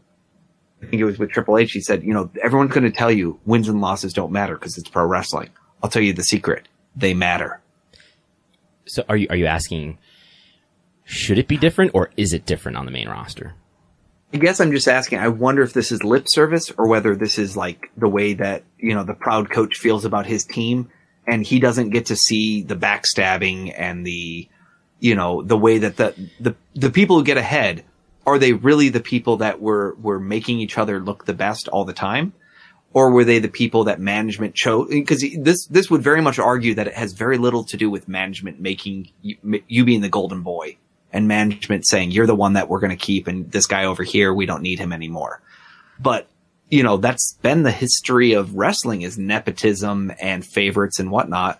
I 0.81 0.85
think 0.85 1.01
it 1.01 1.05
was 1.05 1.19
with 1.19 1.31
Triple 1.31 1.57
H. 1.57 1.71
He 1.71 1.81
said, 1.81 2.03
you 2.03 2.13
know, 2.13 2.29
everyone's 2.41 2.71
going 2.71 2.89
to 2.89 2.97
tell 2.97 3.11
you 3.11 3.39
wins 3.45 3.67
and 3.67 3.81
losses 3.81 4.13
don't 4.13 4.31
matter 4.31 4.55
because 4.55 4.77
it's 4.77 4.89
pro 4.89 5.05
wrestling. 5.05 5.49
I'll 5.83 5.89
tell 5.89 6.01
you 6.01 6.13
the 6.13 6.23
secret: 6.23 6.67
they 6.95 7.13
matter. 7.13 7.59
So 8.85 9.03
are 9.09 9.17
you 9.17 9.27
are 9.29 9.35
you 9.35 9.45
asking 9.45 9.97
should 11.05 11.37
it 11.37 11.47
be 11.47 11.57
different 11.57 11.91
or 11.93 12.11
is 12.17 12.33
it 12.33 12.45
different 12.45 12.77
on 12.77 12.85
the 12.85 12.91
main 12.91 13.07
roster? 13.07 13.53
I 14.35 14.37
guess 14.37 14.59
I'm 14.59 14.73
just 14.73 14.89
asking. 14.89 15.19
I 15.19 15.29
wonder 15.29 15.61
if 15.61 15.71
this 15.71 15.93
is 15.93 16.03
lip 16.03 16.25
service 16.27 16.69
or 16.77 16.89
whether 16.89 17.15
this 17.15 17.39
is 17.39 17.55
like 17.55 17.89
the 17.95 18.09
way 18.09 18.33
that, 18.33 18.65
you 18.77 18.93
know, 18.93 19.05
the 19.05 19.13
proud 19.13 19.49
coach 19.49 19.77
feels 19.77 20.03
about 20.03 20.25
his 20.25 20.43
team 20.43 20.89
and 21.25 21.41
he 21.41 21.61
doesn't 21.61 21.91
get 21.91 22.07
to 22.07 22.17
see 22.17 22.61
the 22.61 22.75
backstabbing 22.75 23.73
and 23.77 24.05
the, 24.05 24.49
you 24.99 25.15
know, 25.15 25.41
the 25.41 25.57
way 25.57 25.77
that 25.77 25.95
the, 25.95 26.13
the, 26.41 26.53
the 26.73 26.89
people 26.89 27.17
who 27.17 27.23
get 27.23 27.37
ahead, 27.37 27.85
are 28.27 28.37
they 28.37 28.51
really 28.51 28.89
the 28.89 28.99
people 28.99 29.37
that 29.37 29.61
were, 29.61 29.95
were 30.01 30.19
making 30.19 30.59
each 30.59 30.77
other 30.77 30.99
look 30.99 31.23
the 31.23 31.33
best 31.33 31.69
all 31.69 31.85
the 31.85 31.93
time? 31.93 32.33
Or 32.91 33.11
were 33.11 33.23
they 33.23 33.39
the 33.39 33.47
people 33.47 33.85
that 33.85 34.01
management 34.01 34.53
chose? 34.53 34.89
Because 34.89 35.23
this, 35.39 35.65
this 35.67 35.89
would 35.89 36.01
very 36.01 36.19
much 36.19 36.39
argue 36.39 36.73
that 36.73 36.87
it 36.87 36.95
has 36.95 37.13
very 37.13 37.37
little 37.37 37.63
to 37.63 37.77
do 37.77 37.89
with 37.89 38.09
management 38.09 38.59
making 38.59 39.11
you, 39.21 39.37
you 39.69 39.85
being 39.85 40.01
the 40.01 40.09
golden 40.09 40.41
boy 40.41 40.75
and 41.15 41.27
management 41.27 41.87
saying 41.87 42.11
you're 42.11 42.27
the 42.27 42.35
one 42.35 42.53
that 42.53 42.69
we're 42.69 42.79
going 42.79 42.95
to 42.95 43.05
keep 43.05 43.27
and 43.27 43.51
this 43.51 43.65
guy 43.65 43.85
over 43.85 44.03
here 44.03 44.33
we 44.33 44.45
don't 44.45 44.61
need 44.61 44.79
him 44.79 44.93
anymore. 44.93 45.41
But 45.99 46.27
you 46.69 46.83
know 46.83 46.97
that's 46.97 47.33
been 47.41 47.63
the 47.63 47.71
history 47.71 48.33
of 48.33 48.55
wrestling 48.55 49.01
is 49.01 49.17
nepotism 49.17 50.11
and 50.21 50.45
favorites 50.45 50.99
and 50.99 51.09
whatnot. 51.09 51.59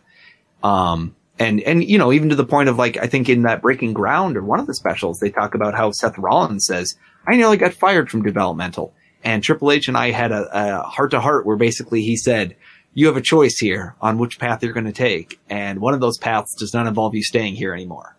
Um 0.64 1.16
and 1.40 1.62
and 1.62 1.84
you 1.84 1.98
know 1.98 2.12
even 2.12 2.30
to 2.30 2.36
the 2.36 2.46
point 2.46 2.70
of 2.70 2.78
like 2.78 2.98
i 2.98 3.08
think 3.08 3.28
in 3.30 3.44
that 3.44 3.62
breaking 3.62 3.94
ground 3.94 4.38
or 4.38 4.44
one 4.44 4.60
of 4.60 4.68
the 4.68 4.74
specials 4.74 5.20
they 5.20 5.30
talk 5.30 5.54
about 5.54 5.76
how 5.76 5.92
seth 5.92 6.18
rollins 6.18 6.66
says 6.66 6.96
i 7.28 7.36
nearly 7.36 7.58
got 7.58 7.74
fired 7.74 8.10
from 8.10 8.24
developmental. 8.24 8.94
And 9.24 9.44
triple 9.44 9.72
h 9.72 9.88
and 9.88 9.98
i 9.98 10.12
had 10.12 10.32
a 10.32 10.84
heart 10.84 11.12
to 11.12 11.20
heart 11.20 11.46
where 11.46 11.58
basically 11.58 12.02
he 12.04 12.16
said 12.16 12.56
you 12.94 13.08
have 13.08 13.18
a 13.18 13.22
choice 13.22 13.58
here 13.58 13.96
on 14.00 14.18
which 14.18 14.40
path 14.40 14.64
you're 14.64 14.72
going 14.72 14.86
to 14.86 14.94
take 14.94 15.40
and 15.50 15.80
one 15.80 15.94
of 15.94 16.00
those 16.00 16.18
paths 16.18 16.56
does 16.56 16.74
not 16.74 16.88
involve 16.88 17.16
you 17.16 17.24
staying 17.24 17.56
here 17.56 17.74
anymore 17.74 18.16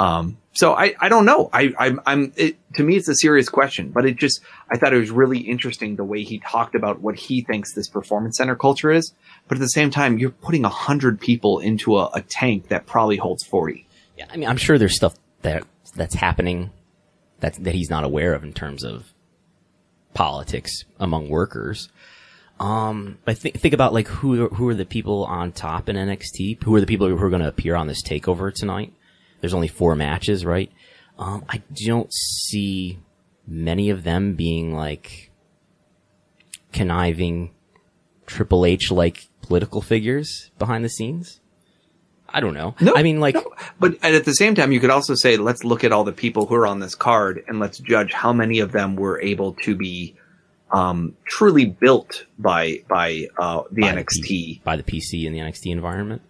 um, 0.00 0.38
so 0.52 0.72
I, 0.72 0.94
I 0.98 1.10
don't 1.10 1.26
know. 1.26 1.50
I, 1.52 1.74
I'm, 1.78 2.00
I'm, 2.06 2.32
it, 2.36 2.56
to 2.76 2.82
me, 2.82 2.96
it's 2.96 3.06
a 3.06 3.14
serious 3.14 3.50
question, 3.50 3.90
but 3.90 4.06
it 4.06 4.16
just, 4.16 4.40
I 4.70 4.78
thought 4.78 4.94
it 4.94 4.98
was 4.98 5.10
really 5.10 5.38
interesting 5.38 5.96
the 5.96 6.04
way 6.04 6.22
he 6.24 6.38
talked 6.38 6.74
about 6.74 7.02
what 7.02 7.16
he 7.16 7.42
thinks 7.42 7.74
this 7.74 7.86
performance 7.86 8.38
center 8.38 8.56
culture 8.56 8.90
is. 8.90 9.12
But 9.46 9.58
at 9.58 9.60
the 9.60 9.68
same 9.68 9.90
time, 9.90 10.18
you're 10.18 10.30
putting 10.30 10.64
a 10.64 10.70
hundred 10.70 11.20
people 11.20 11.58
into 11.58 11.98
a, 11.98 12.06
a 12.14 12.22
tank 12.22 12.68
that 12.68 12.86
probably 12.86 13.18
holds 13.18 13.44
40. 13.44 13.86
Yeah, 14.16 14.24
I 14.30 14.38
mean, 14.38 14.48
I'm 14.48 14.56
sure 14.56 14.78
there's 14.78 14.96
stuff 14.96 15.14
that 15.42 15.64
that's 15.94 16.14
happening 16.14 16.70
that 17.40 17.54
that 17.64 17.74
he's 17.74 17.90
not 17.90 18.04
aware 18.04 18.32
of 18.32 18.42
in 18.42 18.52
terms 18.52 18.84
of 18.84 19.12
politics 20.14 20.84
among 20.98 21.28
workers. 21.28 21.88
Um, 22.58 23.18
but 23.24 23.38
think 23.38 23.58
think 23.58 23.74
about 23.74 23.92
like 23.92 24.08
who 24.08 24.48
who 24.48 24.68
are 24.68 24.74
the 24.74 24.84
people 24.84 25.24
on 25.24 25.52
top 25.52 25.88
in 25.88 25.96
NXT? 25.96 26.62
Who 26.62 26.74
are 26.74 26.80
the 26.80 26.86
people 26.86 27.08
who 27.08 27.16
are 27.16 27.30
going 27.30 27.42
to 27.42 27.48
appear 27.48 27.74
on 27.74 27.86
this 27.86 28.02
takeover 28.02 28.52
tonight? 28.54 28.92
There's 29.40 29.54
only 29.54 29.68
four 29.68 29.94
matches, 29.96 30.44
right? 30.44 30.70
Um, 31.18 31.44
I 31.48 31.62
don't 31.86 32.12
see 32.12 32.98
many 33.46 33.90
of 33.90 34.04
them 34.04 34.34
being 34.34 34.74
like 34.74 35.30
conniving 36.72 37.50
Triple 38.26 38.64
H 38.64 38.90
like 38.90 39.26
political 39.42 39.82
figures 39.82 40.50
behind 40.58 40.84
the 40.84 40.88
scenes. 40.88 41.40
I 42.32 42.40
don't 42.40 42.54
know. 42.54 42.74
No, 42.80 42.94
I 42.94 43.02
mean, 43.02 43.18
like, 43.20 43.34
no. 43.34 43.52
but 43.80 44.02
at 44.04 44.24
the 44.24 44.34
same 44.34 44.54
time, 44.54 44.70
you 44.70 44.78
could 44.78 44.90
also 44.90 45.14
say, 45.14 45.36
let's 45.36 45.64
look 45.64 45.82
at 45.82 45.90
all 45.90 46.04
the 46.04 46.12
people 46.12 46.46
who 46.46 46.54
are 46.54 46.66
on 46.66 46.78
this 46.78 46.94
card 46.94 47.42
and 47.48 47.58
let's 47.58 47.78
judge 47.78 48.12
how 48.12 48.32
many 48.32 48.60
of 48.60 48.70
them 48.70 48.94
were 48.94 49.20
able 49.20 49.54
to 49.64 49.74
be, 49.74 50.14
um, 50.70 51.16
truly 51.24 51.66
built 51.66 52.26
by 52.38 52.84
by 52.88 53.26
uh, 53.36 53.62
the 53.72 53.82
By 53.82 53.92
NXT. 53.94 54.22
P- 54.22 54.60
by 54.62 54.76
the 54.76 54.84
PC 54.84 55.26
and 55.26 55.34
the 55.34 55.40
NXT 55.40 55.72
environment. 55.72 56.22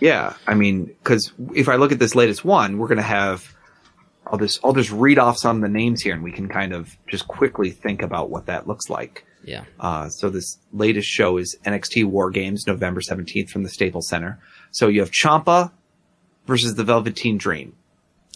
Yeah, 0.00 0.34
I 0.46 0.54
mean, 0.54 0.86
because 0.86 1.32
if 1.54 1.68
I 1.68 1.76
look 1.76 1.92
at 1.92 1.98
this 1.98 2.14
latest 2.14 2.44
one, 2.44 2.78
we're 2.78 2.88
going 2.88 2.98
to 2.98 3.02
have. 3.02 3.54
I'll 4.26 4.38
just 4.38 4.60
I'll 4.62 4.74
just 4.74 4.90
read 4.90 5.18
off 5.18 5.38
some 5.38 5.56
of 5.56 5.62
the 5.62 5.68
names 5.68 6.02
here, 6.02 6.14
and 6.14 6.22
we 6.22 6.32
can 6.32 6.48
kind 6.48 6.72
of 6.74 6.96
just 7.08 7.26
quickly 7.26 7.70
think 7.70 8.02
about 8.02 8.28
what 8.30 8.46
that 8.46 8.68
looks 8.68 8.90
like. 8.90 9.24
Yeah. 9.42 9.64
Uh, 9.80 10.08
so 10.10 10.28
this 10.28 10.58
latest 10.72 11.08
show 11.08 11.38
is 11.38 11.56
NXT 11.64 12.04
War 12.04 12.30
Games, 12.30 12.66
November 12.66 13.00
seventeenth 13.00 13.50
from 13.50 13.62
the 13.62 13.70
Staples 13.70 14.06
Center. 14.08 14.38
So 14.70 14.88
you 14.88 15.00
have 15.00 15.10
Ciampa 15.10 15.72
versus 16.46 16.74
the 16.74 16.84
Velveteen 16.84 17.38
Dream. 17.38 17.74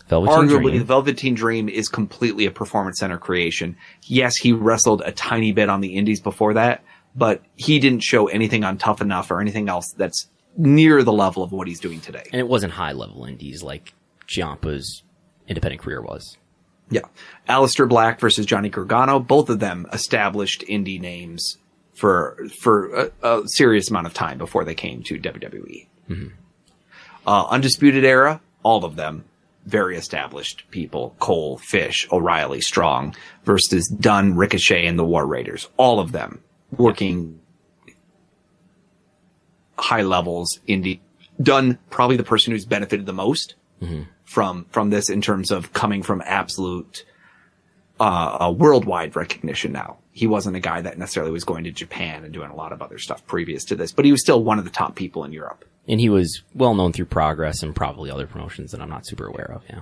Velveteen 0.09 0.35
Arguably, 0.49 0.63
Dream. 0.63 0.79
the 0.79 0.85
Velveteen 0.85 1.35
Dream 1.35 1.69
is 1.69 1.89
completely 1.89 2.47
a 2.47 2.51
performance 2.51 2.99
center 2.99 3.19
creation. 3.19 3.77
Yes, 4.05 4.37
he 4.37 4.53
wrestled 4.53 5.03
a 5.05 5.13
tiny 5.13 5.53
bit 5.53 5.69
on 5.69 5.81
the 5.83 5.95
Indies 5.95 6.21
before 6.21 6.55
that, 6.55 6.83
but 7.15 7.43
he 7.57 7.79
didn't 7.79 8.03
show 8.03 8.29
anything 8.29 8.65
on 8.65 8.79
Tough 8.79 9.01
Enough 9.03 9.31
or 9.31 9.41
anything 9.41 9.69
else 9.69 9.93
that's 9.97 10.29
near 10.57 11.03
the 11.03 11.13
level 11.13 11.43
of 11.43 11.53
what 11.53 11.67
he's 11.67 11.81
doing 11.81 12.01
today. 12.01 12.25
and 12.33 12.41
it 12.41 12.49
wasn't 12.49 12.73
high 12.73 12.93
level 12.93 13.25
indies 13.25 13.63
like 13.63 13.95
Ciampa's 14.29 15.03
independent 15.49 15.83
career 15.83 16.01
was. 16.03 16.37
Yeah. 16.91 17.03
Aleister 17.49 17.89
Black 17.89 18.21
versus 18.21 18.45
Johnny 18.45 18.69
Gargano, 18.69 19.19
both 19.19 19.49
of 19.49 19.61
them 19.61 19.87
established 19.93 20.63
indie 20.69 21.01
names 21.01 21.57
for 21.95 22.37
for 22.61 22.95
a, 22.95 23.11
a 23.23 23.43
serious 23.47 23.91
amount 23.91 24.07
of 24.07 24.15
time 24.15 24.39
before 24.39 24.65
they 24.65 24.75
came 24.75 25.03
to 25.05 25.19
WWE. 25.19 25.89
Uh, 27.27 27.47
Undisputed 27.49 28.05
Era, 28.05 28.41
all 28.63 28.85
of 28.85 28.97
them 28.97 29.25
very 29.65 29.97
established 29.97 30.65
people. 30.71 31.15
Cole, 31.21 31.57
Fish, 31.59 32.09
O'Reilly, 32.11 32.61
Strong 32.61 33.15
versus 33.45 33.89
Dunne, 33.89 34.35
Ricochet, 34.35 34.85
and 34.87 34.99
the 34.99 35.05
War 35.05 35.25
Raiders. 35.25 35.69
All 35.77 36.01
of 36.01 36.13
them 36.13 36.43
working 36.77 37.41
high 39.79 40.03
levels 40.03 40.59
indie. 40.68 41.01
Dunne 41.41 41.79
probably 41.91 42.16
the 42.16 42.25
person 42.25 42.53
who's 42.53 42.64
benefited 42.64 43.07
the 43.07 43.12
most 43.12 43.55
from 44.25 44.66
from 44.70 44.91
this 44.91 45.11
in 45.11 45.20
terms 45.20 45.51
of 45.51 45.73
coming 45.73 46.03
from 46.03 46.23
absolute 46.25 47.05
uh, 47.99 48.39
uh, 48.41 48.51
worldwide 48.51 49.16
recognition 49.16 49.73
now. 49.73 49.99
He 50.12 50.27
wasn't 50.27 50.57
a 50.57 50.61
guy 50.61 50.81
that 50.81 50.99
necessarily 50.99 51.33
was 51.33 51.45
going 51.45 51.64
to 51.64 51.70
Japan 51.70 52.25
and 52.25 52.33
doing 52.33 52.51
a 52.51 52.55
lot 52.55 52.73
of 52.73 52.83
other 52.83 52.99
stuff 52.99 53.27
previous 53.27 53.64
to 53.66 53.77
this, 53.77 53.93
but 53.93 54.05
he 54.05 54.12
was 54.12 54.20
still 54.20 54.43
one 54.43 54.59
of 54.59 54.64
the 54.64 54.70
top 54.70 54.95
people 54.95 55.25
in 55.25 55.33
Europe. 55.33 55.64
And 55.89 56.01
he 56.01 56.09
was 56.09 56.43
well 56.55 56.75
known 56.75 56.93
through 56.93 57.07
Progress 57.07 57.62
and 57.62 57.75
probably 57.75 58.11
other 58.11 58.27
promotions 58.27 58.70
that 58.73 58.81
I'm 58.81 58.91
not 58.91 59.07
super 59.07 59.27
aware 59.27 59.51
of. 59.53 59.62
Yeah. 59.68 59.81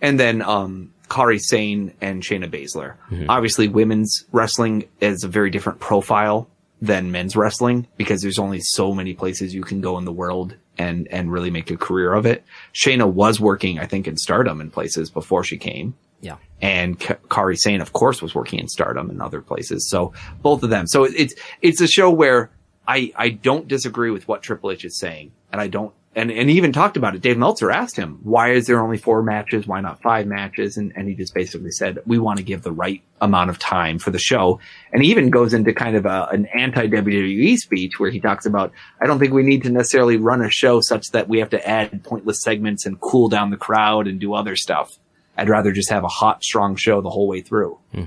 And 0.00 0.20
then 0.20 0.42
um, 0.42 0.92
Kairi 1.08 1.40
Sane 1.40 1.94
and 2.00 2.22
Shayna 2.22 2.50
Baszler. 2.50 2.94
Obviously, 3.28 3.68
women's 3.68 4.24
wrestling 4.32 4.84
is 5.00 5.24
a 5.24 5.28
very 5.28 5.50
different 5.50 5.80
profile 5.80 6.48
than 6.84 7.10
men's 7.10 7.34
wrestling 7.36 7.86
because 7.96 8.20
there's 8.22 8.38
only 8.38 8.60
so 8.60 8.92
many 8.92 9.14
places 9.14 9.54
you 9.54 9.62
can 9.62 9.80
go 9.80 9.96
in 9.98 10.04
the 10.04 10.12
world 10.12 10.56
and 10.76 11.08
and 11.08 11.32
really 11.32 11.50
make 11.50 11.70
a 11.70 11.76
career 11.76 12.12
of 12.14 12.26
it. 12.26 12.44
Shayna 12.72 13.10
was 13.10 13.40
working, 13.40 13.78
I 13.78 13.86
think, 13.86 14.06
in 14.06 14.16
Stardom 14.16 14.60
in 14.60 14.70
places 14.70 15.10
before 15.10 15.44
she 15.44 15.56
came. 15.56 15.94
Yeah. 16.20 16.36
and 16.62 16.98
K- 16.98 17.16
Kairi 17.28 17.58
Sane, 17.58 17.82
of 17.82 17.92
course, 17.92 18.22
was 18.22 18.34
working 18.34 18.58
in 18.58 18.66
Stardom 18.66 19.10
and 19.10 19.20
other 19.20 19.42
places. 19.42 19.90
So 19.90 20.14
both 20.40 20.62
of 20.62 20.70
them. 20.70 20.86
So 20.86 21.04
it's 21.04 21.34
it's 21.60 21.80
a 21.82 21.86
show 21.86 22.10
where 22.10 22.50
I 22.88 23.12
I 23.16 23.28
don't 23.30 23.68
disagree 23.68 24.10
with 24.10 24.26
what 24.26 24.42
Triple 24.42 24.70
H 24.70 24.84
is 24.84 24.98
saying, 24.98 25.32
and 25.52 25.60
I 25.60 25.68
don't. 25.68 25.92
And, 26.16 26.30
and 26.30 26.48
he 26.48 26.56
even 26.56 26.72
talked 26.72 26.96
about 26.96 27.16
it. 27.16 27.22
Dave 27.22 27.36
Meltzer 27.36 27.72
asked 27.72 27.96
him, 27.96 28.20
why 28.22 28.52
is 28.52 28.66
there 28.66 28.80
only 28.80 28.98
four 28.98 29.22
matches? 29.22 29.66
Why 29.66 29.80
not 29.80 30.00
five 30.00 30.26
matches? 30.26 30.76
And, 30.76 30.92
and 30.94 31.08
he 31.08 31.14
just 31.14 31.34
basically 31.34 31.72
said, 31.72 31.98
we 32.06 32.18
want 32.18 32.38
to 32.38 32.44
give 32.44 32.62
the 32.62 32.70
right 32.70 33.02
amount 33.20 33.50
of 33.50 33.58
time 33.58 33.98
for 33.98 34.12
the 34.12 34.18
show. 34.18 34.60
And 34.92 35.02
he 35.02 35.10
even 35.10 35.30
goes 35.30 35.52
into 35.52 35.72
kind 35.72 35.96
of 35.96 36.06
a, 36.06 36.28
an 36.30 36.46
anti 36.46 36.86
WWE 36.86 37.56
speech 37.56 37.98
where 37.98 38.10
he 38.10 38.20
talks 38.20 38.46
about, 38.46 38.72
I 39.00 39.06
don't 39.06 39.18
think 39.18 39.32
we 39.32 39.42
need 39.42 39.64
to 39.64 39.70
necessarily 39.70 40.16
run 40.16 40.40
a 40.40 40.50
show 40.50 40.80
such 40.80 41.10
that 41.10 41.28
we 41.28 41.40
have 41.40 41.50
to 41.50 41.68
add 41.68 42.04
pointless 42.04 42.42
segments 42.42 42.86
and 42.86 43.00
cool 43.00 43.28
down 43.28 43.50
the 43.50 43.56
crowd 43.56 44.06
and 44.06 44.20
do 44.20 44.34
other 44.34 44.54
stuff. 44.54 44.98
I'd 45.36 45.48
rather 45.48 45.72
just 45.72 45.90
have 45.90 46.04
a 46.04 46.08
hot, 46.08 46.44
strong 46.44 46.76
show 46.76 47.00
the 47.00 47.10
whole 47.10 47.26
way 47.26 47.40
through. 47.40 47.78
Hmm. 47.92 48.04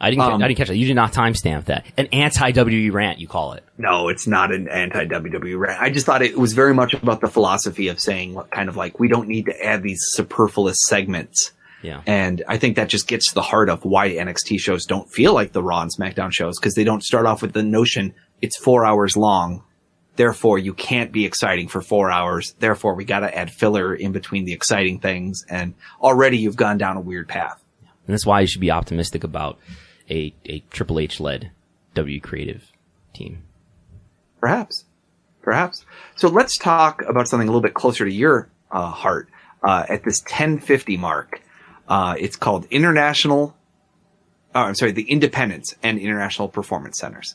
I 0.00 0.10
didn't. 0.10 0.22
Um, 0.22 0.42
I 0.42 0.48
didn't 0.48 0.58
catch 0.58 0.68
that. 0.68 0.76
You 0.76 0.86
did 0.86 0.94
not 0.94 1.12
timestamp 1.12 1.66
that. 1.66 1.86
An 1.96 2.06
anti 2.12 2.52
WWE 2.52 2.92
rant, 2.92 3.18
you 3.18 3.28
call 3.28 3.52
it. 3.52 3.64
No, 3.76 4.08
it's 4.08 4.26
not 4.26 4.52
an 4.52 4.68
anti 4.68 5.06
WWE 5.06 5.58
rant. 5.58 5.80
I 5.80 5.90
just 5.90 6.06
thought 6.06 6.22
it 6.22 6.36
was 6.36 6.52
very 6.52 6.74
much 6.74 6.94
about 6.94 7.20
the 7.20 7.28
philosophy 7.28 7.88
of 7.88 8.00
saying 8.00 8.34
what 8.34 8.50
kind 8.50 8.68
of 8.68 8.76
like, 8.76 8.98
we 8.98 9.08
don't 9.08 9.28
need 9.28 9.46
to 9.46 9.64
add 9.64 9.82
these 9.82 10.00
superfluous 10.02 10.78
segments. 10.86 11.52
Yeah. 11.82 12.02
And 12.06 12.42
I 12.48 12.58
think 12.58 12.76
that 12.76 12.88
just 12.88 13.06
gets 13.06 13.28
to 13.28 13.34
the 13.34 13.42
heart 13.42 13.68
of 13.68 13.84
why 13.84 14.10
NXT 14.10 14.58
shows 14.58 14.84
don't 14.84 15.08
feel 15.10 15.32
like 15.32 15.52
the 15.52 15.62
Raw 15.62 15.82
and 15.82 15.94
SmackDown 15.94 16.32
shows 16.32 16.58
because 16.58 16.74
they 16.74 16.84
don't 16.84 17.04
start 17.04 17.26
off 17.26 17.42
with 17.42 17.52
the 17.52 17.62
notion 17.62 18.14
it's 18.40 18.56
four 18.56 18.84
hours 18.84 19.16
long. 19.16 19.62
Therefore, 20.16 20.58
you 20.58 20.74
can't 20.74 21.12
be 21.12 21.24
exciting 21.24 21.68
for 21.68 21.80
four 21.80 22.10
hours. 22.10 22.54
Therefore, 22.58 22.94
we 22.94 23.04
got 23.04 23.20
to 23.20 23.36
add 23.36 23.52
filler 23.52 23.94
in 23.94 24.10
between 24.10 24.44
the 24.44 24.52
exciting 24.52 24.98
things. 24.98 25.44
And 25.48 25.74
already 26.00 26.38
you've 26.38 26.56
gone 26.56 26.78
down 26.78 26.96
a 26.96 27.00
weird 27.00 27.28
path. 27.28 27.62
And 28.06 28.14
that's 28.14 28.26
why 28.26 28.40
you 28.40 28.46
should 28.46 28.60
be 28.60 28.70
optimistic 28.70 29.22
about 29.22 29.58
a, 30.10 30.34
a 30.46 30.60
Triple 30.70 30.98
H 30.98 31.20
led 31.20 31.50
W 31.94 32.20
creative 32.20 32.72
team. 33.12 33.42
Perhaps. 34.40 34.84
Perhaps. 35.42 35.84
So 36.16 36.28
let's 36.28 36.56
talk 36.58 37.02
about 37.08 37.28
something 37.28 37.48
a 37.48 37.50
little 37.50 37.62
bit 37.62 37.74
closer 37.74 38.04
to 38.04 38.12
your 38.12 38.48
uh, 38.70 38.90
heart. 38.90 39.28
Uh, 39.62 39.84
at 39.88 40.04
this 40.04 40.20
1050 40.22 40.96
mark, 40.98 41.42
uh, 41.88 42.14
it's 42.16 42.36
called 42.36 42.66
International, 42.70 43.56
oh, 44.54 44.60
I'm 44.60 44.76
sorry, 44.76 44.92
the 44.92 45.10
Independence 45.10 45.74
and 45.82 45.98
International 45.98 46.48
Performance 46.48 46.98
Centers. 46.98 47.34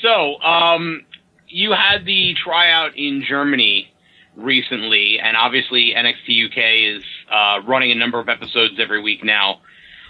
So, 0.00 0.40
um, 0.42 1.06
you 1.48 1.72
had 1.72 2.04
the 2.04 2.34
tryout 2.34 2.96
in 2.96 3.24
Germany 3.26 3.92
recently, 4.36 5.18
and 5.20 5.36
obviously 5.36 5.92
NXT 5.96 6.46
UK 6.46 6.98
is 6.98 7.04
uh, 7.30 7.66
running 7.66 7.90
a 7.90 7.94
number 7.94 8.20
of 8.20 8.28
episodes 8.28 8.74
every 8.78 9.02
week 9.02 9.24
now. 9.24 9.60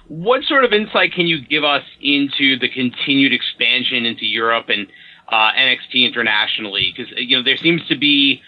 What 0.09 0.45
sort 0.45 0.65
of 0.65 0.73
insight 0.73 1.13
can 1.13 1.27
you 1.27 1.45
give 1.45 1.65
us 1.65 1.83
into 2.01 2.59
the 2.59 2.69
continued 2.69 3.33
expansion 3.33 4.07
into 4.07 4.25
Europe 4.25 4.67
and 4.69 4.87
uh, 5.29 5.51
NXT 5.59 6.07
internationally? 6.07 6.95
Because 6.97 7.13
you 7.17 7.37
know 7.37 7.43
there 7.43 7.57
seems 7.57 7.87
to 7.89 7.97
be 7.97 8.41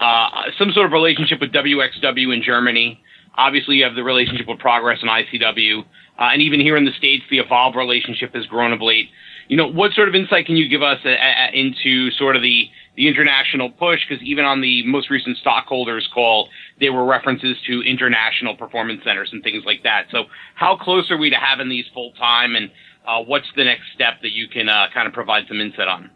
uh, 0.00 0.28
some 0.58 0.72
sort 0.72 0.86
of 0.86 0.92
relationship 0.92 1.40
with 1.40 1.52
WXW 1.52 2.34
in 2.34 2.42
Germany. 2.42 3.00
Obviously, 3.36 3.76
you 3.76 3.84
have 3.84 3.94
the 3.94 4.04
relationship 4.04 4.46
with 4.48 4.58
Progress 4.58 4.98
and 5.02 5.10
ICW, 5.10 5.80
uh, 5.80 5.84
and 6.18 6.42
even 6.42 6.60
here 6.60 6.76
in 6.76 6.84
the 6.84 6.92
states, 6.92 7.24
the 7.30 7.38
Evolve 7.38 7.76
relationship 7.76 8.34
has 8.34 8.46
grown 8.46 8.72
of 8.72 8.80
late. 8.80 9.08
You 9.48 9.56
know, 9.56 9.70
what 9.70 9.92
sort 9.92 10.08
of 10.08 10.14
insight 10.14 10.46
can 10.46 10.56
you 10.56 10.68
give 10.68 10.82
us 10.82 10.98
uh, 11.04 11.10
uh, 11.10 11.50
into 11.52 12.10
sort 12.12 12.36
of 12.36 12.42
the 12.42 12.68
the 12.96 13.08
international 13.08 13.70
push? 13.70 14.00
Because 14.08 14.22
even 14.22 14.44
on 14.44 14.60
the 14.60 14.84
most 14.86 15.10
recent 15.10 15.36
stockholders 15.38 16.08
call, 16.12 16.48
there 16.80 16.92
were 16.92 17.04
references 17.04 17.56
to 17.66 17.82
international 17.82 18.56
performance 18.56 19.02
centers 19.04 19.30
and 19.32 19.42
things 19.42 19.64
like 19.64 19.82
that. 19.84 20.06
So, 20.10 20.24
how 20.54 20.76
close 20.76 21.10
are 21.10 21.16
we 21.16 21.30
to 21.30 21.36
having 21.36 21.68
these 21.68 21.86
full 21.94 22.12
time, 22.12 22.54
and 22.56 22.70
uh, 23.06 23.22
what's 23.22 23.46
the 23.56 23.64
next 23.64 23.84
step 23.94 24.22
that 24.22 24.32
you 24.32 24.48
can 24.48 24.68
uh, 24.68 24.86
kind 24.92 25.06
of 25.06 25.14
provide 25.14 25.44
some 25.48 25.60
insight 25.60 25.88
on? 25.88 26.10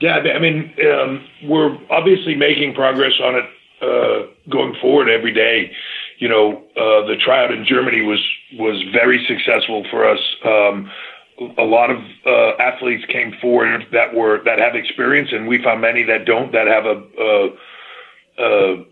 Yeah, 0.00 0.16
I 0.16 0.38
mean, 0.38 0.74
um, 0.92 1.24
we're 1.44 1.76
obviously 1.90 2.36
making 2.36 2.74
progress 2.74 3.14
on 3.20 3.34
it 3.34 3.44
uh, 3.82 4.26
going 4.48 4.74
forward 4.80 5.08
every 5.08 5.32
day. 5.32 5.72
You 6.18 6.28
know, 6.28 6.62
uh, 6.76 7.06
the 7.06 7.16
tryout 7.24 7.52
in 7.52 7.64
Germany 7.64 8.02
was 8.02 8.24
was 8.54 8.82
very 8.92 9.24
successful 9.26 9.84
for 9.90 10.08
us. 10.08 10.20
Um, 10.44 10.90
a 11.56 11.62
lot 11.62 11.90
of 11.90 11.98
uh, 12.26 12.56
athletes 12.60 13.04
came 13.06 13.34
forward 13.40 13.86
that 13.92 14.14
were 14.14 14.42
that 14.44 14.58
have 14.58 14.74
experience, 14.74 15.30
and 15.32 15.48
we 15.48 15.62
found 15.62 15.80
many 15.80 16.04
that 16.04 16.24
don't 16.24 16.52
that 16.52 16.66
have 16.66 16.86
a, 16.86 17.48
a, 18.38 18.84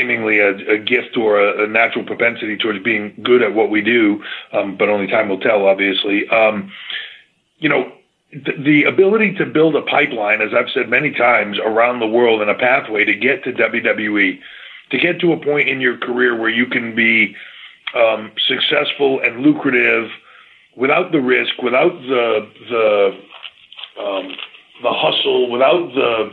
seemingly 0.00 0.38
a, 0.38 0.50
a 0.74 0.78
gift 0.78 1.16
or 1.16 1.40
a, 1.40 1.64
a 1.64 1.66
natural 1.66 2.04
propensity 2.04 2.56
towards 2.56 2.82
being 2.82 3.14
good 3.22 3.42
at 3.42 3.54
what 3.54 3.70
we 3.70 3.82
do. 3.82 4.22
Um, 4.52 4.76
but 4.76 4.88
only 4.88 5.06
time 5.06 5.28
will 5.28 5.40
tell, 5.40 5.66
obviously. 5.66 6.28
Um, 6.28 6.72
you 7.58 7.68
know, 7.68 7.92
the, 8.32 8.52
the 8.58 8.84
ability 8.84 9.34
to 9.34 9.46
build 9.46 9.76
a 9.76 9.82
pipeline, 9.82 10.40
as 10.40 10.50
I've 10.54 10.70
said 10.72 10.88
many 10.88 11.10
times, 11.12 11.58
around 11.58 12.00
the 12.00 12.06
world 12.06 12.40
and 12.40 12.50
a 12.50 12.54
pathway 12.54 13.04
to 13.04 13.14
get 13.14 13.44
to 13.44 13.52
WWE, 13.52 14.38
to 14.90 14.98
get 14.98 15.20
to 15.20 15.32
a 15.32 15.36
point 15.36 15.68
in 15.68 15.80
your 15.80 15.98
career 15.98 16.38
where 16.38 16.50
you 16.50 16.66
can 16.66 16.94
be 16.94 17.36
um, 17.94 18.32
successful 18.46 19.20
and 19.20 19.42
lucrative 19.42 20.08
without 20.76 21.12
the 21.12 21.20
risk, 21.20 21.60
without 21.62 21.92
the 21.92 22.48
the 22.70 23.20
um, 24.00 24.28
the 24.82 24.92
hustle, 24.92 25.50
without 25.50 25.92
the 25.94 26.32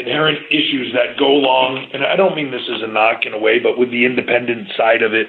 inherent 0.00 0.38
issues 0.50 0.92
that 0.94 1.18
go 1.18 1.28
along. 1.28 1.90
And 1.92 2.04
I 2.04 2.16
don't 2.16 2.34
mean 2.34 2.50
this 2.50 2.68
as 2.74 2.82
a 2.82 2.86
knock 2.86 3.26
in 3.26 3.34
a 3.34 3.38
way, 3.38 3.58
but 3.58 3.78
with 3.78 3.90
the 3.90 4.04
independent 4.04 4.68
side 4.76 5.02
of 5.02 5.12
it, 5.12 5.28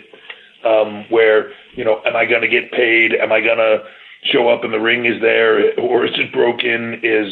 um, 0.65 1.05
where 1.09 1.51
you 1.75 1.83
know, 1.83 2.01
am 2.05 2.15
I 2.15 2.25
going 2.25 2.41
to 2.41 2.47
get 2.47 2.71
paid? 2.71 3.13
Am 3.13 3.31
I 3.31 3.41
going 3.41 3.57
to 3.57 3.83
show 4.23 4.49
up 4.49 4.63
and 4.63 4.73
the 4.73 4.79
ring 4.79 5.05
is 5.05 5.21
there, 5.21 5.79
or 5.79 6.05
is 6.05 6.13
it 6.15 6.31
broken? 6.31 6.99
Is 7.03 7.31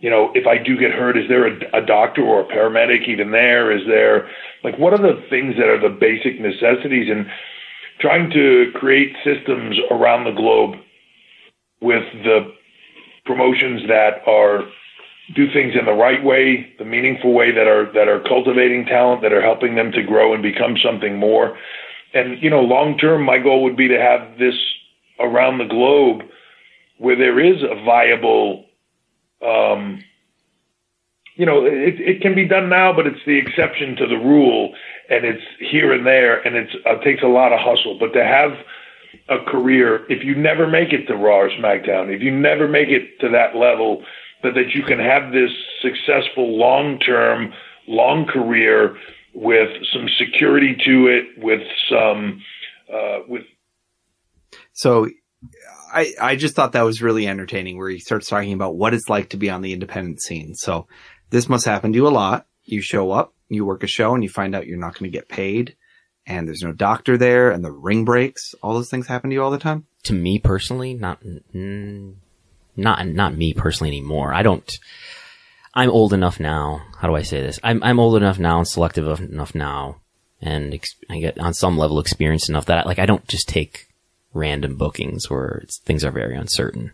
you 0.00 0.10
know, 0.10 0.30
if 0.34 0.46
I 0.46 0.58
do 0.58 0.76
get 0.76 0.90
hurt, 0.90 1.16
is 1.16 1.28
there 1.28 1.46
a, 1.46 1.82
a 1.82 1.86
doctor 1.86 2.22
or 2.22 2.40
a 2.40 2.44
paramedic 2.44 3.08
even 3.08 3.30
there? 3.30 3.72
Is 3.76 3.86
there 3.86 4.28
like 4.62 4.78
what 4.78 4.92
are 4.92 5.02
the 5.02 5.22
things 5.30 5.56
that 5.56 5.68
are 5.68 5.80
the 5.80 5.94
basic 5.94 6.40
necessities? 6.40 7.10
And 7.10 7.26
trying 8.00 8.30
to 8.30 8.70
create 8.74 9.14
systems 9.24 9.78
around 9.90 10.24
the 10.24 10.32
globe 10.32 10.76
with 11.80 12.04
the 12.24 12.52
promotions 13.24 13.82
that 13.88 14.26
are 14.26 14.64
do 15.32 15.50
things 15.52 15.74
in 15.78 15.86
the 15.86 15.92
right 15.92 16.22
way, 16.22 16.72
the 16.78 16.84
meaningful 16.84 17.32
way 17.32 17.50
that 17.50 17.66
are 17.66 17.90
that 17.92 18.08
are 18.08 18.20
cultivating 18.20 18.84
talent, 18.84 19.22
that 19.22 19.32
are 19.32 19.40
helping 19.40 19.74
them 19.74 19.90
to 19.92 20.02
grow 20.02 20.34
and 20.34 20.42
become 20.42 20.76
something 20.76 21.16
more. 21.16 21.56
And 22.12 22.42
you 22.42 22.50
know, 22.50 22.60
long 22.60 22.98
term, 22.98 23.22
my 23.22 23.38
goal 23.38 23.62
would 23.62 23.76
be 23.76 23.88
to 23.88 23.98
have 23.98 24.38
this 24.38 24.54
around 25.18 25.58
the 25.58 25.64
globe 25.64 26.22
where 26.98 27.16
there 27.16 27.40
is 27.40 27.62
a 27.62 27.82
viable. 27.84 28.66
Um, 29.44 30.02
you 31.36 31.46
know, 31.46 31.64
it, 31.64 32.00
it 32.00 32.20
can 32.20 32.34
be 32.34 32.46
done 32.46 32.68
now, 32.68 32.92
but 32.92 33.08
it's 33.08 33.24
the 33.26 33.36
exception 33.36 33.96
to 33.96 34.06
the 34.06 34.16
rule, 34.16 34.72
and 35.10 35.24
it's 35.24 35.42
here 35.58 35.92
and 35.92 36.06
there, 36.06 36.40
and 36.46 36.54
it's 36.54 36.72
it 36.74 37.02
takes 37.02 37.22
a 37.22 37.26
lot 37.28 37.52
of 37.52 37.60
hustle. 37.60 37.98
But 37.98 38.12
to 38.12 38.24
have 38.24 38.52
a 39.28 39.38
career, 39.50 40.04
if 40.10 40.22
you 40.22 40.34
never 40.34 40.66
make 40.66 40.92
it 40.92 41.06
to 41.06 41.16
Raw 41.16 41.40
or 41.40 41.50
SmackDown, 41.50 42.14
if 42.14 42.22
you 42.22 42.30
never 42.30 42.68
make 42.68 42.88
it 42.88 43.18
to 43.20 43.28
that 43.30 43.56
level, 43.56 44.04
but 44.44 44.54
that 44.54 44.74
you 44.74 44.82
can 44.82 44.98
have 44.98 45.32
this 45.32 45.50
successful 45.80 46.58
long 46.58 46.98
term, 46.98 47.52
long 47.88 48.26
career 48.26 48.96
with 49.32 49.70
some 49.90 50.06
security 50.18 50.76
to 50.84 51.06
it, 51.06 51.42
with 51.42 51.62
some, 51.88 52.42
uh, 52.92 53.20
with. 53.26 53.42
So 54.74 55.08
I, 55.92 56.12
I 56.20 56.36
just 56.36 56.54
thought 56.54 56.72
that 56.72 56.82
was 56.82 57.00
really 57.00 57.26
entertaining 57.26 57.78
where 57.78 57.88
he 57.88 57.98
starts 57.98 58.28
talking 58.28 58.52
about 58.52 58.76
what 58.76 58.92
it's 58.92 59.08
like 59.08 59.30
to 59.30 59.38
be 59.38 59.48
on 59.48 59.62
the 59.62 59.72
independent 59.72 60.20
scene. 60.20 60.54
So 60.54 60.88
this 61.30 61.48
must 61.48 61.64
happen 61.64 61.92
to 61.92 61.96
you 61.96 62.06
a 62.06 62.10
lot. 62.10 62.46
You 62.64 62.82
show 62.82 63.12
up, 63.12 63.32
you 63.48 63.64
work 63.64 63.82
a 63.82 63.86
show 63.86 64.14
and 64.14 64.22
you 64.22 64.28
find 64.28 64.54
out 64.54 64.66
you're 64.66 64.76
not 64.76 64.92
going 64.92 65.10
to 65.10 65.18
get 65.18 65.30
paid 65.30 65.74
and 66.26 66.46
there's 66.46 66.62
no 66.62 66.72
doctor 66.72 67.16
there 67.16 67.50
and 67.50 67.64
the 67.64 67.72
ring 67.72 68.04
breaks. 68.04 68.54
All 68.62 68.74
those 68.74 68.90
things 68.90 69.06
happen 69.06 69.30
to 69.30 69.34
you 69.34 69.42
all 69.42 69.50
the 69.50 69.58
time. 69.58 69.86
To 70.04 70.12
me 70.12 70.38
personally, 70.38 70.92
not, 70.92 71.22
mm, 71.22 72.16
not 72.76 73.06
not 73.06 73.36
me 73.36 73.52
personally 73.54 73.88
anymore. 73.90 74.32
I 74.34 74.42
don't. 74.42 74.70
I'm 75.74 75.90
old 75.90 76.12
enough 76.12 76.38
now. 76.38 76.82
How 77.00 77.08
do 77.08 77.16
I 77.16 77.22
say 77.22 77.40
this? 77.40 77.58
I'm 77.64 77.82
I'm 77.82 77.98
old 77.98 78.16
enough 78.16 78.38
now 78.38 78.58
and 78.58 78.68
selective 78.68 79.20
enough 79.20 79.54
now, 79.54 79.96
and 80.40 80.72
ex- 80.74 80.94
I 81.10 81.18
get 81.18 81.38
on 81.38 81.52
some 81.54 81.76
level 81.76 81.98
experienced 81.98 82.48
enough 82.48 82.66
that 82.66 82.78
I, 82.78 82.82
like 82.84 82.98
I 83.00 83.06
don't 83.06 83.26
just 83.26 83.48
take 83.48 83.88
random 84.32 84.76
bookings 84.76 85.28
where 85.28 85.64
things 85.84 86.04
are 86.04 86.10
very 86.12 86.36
uncertain. 86.36 86.92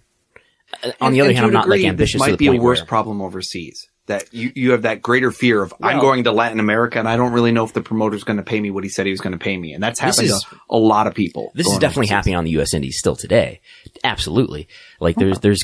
Uh, 0.82 0.88
on 1.00 1.08
And- 1.08 1.14
the 1.14 1.20
other 1.20 1.32
hand, 1.34 1.46
I'm 1.46 1.52
not 1.52 1.68
like 1.68 1.84
ambitious. 1.84 2.14
This 2.14 2.22
to 2.22 2.30
might 2.30 2.38
the 2.38 2.48
be 2.50 2.56
a 2.56 2.60
worse 2.60 2.78
where- 2.80 2.86
problem 2.86 3.20
overseas. 3.20 3.88
That 4.10 4.32
you, 4.34 4.52
you 4.54 4.70
have 4.72 4.82
that 4.82 5.02
greater 5.02 5.30
fear 5.32 5.62
of 5.62 5.72
I'm 5.82 5.98
going 6.00 6.24
to 6.24 6.32
Latin 6.32 6.60
America 6.60 6.98
and 6.98 7.08
I 7.08 7.16
don't 7.16 7.32
really 7.32 7.52
know 7.52 7.64
if 7.64 7.72
the 7.72 7.80
promoter's 7.80 8.24
going 8.24 8.36
to 8.36 8.42
pay 8.42 8.60
me 8.60 8.70
what 8.70 8.84
he 8.84 8.90
said 8.90 9.06
he 9.06 9.12
was 9.12 9.20
going 9.20 9.32
to 9.32 9.38
pay 9.38 9.56
me, 9.56 9.72
and 9.72 9.82
that's 9.82 10.00
This 10.00 10.16
happened 10.16 10.32
is- 10.34 10.44
to 10.50 10.56
a 10.68 10.76
lot 10.76 11.06
of 11.06 11.14
people. 11.14 11.52
This 11.54 11.66
is 11.66 11.78
definitely 11.78 12.08
happening 12.08 12.34
on 12.36 12.44
the 12.44 12.50
U.S. 12.52 12.74
Indies 12.74 12.98
still 12.98 13.16
today. 13.16 13.60
Absolutely. 14.04 14.68
Like 15.00 15.16
there's 15.16 15.38
there's 15.40 15.62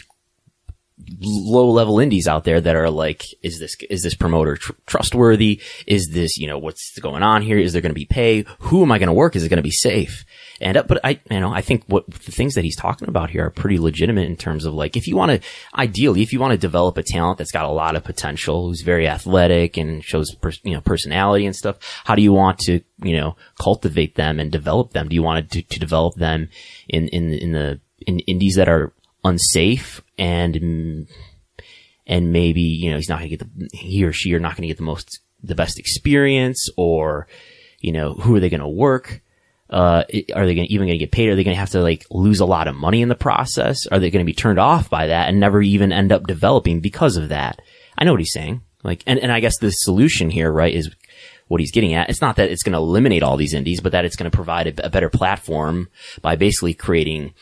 low 1.21 1.71
level 1.71 2.01
indies 2.01 2.27
out 2.27 2.45
there 2.45 2.61
that 2.61 2.75
are 2.75 2.91
like, 2.91 3.25
is 3.43 3.59
this 3.59 3.77
is 3.91 4.03
this 4.03 4.15
promoter 4.15 4.57
tr- 4.57 4.73
trustworthy? 4.87 5.61
Is 5.87 6.09
this 6.13 6.37
you 6.39 6.47
know 6.49 6.59
what's 6.59 6.99
going 7.01 7.23
on 7.23 7.43
here? 7.43 7.59
Is 7.59 7.73
there 7.73 7.83
going 7.83 7.91
to 7.91 7.95
be 7.95 8.07
pay? 8.07 8.45
Who 8.61 8.83
am 8.83 8.93
I 8.93 8.99
going 8.99 9.09
to 9.09 9.13
work? 9.13 9.37
Is 9.37 9.45
it 9.45 9.49
going 9.49 9.59
to 9.59 9.63
be 9.63 9.71
safe? 9.71 10.25
And 10.61 10.77
uh, 10.77 10.85
but 10.85 11.01
I 11.05 11.21
you 11.31 11.41
know 11.41 11.53
I 11.53 11.61
think 11.61 11.85
what 11.87 12.09
the 12.11 12.33
things 12.33 12.55
that 12.55 12.65
he's 12.65 12.77
talking 12.77 13.09
about 13.09 13.31
here 13.31 13.45
are 13.45 13.51
pretty 13.51 13.79
legitimate 13.79 14.27
in 14.27 14.37
terms 14.37 14.65
of 14.65 14.75
like 14.75 14.97
if 14.97 15.07
you 15.07 15.17
want 15.17 15.31
to 15.33 15.49
ideally 15.75 16.23
if 16.23 16.33
you 16.33 16.41
want 16.41 16.53
to 16.53 16.59
develop 16.59 16.97
a 16.97 17.03
talent 17.03 17.39
that's 17.39 17.53
got 17.53 17.65
a 17.65 17.71
lot 17.71 17.97
of 17.97 18.05
potential, 18.05 18.69
who's 18.69 18.83
very 18.83 19.07
athletic 19.07 19.77
and 19.77 20.05
shows 20.05 20.35
pers- 20.35 20.61
you 20.65 20.75
know 20.75 20.81
personality 20.81 21.47
and 21.47 21.55
stuff, 21.55 21.77
how 22.05 22.15
do 22.15 22.23
you 22.23 22.33
want 22.33 22.59
to 22.61 22.81
you 23.03 23.17
know 23.17 23.37
cultivate 23.61 24.15
them 24.15 24.41
and 24.41 24.51
develop 24.51 24.93
them? 24.93 25.09
Do 25.09 25.15
you 25.15 25.23
want 25.23 25.51
to 25.51 25.63
to 25.63 25.79
develop 25.79 26.15
them 26.15 26.49
in 26.89 27.09
in 27.09 27.33
in 27.33 27.53
the 27.53 27.81
in 28.07 28.21
indies 28.21 28.55
that 28.57 28.69
are 28.69 28.93
unsafe 29.25 30.03
and 30.19 31.09
and 32.07 32.33
maybe 32.33 32.63
you 32.63 32.91
know 32.91 32.97
he's 32.97 33.09
not 33.09 33.19
going 33.19 33.31
to 33.31 33.37
get 33.37 33.59
the 33.59 33.69
he 33.77 34.05
or 34.05 34.13
she 34.13 34.33
are 34.35 34.41
not 34.41 34.53
going 34.57 34.63
to 34.63 34.69
get 34.69 34.77
the 34.77 34.83
most 34.83 35.21
the 35.43 35.55
best 35.55 35.79
experience 35.79 36.69
or 36.77 37.27
you 37.81 37.93
know 37.93 38.15
who 38.15 38.37
are 38.37 38.41
they 38.41 38.49
going 38.49 38.61
to 38.61 38.69
work 38.69 39.23
uh, 39.71 40.05
are 40.35 40.47
they 40.47 40.55
gonna, 40.55 40.67
even 40.69 40.87
going 40.87 40.99
to 40.99 41.05
get 41.05 41.11
paid? 41.11 41.29
Are 41.29 41.37
they 41.37 41.45
going 41.45 41.55
to 41.55 41.61
have 41.61 41.71
to 41.71 41.83
like 41.83 42.05
lose 42.11 42.41
a 42.41 42.47
lot 42.47 42.69
of 42.69 42.77
money 42.77 43.03
in 43.03 43.09
the 43.09 43.15
process? 43.15 43.87
Are 43.87 43.99
they 43.99 44.11
going 44.11 44.25
to 44.25 44.31
be 44.31 44.35
turned 44.35 44.59
off 44.59 44.89
by 44.89 45.09
that 45.09 45.29
and 45.29 45.41
never 45.41 45.61
even 45.63 45.93
end 45.93 46.13
up 46.13 46.27
developing 46.27 46.81
because 46.81 47.17
of 47.17 47.31
that? 47.31 47.61
I 47.99 48.05
know 48.05 48.13
what 48.13 48.21
he's 48.21 48.33
saying. 48.33 48.63
Like, 48.83 49.03
and, 49.07 49.19
and 49.19 49.33
I 49.33 49.41
guess 49.41 49.59
the 49.59 49.71
solution 49.71 50.31
here, 50.31 50.53
right, 50.53 50.73
is 50.73 50.95
what 51.49 51.61
he's 51.61 51.73
getting 51.73 51.95
at. 51.95 52.09
It's 52.11 52.21
not 52.21 52.37
that 52.37 52.51
it's 52.51 52.63
going 52.63 52.75
to 52.75 52.79
eliminate 52.79 53.23
all 53.23 53.37
these 53.37 53.55
indies, 53.55 53.81
but 53.81 53.93
that 53.93 54.05
it's 54.05 54.17
going 54.17 54.31
to 54.31 54.37
provide 54.37 54.67
a, 54.67 54.87
a 54.87 54.91
better 54.91 55.11
platform 55.11 55.89
by 56.23 56.37
basically 56.37 56.75
creating 56.75 57.35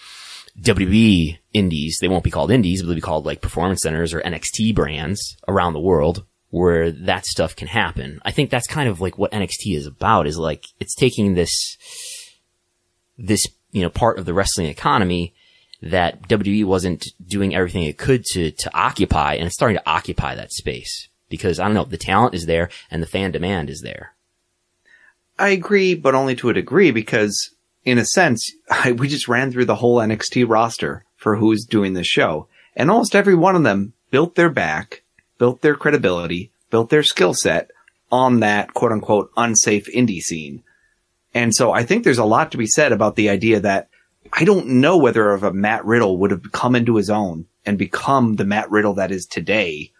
WWE 0.61 1.39
indies. 1.53 1.99
They 2.01 2.09
won't 2.09 2.25
be 2.25 2.31
called 2.31 2.51
indies, 2.51 2.81
but 2.81 2.89
they'll 2.89 2.95
be 2.95 3.01
called 3.03 3.27
like 3.27 3.41
performance 3.41 3.81
centers 3.83 4.14
or 4.14 4.22
NXT 4.22 4.75
brands 4.75 5.37
around 5.49 5.72
the 5.75 5.81
world 5.81 6.25
where 6.51 6.93
that 6.93 7.27
stuff 7.27 7.57
can 7.57 7.66
happen. 7.66 8.20
I 8.25 8.31
think 8.31 8.49
that's 8.49 8.68
kind 8.68 8.89
of 8.89 9.01
like 9.01 9.18
what 9.18 9.33
NXT 9.33 9.77
is 9.77 9.87
about 9.87 10.29
is 10.29 10.39
like, 10.39 10.64
it's 10.79 10.95
taking 10.95 11.35
this, 11.35 11.77
this, 13.18 13.46
you 13.72 13.82
know, 13.82 13.90
part 13.90 14.18
of 14.18 14.24
the 14.24 14.34
wrestling 14.34 14.66
economy 14.66 15.34
that 15.82 16.28
WWE 16.28 16.64
wasn't 16.64 17.06
doing 17.26 17.54
everything 17.54 17.82
it 17.82 17.98
could 17.98 18.24
to, 18.24 18.50
to 18.50 18.76
occupy 18.76 19.34
and 19.34 19.46
it's 19.46 19.54
starting 19.54 19.76
to 19.76 19.90
occupy 19.90 20.34
that 20.34 20.52
space 20.52 21.08
because 21.28 21.58
I 21.58 21.64
don't 21.64 21.74
know, 21.74 21.84
the 21.84 21.98
talent 21.98 22.34
is 22.34 22.46
there 22.46 22.70
and 22.90 23.02
the 23.02 23.06
fan 23.06 23.32
demand 23.32 23.68
is 23.68 23.80
there. 23.82 24.14
I 25.38 25.48
agree, 25.48 25.94
but 25.94 26.14
only 26.14 26.36
to 26.36 26.48
a 26.48 26.54
degree 26.54 26.90
because, 26.90 27.50
in 27.84 27.98
a 27.98 28.04
sense, 28.04 28.52
I, 28.70 28.92
we 28.92 29.08
just 29.08 29.28
ran 29.28 29.50
through 29.50 29.64
the 29.64 29.76
whole 29.76 29.98
NXT 29.98 30.48
roster 30.48 31.04
for 31.16 31.36
who's 31.36 31.64
doing 31.64 31.94
this 31.94 32.06
show, 32.06 32.48
and 32.76 32.90
almost 32.90 33.16
every 33.16 33.34
one 33.34 33.56
of 33.56 33.62
them 33.62 33.94
built 34.10 34.34
their 34.34 34.50
back, 34.50 35.02
built 35.38 35.62
their 35.62 35.74
credibility, 35.74 36.52
built 36.70 36.90
their 36.90 37.02
skill 37.02 37.34
set 37.34 37.70
on 38.12 38.40
that 38.40 38.74
quote 38.74 38.92
unquote 38.92 39.30
unsafe 39.36 39.86
indie 39.92 40.20
scene. 40.20 40.62
And 41.35 41.55
so 41.55 41.72
I 41.72 41.85
think 41.85 42.05
there's 42.05 42.18
a 42.18 42.24
lot 42.24 42.53
to 42.53 42.59
be 42.59 42.66
said 42.66 42.93
about 42.93 43.16
the 43.16 43.28
idea 43.28 43.61
that 43.61 43.89
I 44.32 44.45
don't 44.45 44.66
know 44.66 44.97
whether 44.97 45.35
if 45.35 45.43
a 45.43 45.53
Matt 45.53 45.85
Riddle 45.85 46.18
would 46.18 46.30
have 46.30 46.53
come 46.53 46.74
into 46.74 46.97
his 46.97 47.11
own 47.11 47.47
and 47.66 47.76
become 47.76 48.37
the 48.37 48.45
Matt 48.45 48.70
Riddle 48.70 48.95
that 48.95 49.11
is 49.11 49.26
today 49.26 49.91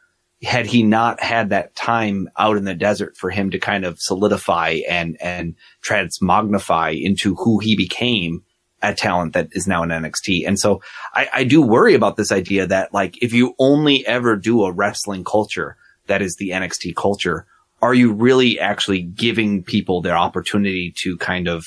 had 0.43 0.67
he 0.67 0.83
not 0.83 1.21
had 1.21 1.51
that 1.51 1.75
time 1.75 2.29
out 2.37 2.57
in 2.57 2.65
the 2.65 2.75
desert 2.75 3.17
for 3.17 3.31
him 3.31 3.51
to 3.51 3.59
kind 3.59 3.85
of 3.85 3.99
solidify 3.99 4.81
and, 4.89 5.17
and 5.21 5.55
transmagnify 5.83 7.01
into 7.01 7.35
who 7.37 7.59
he 7.59 7.77
became 7.77 8.43
a 8.83 8.95
talent 8.95 9.33
that 9.33 9.49
is 9.53 9.67
now 9.67 9.83
in 9.83 9.89
NXT. 9.89 10.47
And 10.47 10.59
so 10.59 10.83
I, 11.15 11.29
I 11.33 11.45
do 11.45 11.63
worry 11.63 11.95
about 11.95 12.17
this 12.17 12.31
idea 12.31 12.67
that 12.67 12.93
like, 12.93 13.23
if 13.23 13.33
you 13.33 13.55
only 13.59 14.07
ever 14.07 14.37
do 14.37 14.65
a 14.65 14.73
wrestling 14.73 15.25
culture 15.25 15.77
that 16.07 16.21
is 16.21 16.37
the 16.37 16.51
NXT 16.51 16.95
culture, 16.95 17.47
are 17.85 17.93
you 17.93 18.15
really 18.15 18.59
actually 18.59 19.03
giving 19.03 19.63
people 19.63 20.01
their 20.01 20.17
opportunity 20.17 20.95
to 21.03 21.19
kind 21.19 21.49
of 21.49 21.67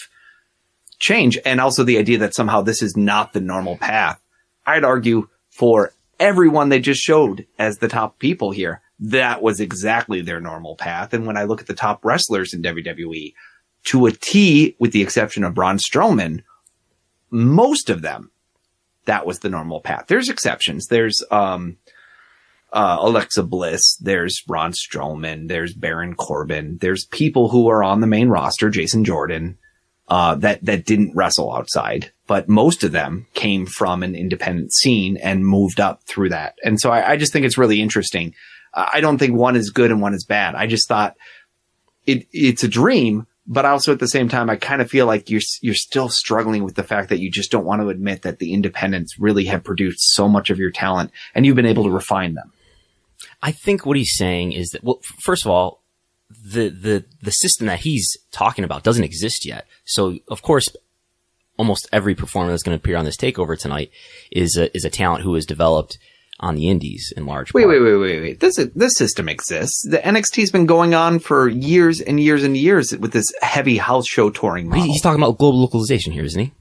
change? 0.97 1.37
And 1.45 1.61
also 1.61 1.83
the 1.83 1.99
idea 1.99 2.17
that 2.17 2.33
somehow 2.33 2.63
this 2.63 2.81
is 2.81 2.97
not 2.97 3.33
the 3.33 3.39
normal 3.39 3.77
path. 3.77 4.19
I'd 4.65 4.83
argue 4.83 5.29
for 5.51 5.93
everyone 6.19 6.69
they 6.69 6.79
just 6.79 7.01
showed 7.01 7.45
as 7.59 7.77
the 7.77 7.87
top 7.87 8.17
people 8.17 8.49
here, 8.49 8.81
that 8.99 9.43
was 9.43 9.59
exactly 9.59 10.21
their 10.21 10.41
normal 10.41 10.75
path. 10.75 11.13
And 11.13 11.27
when 11.27 11.37
I 11.37 11.43
look 11.43 11.61
at 11.61 11.67
the 11.67 11.75
top 11.75 12.03
wrestlers 12.03 12.51
in 12.51 12.63
WWE, 12.63 13.35
to 13.83 14.07
a 14.07 14.11
T, 14.11 14.75
with 14.79 14.93
the 14.93 15.03
exception 15.03 15.43
of 15.43 15.53
Braun 15.53 15.77
Strowman, 15.77 16.41
most 17.29 17.91
of 17.91 18.01
them, 18.01 18.31
that 19.05 19.27
was 19.27 19.39
the 19.39 19.49
normal 19.49 19.81
path. 19.81 20.05
There's 20.07 20.29
exceptions. 20.29 20.87
There's, 20.87 21.23
um, 21.29 21.77
uh, 22.73 22.97
Alexa 22.99 23.43
Bliss. 23.43 23.95
There's 23.97 24.41
Braun 24.41 24.71
Strowman. 24.71 25.47
There's 25.47 25.73
Baron 25.73 26.15
Corbin. 26.15 26.77
There's 26.81 27.05
people 27.05 27.49
who 27.49 27.69
are 27.69 27.83
on 27.83 28.01
the 28.01 28.07
main 28.07 28.29
roster, 28.29 28.69
Jason 28.69 29.05
Jordan, 29.05 29.57
uh, 30.07 30.35
that, 30.35 30.63
that 30.63 30.85
didn't 30.85 31.15
wrestle 31.15 31.53
outside, 31.53 32.11
but 32.27 32.47
most 32.47 32.83
of 32.83 32.91
them 32.91 33.27
came 33.33 33.65
from 33.65 34.03
an 34.03 34.15
independent 34.15 34.73
scene 34.73 35.17
and 35.17 35.45
moved 35.45 35.79
up 35.79 36.01
through 36.03 36.29
that. 36.29 36.55
And 36.63 36.79
so 36.79 36.91
I, 36.91 37.11
I 37.11 37.17
just 37.17 37.33
think 37.33 37.45
it's 37.45 37.57
really 37.57 37.81
interesting. 37.81 38.33
I 38.73 39.01
don't 39.01 39.17
think 39.17 39.35
one 39.35 39.55
is 39.55 39.71
good 39.71 39.91
and 39.91 40.01
one 40.01 40.13
is 40.13 40.23
bad. 40.23 40.55
I 40.55 40.67
just 40.67 40.87
thought 40.87 41.15
it, 42.05 42.27
it's 42.31 42.63
a 42.63 42.67
dream, 42.69 43.27
but 43.47 43.65
also 43.65 43.91
at 43.91 43.99
the 43.99 44.07
same 44.07 44.29
time, 44.29 44.49
I 44.49 44.55
kind 44.55 44.81
of 44.81 44.89
feel 44.89 45.07
like 45.07 45.29
you're, 45.29 45.41
you're 45.61 45.73
still 45.73 46.09
struggling 46.09 46.63
with 46.63 46.75
the 46.75 46.83
fact 46.83 47.09
that 47.09 47.19
you 47.19 47.31
just 47.31 47.51
don't 47.51 47.65
want 47.65 47.81
to 47.81 47.89
admit 47.89 48.21
that 48.21 48.39
the 48.39 48.53
independents 48.53 49.19
really 49.19 49.45
have 49.45 49.63
produced 49.63 50.13
so 50.13 50.29
much 50.29 50.49
of 50.49 50.59
your 50.59 50.71
talent 50.71 51.11
and 51.33 51.45
you've 51.45 51.55
been 51.55 51.65
able 51.65 51.83
to 51.83 51.89
refine 51.89 52.35
them. 52.35 52.53
I 53.41 53.51
think 53.51 53.85
what 53.85 53.97
he's 53.97 54.15
saying 54.15 54.53
is 54.53 54.69
that, 54.69 54.83
well, 54.83 54.99
first 55.21 55.45
of 55.45 55.51
all, 55.51 55.83
the, 56.29 56.69
the, 56.69 57.05
the 57.21 57.31
system 57.31 57.67
that 57.67 57.79
he's 57.79 58.17
talking 58.31 58.63
about 58.63 58.83
doesn't 58.83 59.03
exist 59.03 59.45
yet. 59.45 59.65
So, 59.85 60.17
of 60.27 60.41
course, 60.41 60.67
almost 61.57 61.87
every 61.91 62.15
performer 62.15 62.51
that's 62.51 62.63
going 62.63 62.77
to 62.77 62.81
appear 62.81 62.97
on 62.97 63.05
this 63.05 63.17
takeover 63.17 63.57
tonight 63.57 63.91
is 64.31 64.57
a, 64.57 64.75
is 64.75 64.83
a 64.83 64.89
talent 64.89 65.23
who 65.23 65.35
is 65.35 65.45
developed, 65.45 65.97
on 66.39 66.55
the 66.55 66.69
indies 66.69 67.11
in 67.17 67.25
large 67.25 67.53
Wait, 67.53 67.63
part. 67.63 67.81
wait, 67.81 67.81
wait, 67.81 67.97
wait, 67.97 68.21
wait. 68.21 68.39
This 68.39 68.57
this 68.75 68.95
system 68.95 69.27
exists. 69.27 69.83
The 69.89 69.97
NXT's 69.97 70.51
been 70.51 70.65
going 70.65 70.93
on 70.93 71.19
for 71.19 71.49
years 71.49 71.99
and 71.99 72.19
years 72.19 72.43
and 72.43 72.55
years 72.55 72.95
with 72.95 73.11
this 73.11 73.25
heavy 73.41 73.77
house 73.77 74.07
show 74.07 74.29
touring 74.29 74.69
model. 74.69 74.85
He's 74.85 75.01
talking 75.01 75.21
about 75.21 75.37
global 75.37 75.59
localization 75.59 76.13
here, 76.13 76.23
isn't 76.23 76.39
he? 76.39 76.53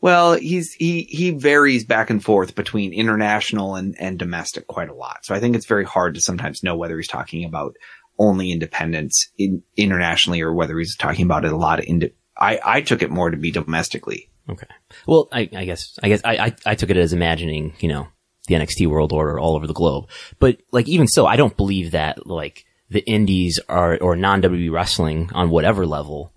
Well, 0.00 0.34
he's 0.34 0.72
he 0.72 1.02
he 1.02 1.30
varies 1.30 1.84
back 1.84 2.10
and 2.10 2.22
forth 2.22 2.54
between 2.54 2.92
international 2.92 3.74
and 3.74 3.96
and 3.98 4.18
domestic 4.18 4.66
quite 4.66 4.88
a 4.88 4.94
lot. 4.94 5.24
So 5.24 5.34
I 5.34 5.40
think 5.40 5.56
it's 5.56 5.66
very 5.66 5.84
hard 5.84 6.14
to 6.14 6.20
sometimes 6.20 6.62
know 6.62 6.76
whether 6.76 6.96
he's 6.96 7.08
talking 7.08 7.44
about 7.44 7.76
only 8.18 8.52
independence 8.52 9.28
in 9.36 9.62
internationally 9.76 10.40
or 10.40 10.54
whether 10.54 10.78
he's 10.78 10.96
talking 10.96 11.24
about 11.24 11.44
it 11.44 11.52
a 11.52 11.56
lot 11.56 11.82
in. 11.82 12.10
I 12.38 12.60
I 12.64 12.80
took 12.82 13.02
it 13.02 13.10
more 13.10 13.30
to 13.30 13.36
be 13.36 13.50
domestically. 13.50 14.30
Okay. 14.48 14.66
Well, 15.06 15.28
I, 15.30 15.48
I 15.54 15.64
guess, 15.64 15.98
I 16.02 16.08
guess 16.08 16.22
I, 16.24 16.36
I, 16.36 16.54
I 16.66 16.74
took 16.74 16.90
it 16.90 16.96
as 16.96 17.12
imagining, 17.12 17.74
you 17.80 17.88
know, 17.88 18.08
the 18.46 18.54
NXT 18.54 18.86
world 18.88 19.12
order 19.12 19.38
all 19.38 19.56
over 19.56 19.66
the 19.66 19.74
globe. 19.74 20.08
But 20.38 20.58
like, 20.72 20.88
even 20.88 21.06
so, 21.06 21.26
I 21.26 21.36
don't 21.36 21.56
believe 21.56 21.90
that 21.90 22.26
like 22.26 22.64
the 22.88 23.00
indies 23.00 23.60
are, 23.68 23.98
or 23.98 24.16
non-WWE 24.16 24.72
wrestling 24.72 25.30
on 25.34 25.50
whatever 25.50 25.86
level 25.86 26.32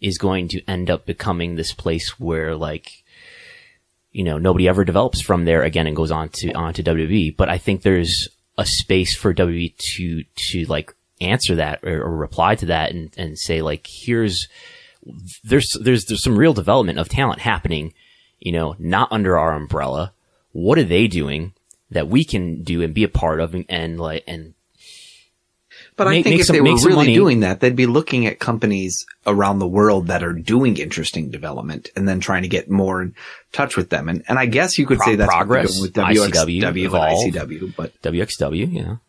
is 0.00 0.18
going 0.18 0.48
to 0.48 0.62
end 0.68 0.90
up 0.90 1.06
becoming 1.06 1.56
this 1.56 1.72
place 1.72 2.20
where 2.20 2.54
like, 2.54 3.02
you 4.16 4.24
know, 4.24 4.38
nobody 4.38 4.66
ever 4.66 4.82
develops 4.82 5.20
from 5.20 5.44
there 5.44 5.62
again 5.62 5.86
and 5.86 5.94
goes 5.94 6.10
on 6.10 6.30
to, 6.30 6.50
on 6.52 6.72
to 6.72 6.82
WWE. 6.82 7.36
But 7.36 7.50
I 7.50 7.58
think 7.58 7.82
there's 7.82 8.30
a 8.56 8.64
space 8.64 9.14
for 9.14 9.34
WWE 9.34 9.76
to, 9.76 10.24
to 10.34 10.64
like 10.70 10.94
answer 11.20 11.56
that 11.56 11.84
or, 11.84 12.02
or 12.02 12.16
reply 12.16 12.54
to 12.54 12.64
that 12.66 12.92
and, 12.92 13.12
and 13.18 13.38
say 13.38 13.60
like, 13.60 13.86
here's, 13.86 14.48
there's 15.44 15.68
there's 15.82 16.06
there's 16.06 16.22
some 16.22 16.38
real 16.38 16.54
development 16.54 16.98
of 16.98 17.10
talent 17.10 17.40
happening, 17.40 17.92
you 18.40 18.52
know, 18.52 18.74
not 18.78 19.12
under 19.12 19.38
our 19.38 19.52
umbrella. 19.52 20.14
What 20.52 20.78
are 20.78 20.84
they 20.84 21.08
doing 21.08 21.52
that 21.90 22.08
we 22.08 22.24
can 22.24 22.62
do 22.62 22.82
and 22.82 22.94
be 22.94 23.04
a 23.04 23.08
part 23.08 23.38
of 23.38 23.54
and, 23.54 23.66
and 23.68 24.00
like 24.00 24.24
and 24.26 24.54
But 25.96 26.08
I 26.08 26.22
think 26.22 26.26
make 26.26 26.40
if 26.40 26.46
some- 26.46 26.56
they 26.56 26.60
were 26.60 26.76
really 26.84 27.14
doing 27.14 27.40
that, 27.40 27.60
they'd 27.60 27.74
be 27.74 27.86
looking 27.86 28.26
at 28.26 28.38
companies 28.38 29.06
around 29.26 29.58
the 29.60 29.66
world 29.66 30.08
that 30.08 30.22
are 30.22 30.34
doing 30.34 30.76
interesting 30.76 31.30
development 31.30 31.88
and 31.96 32.06
then 32.06 32.20
trying 32.20 32.42
to 32.42 32.48
get 32.48 32.70
more 32.70 33.00
in 33.00 33.14
touch 33.52 33.76
with 33.78 33.88
them. 33.88 34.08
And 34.10 34.22
and 34.28 34.38
I 34.38 34.44
guess 34.44 34.76
you 34.76 34.84
could 34.86 34.98
Pro- 34.98 35.06
say 35.06 35.16
that's 35.16 35.32
Progress, 35.32 35.72
doing 35.72 35.82
with 35.82 35.92
WXW 35.94 36.60
ICW, 36.60 36.68
and 36.68 36.76
Evolve. 36.76 37.34
ICW, 37.34 37.76
but 37.76 38.02
WXW, 38.02 38.72
you 38.72 38.82
know. 38.82 39.00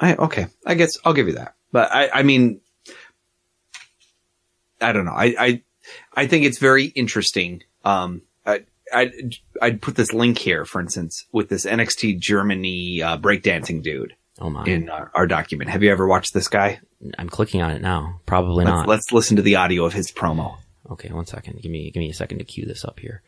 I, 0.00 0.16
okay, 0.16 0.48
I 0.66 0.74
guess 0.74 0.98
I'll 1.04 1.14
give 1.14 1.28
you 1.28 1.34
that. 1.34 1.54
But 1.70 1.92
I, 1.92 2.10
I 2.12 2.22
mean, 2.24 2.60
I 4.80 4.92
don't 4.92 5.04
know. 5.04 5.12
I, 5.12 5.34
I, 5.38 5.62
I 6.14 6.26
think 6.26 6.44
it's 6.46 6.58
very 6.58 6.86
interesting. 6.86 7.62
Um, 7.84 8.22
I, 8.44 8.64
I, 8.92 9.12
I'd 9.62 9.80
put 9.80 9.94
this 9.94 10.12
link 10.12 10.38
here, 10.38 10.64
for 10.64 10.80
instance, 10.80 11.26
with 11.32 11.48
this 11.48 11.64
NXT 11.64 12.18
Germany, 12.18 13.02
uh, 13.02 13.18
breakdancing 13.18 13.82
dude 13.82 14.16
Oh 14.40 14.50
my. 14.50 14.64
in 14.64 14.88
our, 14.88 15.10
our 15.14 15.26
document. 15.26 15.70
Have 15.70 15.82
you 15.82 15.90
ever 15.92 16.06
watched 16.06 16.34
this 16.34 16.48
guy? 16.48 16.80
I'm 17.18 17.28
clicking 17.28 17.62
on 17.62 17.70
it 17.70 17.80
now. 17.82 18.20
Probably 18.26 18.64
Let's, 18.64 18.74
not. 18.74 18.88
let's 18.88 19.12
listen 19.12 19.36
to 19.36 19.42
the 19.42 19.56
audio 19.56 19.84
of 19.84 19.92
his 19.92 20.10
promo. 20.10 20.56
Okay, 20.90 21.10
one 21.10 21.26
second. 21.26 21.62
Give 21.62 21.70
me 21.70 21.90
give 21.90 22.00
me 22.00 22.10
a 22.10 22.14
second 22.14 22.38
to 22.38 22.44
cue 22.44 22.66
this 22.66 22.84
up 22.84 22.98
here. 23.00 23.22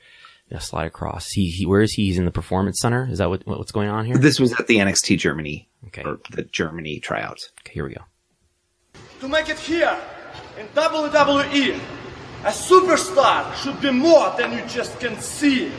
Yeah, 0.50 0.58
slide 0.58 0.86
across. 0.86 1.30
He, 1.30 1.48
he 1.50 1.66
where 1.66 1.80
is 1.80 1.92
he? 1.92 2.06
He's 2.06 2.18
in 2.18 2.24
the 2.24 2.30
performance 2.30 2.80
center. 2.80 3.08
Is 3.10 3.18
that 3.18 3.28
what 3.30 3.46
what's 3.46 3.72
going 3.72 3.88
on 3.88 4.04
here? 4.04 4.16
This 4.18 4.38
was 4.40 4.52
at 4.58 4.66
the 4.66 4.76
NXT 4.78 5.18
Germany, 5.18 5.68
Okay. 5.88 6.02
or 6.04 6.18
the 6.30 6.42
Germany 6.42 7.00
tryouts. 7.00 7.50
Okay, 7.62 7.74
here 7.74 7.86
we 7.86 7.94
go. 7.94 8.02
To 9.20 9.28
make 9.28 9.48
it 9.48 9.58
here 9.58 9.96
in 10.58 10.66
WWE, 10.68 11.78
a 12.44 12.50
superstar 12.50 13.54
should 13.56 13.80
be 13.80 13.90
more 13.90 14.34
than 14.36 14.52
you 14.52 14.62
just 14.66 14.98
can 15.00 15.18
see. 15.20 15.70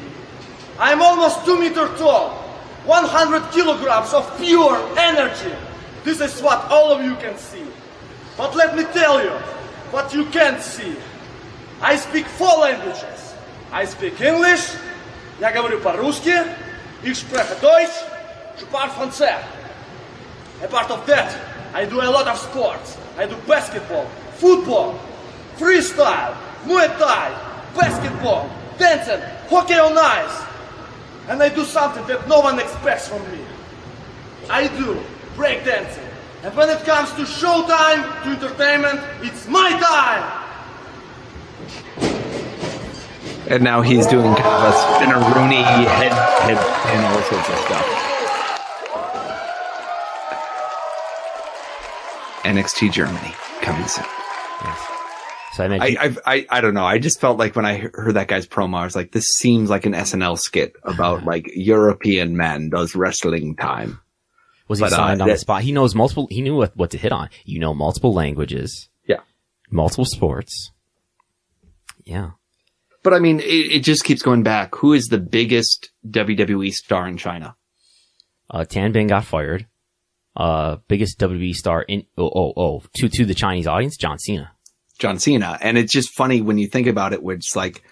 I'm 0.79 1.01
almost 1.01 1.45
two 1.45 1.59
meter 1.59 1.87
tall, 1.97 2.46
100 2.86 3.52
kilograms 3.52 4.12
of 4.12 4.26
pure 4.38 4.76
energy. 4.98 5.54
This 6.04 6.20
is 6.20 6.40
what 6.42 6.58
all 6.70 6.92
of 6.92 7.04
you 7.04 7.14
can 7.16 7.36
see. 7.38 7.64
But 8.36 8.56
let 8.56 8.76
me 8.76 8.84
tell 8.92 9.22
you 9.22 9.30
what 9.92 10.12
you 10.12 10.24
can't 10.26 10.60
see. 10.60 10.96
I 11.80 11.96
speak 11.96 12.26
four 12.26 12.58
languages. 12.58 13.34
I 13.72 13.84
speak 13.84 14.20
English, 14.20 14.76
я 15.40 15.50
говорю 15.50 15.80
по-русски, 15.80 16.34
ich 17.02 17.16
spreche 17.16 17.54
Deutsch, 17.60 18.04
je 18.58 18.66
parle 18.66 18.90
français. 18.90 19.42
Apart 20.62 20.90
of 20.90 21.06
that, 21.06 21.34
I 21.74 21.86
do 21.86 22.00
a 22.00 22.10
lot 22.10 22.28
of 22.28 22.38
sports. 22.38 22.96
I 23.18 23.26
do 23.26 23.34
basketball, 23.46 24.06
football, 24.36 24.98
freestyle, 25.58 26.36
Muay 26.66 26.86
Thai, 26.98 27.32
basketball, 27.74 28.48
dancing, 28.78 29.20
hockey 29.48 29.74
on 29.74 29.96
ice. 29.96 30.45
and 31.27 31.43
I 31.43 31.49
do 31.49 31.65
something 31.65 32.05
that 32.07 32.27
no 32.27 32.39
one 32.39 32.59
expects 32.59 33.07
from 33.09 33.21
me. 33.31 33.39
I 34.49 34.67
do 34.67 35.01
breakdancing. 35.35 36.07
And 36.43 36.55
when 36.55 36.69
it 36.69 36.79
comes 36.85 37.11
to 37.13 37.23
showtime, 37.23 38.23
to 38.23 38.29
entertainment, 38.29 39.01
it's 39.21 39.47
my 39.47 39.71
time! 39.71 40.43
And 43.49 43.63
now 43.63 43.81
he's 43.81 44.05
doing 44.07 44.35
kind 44.35 44.45
of 44.45 44.63
a 44.63 44.71
spinneroonie 44.71 45.63
head, 45.63 46.11
head, 46.41 46.57
and 46.57 47.05
all 47.05 47.21
sorts 47.23 47.49
of 47.49 47.57
stuff. 47.65 48.07
NXT 52.43 52.91
Germany 52.93 53.33
coming 53.61 53.87
soon. 53.87 54.05
Yes. 54.63 54.86
So 55.57 55.65
I 55.65 55.97
I, 55.99 56.15
I, 56.25 56.47
I 56.49 56.61
don't 56.61 56.75
know. 56.75 56.85
I 56.85 56.99
just 56.99 57.19
felt 57.19 57.39
like 57.39 57.55
when 57.55 57.65
I 57.65 57.89
heard 57.93 58.13
that 58.13 58.27
guy's 58.27 58.45
promo, 58.45 58.77
I 58.77 58.83
was 58.83 58.95
like, 58.95 59.11
this 59.11 59.25
seems 59.39 59.71
like 59.71 59.87
an 59.87 59.93
SNL 59.93 60.37
skit 60.37 60.75
about 60.83 61.23
like 61.25 61.49
European 61.55 62.37
man 62.37 62.69
does 62.69 62.95
wrestling 62.95 63.55
time. 63.55 63.99
was 64.67 64.77
he 64.79 64.83
but, 64.85 64.93
uh, 64.93 64.97
signed 64.97 65.21
on 65.21 65.27
the 65.27 65.37
spot? 65.37 65.63
He 65.63 65.71
knows 65.71 65.95
multiple. 65.95 66.27
He 66.29 66.41
knew 66.41 66.55
what, 66.55 66.77
what 66.77 66.91
to 66.91 66.97
hit 66.99 67.11
on. 67.11 67.29
You 67.43 67.59
know 67.59 67.73
multiple 67.73 68.13
languages, 68.13 68.87
Yeah. 69.07 69.21
multiple 69.71 70.05
sports. 70.05 70.71
Yeah. 72.05 72.31
But 73.03 73.13
I 73.15 73.19
mean, 73.19 73.39
it, 73.39 73.43
it 73.45 73.83
just 73.83 74.03
keeps 74.03 74.21
going 74.21 74.43
back. 74.43 74.75
Who 74.75 74.93
is 74.93 75.05
the 75.05 75.17
biggest 75.17 75.89
WWE 76.07 76.71
star 76.71 77.07
in 77.07 77.17
China? 77.17 77.55
Uh, 78.49 78.63
Tian 78.63 78.91
Bing 78.91 79.07
got 79.07 79.25
fired. 79.25 79.65
Uh, 80.35 80.77
biggest 80.87 81.19
WWE 81.19 81.53
star 81.53 81.81
in, 81.81 82.05
oh, 82.15 82.29
oh, 82.33 82.53
oh, 82.55 82.83
to, 82.95 83.09
to 83.09 83.25
the 83.25 83.33
Chinese 83.33 83.65
audience, 83.65 83.97
John 83.97 84.19
Cena. 84.19 84.51
John 84.97 85.19
Cena. 85.19 85.57
And 85.61 85.77
it's 85.77 85.93
just 85.93 86.15
funny 86.15 86.41
when 86.41 86.57
you 86.57 86.67
think 86.67 86.87
about 86.87 87.13
it, 87.13 87.23
which 87.23 87.55
like, 87.55 87.83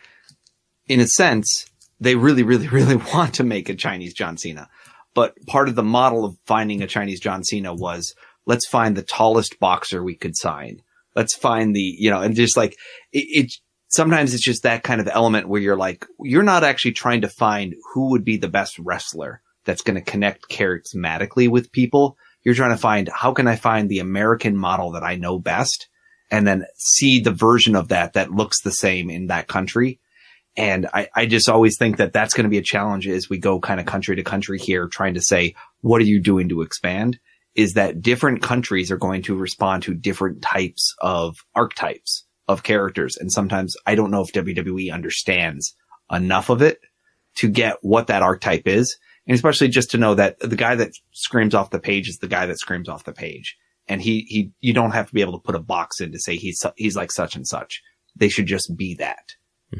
in 0.87 0.99
a 0.99 1.07
sense, 1.07 1.65
they 1.99 2.15
really, 2.15 2.43
really, 2.43 2.67
really 2.67 2.95
want 3.13 3.35
to 3.35 3.43
make 3.43 3.69
a 3.69 3.75
Chinese 3.75 4.13
John 4.13 4.37
Cena. 4.37 4.69
But 5.13 5.35
part 5.47 5.69
of 5.69 5.75
the 5.75 5.83
model 5.83 6.25
of 6.25 6.37
finding 6.45 6.81
a 6.81 6.87
Chinese 6.87 7.19
John 7.19 7.43
Cena 7.43 7.73
was 7.73 8.13
let's 8.45 8.67
find 8.67 8.95
the 8.95 9.03
tallest 9.03 9.59
boxer 9.59 10.03
we 10.03 10.15
could 10.15 10.35
sign. 10.35 10.81
Let's 11.15 11.35
find 11.35 11.75
the, 11.75 11.95
you 11.97 12.09
know, 12.09 12.21
and 12.21 12.35
just 12.35 12.57
like 12.57 12.75
it, 13.13 13.45
it 13.45 13.51
sometimes 13.87 14.33
it's 14.33 14.43
just 14.43 14.63
that 14.63 14.83
kind 14.83 14.99
of 14.99 15.07
element 15.07 15.47
where 15.47 15.61
you're 15.61 15.77
like, 15.77 16.05
you're 16.19 16.43
not 16.43 16.63
actually 16.63 16.91
trying 16.91 17.21
to 17.21 17.29
find 17.29 17.73
who 17.93 18.09
would 18.09 18.25
be 18.25 18.37
the 18.37 18.49
best 18.49 18.77
wrestler 18.79 19.41
that's 19.63 19.81
going 19.81 19.95
to 19.95 20.11
connect 20.11 20.49
charismatically 20.49 21.47
with 21.47 21.71
people. 21.71 22.17
You're 22.43 22.55
trying 22.55 22.75
to 22.75 22.77
find 22.77 23.09
how 23.09 23.31
can 23.31 23.47
I 23.47 23.55
find 23.55 23.89
the 23.89 23.99
American 23.99 24.55
model 24.55 24.91
that 24.91 25.03
I 25.03 25.15
know 25.15 25.39
best 25.39 25.87
and 26.31 26.47
then 26.47 26.65
see 26.75 27.19
the 27.19 27.31
version 27.31 27.75
of 27.75 27.89
that 27.89 28.13
that 28.13 28.31
looks 28.31 28.61
the 28.61 28.71
same 28.71 29.09
in 29.09 29.27
that 29.27 29.47
country. 29.47 29.99
And 30.57 30.87
I, 30.93 31.09
I 31.13 31.25
just 31.25 31.49
always 31.49 31.77
think 31.77 31.97
that 31.97 32.13
that's 32.13 32.33
going 32.33 32.45
to 32.45 32.49
be 32.49 32.57
a 32.57 32.63
challenge 32.63 33.07
as 33.07 33.29
we 33.29 33.37
go 33.37 33.59
kind 33.59 33.79
of 33.79 33.85
country 33.85 34.15
to 34.15 34.23
country 34.23 34.57
here, 34.57 34.87
trying 34.87 35.15
to 35.15 35.21
say, 35.21 35.55
what 35.81 36.01
are 36.01 36.05
you 36.05 36.21
doing 36.21 36.49
to 36.49 36.61
expand? 36.61 37.19
Is 37.55 37.73
that 37.73 38.01
different 38.01 38.41
countries 38.41 38.91
are 38.91 38.97
going 38.97 39.21
to 39.23 39.35
respond 39.35 39.83
to 39.83 39.93
different 39.93 40.41
types 40.41 40.95
of 41.01 41.37
archetypes 41.55 42.25
of 42.47 42.63
characters. 42.63 43.17
And 43.17 43.31
sometimes 43.31 43.75
I 43.85 43.95
don't 43.95 44.11
know 44.11 44.21
if 44.21 44.31
WWE 44.31 44.93
understands 44.93 45.75
enough 46.11 46.49
of 46.49 46.61
it 46.61 46.79
to 47.35 47.49
get 47.49 47.77
what 47.81 48.07
that 48.07 48.21
archetype 48.21 48.67
is. 48.67 48.97
And 49.27 49.35
especially 49.35 49.69
just 49.69 49.91
to 49.91 49.97
know 49.97 50.15
that 50.15 50.39
the 50.39 50.55
guy 50.55 50.75
that 50.75 50.91
screams 51.11 51.55
off 51.55 51.71
the 51.71 51.79
page 51.79 52.07
is 52.07 52.19
the 52.19 52.27
guy 52.27 52.45
that 52.45 52.59
screams 52.59 52.87
off 52.87 53.03
the 53.03 53.13
page. 53.13 53.57
And 53.87 54.01
he, 54.01 54.21
he, 54.27 54.51
you 54.61 54.73
don't 54.73 54.91
have 54.91 55.07
to 55.07 55.13
be 55.13 55.21
able 55.21 55.33
to 55.39 55.43
put 55.43 55.55
a 55.55 55.59
box 55.59 55.99
in 56.01 56.11
to 56.11 56.19
say 56.19 56.35
he's, 56.37 56.63
he's 56.75 56.95
like 56.95 57.11
such 57.11 57.35
and 57.35 57.45
such. 57.47 57.81
They 58.15 58.29
should 58.29 58.47
just 58.47 58.75
be 58.75 58.95
that. 58.95 59.33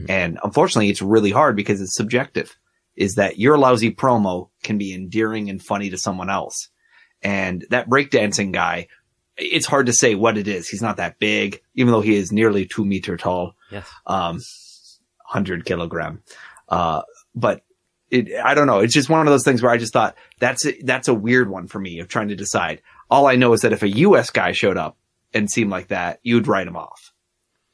And 0.09 0.39
unfortunately, 0.43 0.89
it's 0.89 1.01
really 1.01 1.31
hard 1.31 1.55
because 1.55 1.79
it's 1.79 1.95
subjective 1.95 2.55
is 2.97 3.15
that 3.15 3.39
your 3.39 3.57
lousy 3.57 3.91
promo 3.91 4.49
can 4.63 4.77
be 4.77 4.93
endearing 4.93 5.49
and 5.49 5.61
funny 5.61 5.89
to 5.89 5.97
someone 5.97 6.29
else. 6.29 6.69
And 7.21 7.65
that 7.69 7.89
breakdancing 7.89 8.51
guy, 8.51 8.87
it's 9.37 9.65
hard 9.65 9.85
to 9.85 9.93
say 9.93 10.15
what 10.15 10.37
it 10.37 10.47
is. 10.47 10.67
He's 10.67 10.81
not 10.81 10.97
that 10.97 11.17
big, 11.19 11.61
even 11.75 11.91
though 11.93 12.01
he 12.01 12.15
is 12.15 12.31
nearly 12.31 12.65
two 12.65 12.83
meter 12.85 13.15
tall 13.17 13.55
Yes. 13.71 13.89
um, 14.05 14.35
100 15.27 15.65
kilogram. 15.65 16.21
Uh, 16.69 17.01
but 17.33 17.61
it, 18.09 18.29
I 18.43 18.53
don't 18.53 18.67
know. 18.67 18.79
It's 18.79 18.93
just 18.93 19.09
one 19.09 19.21
of 19.27 19.31
those 19.31 19.43
things 19.43 19.61
where 19.61 19.71
I 19.71 19.77
just 19.77 19.93
thought 19.93 20.15
that's, 20.39 20.65
a, 20.65 20.73
that's 20.83 21.07
a 21.07 21.13
weird 21.13 21.49
one 21.49 21.67
for 21.67 21.79
me 21.79 21.99
of 21.99 22.07
trying 22.07 22.29
to 22.29 22.35
decide. 22.35 22.81
All 23.09 23.27
I 23.27 23.35
know 23.35 23.53
is 23.53 23.61
that 23.61 23.73
if 23.73 23.83
a 23.83 23.89
U.S. 23.89 24.29
guy 24.29 24.51
showed 24.51 24.77
up 24.77 24.97
and 25.33 25.49
seemed 25.49 25.69
like 25.69 25.89
that, 25.89 26.19
you'd 26.23 26.47
write 26.47 26.67
him 26.67 26.75
off. 26.77 27.13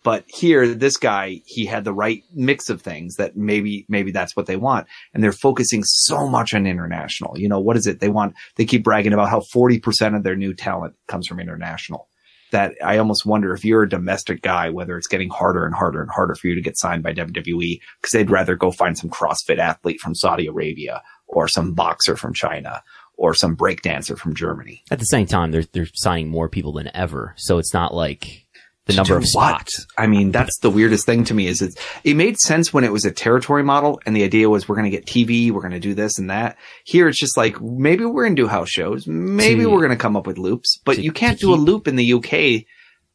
But 0.04 0.26
here, 0.28 0.68
this 0.68 0.98
guy, 0.98 1.42
he 1.46 1.66
had 1.66 1.84
the 1.84 1.94
right 1.94 2.24
mix 2.34 2.70
of 2.70 2.82
things 2.82 3.16
that 3.16 3.38
maybe, 3.38 3.86
maybe 3.88 4.12
that's 4.12 4.36
what 4.36 4.48
they 4.48 4.56
want. 4.56 4.88
And 5.14 5.24
they're 5.24 5.32
focusing 5.32 5.84
so 5.84 6.28
much 6.28 6.54
on 6.56 6.66
international. 6.66 7.38
You 7.38 7.48
know, 7.48 7.60
what 7.60 7.78
is 7.78 7.86
it? 7.86 8.00
They 8.00 8.10
want, 8.10 8.34
they 8.56 8.66
keep 8.66 8.84
bragging 8.84 9.14
about 9.14 9.30
how 9.30 9.42
40% 9.42 10.16
of 10.16 10.24
their 10.24 10.36
new 10.36 10.56
talent 10.56 10.96
comes 11.08 11.28
from 11.28 11.40
international. 11.40 12.08
That 12.52 12.74
I 12.84 12.98
almost 12.98 13.26
wonder 13.26 13.54
if 13.54 13.64
you're 13.64 13.84
a 13.84 13.90
domestic 13.90 14.42
guy, 14.42 14.72
whether 14.72 14.98
it's 14.98 15.08
getting 15.08 15.30
harder 15.30 15.66
and 15.66 15.74
harder 15.74 16.02
and 16.02 16.12
harder 16.12 16.36
for 16.36 16.48
you 16.48 16.56
to 16.56 16.62
get 16.62 16.78
signed 16.78 17.02
by 17.04 17.14
WWE 17.14 17.80
because 18.02 18.12
they'd 18.12 18.30
rather 18.30 18.56
go 18.56 18.72
find 18.72 18.98
some 18.98 19.10
CrossFit 19.10 19.58
athlete 19.58 20.02
from 20.02 20.16
Saudi 20.16 20.48
Arabia 20.48 21.02
or 21.28 21.48
some 21.48 21.74
boxer 21.74 22.18
from 22.18 22.34
China 22.34 22.84
or 23.22 23.36
some 23.36 23.56
breakdancer 23.56 24.18
from 24.18 24.34
Germany. 24.34 24.84
At 24.90 24.98
the 24.98 25.06
same 25.06 25.28
time, 25.28 25.52
they're 25.52 25.66
they're 25.72 25.88
signing 25.94 26.28
more 26.28 26.50
people 26.50 26.74
than 26.74 26.90
ever, 26.96 27.34
so 27.38 27.60
it's 27.60 27.72
not 27.74 27.94
like 27.94 28.48
the 28.88 28.96
number 28.96 29.16
of 29.16 29.24
spots. 29.28 29.86
what? 29.96 30.04
I 30.04 30.08
mean, 30.08 30.32
that's 30.32 30.58
the 30.62 30.72
weirdest 30.72 31.06
thing 31.06 31.24
to 31.26 31.36
me 31.36 31.46
is 31.46 31.62
it, 31.62 31.80
it 32.04 32.16
made 32.16 32.38
sense 32.40 32.74
when 32.74 32.84
it 32.84 32.92
was 32.92 33.06
a 33.06 33.12
territory 33.12 33.62
model 33.64 34.02
and 34.08 34.16
the 34.16 34.24
idea 34.24 34.50
was 34.50 34.68
we're 34.68 34.76
going 34.76 34.90
to 34.90 34.98
get 34.98 35.06
TV, 35.06 35.52
we're 35.52 35.62
going 35.62 35.72
to 35.72 35.80
do 35.80 35.94
this 35.94 36.18
and 36.18 36.32
that. 36.32 36.58
Here 36.84 37.08
it's 37.08 37.20
just 37.20 37.38
like, 37.38 37.62
maybe 37.62 38.06
we're 38.06 38.24
going 38.24 38.36
to 38.36 38.42
do 38.42 38.48
house 38.48 38.70
shows. 38.72 39.06
Maybe 39.06 39.62
To- 39.62 39.70
we're 39.70 39.78
going 39.86 39.92
to 39.92 39.96
come 39.98 40.18
up 40.18 40.26
with 40.26 40.40
loops, 40.40 40.80
but 40.84 40.96
to- 40.96 41.04
you 41.04 41.12
can't 41.12 41.40
do 41.40 41.54
a 41.54 41.56
loop 41.56 41.88
in 41.88 41.96
the 41.96 42.14
UK. 42.14 42.66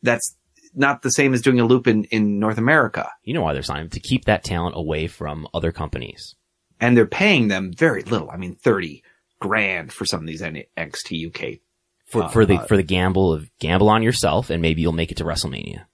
That's 0.05 0.37
not 0.73 1.03
the 1.03 1.11
same 1.11 1.35
as 1.35 1.43
doing 1.43 1.59
a 1.59 1.65
loop 1.66 1.89
in, 1.89 2.05
in 2.05 2.39
North 2.39 2.59
America. 2.59 3.11
You 3.24 3.35
know 3.35 3.43
why 3.43 3.53
they're 3.53 3.62
signing 3.65 3.91
to 3.91 4.01
keep 4.01 4.27
that 4.27 4.45
talent 4.45 4.77
away 4.77 5.09
from 5.09 5.49
other 5.53 5.73
companies. 5.73 6.37
And 6.81 6.97
they're 6.97 7.07
paying 7.07 7.49
them 7.49 7.73
very 7.77 8.03
little. 8.03 8.31
I 8.31 8.37
mean, 8.37 8.55
30 8.55 9.03
grand 9.40 9.92
for 9.92 10.04
some 10.04 10.20
of 10.20 10.26
these 10.26 10.42
NXT 10.42 11.28
UK. 11.28 11.60
For, 12.06 12.24
Uh, 12.24 12.28
for 12.28 12.46
the 12.46 12.58
uh, 12.58 12.66
for 12.66 12.76
the 12.76 12.82
gamble 12.84 13.32
of 13.32 13.50
gamble 13.58 13.88
on 13.88 14.02
yourself 14.02 14.48
and 14.50 14.62
maybe 14.62 14.80
you'll 14.80 14.92
make 14.92 15.10
it 15.10 15.16
to 15.18 15.24
WrestleMania. 15.24 15.86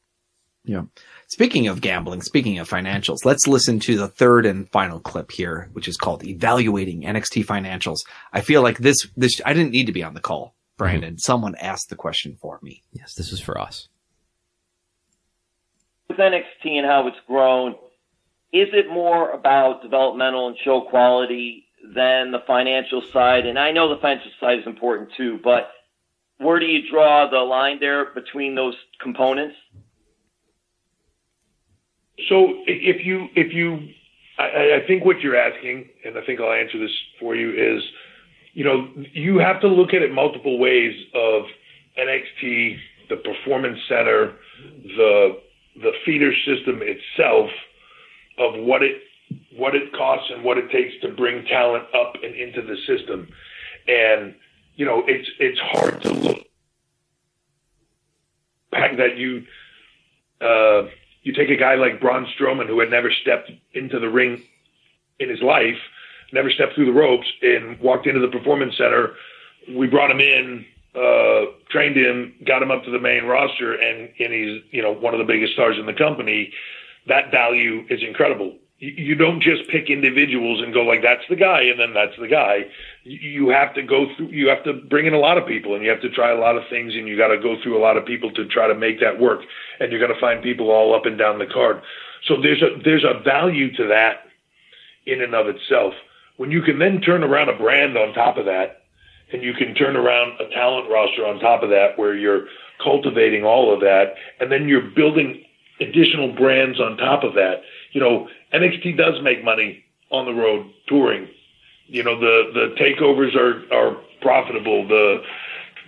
Yeah. 0.64 0.82
Speaking 1.28 1.66
of 1.66 1.80
gambling, 1.80 2.20
speaking 2.20 2.58
of 2.58 2.68
financials, 2.68 3.24
let's 3.24 3.46
listen 3.46 3.80
to 3.80 3.96
the 3.96 4.08
third 4.08 4.44
and 4.44 4.68
final 4.70 5.00
clip 5.00 5.32
here, 5.32 5.70
which 5.72 5.88
is 5.88 5.96
called 5.96 6.24
evaluating 6.24 7.02
NXT 7.02 7.46
financials. 7.46 8.00
I 8.32 8.42
feel 8.42 8.62
like 8.62 8.78
this, 8.78 9.08
this, 9.16 9.40
I 9.46 9.54
didn't 9.54 9.72
need 9.72 9.86
to 9.86 9.92
be 9.92 10.04
on 10.04 10.12
the 10.14 10.20
call, 10.20 10.54
Brandon. 10.76 11.18
Someone 11.18 11.54
asked 11.56 11.88
the 11.88 11.96
question 11.96 12.36
for 12.40 12.60
me. 12.62 12.84
Yes, 12.92 13.14
this 13.14 13.32
is 13.32 13.40
for 13.40 13.58
us. 13.58 13.88
with 16.08 16.18
NXT 16.18 16.66
and 16.76 16.86
how 16.86 17.06
it's 17.08 17.16
grown, 17.26 17.72
is 18.52 18.68
it 18.74 18.88
more 18.92 19.30
about 19.30 19.82
developmental 19.82 20.48
and 20.48 20.56
show 20.62 20.82
quality 20.82 21.64
than 21.82 22.30
the 22.30 22.42
financial 22.46 23.02
side? 23.12 23.46
And 23.46 23.58
I 23.58 23.72
know 23.72 23.88
the 23.94 24.00
financial 24.00 24.30
side 24.40 24.60
is 24.60 24.66
important 24.66 25.10
too, 25.16 25.38
but 25.42 25.70
where 26.38 26.58
do 26.58 26.66
you 26.66 26.90
draw 26.90 27.28
the 27.30 27.38
line 27.38 27.78
there 27.80 28.06
between 28.14 28.54
those 28.54 28.74
components? 29.00 29.56
So 32.28 32.54
if 32.66 33.04
you 33.04 33.28
if 33.34 33.52
you, 33.52 33.88
I- 34.38 34.80
I, 34.82 34.86
think 34.86 35.04
what 35.04 35.20
you're 35.20 35.36
asking, 35.36 35.88
and 36.04 36.16
I 36.16 36.24
think 36.24 36.40
I'll 36.40 36.52
answer 36.52 36.78
this 36.78 36.96
for 37.18 37.34
you 37.34 37.50
is, 37.50 37.82
you 38.54 38.64
know, 38.64 38.88
you 39.12 39.38
have 39.38 39.60
to 39.62 39.68
look 39.68 39.94
at 39.94 40.02
it 40.02 40.12
multiple 40.12 40.58
ways 40.58 40.94
of 41.14 41.44
NXT, 41.98 42.76
the 43.08 43.16
performance 43.16 43.78
center, 43.88 44.34
the 44.84 45.38
the 45.76 45.92
feeder 46.04 46.32
system 46.44 46.80
itself, 46.82 47.50
of 48.38 48.62
what 48.62 48.82
it 48.82 49.00
what 49.56 49.74
it 49.74 49.92
costs 49.92 50.30
and 50.34 50.44
what 50.44 50.58
it 50.58 50.70
takes 50.70 50.94
to 51.02 51.08
bring 51.08 51.44
talent 51.46 51.84
up 51.94 52.14
and 52.22 52.34
into 52.34 52.62
the 52.62 52.76
system, 52.86 53.28
and 53.88 54.34
you 54.76 54.86
know, 54.86 55.04
it's 55.06 55.28
it's 55.38 55.58
hard 55.60 56.02
to 56.02 56.12
look 56.12 56.46
back 58.70 58.96
that 58.96 59.16
you. 59.16 59.44
Uh, 60.40 60.88
you 61.22 61.32
take 61.32 61.50
a 61.50 61.56
guy 61.56 61.76
like 61.76 62.00
Braun 62.00 62.26
Strowman 62.36 62.66
who 62.66 62.80
had 62.80 62.90
never 62.90 63.10
stepped 63.22 63.50
into 63.74 64.00
the 64.00 64.08
ring 64.08 64.42
in 65.20 65.28
his 65.28 65.40
life, 65.40 65.78
never 66.32 66.50
stepped 66.50 66.74
through 66.74 66.86
the 66.86 66.92
ropes, 66.92 67.26
and 67.42 67.78
walked 67.80 68.06
into 68.06 68.20
the 68.20 68.28
performance 68.28 68.76
center. 68.76 69.14
We 69.72 69.86
brought 69.86 70.10
him 70.10 70.20
in, 70.20 70.66
uh, 70.94 71.52
trained 71.70 71.96
him, 71.96 72.34
got 72.44 72.62
him 72.62 72.70
up 72.70 72.84
to 72.84 72.90
the 72.90 72.98
main 72.98 73.24
roster, 73.24 73.74
and, 73.74 74.10
and 74.18 74.32
he's 74.32 74.62
you 74.70 74.82
know 74.82 74.92
one 74.92 75.14
of 75.14 75.18
the 75.18 75.24
biggest 75.24 75.52
stars 75.52 75.76
in 75.78 75.86
the 75.86 75.94
company. 75.94 76.52
That 77.06 77.30
value 77.30 77.84
is 77.88 78.02
incredible. 78.02 78.56
You, 78.84 79.14
don't 79.14 79.40
just 79.40 79.68
pick 79.68 79.90
individuals 79.90 80.60
and 80.60 80.74
go 80.74 80.82
like 80.82 81.02
that's 81.02 81.22
the 81.28 81.36
guy, 81.36 81.62
and 81.62 81.78
then 81.78 81.94
that's 81.94 82.18
the 82.18 82.26
guy. 82.26 82.66
You 83.04 83.50
have 83.50 83.72
to 83.74 83.82
go 83.82 84.06
through. 84.16 84.30
You 84.30 84.48
have 84.48 84.64
to 84.64 84.72
bring 84.72 85.06
in 85.06 85.14
a 85.14 85.20
lot 85.20 85.38
of 85.38 85.46
people, 85.46 85.76
and 85.76 85.84
you 85.84 85.90
have 85.90 86.00
to 86.00 86.10
try 86.10 86.32
a 86.32 86.36
lot 86.36 86.56
of 86.56 86.64
things, 86.68 86.92
and 86.96 87.06
you 87.06 87.16
got 87.16 87.28
to 87.28 87.38
go 87.38 87.54
through 87.62 87.78
a 87.78 87.80
lot 87.80 87.96
of 87.96 88.04
people 88.04 88.32
to 88.32 88.44
try 88.48 88.66
to 88.66 88.74
make 88.74 88.98
that 88.98 89.20
work. 89.20 89.42
And 89.78 89.92
you're 89.92 90.00
going 90.00 90.12
to 90.12 90.20
find 90.20 90.42
people 90.42 90.72
all 90.72 90.96
up 90.96 91.06
and 91.06 91.16
down 91.16 91.38
the 91.38 91.46
card. 91.46 91.80
So 92.26 92.42
there's 92.42 92.60
a 92.60 92.70
there's 92.84 93.04
a 93.04 93.22
value 93.22 93.72
to 93.76 93.86
that 93.86 94.26
in 95.06 95.22
and 95.22 95.32
of 95.32 95.46
itself. 95.46 95.94
When 96.36 96.50
you 96.50 96.62
can 96.62 96.80
then 96.80 97.00
turn 97.00 97.22
around 97.22 97.50
a 97.50 97.56
brand 97.56 97.96
on 97.96 98.12
top 98.14 98.36
of 98.36 98.46
that, 98.46 98.82
and 99.32 99.44
you 99.44 99.54
can 99.54 99.76
turn 99.76 99.94
around 99.94 100.40
a 100.40 100.52
talent 100.52 100.90
roster 100.90 101.24
on 101.24 101.38
top 101.38 101.62
of 101.62 101.70
that, 101.70 101.96
where 101.96 102.16
you're 102.16 102.46
cultivating 102.82 103.44
all 103.44 103.72
of 103.72 103.78
that, 103.78 104.14
and 104.40 104.50
then 104.50 104.66
you're 104.66 104.90
building 104.90 105.44
additional 105.80 106.32
brands 106.34 106.80
on 106.80 106.96
top 106.96 107.22
of 107.22 107.34
that. 107.34 107.62
You 107.92 108.00
know, 108.00 108.28
NXT 108.54 108.96
does 108.96 109.22
make 109.22 109.44
money 109.44 109.84
on 110.10 110.26
the 110.26 110.32
road 110.32 110.70
touring. 110.86 111.28
You 111.86 112.02
know, 112.02 112.18
the 112.18 112.50
the 112.52 112.74
takeovers 112.80 113.34
are 113.36 113.62
are 113.74 113.96
profitable. 114.20 114.86
The 114.86 115.22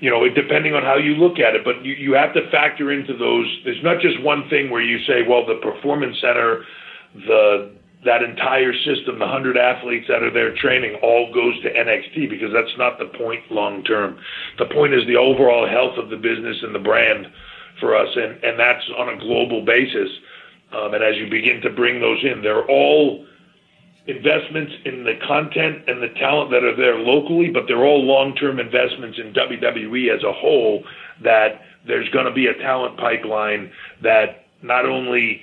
you 0.01 0.11
know, 0.11 0.25
it, 0.25 0.35
depending 0.35 0.75
on 0.75 0.83
how 0.83 0.97
you 0.97 1.15
look 1.15 1.39
at 1.39 1.55
it, 1.55 1.65
but 1.65 1.85
you, 1.85 1.95
you 1.95 2.13
have 2.15 2.35
to 2.35 2.51
factor 2.51 2.91
into 2.93 3.17
those. 3.17 3.47
There's 3.65 3.83
not 3.83 4.01
just 4.01 4.21
one 4.23 4.49
thing 4.51 4.71
where 4.71 4.83
you 4.83 4.99
say, 5.07 5.23
well, 5.27 5.47
the 5.47 5.55
performance 5.63 6.21
center, 6.21 6.65
the 7.15 7.73
that 8.05 8.23
entire 8.23 8.75
system, 8.85 9.19
the 9.19 9.27
hundred 9.27 9.57
athletes 9.57 10.07
that 10.09 10.23
are 10.23 10.31
there 10.31 10.55
training, 10.57 10.99
all 11.03 11.33
goes 11.33 11.61
to 11.63 11.73
NXT 11.73 12.29
because 12.29 12.53
that's 12.53 12.77
not 12.77 12.99
the 12.99 13.07
point 13.17 13.51
long 13.51 13.83
term. 13.85 14.19
The 14.59 14.67
point 14.67 14.93
is 14.93 15.07
the 15.07 15.17
overall 15.17 15.67
health 15.67 15.97
of 15.97 16.11
the 16.11 16.17
business 16.17 16.59
and 16.63 16.75
the 16.75 16.81
brand 16.81 17.27
for 17.81 17.97
us, 17.97 18.09
and 18.15 18.43
and 18.45 18.59
that's 18.59 18.85
on 18.99 19.09
a 19.09 19.19
global 19.19 19.65
basis. 19.65 20.11
Um, 20.75 20.95
and 20.95 21.05
as 21.05 21.17
you 21.17 21.29
begin 21.31 21.61
to 21.63 21.71
bring 21.71 22.01
those 22.01 22.25
in, 22.25 22.43
they're 22.43 22.67
all 22.67 23.25
investments 24.07 24.73
in 24.85 25.05
the 25.05 25.15
content 25.27 25.89
and 25.89 26.03
the 26.03 26.09
talent 26.19 26.51
that 26.51 26.63
are 26.63 26.77
there 26.77 26.99
locally, 26.99 27.49
but 27.49 27.65
they're 27.67 27.85
all 27.85 28.05
long-term 28.05 28.59
investments 28.61 29.19
in 29.19 29.33
WWE 29.33 30.15
as 30.15 30.23
a 30.23 30.33
whole 30.33 30.85
that 31.23 31.63
there's 31.87 32.09
going 32.11 32.27
to 32.27 32.33
be 32.33 32.47
a 32.47 32.55
talent 32.55 32.99
pipeline 32.99 33.73
that 34.03 34.47
not 34.63 34.85
only 34.85 35.43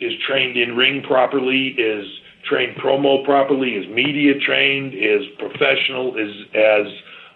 is 0.00 0.12
trained 0.26 0.56
in 0.56 0.76
ring 0.76 1.02
properly, 1.02 1.68
is 1.68 2.06
trained 2.48 2.76
promo 2.76 3.24
properly, 3.24 3.74
is 3.74 3.88
media 3.88 4.38
trained, 4.40 4.94
is 4.94 5.22
professional, 5.38 6.16
is 6.16 6.34
as 6.54 6.86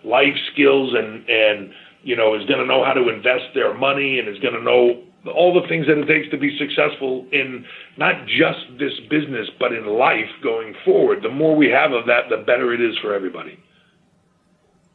life 0.04 0.36
skills 0.52 0.94
and 0.94 1.28
and 1.28 1.72
you 2.02 2.16
know 2.16 2.34
is 2.34 2.46
going 2.46 2.60
to 2.60 2.66
know 2.66 2.84
how 2.84 2.92
to 2.92 3.08
invest 3.08 3.44
their 3.54 3.74
money 3.74 4.18
and 4.18 4.28
is 4.28 4.38
going 4.38 4.54
to 4.54 4.62
know 4.62 5.02
all 5.28 5.54
the 5.60 5.66
things 5.68 5.86
that 5.86 5.98
it 5.98 6.06
takes 6.06 6.30
to 6.30 6.38
be 6.38 6.56
successful 6.58 7.26
in 7.32 7.64
not 7.96 8.26
just 8.26 8.78
this 8.78 8.92
business 9.10 9.48
but 9.58 9.72
in 9.72 9.86
life 9.86 10.30
going 10.42 10.74
forward. 10.84 11.22
The 11.22 11.30
more 11.30 11.56
we 11.56 11.68
have 11.68 11.92
of 11.92 12.06
that, 12.06 12.28
the 12.28 12.38
better 12.38 12.72
it 12.72 12.80
is 12.80 12.96
for 12.98 13.14
everybody. 13.14 13.58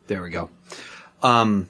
There 0.07 0.21
we 0.21 0.29
go. 0.29 0.49
Um, 1.21 1.69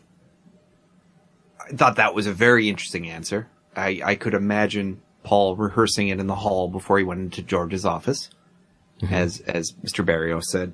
I 1.60 1.76
thought 1.76 1.98
that 1.98 2.16
was 2.16 2.28
a 2.28 2.34
very 2.34 2.70
interesting 2.70 3.10
answer. 3.10 3.48
I, 3.76 4.02
I 4.04 4.16
could 4.16 4.34
imagine 4.34 5.02
Paul 5.24 5.56
rehearsing 5.56 6.10
it 6.10 6.20
in 6.20 6.28
the 6.28 6.36
hall 6.36 6.68
before 6.68 6.98
he 6.98 7.04
went 7.04 7.22
into 7.22 7.42
George's 7.42 7.86
office, 7.86 8.30
as 9.10 9.40
as 9.42 9.74
Mr. 9.84 10.06
Barrios 10.06 10.52
said. 10.52 10.74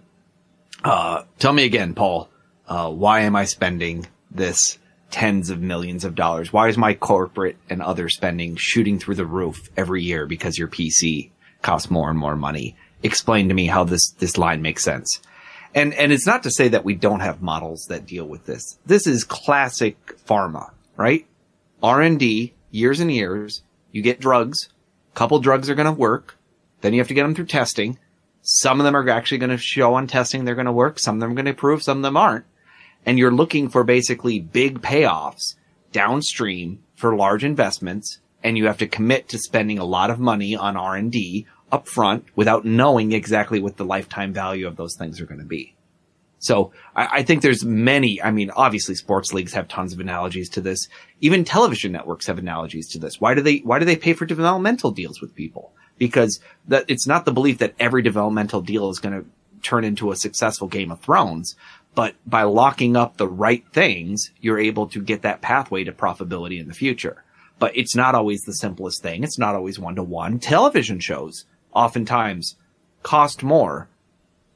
Uh, 0.83 1.23
tell 1.39 1.53
me 1.53 1.65
again, 1.65 1.93
Paul. 1.93 2.29
Uh, 2.67 2.91
why 2.91 3.21
am 3.21 3.35
I 3.35 3.45
spending 3.45 4.07
this 4.31 4.77
tens 5.11 5.49
of 5.49 5.61
millions 5.61 6.05
of 6.05 6.15
dollars? 6.15 6.51
Why 6.51 6.67
is 6.67 6.77
my 6.77 6.93
corporate 6.93 7.57
and 7.69 7.81
other 7.81 8.09
spending 8.09 8.55
shooting 8.55 8.99
through 8.99 9.15
the 9.15 9.25
roof 9.25 9.69
every 9.77 10.03
year 10.03 10.25
because 10.25 10.57
your 10.57 10.67
PC 10.67 11.31
costs 11.61 11.91
more 11.91 12.09
and 12.09 12.19
more 12.19 12.35
money? 12.35 12.75
Explain 13.03 13.47
to 13.49 13.53
me 13.53 13.67
how 13.67 13.83
this 13.83 14.09
this 14.11 14.37
line 14.37 14.61
makes 14.61 14.83
sense. 14.83 15.21
And 15.75 15.93
and 15.93 16.11
it's 16.11 16.25
not 16.25 16.43
to 16.43 16.51
say 16.51 16.67
that 16.69 16.85
we 16.85 16.95
don't 16.95 17.19
have 17.19 17.41
models 17.41 17.85
that 17.89 18.05
deal 18.05 18.25
with 18.25 18.45
this. 18.45 18.79
This 18.85 19.05
is 19.07 19.23
classic 19.23 20.17
pharma, 20.25 20.71
right? 20.95 21.25
R&D, 21.83 22.53
years 22.71 22.99
and 22.99 23.11
years. 23.11 23.61
You 23.91 24.01
get 24.01 24.19
drugs. 24.19 24.69
Couple 25.13 25.39
drugs 25.39 25.69
are 25.69 25.75
going 25.75 25.85
to 25.85 25.91
work. 25.91 26.37
Then 26.81 26.93
you 26.93 26.99
have 26.99 27.07
to 27.07 27.13
get 27.13 27.23
them 27.23 27.35
through 27.35 27.45
testing. 27.45 27.97
Some 28.41 28.79
of 28.79 28.83
them 28.83 28.95
are 28.95 29.09
actually 29.09 29.39
going 29.39 29.49
to 29.49 29.57
show 29.57 29.95
on 29.95 30.07
testing 30.07 30.45
they're 30.45 30.55
going 30.55 30.65
to 30.65 30.71
work. 30.71 30.99
Some 30.99 31.15
of 31.15 31.21
them 31.21 31.31
are 31.31 31.35
going 31.35 31.45
to 31.45 31.53
prove. 31.53 31.83
Some 31.83 31.97
of 31.97 32.03
them 32.03 32.17
aren't. 32.17 32.45
And 33.05 33.17
you're 33.17 33.31
looking 33.31 33.69
for 33.69 33.83
basically 33.83 34.39
big 34.39 34.81
payoffs 34.81 35.55
downstream 35.91 36.83
for 36.95 37.15
large 37.15 37.43
investments. 37.43 38.19
And 38.43 38.57
you 38.57 38.67
have 38.67 38.77
to 38.77 38.87
commit 38.87 39.29
to 39.29 39.39
spending 39.39 39.79
a 39.79 39.85
lot 39.85 40.09
of 40.09 40.19
money 40.19 40.55
on 40.55 40.77
R&D 40.77 41.47
upfront 41.71 42.23
without 42.35 42.65
knowing 42.65 43.11
exactly 43.11 43.59
what 43.59 43.77
the 43.77 43.85
lifetime 43.85 44.33
value 44.33 44.67
of 44.67 44.77
those 44.77 44.95
things 44.95 45.19
are 45.19 45.25
going 45.25 45.39
to 45.39 45.45
be. 45.45 45.75
So 46.39 46.71
I, 46.95 47.07
I, 47.13 47.23
think 47.23 47.41
there's 47.41 47.65
many, 47.65 48.21
I 48.21 48.31
mean, 48.31 48.51
obviously 48.51 48.95
sports 48.95 49.33
leagues 49.33 49.53
have 49.53 49.67
tons 49.67 49.93
of 49.93 49.99
analogies 49.99 50.49
to 50.49 50.61
this. 50.61 50.87
Even 51.19 51.43
television 51.43 51.91
networks 51.91 52.27
have 52.27 52.37
analogies 52.37 52.87
to 52.89 52.99
this. 52.99 53.19
Why 53.19 53.33
do 53.33 53.41
they, 53.41 53.57
why 53.57 53.79
do 53.79 53.85
they 53.85 53.95
pay 53.95 54.13
for 54.13 54.25
developmental 54.25 54.91
deals 54.91 55.19
with 55.19 55.35
people? 55.35 55.73
Because 55.97 56.39
that 56.67 56.85
it's 56.87 57.07
not 57.07 57.25
the 57.25 57.31
belief 57.31 57.57
that 57.57 57.73
every 57.79 58.03
developmental 58.03 58.61
deal 58.61 58.89
is 58.89 58.99
going 58.99 59.19
to 59.19 59.27
turn 59.63 59.83
into 59.83 60.11
a 60.11 60.15
successful 60.15 60.67
Game 60.67 60.91
of 60.91 61.01
Thrones, 61.01 61.55
but 61.97 62.13
by 62.27 62.43
locking 62.43 62.95
up 62.95 63.17
the 63.17 63.27
right 63.27 63.65
things, 63.73 64.29
you're 64.39 64.59
able 64.59 64.85
to 64.85 65.01
get 65.01 65.23
that 65.23 65.41
pathway 65.41 65.83
to 65.83 65.91
profitability 65.91 66.59
in 66.59 66.67
the 66.67 66.73
future. 66.75 67.23
But 67.57 67.75
it's 67.75 67.95
not 67.95 68.13
always 68.13 68.41
the 68.41 68.53
simplest 68.53 69.01
thing. 69.01 69.23
It's 69.23 69.39
not 69.39 69.55
always 69.55 69.79
one 69.79 69.95
to 69.95 70.03
one. 70.03 70.37
Television 70.37 70.99
shows 70.99 71.45
oftentimes 71.73 72.55
cost 73.01 73.41
more 73.41 73.89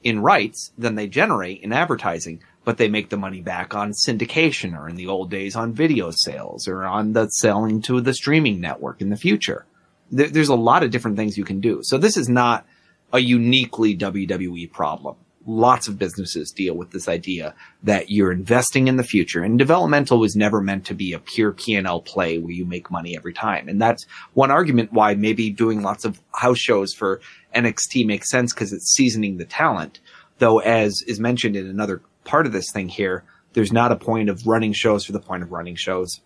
in 0.04 0.22
rights 0.22 0.72
than 0.78 0.94
they 0.94 1.08
generate 1.08 1.64
in 1.64 1.74
advertising, 1.74 2.44
but 2.64 2.78
they 2.78 2.88
make 2.88 3.10
the 3.10 3.18
money 3.18 3.42
back 3.42 3.74
on 3.74 3.94
syndication 4.08 4.78
or 4.78 4.88
in 4.88 4.96
the 4.96 5.08
old 5.08 5.32
days 5.32 5.56
on 5.56 5.74
video 5.74 6.12
sales 6.12 6.68
or 6.68 6.84
on 6.84 7.14
the 7.14 7.26
selling 7.30 7.82
to 7.82 8.02
the 8.02 8.14
streaming 8.14 8.62
network 8.62 9.02
in 9.02 9.10
the 9.10 9.18
future. 9.18 9.66
there's 10.12 10.50
a 10.50 10.54
lot 10.54 10.84
of 10.84 10.92
different 10.92 11.18
things 11.18 11.40
you 11.40 11.46
can 11.46 11.60
do. 11.60 11.80
So 11.82 11.98
this 11.98 12.18
is 12.18 12.30
not 12.30 12.68
a 13.12 13.18
uniquely 13.18 13.98
WWE 13.98 14.72
problem. 14.72 15.16
Lots 15.48 15.88
of 15.88 15.98
businesses 15.98 16.52
deal 16.52 16.76
with 16.76 16.92
this 16.92 17.08
idea 17.08 17.56
that 17.84 18.12
you're 18.12 18.32
investing 18.32 18.88
in 18.88 18.98
the 18.98 19.04
future 19.04 19.44
and 19.44 19.58
developmental 19.58 20.20
was 20.20 20.36
never 20.36 20.62
meant 20.62 20.86
to 20.86 20.94
be 20.94 21.14
a 21.14 21.20
pure 21.20 21.52
P&L 21.52 22.02
play 22.02 22.38
where 22.38 22.52
you 22.52 22.66
make 22.66 22.92
money 22.92 23.18
every 23.18 23.34
time. 23.34 23.68
And 23.68 23.82
that's 23.82 24.06
one 24.34 24.52
argument 24.52 24.94
why 24.94 25.16
maybe 25.16 25.50
doing 25.50 25.82
lots 25.82 26.06
of 26.06 26.22
house 26.34 26.60
shows 26.60 26.94
for 26.94 27.22
NXT 27.56 28.06
makes 28.06 28.30
sense 28.30 28.54
because 28.54 28.72
it's 28.72 28.94
seasoning 28.94 29.38
the 29.38 29.46
talent. 29.46 30.00
Though, 30.38 30.60
as 30.60 31.02
is 31.08 31.20
mentioned 31.20 31.56
in 31.56 31.68
another 31.68 32.02
part 32.24 32.46
of 32.46 32.52
this 32.52 32.72
thing 32.72 32.90
here, 32.90 33.24
there's 33.54 33.74
not 33.74 33.92
a 33.92 33.96
point 33.96 34.30
of 34.30 34.48
running 34.48 34.74
shows 34.74 35.06
for 35.06 35.12
the 35.12 35.20
point 35.20 35.44
of 35.44 35.52
running 35.52 35.76
shows. 35.76 36.22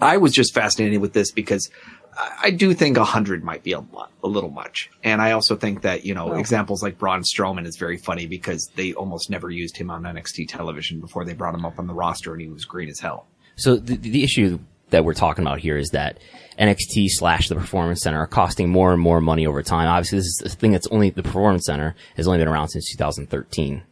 I 0.00 0.18
was 0.18 0.32
just 0.32 0.54
fascinated 0.54 1.00
with 1.00 1.12
this 1.12 1.32
because 1.32 1.68
I 2.42 2.50
do 2.50 2.74
think 2.74 2.96
a 2.96 3.04
hundred 3.04 3.44
might 3.44 3.62
be 3.62 3.72
a 3.72 3.80
lot, 3.80 4.10
a 4.22 4.28
little 4.28 4.50
much. 4.50 4.90
And 5.02 5.22
I 5.22 5.32
also 5.32 5.56
think 5.56 5.82
that, 5.82 6.04
you 6.04 6.14
know, 6.14 6.26
well, 6.26 6.38
examples 6.38 6.82
like 6.82 6.98
Braun 6.98 7.22
Strowman 7.22 7.66
is 7.66 7.76
very 7.76 7.96
funny 7.96 8.26
because 8.26 8.70
they 8.74 8.92
almost 8.94 9.30
never 9.30 9.50
used 9.50 9.76
him 9.76 9.90
on 9.90 10.02
NXT 10.02 10.48
television 10.48 11.00
before 11.00 11.24
they 11.24 11.34
brought 11.34 11.54
him 11.54 11.64
up 11.64 11.78
on 11.78 11.86
the 11.86 11.94
roster 11.94 12.32
and 12.32 12.42
he 12.42 12.48
was 12.48 12.64
green 12.64 12.88
as 12.88 13.00
hell. 13.00 13.26
So 13.56 13.76
the, 13.76 13.96
the 13.96 14.22
issue 14.22 14.58
that 14.90 15.04
we're 15.04 15.14
talking 15.14 15.44
about 15.44 15.60
here 15.60 15.76
is 15.76 15.90
that 15.90 16.18
NXT 16.58 17.08
slash 17.08 17.48
the 17.48 17.54
Performance 17.54 18.02
Center 18.02 18.18
are 18.18 18.26
costing 18.26 18.68
more 18.68 18.92
and 18.92 19.00
more 19.00 19.20
money 19.20 19.46
over 19.46 19.62
time. 19.62 19.88
Obviously, 19.88 20.18
this 20.18 20.26
is 20.26 20.42
a 20.44 20.48
thing 20.48 20.72
that's 20.72 20.86
only 20.88 21.10
the 21.10 21.22
Performance 21.22 21.66
Center 21.66 21.94
has 22.16 22.26
only 22.26 22.38
been 22.38 22.48
around 22.48 22.68
since 22.68 22.90
2013, 22.90 23.82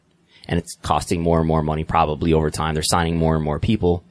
and 0.48 0.58
it's 0.58 0.76
costing 0.82 1.22
more 1.22 1.38
and 1.38 1.48
more 1.48 1.62
money 1.62 1.84
probably 1.84 2.32
over 2.32 2.50
time. 2.50 2.74
They're 2.74 2.82
signing 2.82 3.16
more 3.16 3.36
and 3.36 3.44
more 3.44 3.58
people. 3.58 4.04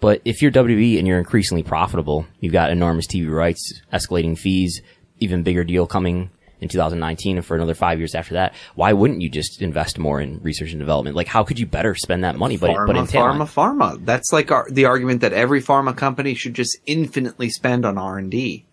But 0.00 0.22
if 0.24 0.42
you're 0.42 0.52
WWE 0.52 0.98
and 0.98 1.06
you're 1.06 1.18
increasingly 1.18 1.62
profitable, 1.62 2.26
you've 2.40 2.52
got 2.52 2.70
enormous 2.70 3.06
TV 3.06 3.30
rights, 3.30 3.80
escalating 3.92 4.38
fees, 4.38 4.80
even 5.18 5.42
bigger 5.42 5.64
deal 5.64 5.86
coming 5.86 6.30
in 6.60 6.68
2019 6.68 7.36
and 7.36 7.46
for 7.46 7.56
another 7.56 7.74
five 7.74 7.98
years 7.98 8.14
after 8.14 8.34
that, 8.34 8.54
why 8.74 8.92
wouldn't 8.92 9.20
you 9.20 9.28
just 9.28 9.62
invest 9.62 9.98
more 9.98 10.20
in 10.20 10.40
research 10.42 10.70
and 10.70 10.80
development? 10.80 11.16
Like, 11.16 11.28
how 11.28 11.44
could 11.44 11.58
you 11.58 11.66
better 11.66 11.94
spend 11.94 12.24
that 12.24 12.36
money? 12.36 12.56
But, 12.56 12.70
pharma, 12.70 12.86
but 12.86 12.96
in 12.96 13.06
talent? 13.06 13.50
pharma, 13.50 13.78
pharma. 13.78 14.04
That's 14.04 14.32
like 14.32 14.50
our, 14.50 14.68
the 14.70 14.86
argument 14.86 15.20
that 15.20 15.32
every 15.32 15.62
pharma 15.62 15.96
company 15.96 16.34
should 16.34 16.54
just 16.54 16.76
infinitely 16.86 17.50
spend 17.50 17.84
on 17.84 17.98
R 17.98 18.18
and 18.18 18.30
D. 18.30 18.64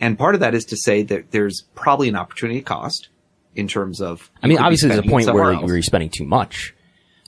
And 0.00 0.18
part 0.18 0.34
of 0.34 0.40
that 0.40 0.54
is 0.54 0.64
to 0.66 0.76
say 0.76 1.02
that 1.04 1.30
there's 1.30 1.62
probably 1.74 2.08
an 2.08 2.16
opportunity 2.16 2.62
cost 2.62 3.08
in 3.54 3.68
terms 3.68 4.00
of. 4.00 4.30
I 4.42 4.46
mean, 4.46 4.58
obviously, 4.58 4.88
there's 4.88 5.04
a 5.06 5.08
point 5.08 5.32
where 5.32 5.52
you're 5.52 5.82
spending 5.82 6.10
too 6.10 6.24
much. 6.24 6.74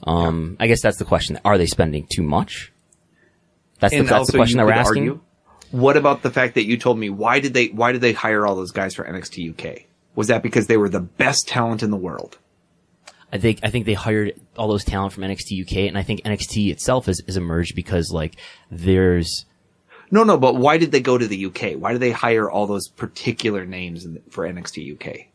Um, 0.04 0.56
yeah. 0.58 0.64
I 0.64 0.66
guess 0.68 0.82
that's 0.82 0.98
the 0.98 1.04
question. 1.04 1.38
Are 1.44 1.58
they 1.58 1.66
spending 1.66 2.06
too 2.10 2.22
much? 2.22 2.72
That's 3.82 3.94
the, 3.94 4.02
that's 4.02 4.30
the 4.30 4.38
question 4.38 4.58
that 4.58 4.66
we're 4.66 4.72
asking. 4.72 5.08
Argue, 5.08 5.20
what 5.72 5.96
about 5.96 6.22
the 6.22 6.30
fact 6.30 6.54
that 6.54 6.66
you 6.66 6.76
told 6.76 6.98
me 6.98 7.10
why 7.10 7.40
did 7.40 7.52
they 7.52 7.66
why 7.66 7.90
did 7.90 8.00
they 8.00 8.12
hire 8.12 8.46
all 8.46 8.54
those 8.54 8.70
guys 8.70 8.94
for 8.94 9.04
NXT 9.04 9.50
UK? 9.50 9.82
Was 10.14 10.28
that 10.28 10.42
because 10.42 10.68
they 10.68 10.76
were 10.76 10.88
the 10.88 11.00
best 11.00 11.48
talent 11.48 11.82
in 11.82 11.90
the 11.90 11.96
world? 11.96 12.38
I 13.32 13.38
think 13.38 13.58
I 13.64 13.70
think 13.70 13.86
they 13.86 13.94
hired 13.94 14.34
all 14.56 14.68
those 14.68 14.84
talent 14.84 15.14
from 15.14 15.24
NXT 15.24 15.62
UK, 15.62 15.88
and 15.88 15.98
I 15.98 16.04
think 16.04 16.22
NXT 16.22 16.70
itself 16.70 17.06
has, 17.06 17.20
has 17.26 17.36
emerged 17.36 17.74
because 17.74 18.12
like 18.12 18.36
there's 18.70 19.46
no 20.12 20.22
no, 20.22 20.38
but 20.38 20.54
why 20.54 20.78
did 20.78 20.92
they 20.92 21.00
go 21.00 21.18
to 21.18 21.26
the 21.26 21.46
UK? 21.46 21.72
Why 21.72 21.90
did 21.90 22.00
they 22.00 22.12
hire 22.12 22.48
all 22.48 22.68
those 22.68 22.86
particular 22.88 23.66
names 23.66 24.04
the, 24.04 24.22
for 24.30 24.46
NXT 24.46 24.94
UK? 24.94 25.26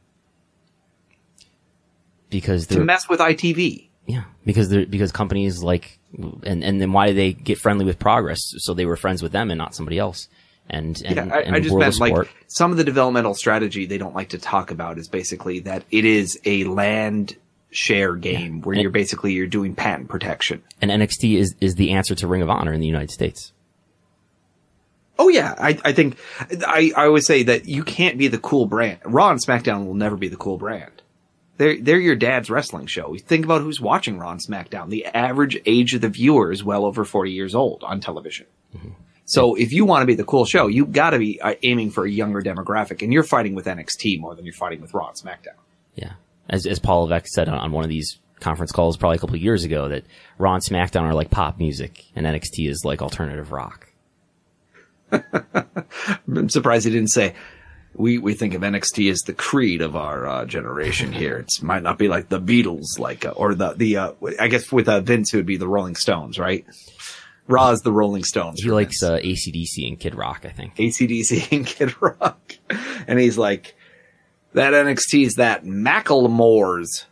Because 2.30 2.68
to 2.68 2.80
mess 2.80 3.10
with 3.10 3.20
ITV. 3.20 3.90
Yeah, 4.08 4.24
because 4.46 4.70
they're 4.70 4.86
because 4.86 5.12
companies 5.12 5.62
like 5.62 6.00
and 6.44 6.64
and 6.64 6.82
then 6.82 6.94
why 6.94 7.08
do 7.08 7.14
they 7.14 7.34
get 7.34 7.60
friendly 7.60 7.86
with 7.86 8.00
Progress? 8.00 8.40
So 8.60 8.74
they 8.74 8.86
were 8.86 8.96
friends 8.96 9.22
with 9.22 9.34
them 9.34 9.52
and 9.52 9.58
not 9.58 9.76
somebody 9.76 10.00
else. 10.00 10.30
And, 10.70 11.02
and, 11.06 11.16
yeah, 11.16 11.36
I, 11.36 11.42
and 11.42 11.56
I 11.56 11.60
just 11.60 11.76
meant 11.76 12.00
like 12.00 12.30
some 12.48 12.72
of 12.72 12.78
the 12.78 12.84
developmental 12.84 13.34
strategy 13.34 13.86
they 13.86 13.98
don't 13.98 14.16
like 14.16 14.30
to 14.30 14.38
talk 14.38 14.72
about 14.72 14.98
is 14.98 15.08
basically 15.08 15.62
that 15.62 15.84
it 15.92 16.04
is 16.04 16.40
a 16.44 16.66
land 16.66 17.38
share 17.70 18.16
game 18.16 18.58
yeah. 18.58 18.62
where 18.64 18.74
and 18.74 18.82
you're 18.82 18.92
basically 18.92 19.34
you're 19.34 19.48
doing 19.48 19.76
patent 19.76 20.10
protection. 20.10 20.64
And 20.82 20.90
NXT 20.90 21.38
is 21.38 21.56
is 21.62 21.76
the 21.76 21.92
answer 21.92 22.16
to 22.16 22.28
Ring 22.28 22.42
of 22.42 22.50
Honor 22.50 22.74
in 22.74 22.80
the 22.80 22.88
United 22.88 23.12
States. 23.12 23.54
Oh 25.20 25.30
yeah, 25.30 25.56
I, 25.58 25.80
I 25.84 25.94
think 25.94 26.18
I, 26.66 26.92
I 26.96 27.06
always 27.06 27.26
say 27.26 27.44
that 27.44 27.68
you 27.68 27.84
can't 27.84 28.18
be 28.18 28.28
the 28.28 28.38
cool 28.38 28.66
brand. 28.68 29.00
Raw 29.04 29.32
and 29.32 29.44
SmackDown 29.44 29.86
will 29.86 29.96
never 29.96 30.16
be 30.16 30.28
the 30.28 30.38
cool 30.38 30.58
brand. 30.58 30.97
They're 31.58 31.82
they're 31.82 32.00
your 32.00 32.16
dad's 32.16 32.50
wrestling 32.50 32.86
show. 32.86 33.16
Think 33.18 33.46
about 33.46 33.62
who's 33.62 33.82
watching 33.82 34.18
Raw 34.18 34.32
and 34.32 34.40
SmackDown. 34.40 34.90
The 34.90 35.06
average 35.06 35.60
age 35.66 35.94
of 35.96 36.02
the 36.02 36.10
viewer 36.10 36.52
is 36.52 36.64
well 36.64 36.86
over 36.86 37.04
forty 37.04 37.32
years 37.32 37.56
old 37.56 37.84
on 37.84 38.00
television. 38.00 38.46
Mm-hmm. 38.76 38.90
So 39.26 39.56
if 39.56 39.74
you 39.74 39.84
want 39.84 40.04
to 40.04 40.06
be 40.06 40.16
the 40.16 40.24
cool 40.24 40.46
show, 40.46 40.68
you 40.68 40.86
got 40.86 41.10
to 41.10 41.20
be 41.20 41.42
uh, 41.42 41.56
aiming 41.64 41.92
for 41.92 42.06
a 42.06 42.10
younger 42.10 42.42
demographic, 42.42 43.02
and 43.02 43.12
you're 43.12 43.24
fighting 43.24 43.56
with 43.56 43.66
NXT 43.66 44.22
more 44.22 44.36
than 44.36 44.46
you're 44.46 44.54
fighting 44.54 44.82
with 44.82 44.94
Raw 44.94 45.10
and 45.10 45.18
SmackDown. 45.18 45.58
Yeah, 45.96 46.14
as 46.48 46.66
as 46.66 46.80
Paul 46.80 47.04
Levesque 47.04 47.28
said 47.28 47.50
on, 47.50 47.58
on 47.58 47.72
one 47.72 47.84
of 47.84 47.90
these 47.90 48.20
conference 48.40 48.72
calls 48.72 48.96
probably 48.96 49.18
a 49.18 49.20
couple 49.20 49.36
of 49.36 49.42
years 49.42 49.64
ago, 49.64 49.90
that 49.90 50.06
Raw 50.38 50.54
and 50.54 50.64
SmackDown 50.64 51.02
are 51.02 51.14
like 51.14 51.32
pop 51.32 51.58
music, 51.58 52.06
and 52.16 52.26
NXT 52.26 52.70
is 52.70 52.86
like 52.86 53.02
alternative 53.02 53.52
rock. 53.52 53.92
I'm 55.12 56.50
surprised 56.50 56.86
he 56.86 56.92
didn't 56.92 57.10
say 57.10 57.34
we, 57.98 58.18
we 58.20 58.34
think 58.34 58.54
of 58.54 58.62
NXT 58.62 59.12
as 59.12 59.22
the 59.22 59.34
creed 59.34 59.82
of 59.82 59.96
our 59.96 60.28
uh, 60.28 60.46
generation 60.46 61.12
here. 61.12 61.38
It 61.38 61.52
might 61.62 61.84
not 61.84 61.98
be 61.98 62.08
like 62.08 62.30
the 62.30 62.40
Beatles, 62.40 63.00
like 63.00 63.26
uh, 63.26 63.32
or 63.32 63.56
the 63.56 63.74
the 63.74 63.98
uh, 63.98 64.12
I 64.40 64.48
guess 64.48 64.72
with 64.72 64.88
uh, 64.88 65.02
Vince 65.02 65.34
it 65.34 65.38
would 65.38 65.46
be 65.46 65.58
the 65.58 65.68
Rolling 65.68 65.96
Stones, 65.96 66.38
right? 66.40 66.66
Raw 67.48 67.72
is 67.72 67.82
the 67.82 67.92
Rolling 67.92 68.24
Stones. 68.24 68.62
He 68.62 68.70
likes 68.70 69.02
uh, 69.02 69.18
ACDC 69.18 69.88
and 69.88 70.00
Kid 70.00 70.16
Rock, 70.16 70.46
I 70.46 70.50
think. 70.50 70.76
ACDC 70.76 71.52
and 71.56 71.66
Kid 71.66 72.00
Rock. 72.02 72.58
And 73.08 73.20
he's 73.20 73.38
like, 73.38 73.76
that 74.54 74.74
NXT 74.74 75.26
is 75.26 75.36
that 75.36 75.64
Macklemore's. 75.64 77.06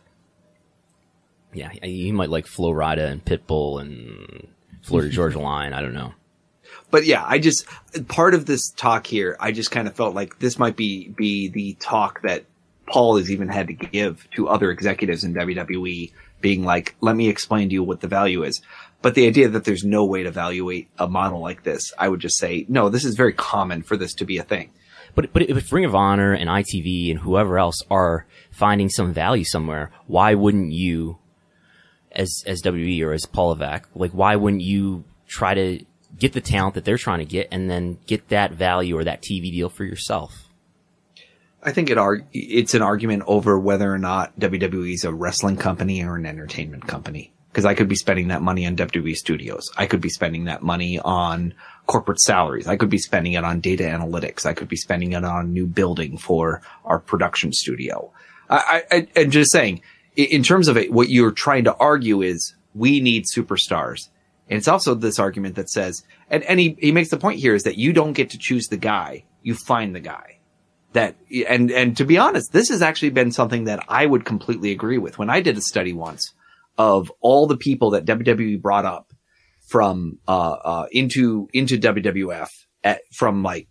Yeah, 1.54 1.70
he 1.82 2.12
might 2.12 2.28
like 2.28 2.46
Flo 2.46 2.70
Rida 2.70 3.10
and 3.10 3.24
Pitbull 3.24 3.80
and 3.80 4.48
Florida 4.82 5.08
Georgia 5.08 5.38
Line. 5.38 5.72
I 5.72 5.80
don't 5.80 5.94
know. 5.94 6.12
But 6.90 7.04
yeah, 7.04 7.24
I 7.26 7.38
just, 7.38 7.66
part 8.08 8.34
of 8.34 8.46
this 8.46 8.70
talk 8.70 9.06
here, 9.06 9.36
I 9.40 9.52
just 9.52 9.70
kind 9.70 9.88
of 9.88 9.94
felt 9.94 10.14
like 10.14 10.38
this 10.38 10.58
might 10.58 10.76
be, 10.76 11.08
be 11.08 11.48
the 11.48 11.74
talk 11.80 12.22
that 12.22 12.44
Paul 12.86 13.16
has 13.16 13.30
even 13.30 13.48
had 13.48 13.66
to 13.66 13.72
give 13.72 14.28
to 14.36 14.48
other 14.48 14.70
executives 14.70 15.24
in 15.24 15.34
WWE 15.34 16.12
being 16.40 16.64
like, 16.64 16.94
let 17.00 17.16
me 17.16 17.28
explain 17.28 17.68
to 17.68 17.74
you 17.74 17.82
what 17.82 18.00
the 18.00 18.08
value 18.08 18.44
is. 18.44 18.62
But 19.02 19.14
the 19.14 19.26
idea 19.26 19.48
that 19.48 19.64
there's 19.64 19.84
no 19.84 20.04
way 20.04 20.22
to 20.22 20.28
evaluate 20.28 20.88
a 20.98 21.08
model 21.08 21.40
like 21.40 21.64
this, 21.64 21.92
I 21.98 22.08
would 22.08 22.20
just 22.20 22.38
say, 22.38 22.66
no, 22.68 22.88
this 22.88 23.04
is 23.04 23.14
very 23.16 23.32
common 23.32 23.82
for 23.82 23.96
this 23.96 24.14
to 24.14 24.24
be 24.24 24.38
a 24.38 24.42
thing. 24.42 24.70
But, 25.14 25.32
but 25.32 25.42
if 25.42 25.72
Ring 25.72 25.84
of 25.84 25.94
Honor 25.94 26.32
and 26.32 26.48
ITV 26.48 27.10
and 27.10 27.20
whoever 27.20 27.58
else 27.58 27.82
are 27.90 28.26
finding 28.50 28.88
some 28.88 29.12
value 29.12 29.44
somewhere, 29.44 29.90
why 30.06 30.34
wouldn't 30.34 30.72
you, 30.72 31.18
as, 32.12 32.42
as 32.46 32.62
WWE 32.62 33.02
or 33.02 33.12
as 33.12 33.26
Paul 33.26 33.48
Levesque, 33.48 33.88
like, 33.94 34.12
why 34.12 34.36
wouldn't 34.36 34.62
you 34.62 35.04
try 35.26 35.54
to 35.54 35.84
get 36.18 36.32
the 36.32 36.40
talent 36.40 36.74
that 36.74 36.84
they're 36.84 36.98
trying 36.98 37.18
to 37.18 37.24
get 37.24 37.48
and 37.50 37.70
then 37.70 37.98
get 38.06 38.28
that 38.28 38.52
value 38.52 38.96
or 38.96 39.04
that 39.04 39.22
TV 39.22 39.50
deal 39.50 39.68
for 39.68 39.84
yourself? 39.84 40.48
I 41.62 41.72
think 41.72 41.90
it 41.90 41.98
it's 42.32 42.74
an 42.74 42.82
argument 42.82 43.24
over 43.26 43.58
whether 43.58 43.92
or 43.92 43.98
not 43.98 44.38
WWE 44.38 44.94
is 44.94 45.04
a 45.04 45.12
wrestling 45.12 45.56
company 45.56 46.04
or 46.04 46.16
an 46.16 46.24
entertainment 46.24 46.86
company 46.86 47.32
because 47.56 47.64
I 47.64 47.74
could 47.74 47.88
be 47.88 47.96
spending 47.96 48.28
that 48.28 48.42
money 48.42 48.66
on 48.66 48.76
WWE 48.76 49.14
studios. 49.14 49.70
I 49.76 49.86
could 49.86 50.02
be 50.02 50.10
spending 50.10 50.44
that 50.44 50.62
money 50.62 50.98
on 50.98 51.54
corporate 51.86 52.20
salaries. 52.20 52.66
I 52.66 52.76
could 52.76 52.90
be 52.90 52.98
spending 52.98 53.32
it 53.32 53.44
on 53.44 53.60
data 53.60 53.84
analytics. 53.84 54.44
I 54.44 54.52
could 54.52 54.68
be 54.68 54.76
spending 54.76 55.14
it 55.14 55.24
on 55.24 55.52
new 55.52 55.66
building 55.66 56.18
for 56.18 56.60
our 56.84 56.98
production 56.98 57.52
studio. 57.52 58.12
I, 58.50 59.08
and 59.16 59.32
just 59.32 59.50
saying, 59.52 59.80
in 60.14 60.42
terms 60.42 60.68
of 60.68 60.76
it, 60.76 60.92
what 60.92 61.08
you're 61.08 61.32
trying 61.32 61.64
to 61.64 61.74
argue 61.76 62.22
is 62.22 62.54
we 62.74 63.00
need 63.00 63.24
superstars. 63.24 64.08
And 64.48 64.56
it's 64.56 64.68
also 64.68 64.94
this 64.94 65.18
argument 65.18 65.56
that 65.56 65.70
says, 65.70 66.04
and, 66.30 66.42
and 66.44 66.60
he, 66.60 66.76
he 66.78 66.92
makes 66.92 67.10
the 67.10 67.16
point 67.16 67.40
here 67.40 67.54
is 67.54 67.64
that 67.64 67.78
you 67.78 67.92
don't 67.92 68.12
get 68.12 68.30
to 68.30 68.38
choose 68.38 68.68
the 68.68 68.76
guy. 68.76 69.24
You 69.42 69.54
find 69.54 69.94
the 69.94 70.00
guy 70.00 70.38
that, 70.92 71.16
and, 71.48 71.70
and 71.70 71.96
to 71.96 72.04
be 72.04 72.18
honest, 72.18 72.52
this 72.52 72.68
has 72.68 72.82
actually 72.82 73.10
been 73.10 73.32
something 73.32 73.64
that 73.64 73.84
I 73.88 74.06
would 74.06 74.24
completely 74.24 74.70
agree 74.70 74.98
with. 74.98 75.18
When 75.18 75.30
I 75.30 75.40
did 75.40 75.56
a 75.56 75.60
study 75.60 75.92
once 75.92 76.32
of 76.78 77.10
all 77.20 77.46
the 77.46 77.56
people 77.56 77.90
that 77.90 78.04
WWE 78.04 78.60
brought 78.60 78.84
up 78.84 79.12
from, 79.68 80.18
uh, 80.28 80.52
uh, 80.52 80.86
into, 80.92 81.48
into 81.52 81.78
WWF 81.78 82.48
at, 82.84 83.00
from 83.12 83.42
like 83.42 83.68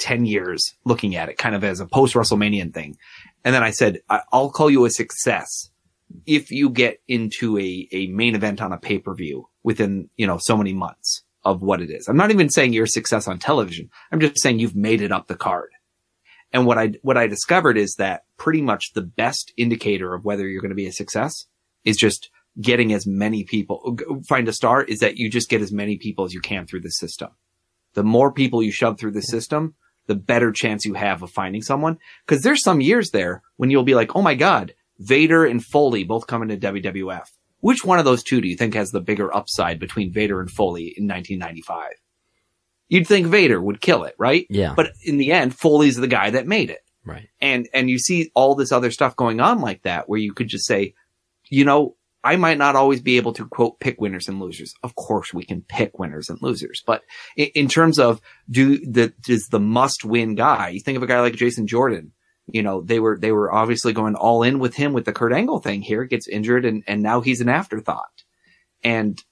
10 0.00 0.24
years 0.24 0.74
looking 0.84 1.14
at 1.14 1.28
it 1.28 1.38
kind 1.38 1.54
of 1.54 1.62
as 1.62 1.80
a 1.80 1.86
post 1.86 2.14
WrestleMania 2.14 2.72
thing. 2.72 2.96
And 3.44 3.54
then 3.54 3.62
I 3.62 3.70
said, 3.70 4.00
I'll 4.32 4.50
call 4.50 4.68
you 4.68 4.84
a 4.84 4.90
success 4.90 5.70
if 6.26 6.50
you 6.50 6.70
get 6.70 7.00
into 7.06 7.58
a, 7.58 7.88
a 7.92 8.06
main 8.08 8.34
event 8.34 8.60
on 8.60 8.72
a 8.72 8.78
pay 8.78 8.98
per 8.98 9.14
view 9.14 9.48
within, 9.68 10.08
you 10.16 10.26
know, 10.26 10.38
so 10.40 10.56
many 10.56 10.72
months 10.72 11.24
of 11.44 11.60
what 11.60 11.82
it 11.82 11.90
is. 11.90 12.08
I'm 12.08 12.16
not 12.16 12.30
even 12.30 12.48
saying 12.48 12.72
you're 12.72 12.84
a 12.84 12.88
success 12.88 13.28
on 13.28 13.38
television. 13.38 13.90
I'm 14.10 14.18
just 14.18 14.40
saying 14.40 14.60
you've 14.60 14.74
made 14.74 15.02
it 15.02 15.12
up 15.12 15.26
the 15.26 15.36
card. 15.36 15.68
And 16.54 16.64
what 16.64 16.78
I, 16.78 16.94
what 17.02 17.18
I 17.18 17.26
discovered 17.26 17.76
is 17.76 17.96
that 17.98 18.24
pretty 18.38 18.62
much 18.62 18.94
the 18.94 19.02
best 19.02 19.52
indicator 19.58 20.14
of 20.14 20.24
whether 20.24 20.48
you're 20.48 20.62
going 20.62 20.70
to 20.70 20.74
be 20.74 20.86
a 20.86 20.92
success 20.92 21.44
is 21.84 21.98
just 21.98 22.30
getting 22.58 22.94
as 22.94 23.06
many 23.06 23.44
people, 23.44 23.98
find 24.26 24.48
a 24.48 24.54
star 24.54 24.84
is 24.84 25.00
that 25.00 25.18
you 25.18 25.28
just 25.28 25.50
get 25.50 25.60
as 25.60 25.70
many 25.70 25.98
people 25.98 26.24
as 26.24 26.32
you 26.32 26.40
can 26.40 26.66
through 26.66 26.80
the 26.80 26.88
system. 26.88 27.28
The 27.92 28.02
more 28.02 28.32
people 28.32 28.62
you 28.62 28.72
shove 28.72 28.98
through 28.98 29.12
the 29.12 29.20
system, 29.20 29.74
the 30.06 30.14
better 30.14 30.50
chance 30.50 30.86
you 30.86 30.94
have 30.94 31.22
of 31.22 31.30
finding 31.30 31.60
someone. 31.60 31.98
Cause 32.26 32.40
there's 32.40 32.64
some 32.64 32.80
years 32.80 33.10
there 33.10 33.42
when 33.58 33.70
you'll 33.70 33.82
be 33.82 33.94
like, 33.94 34.16
Oh 34.16 34.22
my 34.22 34.34
God, 34.34 34.72
Vader 34.98 35.44
and 35.44 35.62
Foley 35.62 36.04
both 36.04 36.26
coming 36.26 36.48
to 36.48 36.56
WWF. 36.56 37.26
Which 37.60 37.84
one 37.84 37.98
of 37.98 38.04
those 38.04 38.22
two 38.22 38.40
do 38.40 38.48
you 38.48 38.56
think 38.56 38.74
has 38.74 38.90
the 38.90 39.00
bigger 39.00 39.34
upside 39.34 39.80
between 39.80 40.12
Vader 40.12 40.40
and 40.40 40.50
Foley 40.50 40.94
in 40.96 41.08
1995? 41.08 41.92
You'd 42.88 43.06
think 43.06 43.26
Vader 43.26 43.60
would 43.60 43.80
kill 43.80 44.04
it, 44.04 44.14
right? 44.18 44.46
Yeah. 44.48 44.74
But 44.74 44.92
in 45.04 45.18
the 45.18 45.32
end, 45.32 45.54
Foley's 45.54 45.96
the 45.96 46.06
guy 46.06 46.30
that 46.30 46.46
made 46.46 46.70
it. 46.70 46.80
Right. 47.04 47.28
And, 47.40 47.68
and 47.74 47.90
you 47.90 47.98
see 47.98 48.30
all 48.34 48.54
this 48.54 48.72
other 48.72 48.90
stuff 48.90 49.16
going 49.16 49.40
on 49.40 49.60
like 49.60 49.82
that 49.82 50.08
where 50.08 50.18
you 50.18 50.32
could 50.32 50.48
just 50.48 50.66
say, 50.66 50.94
you 51.50 51.64
know, 51.64 51.96
I 52.24 52.36
might 52.36 52.58
not 52.58 52.76
always 52.76 53.00
be 53.00 53.16
able 53.16 53.32
to 53.34 53.46
quote 53.46 53.80
pick 53.80 54.00
winners 54.00 54.28
and 54.28 54.40
losers. 54.40 54.74
Of 54.82 54.94
course 54.94 55.32
we 55.32 55.44
can 55.44 55.62
pick 55.62 55.98
winners 55.98 56.28
and 56.28 56.38
losers, 56.42 56.82
but 56.86 57.02
in, 57.36 57.48
in 57.54 57.68
terms 57.68 57.98
of 57.98 58.20
do 58.50 58.78
the, 58.78 59.12
does 59.22 59.46
the 59.48 59.60
must 59.60 60.04
win 60.04 60.34
guy, 60.34 60.70
you 60.70 60.80
think 60.80 60.96
of 60.96 61.02
a 61.02 61.06
guy 61.06 61.20
like 61.20 61.34
Jason 61.34 61.66
Jordan, 61.66 62.12
you 62.50 62.62
know, 62.62 62.80
they 62.80 62.98
were, 62.98 63.18
they 63.18 63.32
were 63.32 63.52
obviously 63.52 63.92
going 63.92 64.14
all 64.14 64.42
in 64.42 64.58
with 64.58 64.74
him 64.74 64.92
with 64.92 65.04
the 65.04 65.12
Kurt 65.12 65.32
Angle 65.32 65.60
thing 65.60 65.82
here, 65.82 66.04
gets 66.04 66.28
injured 66.28 66.64
and, 66.64 66.82
and 66.86 67.02
now 67.02 67.20
he's 67.20 67.40
an 67.40 67.48
afterthought. 67.48 68.24
And 68.82 69.22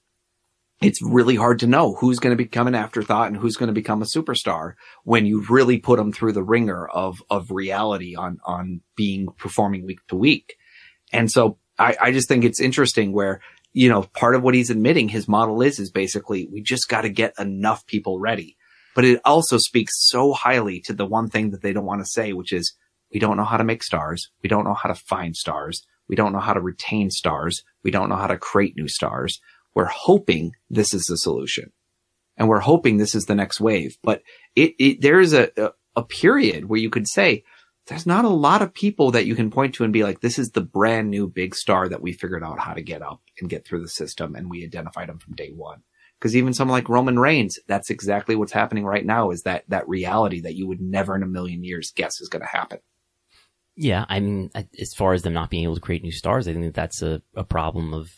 it's 0.82 1.00
really 1.02 1.36
hard 1.36 1.60
to 1.60 1.66
know 1.66 1.94
who's 1.94 2.18
going 2.18 2.36
to 2.36 2.42
become 2.42 2.66
an 2.66 2.74
afterthought 2.74 3.28
and 3.28 3.36
who's 3.36 3.56
going 3.56 3.68
to 3.68 3.72
become 3.72 4.02
a 4.02 4.06
superstar 4.06 4.74
when 5.04 5.24
you 5.24 5.44
really 5.48 5.78
put 5.78 5.96
them 5.96 6.12
through 6.12 6.32
the 6.32 6.42
ringer 6.42 6.86
of, 6.86 7.22
of 7.30 7.50
reality 7.50 8.14
on, 8.14 8.38
on 8.44 8.82
being 8.94 9.28
performing 9.38 9.86
week 9.86 10.00
to 10.08 10.16
week. 10.16 10.56
And 11.12 11.30
so 11.30 11.58
I, 11.78 11.96
I 12.00 12.12
just 12.12 12.28
think 12.28 12.44
it's 12.44 12.60
interesting 12.60 13.12
where, 13.12 13.40
you 13.72 13.88
know, 13.88 14.02
part 14.02 14.34
of 14.34 14.42
what 14.42 14.54
he's 14.54 14.70
admitting 14.70 15.08
his 15.08 15.28
model 15.28 15.62
is, 15.62 15.78
is 15.78 15.90
basically 15.90 16.46
we 16.52 16.60
just 16.60 16.88
got 16.88 17.02
to 17.02 17.08
get 17.08 17.32
enough 17.38 17.86
people 17.86 18.18
ready. 18.18 18.56
But 18.94 19.04
it 19.04 19.20
also 19.24 19.58
speaks 19.58 19.92
so 20.08 20.32
highly 20.32 20.80
to 20.80 20.94
the 20.94 21.06
one 21.06 21.28
thing 21.28 21.50
that 21.50 21.62
they 21.62 21.72
don't 21.72 21.84
want 21.84 22.00
to 22.00 22.10
say, 22.10 22.32
which 22.32 22.52
is 22.52 22.74
we 23.12 23.20
don't 23.20 23.36
know 23.36 23.44
how 23.44 23.56
to 23.56 23.64
make 23.64 23.82
stars. 23.82 24.30
We 24.42 24.48
don't 24.48 24.64
know 24.64 24.74
how 24.74 24.88
to 24.88 24.94
find 24.94 25.36
stars. 25.36 25.82
We 26.08 26.16
don't 26.16 26.32
know 26.32 26.40
how 26.40 26.54
to 26.54 26.60
retain 26.60 27.10
stars. 27.10 27.62
We 27.82 27.90
don't 27.90 28.08
know 28.08 28.16
how 28.16 28.26
to 28.26 28.38
create 28.38 28.76
new 28.76 28.88
stars. 28.88 29.40
We're 29.74 29.86
hoping 29.86 30.52
this 30.70 30.94
is 30.94 31.04
the 31.04 31.16
solution 31.16 31.72
and 32.36 32.48
we're 32.48 32.60
hoping 32.60 32.96
this 32.96 33.14
is 33.14 33.26
the 33.26 33.34
next 33.34 33.60
wave. 33.60 33.96
But 34.02 34.22
it, 34.54 34.74
it 34.78 35.00
there 35.00 35.20
is 35.20 35.32
a, 35.32 35.50
a, 35.56 35.72
a 35.96 36.02
period 36.02 36.66
where 36.66 36.80
you 36.80 36.90
could 36.90 37.08
say 37.08 37.44
there's 37.86 38.06
not 38.06 38.24
a 38.24 38.28
lot 38.28 38.62
of 38.62 38.74
people 38.74 39.12
that 39.12 39.26
you 39.26 39.36
can 39.36 39.50
point 39.50 39.74
to 39.74 39.84
and 39.84 39.92
be 39.92 40.02
like, 40.02 40.20
this 40.20 40.38
is 40.38 40.50
the 40.50 40.60
brand 40.60 41.08
new 41.08 41.28
big 41.28 41.54
star 41.54 41.88
that 41.88 42.02
we 42.02 42.12
figured 42.12 42.42
out 42.42 42.58
how 42.58 42.74
to 42.74 42.82
get 42.82 43.02
up 43.02 43.22
and 43.40 43.48
get 43.48 43.64
through 43.64 43.82
the 43.82 43.88
system. 43.88 44.34
And 44.34 44.50
we 44.50 44.64
identified 44.64 45.08
them 45.08 45.18
from 45.18 45.34
day 45.34 45.50
one. 45.50 45.82
Cause 46.18 46.34
even 46.34 46.54
someone 46.54 46.76
like 46.76 46.88
Roman 46.88 47.18
Reigns, 47.18 47.58
that's 47.68 47.90
exactly 47.90 48.34
what's 48.36 48.52
happening 48.52 48.86
right 48.86 49.04
now 49.04 49.30
is 49.30 49.42
that, 49.42 49.64
that 49.68 49.86
reality 49.86 50.40
that 50.40 50.54
you 50.54 50.66
would 50.66 50.80
never 50.80 51.14
in 51.14 51.22
a 51.22 51.26
million 51.26 51.62
years 51.62 51.92
guess 51.94 52.20
is 52.20 52.28
going 52.28 52.40
to 52.40 52.48
happen. 52.48 52.78
Yeah, 53.76 54.06
I 54.08 54.20
mean, 54.20 54.50
as 54.80 54.94
far 54.94 55.12
as 55.12 55.22
them 55.22 55.34
not 55.34 55.50
being 55.50 55.64
able 55.64 55.74
to 55.74 55.80
create 55.80 56.02
new 56.02 56.12
stars, 56.12 56.48
I 56.48 56.52
think 56.52 56.64
that 56.64 56.74
that's 56.74 57.02
a, 57.02 57.20
a 57.34 57.44
problem 57.44 57.92
of 57.92 58.08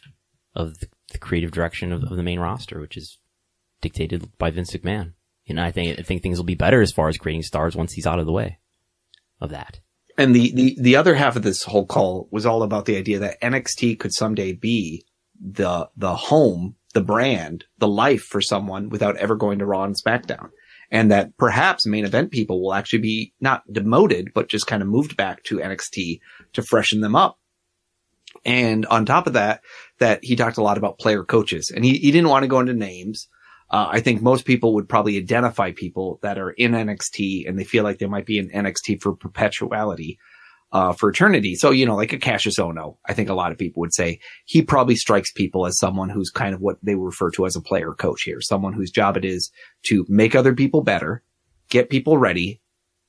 of 0.54 0.78
the, 0.78 1.18
creative 1.18 1.50
direction 1.50 1.92
of, 1.92 2.02
of, 2.04 2.16
the 2.16 2.22
main 2.22 2.40
roster, 2.40 2.80
which 2.80 2.96
is 2.96 3.18
dictated 3.80 4.28
by 4.38 4.50
Vince 4.50 4.72
McMahon. 4.72 5.12
Know, 5.48 5.62
I 5.62 5.70
think 5.70 5.98
I 5.98 6.02
think 6.02 6.22
things 6.22 6.38
will 6.38 6.44
be 6.44 6.54
better 6.54 6.82
as 6.82 6.92
far 6.92 7.08
as 7.08 7.16
creating 7.16 7.42
stars 7.42 7.74
once 7.74 7.92
he's 7.92 8.06
out 8.06 8.18
of 8.18 8.26
the 8.26 8.32
way 8.32 8.58
of 9.40 9.50
that. 9.50 9.80
And 10.16 10.34
the 10.34 10.52
the 10.52 10.76
the 10.78 10.96
other 10.96 11.14
half 11.14 11.36
of 11.36 11.42
this 11.42 11.62
whole 11.62 11.86
call 11.86 12.28
was 12.30 12.44
all 12.44 12.62
about 12.62 12.84
the 12.84 12.96
idea 12.96 13.18
that 13.20 13.40
NXT 13.40 13.98
could 13.98 14.12
someday 14.12 14.52
be 14.52 15.06
the 15.40 15.88
the 15.96 16.14
home, 16.14 16.76
the 16.92 17.00
brand, 17.00 17.64
the 17.78 17.88
life 17.88 18.22
for 18.22 18.42
someone 18.42 18.90
without 18.90 19.16
ever 19.16 19.36
going 19.36 19.58
to 19.60 19.66
Raw 19.66 19.84
and 19.84 19.96
SmackDown 19.96 20.50
and 20.90 21.10
that 21.10 21.36
perhaps 21.36 21.86
main 21.86 22.04
event 22.04 22.30
people 22.30 22.62
will 22.62 22.74
actually 22.74 23.00
be 23.00 23.32
not 23.40 23.62
demoted, 23.70 24.32
but 24.34 24.48
just 24.48 24.66
kind 24.66 24.82
of 24.82 24.88
moved 24.88 25.16
back 25.16 25.42
to 25.44 25.58
NXT 25.58 26.20
to 26.54 26.62
freshen 26.62 27.00
them 27.00 27.14
up. 27.14 27.38
And 28.44 28.86
on 28.86 29.04
top 29.04 29.26
of 29.26 29.32
that, 29.34 29.62
that 29.98 30.20
he 30.22 30.36
talked 30.36 30.58
a 30.58 30.62
lot 30.62 30.78
about 30.78 30.98
player 30.98 31.24
coaches 31.24 31.70
and 31.74 31.84
he, 31.84 31.98
he 31.98 32.10
didn't 32.10 32.30
want 32.30 32.44
to 32.44 32.48
go 32.48 32.60
into 32.60 32.74
names. 32.74 33.28
Uh, 33.70 33.88
I 33.90 34.00
think 34.00 34.22
most 34.22 34.46
people 34.46 34.74
would 34.74 34.88
probably 34.88 35.18
identify 35.18 35.72
people 35.72 36.18
that 36.22 36.38
are 36.38 36.50
in 36.50 36.72
NXT 36.72 37.46
and 37.48 37.58
they 37.58 37.64
feel 37.64 37.84
like 37.84 37.98
they 37.98 38.06
might 38.06 38.26
be 38.26 38.38
in 38.38 38.48
NXT 38.48 39.02
for 39.02 39.14
perpetuality, 39.14 40.18
uh, 40.72 40.92
for 40.92 41.08
eternity. 41.08 41.54
So, 41.54 41.70
you 41.70 41.86
know, 41.86 41.96
like 41.96 42.12
a 42.12 42.18
Kassius 42.18 42.58
Ohno, 42.58 42.96
I 43.06 43.14
think 43.14 43.28
a 43.28 43.34
lot 43.34 43.52
of 43.52 43.58
people 43.58 43.80
would 43.80 43.94
say 43.94 44.20
he 44.44 44.62
probably 44.62 44.96
strikes 44.96 45.32
people 45.32 45.66
as 45.66 45.78
someone 45.78 46.10
who's 46.10 46.30
kind 46.30 46.54
of 46.54 46.60
what 46.60 46.76
they 46.82 46.94
refer 46.94 47.30
to 47.32 47.46
as 47.46 47.56
a 47.56 47.60
player 47.60 47.94
coach 47.94 48.22
here, 48.22 48.40
someone 48.40 48.72
whose 48.72 48.90
job 48.90 49.16
it 49.16 49.24
is 49.24 49.50
to 49.84 50.04
make 50.08 50.34
other 50.34 50.54
people 50.54 50.82
better, 50.82 51.22
get 51.70 51.90
people 51.90 52.18
ready, 52.18 52.60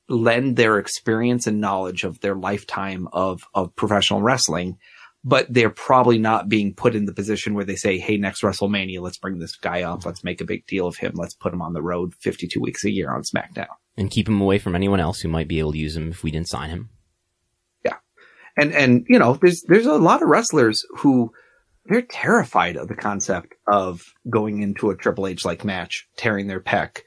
lend 0.08 0.56
their 0.56 0.78
experience 0.78 1.46
and 1.46 1.60
knowledge 1.60 2.04
of 2.04 2.20
their 2.20 2.34
lifetime 2.34 3.08
of, 3.12 3.42
of 3.54 3.74
professional 3.76 4.22
wrestling. 4.22 4.78
But 5.22 5.52
they're 5.52 5.68
probably 5.68 6.18
not 6.18 6.48
being 6.48 6.72
put 6.72 6.94
in 6.94 7.04
the 7.04 7.12
position 7.12 7.52
where 7.52 7.66
they 7.66 7.76
say, 7.76 7.98
Hey, 7.98 8.16
next 8.16 8.40
WrestleMania, 8.40 9.02
let's 9.02 9.18
bring 9.18 9.38
this 9.38 9.54
guy 9.54 9.82
up. 9.82 10.06
Let's 10.06 10.24
make 10.24 10.40
a 10.40 10.46
big 10.46 10.66
deal 10.66 10.86
of 10.86 10.96
him. 10.96 11.12
Let's 11.14 11.34
put 11.34 11.52
him 11.52 11.60
on 11.60 11.74
the 11.74 11.82
road 11.82 12.14
52 12.20 12.58
weeks 12.58 12.86
a 12.86 12.90
year 12.90 13.14
on 13.14 13.22
SmackDown 13.22 13.66
and 13.98 14.10
keep 14.10 14.28
him 14.28 14.40
away 14.40 14.58
from 14.58 14.74
anyone 14.74 14.98
else 14.98 15.20
who 15.20 15.28
might 15.28 15.46
be 15.46 15.58
able 15.58 15.72
to 15.72 15.78
use 15.78 15.94
him 15.94 16.08
if 16.08 16.22
we 16.22 16.30
didn't 16.30 16.48
sign 16.48 16.70
him. 16.70 16.88
And, 18.60 18.74
and, 18.74 19.06
you 19.08 19.18
know, 19.18 19.34
there's, 19.34 19.62
there's 19.68 19.86
a 19.86 19.94
lot 19.94 20.22
of 20.22 20.28
wrestlers 20.28 20.84
who 20.98 21.32
they're 21.86 22.02
terrified 22.02 22.76
of 22.76 22.88
the 22.88 22.94
concept 22.94 23.54
of 23.66 24.02
going 24.28 24.62
into 24.62 24.90
a 24.90 24.96
Triple 24.96 25.26
H 25.26 25.44
like 25.44 25.64
match, 25.64 26.06
tearing 26.16 26.46
their 26.46 26.60
pec 26.60 27.00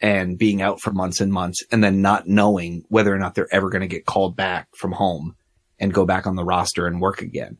and 0.00 0.38
being 0.38 0.62
out 0.62 0.80
for 0.80 0.92
months 0.92 1.20
and 1.20 1.32
months 1.32 1.62
and 1.72 1.82
then 1.82 2.00
not 2.00 2.28
knowing 2.28 2.84
whether 2.88 3.12
or 3.12 3.18
not 3.18 3.34
they're 3.34 3.52
ever 3.52 3.70
going 3.70 3.82
to 3.82 3.88
get 3.88 4.06
called 4.06 4.36
back 4.36 4.68
from 4.76 4.92
home 4.92 5.34
and 5.80 5.92
go 5.92 6.06
back 6.06 6.26
on 6.26 6.36
the 6.36 6.44
roster 6.44 6.86
and 6.86 7.00
work 7.00 7.22
again. 7.22 7.58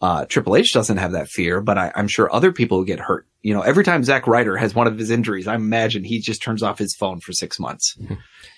Uh, 0.00 0.24
Triple 0.26 0.56
H 0.56 0.72
doesn't 0.72 0.98
have 0.98 1.12
that 1.12 1.28
fear, 1.28 1.60
but 1.60 1.78
I, 1.78 1.92
am 1.94 2.08
sure 2.08 2.32
other 2.32 2.52
people 2.52 2.84
get 2.84 3.00
hurt. 3.00 3.26
You 3.42 3.54
know, 3.54 3.62
every 3.62 3.84
time 3.84 4.04
Zack 4.04 4.26
Ryder 4.26 4.56
has 4.56 4.74
one 4.74 4.86
of 4.86 4.98
his 4.98 5.10
injuries, 5.10 5.46
I 5.46 5.54
imagine 5.54 6.04
he 6.04 6.20
just 6.20 6.42
turns 6.42 6.62
off 6.62 6.78
his 6.78 6.94
phone 6.94 7.20
for 7.20 7.32
six 7.32 7.58
months 7.58 7.96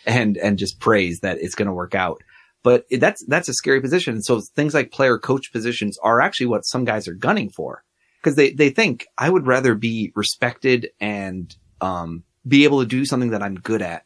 and, 0.06 0.36
and 0.36 0.58
just 0.58 0.80
prays 0.80 1.20
that 1.20 1.38
it's 1.40 1.54
going 1.54 1.66
to 1.66 1.74
work 1.74 1.94
out 1.94 2.22
but 2.62 2.84
that's 2.90 3.24
that's 3.26 3.48
a 3.48 3.54
scary 3.54 3.80
position. 3.80 4.22
So 4.22 4.40
things 4.40 4.74
like 4.74 4.92
player 4.92 5.18
coach 5.18 5.52
positions 5.52 5.98
are 6.02 6.20
actually 6.20 6.46
what 6.46 6.66
some 6.66 6.84
guys 6.84 7.08
are 7.08 7.14
gunning 7.14 7.50
for 7.50 7.84
because 8.20 8.36
they 8.36 8.52
they 8.52 8.70
think 8.70 9.06
I 9.16 9.30
would 9.30 9.46
rather 9.46 9.74
be 9.74 10.12
respected 10.14 10.90
and 11.00 11.54
um, 11.80 12.24
be 12.46 12.64
able 12.64 12.80
to 12.80 12.86
do 12.86 13.04
something 13.04 13.30
that 13.30 13.42
I'm 13.42 13.54
good 13.56 13.82
at. 13.82 14.04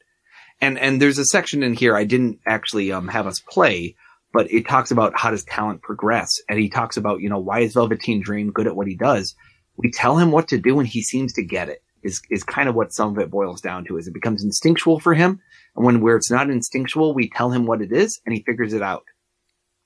And 0.61 0.79
and 0.79 1.01
there's 1.01 1.19
a 1.19 1.25
section 1.25 1.63
in 1.63 1.75
here 1.75 1.97
I 1.97 2.05
didn't 2.05 2.39
actually 2.47 2.93
um, 2.93 3.09
have 3.09 3.27
us 3.27 3.41
play, 3.41 3.97
but 4.33 4.51
it 4.53 4.69
talks 4.69 4.91
about 4.91 5.19
how 5.19 5.31
does 5.31 5.45
talent 5.45 5.83
progress, 5.83 6.31
and 6.49 6.59
he 6.59 6.69
talks 6.69 6.97
about 6.97 7.21
you 7.21 7.29
know 7.29 7.41
why 7.41 7.61
is 7.61 7.75
Velveteen 7.75 8.23
Dream 8.23 8.53
good 8.53 8.67
at 8.67 8.77
what 8.77 8.87
he 8.87 8.97
does. 8.97 9.35
We 9.77 9.91
tell 9.91 10.17
him 10.19 10.31
what 10.31 10.49
to 10.49 10.59
do, 10.59 10.79
and 10.79 10.87
he 10.87 11.03
seems 11.03 11.33
to 11.35 11.45
get 11.45 11.69
it. 11.69 11.83
Is 12.05 12.21
is 12.31 12.45
kind 12.45 12.69
of 12.69 12.77
what 12.77 12.93
some 12.93 13.11
of 13.11 13.19
it 13.19 13.31
boils 13.31 13.61
down 13.61 13.85
to. 13.87 13.97
Is 13.97 14.07
it 14.07 14.15
becomes 14.15 14.45
instinctual 14.45 15.01
for 15.01 15.15
him, 15.15 15.41
and 15.77 15.85
when 15.85 16.01
where 16.01 16.17
it's 16.17 16.31
not 16.31 16.51
instinctual, 16.51 17.15
we 17.15 17.31
tell 17.31 17.51
him 17.51 17.67
what 17.67 17.83
it 17.83 17.93
is 17.93 18.21
and 18.25 18.35
he 18.35 18.43
figures 18.43 18.73
it 18.73 18.83
out. 18.83 19.05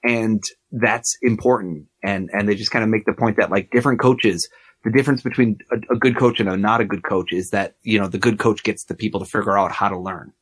And 0.04 0.42
that's 0.70 1.16
important. 1.22 1.86
And, 2.02 2.30
and 2.32 2.48
they 2.48 2.54
just 2.54 2.70
kind 2.70 2.84
of 2.84 2.90
make 2.90 3.04
the 3.04 3.14
point 3.14 3.36
that 3.38 3.50
like 3.50 3.70
different 3.70 4.00
coaches, 4.00 4.48
the 4.84 4.92
difference 4.92 5.22
between 5.22 5.58
a, 5.72 5.94
a 5.94 5.98
good 5.98 6.16
coach 6.16 6.40
and 6.40 6.48
a 6.48 6.56
not 6.56 6.80
a 6.80 6.84
good 6.84 7.02
coach 7.02 7.32
is 7.32 7.50
that, 7.50 7.74
you 7.82 7.98
know, 7.98 8.06
the 8.06 8.18
good 8.18 8.38
coach 8.38 8.62
gets 8.62 8.84
the 8.84 8.94
people 8.94 9.20
to 9.20 9.26
figure 9.26 9.58
out 9.58 9.72
how 9.72 9.88
to 9.88 9.98
learn. 9.98 10.32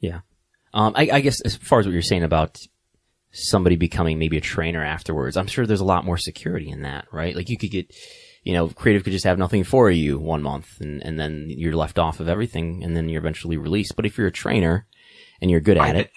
Yeah. 0.00 0.20
Um, 0.74 0.92
I, 0.94 1.08
I 1.12 1.20
guess 1.20 1.40
as 1.40 1.56
far 1.56 1.80
as 1.80 1.86
what 1.86 1.92
you're 1.92 2.02
saying 2.02 2.24
about 2.24 2.58
somebody 3.30 3.76
becoming 3.76 4.18
maybe 4.18 4.36
a 4.36 4.42
trainer 4.42 4.84
afterwards, 4.84 5.36
I'm 5.36 5.46
sure 5.46 5.66
there's 5.66 5.80
a 5.80 5.84
lot 5.84 6.04
more 6.04 6.18
security 6.18 6.68
in 6.68 6.82
that, 6.82 7.06
right? 7.10 7.34
Like 7.34 7.48
you 7.48 7.56
could 7.56 7.70
get, 7.70 7.94
you 8.44 8.52
know, 8.54 8.68
creative 8.68 9.04
could 9.04 9.12
just 9.12 9.24
have 9.24 9.38
nothing 9.38 9.64
for 9.64 9.90
you 9.90 10.18
one 10.18 10.42
month 10.42 10.80
and, 10.80 11.02
and 11.04 11.18
then 11.18 11.46
you're 11.48 11.76
left 11.76 11.98
off 11.98 12.20
of 12.20 12.28
everything 12.28 12.82
and 12.84 12.96
then 12.96 13.08
you're 13.08 13.20
eventually 13.20 13.56
released. 13.56 13.96
But 13.96 14.06
if 14.06 14.16
you're 14.16 14.28
a 14.28 14.32
trainer 14.32 14.86
and 15.40 15.50
you're 15.50 15.60
good 15.60 15.76
at 15.78 15.96
it, 15.96 16.10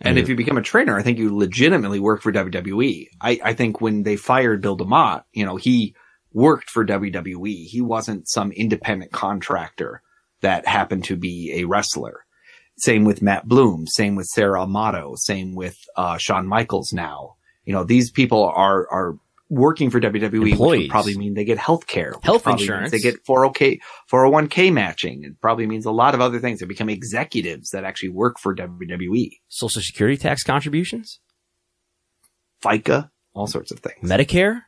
And 0.00 0.16
Yeah. 0.16 0.22
if 0.22 0.28
you 0.28 0.36
become 0.36 0.58
a 0.58 0.62
trainer, 0.62 0.96
I 0.96 1.02
think 1.02 1.18
you 1.18 1.36
legitimately 1.36 1.98
work 1.98 2.22
for 2.22 2.30
WWE. 2.32 3.08
I, 3.20 3.40
I 3.42 3.52
think 3.54 3.80
when 3.80 4.04
they 4.04 4.16
fired 4.16 4.60
Bill 4.60 4.76
DeMott, 4.76 5.24
you 5.32 5.44
know, 5.44 5.56
he 5.56 5.94
worked 6.32 6.70
for 6.70 6.84
WWE. 6.84 7.64
He 7.64 7.80
wasn't 7.80 8.28
some 8.28 8.52
independent 8.52 9.10
contractor 9.12 10.02
that 10.40 10.66
happened 10.68 11.02
to 11.04 11.16
be 11.16 11.52
a 11.56 11.64
wrestler. 11.64 12.24
Same 12.76 13.04
with 13.04 13.22
Matt 13.22 13.48
Bloom. 13.48 13.88
Same 13.88 14.14
with 14.14 14.26
Sara 14.26 14.62
Amato. 14.62 15.14
Same 15.16 15.56
with 15.56 15.76
uh, 15.96 16.16
Shawn 16.18 16.46
Michaels. 16.46 16.92
Now, 16.92 17.34
you 17.64 17.72
know, 17.72 17.82
these 17.82 18.12
people 18.12 18.44
are 18.44 18.86
are 18.92 19.16
working 19.48 19.90
for 19.90 20.00
WWE, 20.00 20.50
which 20.50 20.58
would 20.58 20.90
probably 20.90 21.16
mean 21.16 21.34
they 21.34 21.44
get 21.44 21.58
health 21.58 21.86
care, 21.86 22.12
Health 22.22 22.46
insurance. 22.46 22.90
They 22.90 22.98
get 22.98 23.24
401k 23.24 23.78
401k 24.12 24.72
matching. 24.72 25.24
It 25.24 25.40
probably 25.40 25.66
means 25.66 25.86
a 25.86 25.90
lot 25.90 26.14
of 26.14 26.20
other 26.20 26.38
things. 26.38 26.60
They 26.60 26.66
become 26.66 26.88
executives 26.88 27.70
that 27.70 27.84
actually 27.84 28.10
work 28.10 28.38
for. 28.38 28.54
WWE. 28.54 29.30
Social 29.48 29.80
Security 29.80 30.16
tax 30.16 30.42
contributions, 30.42 31.20
FICA, 32.62 33.10
all 33.34 33.46
sorts 33.46 33.70
of 33.70 33.78
things. 33.80 34.08
Medicare. 34.08 34.62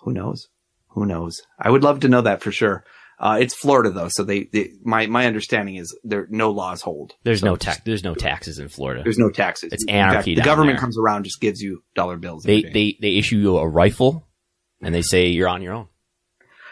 Who 0.00 0.12
knows? 0.12 0.48
Who 0.90 1.06
knows? 1.06 1.42
I 1.58 1.70
would 1.70 1.82
love 1.82 2.00
to 2.00 2.08
know 2.08 2.20
that 2.20 2.42
for 2.42 2.52
sure. 2.52 2.84
Uh, 3.22 3.38
it's 3.40 3.54
Florida 3.54 3.90
though, 3.90 4.08
so 4.10 4.24
they, 4.24 4.48
they 4.52 4.70
my 4.82 5.06
my 5.06 5.26
understanding 5.26 5.76
is 5.76 5.96
there 6.02 6.26
no 6.28 6.50
laws 6.50 6.82
hold. 6.82 7.12
There's 7.22 7.38
So 7.40 7.46
no 7.46 7.56
tax. 7.56 7.80
There's 7.84 8.02
no 8.02 8.14
taxes 8.16 8.58
in 8.58 8.68
Florida. 8.68 9.02
There's 9.04 9.16
no 9.16 9.30
taxes. 9.30 9.72
It's 9.72 9.84
In 9.84 9.94
fact, 9.94 10.10
anarchy 10.10 10.34
the 10.34 10.42
government 10.42 10.76
there. 10.76 10.80
comes 10.80 10.98
around, 10.98 11.22
just 11.22 11.40
gives 11.40 11.60
you 11.62 11.84
dollar 11.94 12.16
bills. 12.16 12.42
They 12.42 12.62
they 12.62 12.98
they 13.00 13.16
issue 13.18 13.36
you 13.38 13.58
a 13.58 13.68
rifle, 13.68 14.26
and 14.80 14.92
they 14.92 15.02
say 15.02 15.28
you're 15.28 15.48
on 15.48 15.62
your 15.62 15.72
own. 15.74 15.86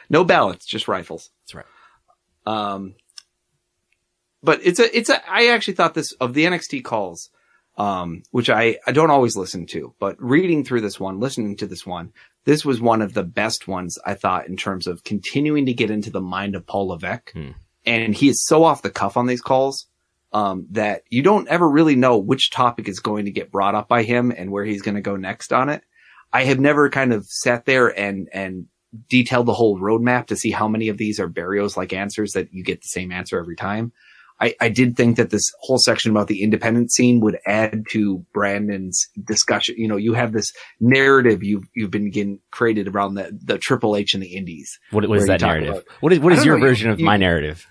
no 0.09 0.25
ballots, 0.25 0.67
just 0.67 0.89
rifles. 0.89 1.31
That's 1.45 1.55
right. 1.55 1.67
Um, 2.47 2.97
but 4.43 4.61
it's 4.65 4.81
a, 4.81 4.97
it's 4.97 5.09
a, 5.11 5.31
I 5.31 5.49
actually 5.49 5.75
thought 5.75 5.95
this 5.95 6.13
of 6.15 6.35
the 6.35 6.47
NXT 6.47 6.83
calls, 6.83 7.31
um, 7.77 8.23
which 8.31 8.51
I, 8.51 8.79
I 8.87 8.93
don't 8.93 9.11
always 9.11 9.37
listen 9.37 9.67
to, 9.67 9.95
but 9.99 10.17
reading 10.19 10.65
through 10.65 10.83
this 10.83 11.01
one, 11.01 11.21
listening 11.21 11.57
to 11.59 11.67
this 11.67 11.87
one, 11.87 12.13
this 12.45 12.65
was 12.65 12.81
one 12.81 13.03
of 13.03 13.15
the 13.15 13.23
best 13.23 13.69
ones 13.69 13.99
I 14.05 14.15
thought 14.15 14.49
in 14.49 14.57
terms 14.57 14.87
of 14.87 15.05
continuing 15.05 15.67
to 15.67 15.73
get 15.73 15.91
into 15.91 16.11
the 16.11 16.21
mind 16.21 16.55
of 16.55 16.67
Paul 16.67 16.89
Levesque. 16.89 17.33
Hmm. 17.33 17.51
And 17.87 18.15
he 18.15 18.29
is 18.29 18.45
so 18.45 18.65
off 18.65 18.83
the 18.83 18.91
cuff 18.91 19.17
on 19.17 19.27
these 19.27 19.41
calls, 19.41 19.87
um, 20.33 20.67
that 20.71 21.03
you 21.09 21.23
don't 21.23 21.49
ever 21.49 21.69
really 21.69 21.97
know 21.97 22.19
which 22.19 22.51
topic 22.51 22.89
is 22.89 23.01
going 23.01 23.25
to 23.25 23.31
get 23.31 23.51
brought 23.51 23.75
up 23.75 23.89
by 23.89 24.03
him 24.03 24.33
and 24.37 24.51
where 24.51 24.65
he's 24.65 24.83
going 24.83 24.95
to 24.95 25.01
go 25.01 25.17
next 25.17 25.53
on 25.53 25.69
it. 25.69 25.83
I 26.33 26.45
have 26.45 26.61
never 26.61 26.91
kind 26.91 27.13
of 27.13 27.27
sat 27.27 27.65
there 27.65 27.89
and, 27.89 28.29
and 28.33 28.67
detailed 29.09 29.47
the 29.47 29.55
whole 29.55 29.79
roadmap 29.79 30.27
to 30.27 30.37
see 30.37 30.51
how 30.51 30.69
many 30.69 30.89
of 30.89 30.99
these 30.99 31.19
are 31.19 31.29
Barrios 31.29 31.77
like 31.77 31.93
answers 31.93 32.33
that 32.33 32.53
you 32.53 32.63
get 32.63 32.83
the 32.83 32.89
same 32.89 33.11
answer 33.13 33.39
every 33.39 33.57
time. 33.57 33.93
I, 34.43 34.55
I 34.61 34.69
did 34.71 34.97
think 34.97 35.17
that 35.19 35.29
this 35.31 35.53
whole 35.61 35.77
section 35.79 36.11
about 36.11 36.27
the 36.29 36.43
independent 36.43 36.91
scene 36.93 37.21
would 37.21 37.39
add 37.47 37.85
to 37.91 38.25
Brandon's 38.33 38.99
discussion. 39.25 39.75
You 39.77 39.87
know, 39.87 39.97
you 39.99 40.15
have 40.15 40.33
this 40.33 40.51
narrative 40.81 41.43
you've 41.43 41.65
you've 41.75 41.91
been 41.91 42.11
getting 42.11 42.41
created 42.51 42.89
around 42.89 43.15
the 43.15 43.39
the 43.45 43.59
Triple 43.59 43.97
H 43.97 44.15
and 44.15 44.23
the 44.23 44.35
Indies. 44.35 44.79
What, 44.93 45.03
what 45.05 45.11
Where 45.11 45.17
is 45.19 45.23
you 45.25 45.27
that 45.29 45.41
narrative? 45.43 45.71
about- 45.71 45.85
what 46.01 46.13
is 46.13 46.19
what 46.21 46.33
is 46.33 46.45
your 46.45 46.57
know, 46.59 46.65
you- 46.65 46.69
version 46.71 46.91
of 46.91 46.99
you- 47.01 47.05
my 47.07 47.17
narrative? 47.19 47.67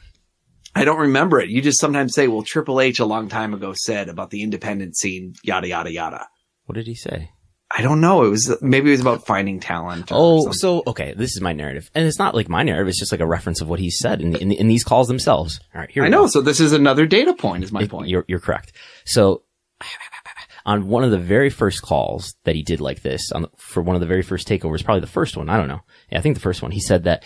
I 0.76 0.86
don't 0.86 1.00
remember 1.00 1.40
it. 1.40 1.50
You 1.50 1.62
just 1.64 1.80
sometimes 1.80 2.14
say, 2.14 2.28
"Well, 2.28 2.44
Triple 2.44 2.80
H 2.80 3.00
a 3.00 3.06
long 3.06 3.28
time 3.28 3.56
ago 3.56 3.74
said 3.76 4.08
about 4.08 4.30
the 4.30 4.44
independent 4.44 4.96
scene, 4.96 5.34
yada 5.44 5.68
yada 5.68 5.92
yada." 5.92 6.28
What 6.66 6.76
did 6.76 6.86
he 6.86 6.94
say? 6.94 7.32
I 7.72 7.82
don't 7.84 8.02
know. 8.02 8.24
It 8.26 8.30
was 8.30 8.58
maybe 8.62 8.90
it 8.90 8.94
was 8.94 9.02
about 9.02 9.26
finding 9.28 9.60
talent. 9.60 10.12
or 10.12 10.16
Oh, 10.18 10.52
so 10.52 10.82
okay, 10.88 11.14
this 11.16 11.36
is 11.36 11.42
my 11.42 11.54
narrative, 11.54 11.92
and 11.94 12.08
it's 12.08 12.18
not 12.20 12.34
like 12.34 12.50
my 12.50 12.64
narrative. 12.64 12.88
It's 12.88 13.00
just 13.00 13.12
like 13.12 13.22
a 13.22 13.28
reference 13.28 13.62
of 13.62 13.70
what 13.70 13.80
he 13.80 13.92
said 13.92 14.22
in 14.22 14.36
in, 14.36 14.52
in 14.52 14.68
these 14.68 14.84
calls 14.84 15.08
themselves. 15.08 15.60
All 15.76 15.82
right, 15.82 15.92
here 15.92 16.04
I 16.04 16.10
know. 16.10 16.24
go. 16.24 16.28
So 16.28 16.42
this 16.42 16.60
is 16.60 16.74
another 16.74 17.06
data 17.06 17.34
point. 17.34 17.64
Is 17.64 17.72
my 17.72 17.82
It- 17.84 17.90
point. 17.90 18.08
You're, 18.10 18.26
you're 18.28 18.40
correct. 18.40 18.72
So 19.06 19.44
on 20.66 20.88
one 20.88 21.04
of 21.04 21.12
the 21.12 21.18
very 21.20 21.50
first 21.50 21.82
calls 21.82 22.36
that 22.44 22.56
he 22.56 22.64
did 22.64 22.82
like 22.82 23.02
this 23.02 23.32
on 23.32 23.44
the, 23.44 23.50
for 23.58 23.82
one 23.82 23.96
of 23.96 24.00
the 24.02 24.08
very 24.08 24.22
first 24.24 24.48
takeovers, 24.48 24.84
probably 24.84 25.02
the 25.02 25.08
first 25.08 25.38
one. 25.38 25.50
I 25.50 25.58
don't 25.58 25.68
know. 25.68 25.82
Yeah, 26.12 26.18
I 26.20 26.22
think 26.22 26.36
the 26.36 26.42
first 26.42 26.62
one. 26.62 26.72
He 26.72 26.80
said 26.82 27.04
that, 27.06 27.24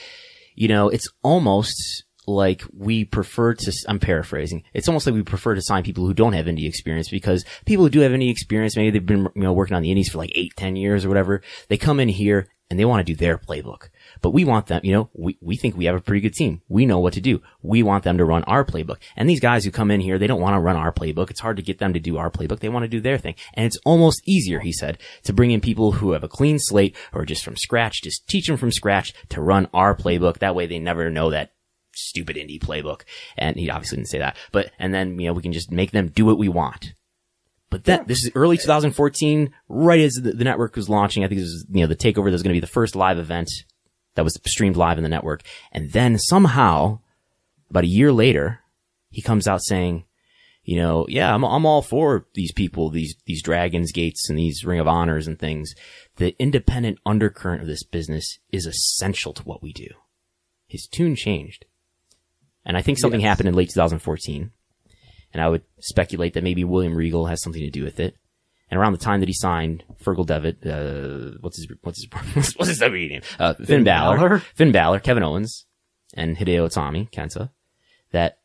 you 0.56 0.68
know, 0.68 0.90
it's 0.90 1.07
almost 1.24 2.03
like 2.27 2.63
we 2.75 3.05
prefer 3.05 3.53
to, 3.53 3.73
I'm 3.87 3.99
paraphrasing. 3.99 4.63
It's 4.73 4.87
almost 4.87 5.05
like 5.05 5.15
we 5.15 5.23
prefer 5.23 5.55
to 5.55 5.61
sign 5.61 5.83
people 5.83 6.05
who 6.05 6.13
don't 6.13 6.33
have 6.33 6.45
indie 6.45 6.67
experience 6.67 7.09
because 7.09 7.45
people 7.65 7.85
who 7.85 7.89
do 7.89 7.99
have 8.01 8.11
indie 8.11 8.31
experience, 8.31 8.75
maybe 8.75 8.91
they've 8.91 9.05
been, 9.05 9.29
you 9.35 9.43
know, 9.43 9.53
working 9.53 9.75
on 9.75 9.83
the 9.83 9.91
indies 9.91 10.09
for 10.09 10.17
like 10.17 10.31
eight, 10.35 10.53
ten 10.55 10.75
years 10.75 11.05
or 11.05 11.09
whatever. 11.09 11.41
They 11.69 11.77
come 11.77 11.99
in 11.99 12.09
here 12.09 12.47
and 12.69 12.79
they 12.79 12.85
want 12.85 13.05
to 13.05 13.13
do 13.13 13.15
their 13.15 13.37
playbook. 13.37 13.89
But 14.21 14.31
we 14.31 14.45
want 14.45 14.67
them, 14.67 14.81
you 14.83 14.93
know, 14.93 15.09
we, 15.13 15.37
we 15.41 15.57
think 15.57 15.77
we 15.77 15.85
have 15.85 15.95
a 15.95 16.01
pretty 16.01 16.21
good 16.21 16.33
team. 16.33 16.63
We 16.67 16.87
know 16.87 16.97
what 16.97 17.13
to 17.13 17.21
do. 17.21 17.41
We 17.61 17.83
want 17.83 18.03
them 18.03 18.17
to 18.17 18.25
run 18.25 18.43
our 18.45 18.65
playbook. 18.65 18.97
And 19.15 19.29
these 19.29 19.39
guys 19.39 19.63
who 19.63 19.69
come 19.69 19.91
in 19.91 20.01
here, 20.01 20.17
they 20.17 20.25
don't 20.25 20.41
want 20.41 20.55
to 20.55 20.59
run 20.59 20.75
our 20.75 20.91
playbook. 20.91 21.29
It's 21.29 21.41
hard 21.41 21.57
to 21.57 21.63
get 21.63 21.77
them 21.77 21.93
to 21.93 21.99
do 21.99 22.17
our 22.17 22.31
playbook. 22.31 22.61
They 22.61 22.69
want 22.69 22.83
to 22.83 22.89
do 22.89 22.99
their 23.01 23.19
thing. 23.19 23.35
And 23.53 23.65
it's 23.65 23.77
almost 23.85 24.27
easier, 24.27 24.59
he 24.59 24.71
said, 24.71 24.97
to 25.23 25.33
bring 25.33 25.51
in 25.51 25.61
people 25.61 25.91
who 25.91 26.13
have 26.13 26.23
a 26.23 26.27
clean 26.27 26.57
slate 26.57 26.95
or 27.13 27.25
just 27.25 27.43
from 27.43 27.57
scratch, 27.57 28.01
just 28.01 28.27
teach 28.27 28.47
them 28.47 28.57
from 28.57 28.71
scratch 28.71 29.13
to 29.29 29.41
run 29.41 29.67
our 29.73 29.95
playbook. 29.95 30.39
That 30.39 30.55
way 30.55 30.65
they 30.65 30.79
never 30.79 31.11
know 31.11 31.29
that 31.29 31.51
stupid 31.95 32.36
indie 32.36 32.60
playbook. 32.60 33.02
And 33.38 33.57
he 33.57 33.70
obviously 33.70 33.98
didn't 33.98 34.10
say 34.10 34.20
that, 34.20 34.38
but, 34.52 34.72
and 34.80 34.94
then, 34.94 35.20
you 35.20 35.28
know, 35.28 35.34
we 35.34 35.41
can 35.41 35.53
just 35.53 35.72
make 35.72 35.91
them 35.91 36.10
do 36.10 36.26
what 36.26 36.38
we 36.38 36.49
want. 36.49 36.94
But 37.70 37.86
that, 37.86 38.07
this 38.07 38.24
is 38.24 38.30
early 38.36 38.57
2014, 38.57 39.52
right 39.68 39.99
as 39.99 40.14
the, 40.14 40.32
the 40.34 40.44
network 40.44 40.76
was 40.76 40.90
launching. 40.90 41.24
I 41.24 41.28
think 41.28 41.41
this 41.41 41.49
was, 41.49 41.65
you 41.72 41.82
know, 41.82 41.88
the 41.88 41.95
takeover 41.95 42.26
that 42.26 42.34
was 42.34 42.44
going 42.44 42.53
to 42.53 42.57
be 42.57 42.65
the 42.65 42.68
first 42.68 42.95
live 42.95 43.18
event 43.18 43.49
that 44.14 44.24
was 44.24 44.40
streamed 44.45 44.78
live 44.78 44.98
in 44.98 45.03
the 45.03 45.10
network. 45.10 45.41
And 45.72 45.91
then 45.91 46.20
somehow, 46.20 46.99
about 47.72 47.84
a 47.84 47.88
year 47.88 48.11
later, 48.11 48.60
he 49.10 49.24
comes 49.24 49.48
out 49.48 49.64
saying, 49.64 50.06
you 50.64 50.78
know, 50.78 51.06
yeah, 51.10 51.34
I'm, 51.34 51.44
I'm 51.44 51.65
all 51.65 51.82
for 51.82 52.28
these 52.36 52.52
people, 52.52 52.90
these, 52.90 53.15
these 53.26 53.41
Dragons 53.41 53.91
Gates 53.91 54.30
and 54.30 54.38
these 54.38 54.64
Ring 54.64 54.80
of 54.80 54.88
Honors 54.88 55.28
and 55.28 55.38
things. 55.38 55.74
The 56.18 56.36
independent 56.40 56.99
undercurrent 57.06 57.61
of 57.61 57.68
this 57.68 57.84
business 57.84 58.40
is 58.52 58.65
essential 58.65 59.34
to 59.34 59.44
what 59.44 59.64
we 59.64 59.74
do. 59.74 59.88
His 60.68 60.88
tune 60.88 61.15
changed. 61.15 61.65
And 62.65 62.77
I 62.77 62.81
think 62.81 62.98
something 62.99 63.19
Yes. 63.22 63.27
happened 63.30 63.49
in 63.49 63.56
late 63.56 63.69
2014. 63.73 64.52
And 65.34 65.41
I 65.41 65.49
would 65.49 65.64
speculate 65.80 66.34
that 66.34 66.44
maybe 66.44 66.64
William 66.64 66.95
Regal 66.95 67.26
has 67.27 67.41
something 67.41 67.61
to 67.61 67.69
do 67.72 67.84
with 67.84 67.99
it. 67.99 68.15
And 68.69 68.80
around 68.80 68.94
the 68.94 68.99
time 68.99 69.19
that 69.19 69.30
he 69.30 69.34
signed 69.34 69.84
Fergal 70.03 70.26
Devitt, 70.26 70.65
uh, 70.65 71.38
what's 71.41 71.57
his, 71.57 71.68
what's 71.81 71.99
his, 71.99 72.53
what's 72.56 72.69
his 72.69 72.80
WWE 72.80 73.10
name? 73.10 73.22
Uh, 73.40 73.53
Finn, 73.56 73.65
Finn 73.65 73.84
Balor, 73.84 74.18
Balor? 74.18 74.40
Finn 74.56 74.72
Balor, 74.72 74.99
Kevin 74.99 75.23
Owens, 75.23 75.65
and 76.15 76.38
Hideo 76.38 76.68
Itami, 76.68 77.10
Kenta, 77.11 77.49
that 78.11 78.40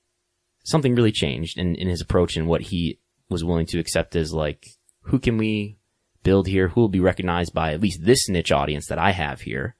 something 0.64 0.94
really 0.94 1.12
changed 1.12 1.58
in, 1.58 1.74
in 1.76 1.88
his 1.88 2.00
approach 2.00 2.36
and 2.36 2.46
what 2.46 2.62
he 2.62 2.98
was 3.30 3.44
willing 3.44 3.66
to 3.66 3.78
accept 3.78 4.16
as 4.16 4.32
like, 4.32 4.66
who 5.02 5.18
can 5.18 5.38
we 5.38 5.78
build 6.24 6.46
here? 6.46 6.68
Who 6.68 6.80
will 6.82 6.88
be 6.88 7.00
recognized 7.00 7.54
by 7.54 7.72
at 7.72 7.80
least 7.80 8.04
this 8.04 8.28
niche 8.28 8.52
audience 8.52 8.86
that 8.88 8.98
I 8.98 9.12
have 9.12 9.42
here? 9.42 9.76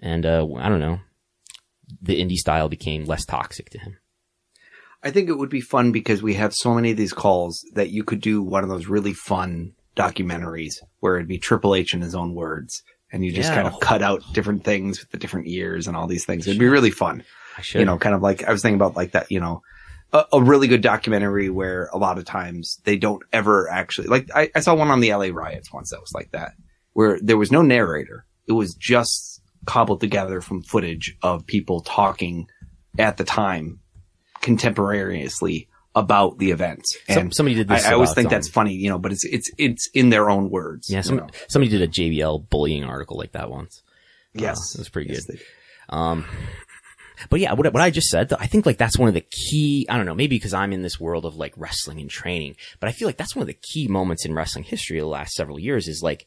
And, 0.00 0.26
uh, 0.26 0.46
I 0.58 0.68
don't 0.68 0.80
know. 0.80 1.00
The 2.02 2.20
indie 2.20 2.36
style 2.36 2.68
became 2.68 3.04
less 3.04 3.24
toxic 3.24 3.70
to 3.70 3.78
him. 3.78 3.96
I 5.02 5.10
think 5.10 5.28
it 5.28 5.38
would 5.38 5.50
be 5.50 5.60
fun 5.60 5.92
because 5.92 6.22
we 6.22 6.34
have 6.34 6.52
so 6.54 6.74
many 6.74 6.90
of 6.90 6.96
these 6.96 7.12
calls 7.12 7.64
that 7.74 7.90
you 7.90 8.02
could 8.02 8.20
do 8.20 8.42
one 8.42 8.64
of 8.64 8.68
those 8.70 8.86
really 8.86 9.12
fun 9.12 9.72
documentaries 9.96 10.74
where 11.00 11.16
it'd 11.16 11.28
be 11.28 11.38
Triple 11.38 11.74
H 11.74 11.94
in 11.94 12.00
his 12.00 12.14
own 12.14 12.34
words 12.34 12.82
and 13.12 13.24
you 13.24 13.32
just 13.32 13.50
Yeah. 13.50 13.62
kind 13.62 13.68
of 13.68 13.78
cut 13.80 14.02
out 14.02 14.22
different 14.32 14.64
things 14.64 15.00
with 15.00 15.10
the 15.10 15.18
different 15.18 15.46
years 15.46 15.86
and 15.86 15.96
all 15.96 16.06
these 16.06 16.24
things. 16.24 16.46
It'd 16.46 16.58
be 16.58 16.66
really 16.66 16.90
fun. 16.90 17.22
I 17.56 17.62
should. 17.62 17.78
You 17.80 17.84
know, 17.86 17.98
kind 17.98 18.14
of 18.14 18.22
like 18.22 18.42
I 18.44 18.52
was 18.52 18.62
thinking 18.62 18.76
about 18.76 18.96
like 18.96 19.12
that, 19.12 19.30
you 19.30 19.40
know, 19.40 19.62
a, 20.12 20.24
a 20.34 20.42
really 20.42 20.66
good 20.68 20.82
documentary 20.82 21.50
where 21.50 21.88
a 21.92 21.98
lot 21.98 22.18
of 22.18 22.24
times 22.24 22.80
they 22.84 22.96
don't 22.96 23.22
ever 23.32 23.68
actually 23.70 24.08
like 24.08 24.28
I, 24.34 24.50
I 24.54 24.60
saw 24.60 24.74
one 24.74 24.90
on 24.90 25.00
the 25.00 25.12
LA 25.14 25.28
riots 25.32 25.72
once 25.72 25.90
that 25.90 26.00
was 26.00 26.12
like 26.14 26.30
that, 26.32 26.52
where 26.94 27.18
there 27.22 27.38
was 27.38 27.52
no 27.52 27.62
narrator. 27.62 28.26
It 28.48 28.52
was 28.52 28.74
just 28.74 29.35
cobbled 29.66 30.00
together 30.00 30.40
from 30.40 30.62
footage 30.62 31.16
of 31.22 31.46
people 31.46 31.80
talking 31.82 32.48
at 32.98 33.16
the 33.18 33.24
time 33.24 33.80
contemporaneously 34.40 35.68
about 35.94 36.38
the 36.38 36.50
events. 36.50 36.96
Some- 37.08 37.18
And 37.18 37.34
somebody 37.34 37.54
did 37.56 37.68
this. 37.68 37.84
I, 37.84 37.90
I 37.90 37.94
always 37.94 38.12
think 38.14 38.26
um, 38.26 38.30
that's 38.30 38.48
funny, 38.48 38.74
you 38.74 38.88
know, 38.90 38.98
but 38.98 39.12
it's 39.12 39.24
it's 39.24 39.50
it's 39.58 39.88
in 39.94 40.10
their 40.10 40.28
own 40.30 40.50
words. 40.50 40.88
Yeah, 40.90 41.02
you 41.04 41.16
know? 41.16 41.26
somebody 41.48 41.70
did 41.70 41.82
a 41.82 41.88
JBL 41.88 42.48
bullying 42.50 42.84
article 42.84 43.16
like 43.18 43.32
that 43.32 43.50
once. 43.50 43.82
yes, 44.34 44.74
it 44.74 44.78
was 44.78 44.88
pretty 44.88 45.10
Yes, 45.12 45.24
good. 45.24 45.36
they- 45.38 45.42
Um, 45.88 46.26
but 47.30 47.40
yeah, 47.40 47.54
what, 47.54 47.72
what 47.72 47.82
I 47.82 47.88
just 47.90 48.08
said, 48.08 48.30
I 48.38 48.46
think 48.46 48.66
like 48.66 48.76
that's 48.76 48.98
one 48.98 49.08
of 49.08 49.14
the 49.14 49.22
key, 49.22 49.86
I 49.88 49.96
don't 49.96 50.04
know, 50.04 50.14
maybe 50.14 50.36
because 50.36 50.52
I'm 50.52 50.72
in 50.74 50.82
this 50.82 51.00
world 51.00 51.24
of 51.24 51.36
like 51.36 51.54
wrestling 51.56 51.98
and 51.98 52.10
training, 52.10 52.56
but 52.78 52.88
I 52.90 52.92
feel 52.92 53.08
like 53.08 53.16
that's 53.16 53.34
one 53.34 53.40
of 53.42 53.46
the 53.46 53.54
key 53.72 53.88
moments 53.88 54.26
in 54.26 54.34
wrestling 54.34 54.64
history 54.64 54.98
of 54.98 55.04
the 55.04 55.08
last 55.08 55.32
several 55.32 55.58
years 55.58 55.88
is 55.88 56.02
like 56.02 56.26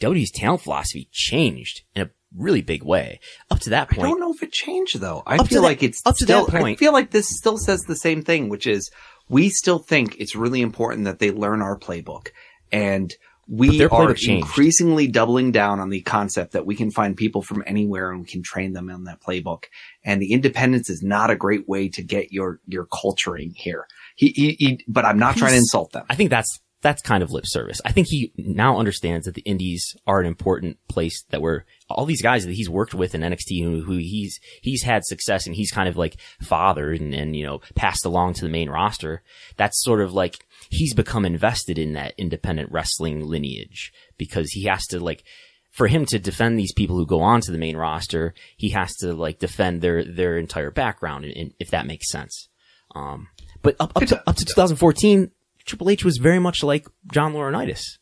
WWE's 0.00 0.32
talent 0.32 0.62
philosophy 0.62 1.08
changed 1.12 1.82
in 1.94 2.02
a 2.02 2.10
really 2.36 2.62
big 2.62 2.82
way. 2.82 3.20
Up 3.50 3.60
to 3.60 3.70
that 3.70 3.90
point, 3.90 4.06
I 4.06 4.08
don't 4.08 4.20
know 4.20 4.32
if 4.32 4.42
it 4.42 4.52
changed 4.52 5.00
though. 5.00 5.22
I 5.26 5.38
feel 5.38 5.62
that- 5.62 5.68
like 5.68 5.82
it's 5.82 6.02
up 6.04 6.16
to 6.16 6.24
still, 6.24 6.46
that 6.46 6.60
point- 6.60 6.78
I 6.78 6.78
feel 6.78 6.92
like 6.92 7.10
this 7.10 7.28
still 7.28 7.58
says 7.58 7.82
the 7.82 7.96
same 7.96 8.22
thing, 8.22 8.48
which 8.48 8.66
is 8.66 8.90
we 9.28 9.48
still 9.48 9.78
think 9.78 10.16
it's 10.18 10.34
really 10.36 10.60
important 10.60 11.04
that 11.04 11.18
they 11.18 11.30
learn 11.30 11.62
our 11.62 11.78
playbook 11.78 12.28
and 12.72 13.14
we 13.46 13.84
are 13.84 14.14
increasingly 14.26 15.06
doubling 15.06 15.52
down 15.52 15.78
on 15.80 15.90
the 15.90 16.00
concept 16.00 16.52
that 16.52 16.64
we 16.64 16.74
can 16.74 16.90
find 16.90 17.16
people 17.16 17.42
from 17.42 17.62
anywhere 17.66 18.10
and 18.10 18.20
we 18.20 18.26
can 18.26 18.42
train 18.42 18.72
them 18.72 18.88
in 18.88 19.04
that 19.04 19.20
playbook. 19.20 19.64
And 20.02 20.20
the 20.20 20.32
independents 20.32 20.88
is 20.88 21.02
not 21.02 21.30
a 21.30 21.36
great 21.36 21.68
way 21.68 21.88
to 21.90 22.02
get 22.02 22.32
your, 22.32 22.60
your 22.66 22.86
culturing 22.86 23.52
here. 23.54 23.86
He, 24.16 24.28
he, 24.28 24.56
he 24.58 24.84
but 24.88 25.04
I'm 25.04 25.18
not 25.18 25.36
trying 25.36 25.52
to 25.52 25.58
insult 25.58 25.92
them. 25.92 26.06
I 26.08 26.14
think 26.14 26.30
that's 26.30 26.60
that's 26.84 27.00
kind 27.00 27.22
of 27.22 27.32
lip 27.32 27.46
service. 27.46 27.80
I 27.86 27.92
think 27.92 28.08
he 28.08 28.30
now 28.36 28.78
understands 28.78 29.24
that 29.24 29.34
the 29.34 29.40
Indies 29.42 29.96
are 30.06 30.20
an 30.20 30.26
important 30.26 30.76
place 30.86 31.24
that 31.30 31.40
where 31.40 31.64
all 31.88 32.04
these 32.04 32.20
guys 32.20 32.44
that 32.44 32.52
he's 32.52 32.68
worked 32.68 32.92
with 32.92 33.14
in 33.14 33.22
NXT 33.22 33.64
who, 33.64 33.80
who 33.80 33.96
he's 33.96 34.38
he's 34.60 34.82
had 34.82 35.02
success 35.02 35.46
and 35.46 35.56
he's 35.56 35.70
kind 35.70 35.88
of 35.88 35.96
like 35.96 36.20
fathered 36.42 37.00
and, 37.00 37.14
and 37.14 37.34
you 37.34 37.42
know 37.42 37.62
passed 37.74 38.04
along 38.04 38.34
to 38.34 38.44
the 38.44 38.50
main 38.50 38.68
roster. 38.68 39.22
That's 39.56 39.82
sort 39.82 40.02
of 40.02 40.12
like 40.12 40.46
he's 40.68 40.92
become 40.92 41.24
invested 41.24 41.78
in 41.78 41.94
that 41.94 42.12
independent 42.18 42.70
wrestling 42.70 43.26
lineage 43.26 43.90
because 44.18 44.50
he 44.50 44.64
has 44.64 44.84
to 44.88 45.00
like 45.00 45.24
for 45.70 45.86
him 45.86 46.04
to 46.06 46.18
defend 46.18 46.58
these 46.58 46.74
people 46.74 46.96
who 46.96 47.06
go 47.06 47.22
on 47.22 47.40
to 47.40 47.50
the 47.50 47.58
main 47.58 47.78
roster, 47.78 48.34
he 48.58 48.68
has 48.70 48.94
to 48.96 49.14
like 49.14 49.38
defend 49.38 49.80
their 49.80 50.04
their 50.04 50.36
entire 50.36 50.70
background, 50.70 51.24
and 51.24 51.54
if 51.58 51.70
that 51.70 51.86
makes 51.86 52.10
sense. 52.10 52.50
Um, 52.94 53.28
but 53.62 53.74
up, 53.80 53.92
up 53.96 54.04
to 54.04 54.22
up 54.28 54.36
to 54.36 54.44
2014, 54.44 55.30
Triple 55.64 55.90
H 55.90 56.04
was 56.04 56.18
very 56.18 56.38
much 56.38 56.62
like 56.62 56.86
John 57.12 57.32
Laurinaitis. 57.32 57.98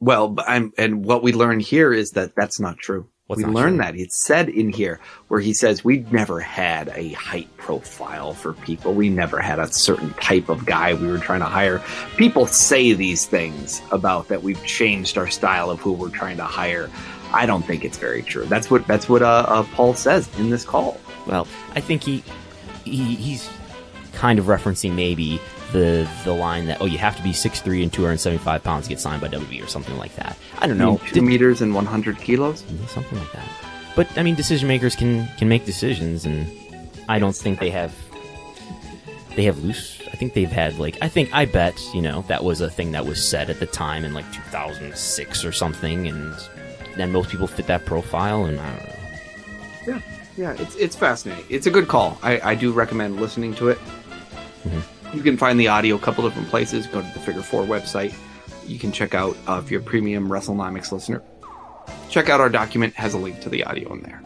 Well, 0.00 0.34
I'm, 0.46 0.72
and 0.76 1.04
what 1.04 1.22
we 1.22 1.32
learn 1.32 1.60
here 1.60 1.92
is 1.92 2.10
that 2.10 2.34
that's 2.34 2.58
not 2.58 2.78
true. 2.78 3.08
What's 3.28 3.38
we 3.38 3.44
not 3.44 3.54
learned 3.54 3.78
true? 3.78 3.84
that 3.84 3.96
it's 3.96 4.24
said 4.24 4.48
in 4.48 4.72
here 4.72 4.98
where 5.28 5.38
he 5.38 5.54
says 5.54 5.84
we 5.84 6.00
never 6.10 6.40
had 6.40 6.88
a 6.96 7.12
height 7.12 7.56
profile 7.56 8.34
for 8.34 8.52
people. 8.52 8.94
We 8.94 9.08
never 9.08 9.40
had 9.40 9.60
a 9.60 9.72
certain 9.72 10.12
type 10.14 10.48
of 10.48 10.66
guy 10.66 10.92
we 10.94 11.06
were 11.06 11.18
trying 11.18 11.38
to 11.38 11.46
hire. 11.46 11.80
People 12.16 12.48
say 12.48 12.92
these 12.94 13.26
things 13.26 13.80
about 13.92 14.26
that 14.28 14.42
we've 14.42 14.62
changed 14.66 15.16
our 15.16 15.30
style 15.30 15.70
of 15.70 15.78
who 15.80 15.92
we're 15.92 16.10
trying 16.10 16.36
to 16.38 16.44
hire. 16.44 16.90
I 17.32 17.46
don't 17.46 17.62
think 17.62 17.84
it's 17.84 17.96
very 17.96 18.22
true. 18.22 18.44
That's 18.46 18.70
what 18.70 18.86
that's 18.88 19.08
what 19.08 19.22
uh, 19.22 19.46
uh, 19.46 19.62
Paul 19.74 19.94
says 19.94 20.28
in 20.38 20.50
this 20.50 20.64
call. 20.64 21.00
Well, 21.26 21.46
I 21.76 21.80
think 21.80 22.02
he, 22.02 22.24
he 22.84 23.14
he's 23.14 23.48
kind 24.12 24.40
of 24.40 24.46
referencing 24.46 24.94
maybe 24.94 25.40
the 25.72 26.08
the 26.24 26.32
line 26.32 26.66
that 26.66 26.80
oh 26.80 26.86
you 26.86 26.98
have 26.98 27.16
to 27.16 27.22
be 27.22 27.30
6'3 27.30 27.82
and 27.82 27.92
275 27.92 28.62
pounds 28.62 28.84
to 28.84 28.90
get 28.90 29.00
signed 29.00 29.20
by 29.20 29.28
WWE 29.28 29.64
or 29.64 29.66
something 29.66 29.96
like 29.98 30.14
that. 30.16 30.36
I 30.58 30.66
don't 30.66 30.78
know. 30.78 30.98
two 31.08 31.22
meters 31.22 31.60
and 31.62 31.74
100 31.74 32.18
kilos. 32.18 32.64
Something 32.88 33.18
like 33.18 33.32
that. 33.32 33.48
But 33.94 34.18
I 34.18 34.22
mean, 34.22 34.34
decision 34.34 34.68
makers 34.68 34.96
can 34.96 35.28
can 35.38 35.48
make 35.48 35.66
decisions, 35.66 36.24
and 36.24 36.50
I 37.08 37.18
don't 37.18 37.36
think 37.36 37.58
they 37.58 37.70
have 37.70 37.94
they 39.36 39.44
have 39.44 39.62
loose. 39.62 40.00
I 40.12 40.16
think 40.16 40.34
they've 40.34 40.50
had 40.50 40.78
like 40.78 40.96
I 41.02 41.08
think 41.08 41.34
I 41.34 41.44
bet 41.44 41.78
you 41.94 42.02
know 42.02 42.22
that 42.28 42.44
was 42.44 42.60
a 42.60 42.70
thing 42.70 42.92
that 42.92 43.04
was 43.04 43.26
said 43.26 43.50
at 43.50 43.60
the 43.60 43.66
time 43.66 44.04
in 44.04 44.14
like 44.14 44.30
2006 44.32 45.44
or 45.44 45.52
something, 45.52 46.06
and 46.06 46.34
then 46.96 47.12
most 47.12 47.30
people 47.30 47.46
fit 47.46 47.66
that 47.66 47.84
profile, 47.84 48.44
and 48.44 48.60
I 48.60 48.76
don't 48.76 48.88
know. 48.88 48.94
Yeah, 49.86 50.00
yeah, 50.36 50.62
it's 50.62 50.76
it's 50.76 50.96
fascinating. 50.96 51.44
It's 51.48 51.66
a 51.66 51.70
good 51.70 51.88
call. 51.88 52.18
I, 52.22 52.40
I 52.40 52.54
do 52.54 52.72
recommend 52.72 53.20
listening 53.20 53.54
to 53.56 53.68
it. 53.68 53.78
Mm-hmm. 54.64 55.01
You 55.12 55.22
can 55.22 55.36
find 55.36 55.58
the 55.60 55.68
audio 55.68 55.96
a 55.96 55.98
couple 55.98 56.24
different 56.24 56.48
places. 56.48 56.86
Go 56.86 57.00
to 57.00 57.12
the 57.12 57.20
Figure 57.20 57.42
Four 57.42 57.64
website. 57.64 58.14
You 58.66 58.78
can 58.78 58.92
check 58.92 59.14
out 59.14 59.36
uh, 59.46 59.60
if 59.62 59.70
you're 59.70 59.80
a 59.80 59.84
premium 59.84 60.28
WrestleNomics 60.28 60.92
listener. 60.92 61.22
Check 62.08 62.28
out 62.28 62.40
our 62.40 62.48
document; 62.48 62.94
has 62.94 63.14
a 63.14 63.18
link 63.18 63.40
to 63.40 63.48
the 63.48 63.64
audio 63.64 63.92
in 63.92 64.02
there. 64.02 64.22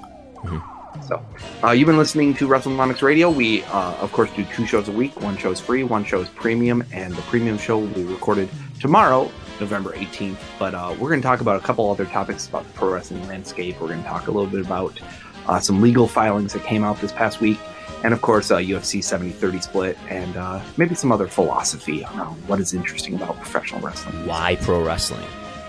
So, 1.07 1.25
uh, 1.63 1.73
you've 1.73 1.87
been 1.87 1.99
listening 1.99 2.35
to 2.35 2.49
WrestleNomics 2.49 3.03
Radio. 3.03 3.31
We, 3.31 3.63
uh, 3.65 3.95
of 3.97 4.13
course, 4.13 4.31
do 4.33 4.45
two 4.45 4.67
shows 4.67 4.89
a 4.89 4.93
week. 4.93 5.21
One 5.21 5.37
show's 5.37 5.61
free, 5.61 5.85
one 5.85 6.05
show's 6.05 6.29
premium, 6.31 6.85
and 6.93 7.15
the 7.15 7.23
premium 7.23 7.59
show 7.59 7.79
will 7.79 7.87
be 7.89 8.05
recorded 8.05 8.49
tomorrow, 8.81 9.31
November 9.61 9.93
18th. 9.93 10.39
But 10.59 10.75
uh, 10.75 10.95
we're 10.99 11.09
going 11.09 11.21
to 11.21 11.27
talk 11.27 11.41
about 11.41 11.63
a 11.63 11.65
couple 11.65 11.91
other 11.91 12.07
topics 12.07 12.49
about 12.49 12.65
the 12.67 12.73
pro 12.73 12.93
wrestling 12.93 13.27
landscape. 13.29 13.81
We're 13.81 13.89
going 13.89 14.03
to 14.03 14.09
talk 14.09 14.27
a 14.27 14.31
little 14.31 14.51
bit 14.51 14.65
about 14.65 14.99
uh, 15.47 15.61
some 15.61 15.81
legal 15.81 16.07
filings 16.09 16.53
that 16.55 16.65
came 16.65 16.83
out 16.83 17.01
this 17.01 17.13
past 17.13 17.41
week, 17.41 17.59
and 18.07 18.15
of 18.15 18.23
course, 18.23 18.53
uh, 18.53 18.59
UFC 18.59 19.01
70-30 19.01 19.65
split, 19.65 19.99
and 20.09 20.37
uh, 20.37 20.63
maybe 20.77 20.95
some 20.95 21.11
other 21.11 21.27
philosophy 21.27 22.05
on 22.05 22.21
uh, 22.21 22.25
what 22.47 22.61
is 22.61 22.73
interesting 22.73 23.17
about 23.17 23.37
professional 23.39 23.81
wrestling. 23.81 24.25
Why 24.29 24.55
pro 24.61 24.81
wrestling? 24.81 25.27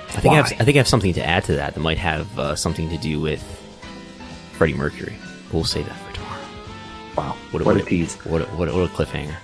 I 0.10 0.20
think 0.22 0.34
I, 0.34 0.36
have, 0.36 0.46
I 0.46 0.64
think 0.64 0.76
I 0.76 0.78
have 0.78 0.88
something 0.88 1.14
to 1.14 1.26
add 1.26 1.46
to 1.46 1.56
that 1.56 1.74
that 1.74 1.80
might 1.80 1.98
have 1.98 2.38
uh, 2.38 2.56
something 2.56 2.90
to 2.90 2.98
do 3.00 3.20
with 3.20 3.42
Freddie 4.52 4.76
Mercury. 4.76 5.16
We'll 5.52 5.64
save 5.64 5.88
that 5.88 5.98
for 5.98 6.14
tomorrow. 6.14 6.42
Wow, 7.18 7.38
What, 7.50 7.66
what, 7.66 7.76
what 7.76 7.84
a 7.84 7.90
tease. 7.90 8.14
What 8.18 8.44
a, 8.44 8.46
what 8.46 8.70
a, 8.70 8.74
what 8.74 8.84
a 8.84 8.94
cliffhanger. 8.94 9.36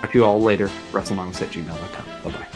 Talk 0.00 0.12
to 0.12 0.18
you 0.18 0.24
all 0.24 0.40
later. 0.40 0.68
WrestleNomics 0.92 1.42
at 1.42 1.50
gmail.com. 1.50 2.22
Bye-bye. 2.22 2.46
What's 2.46 2.55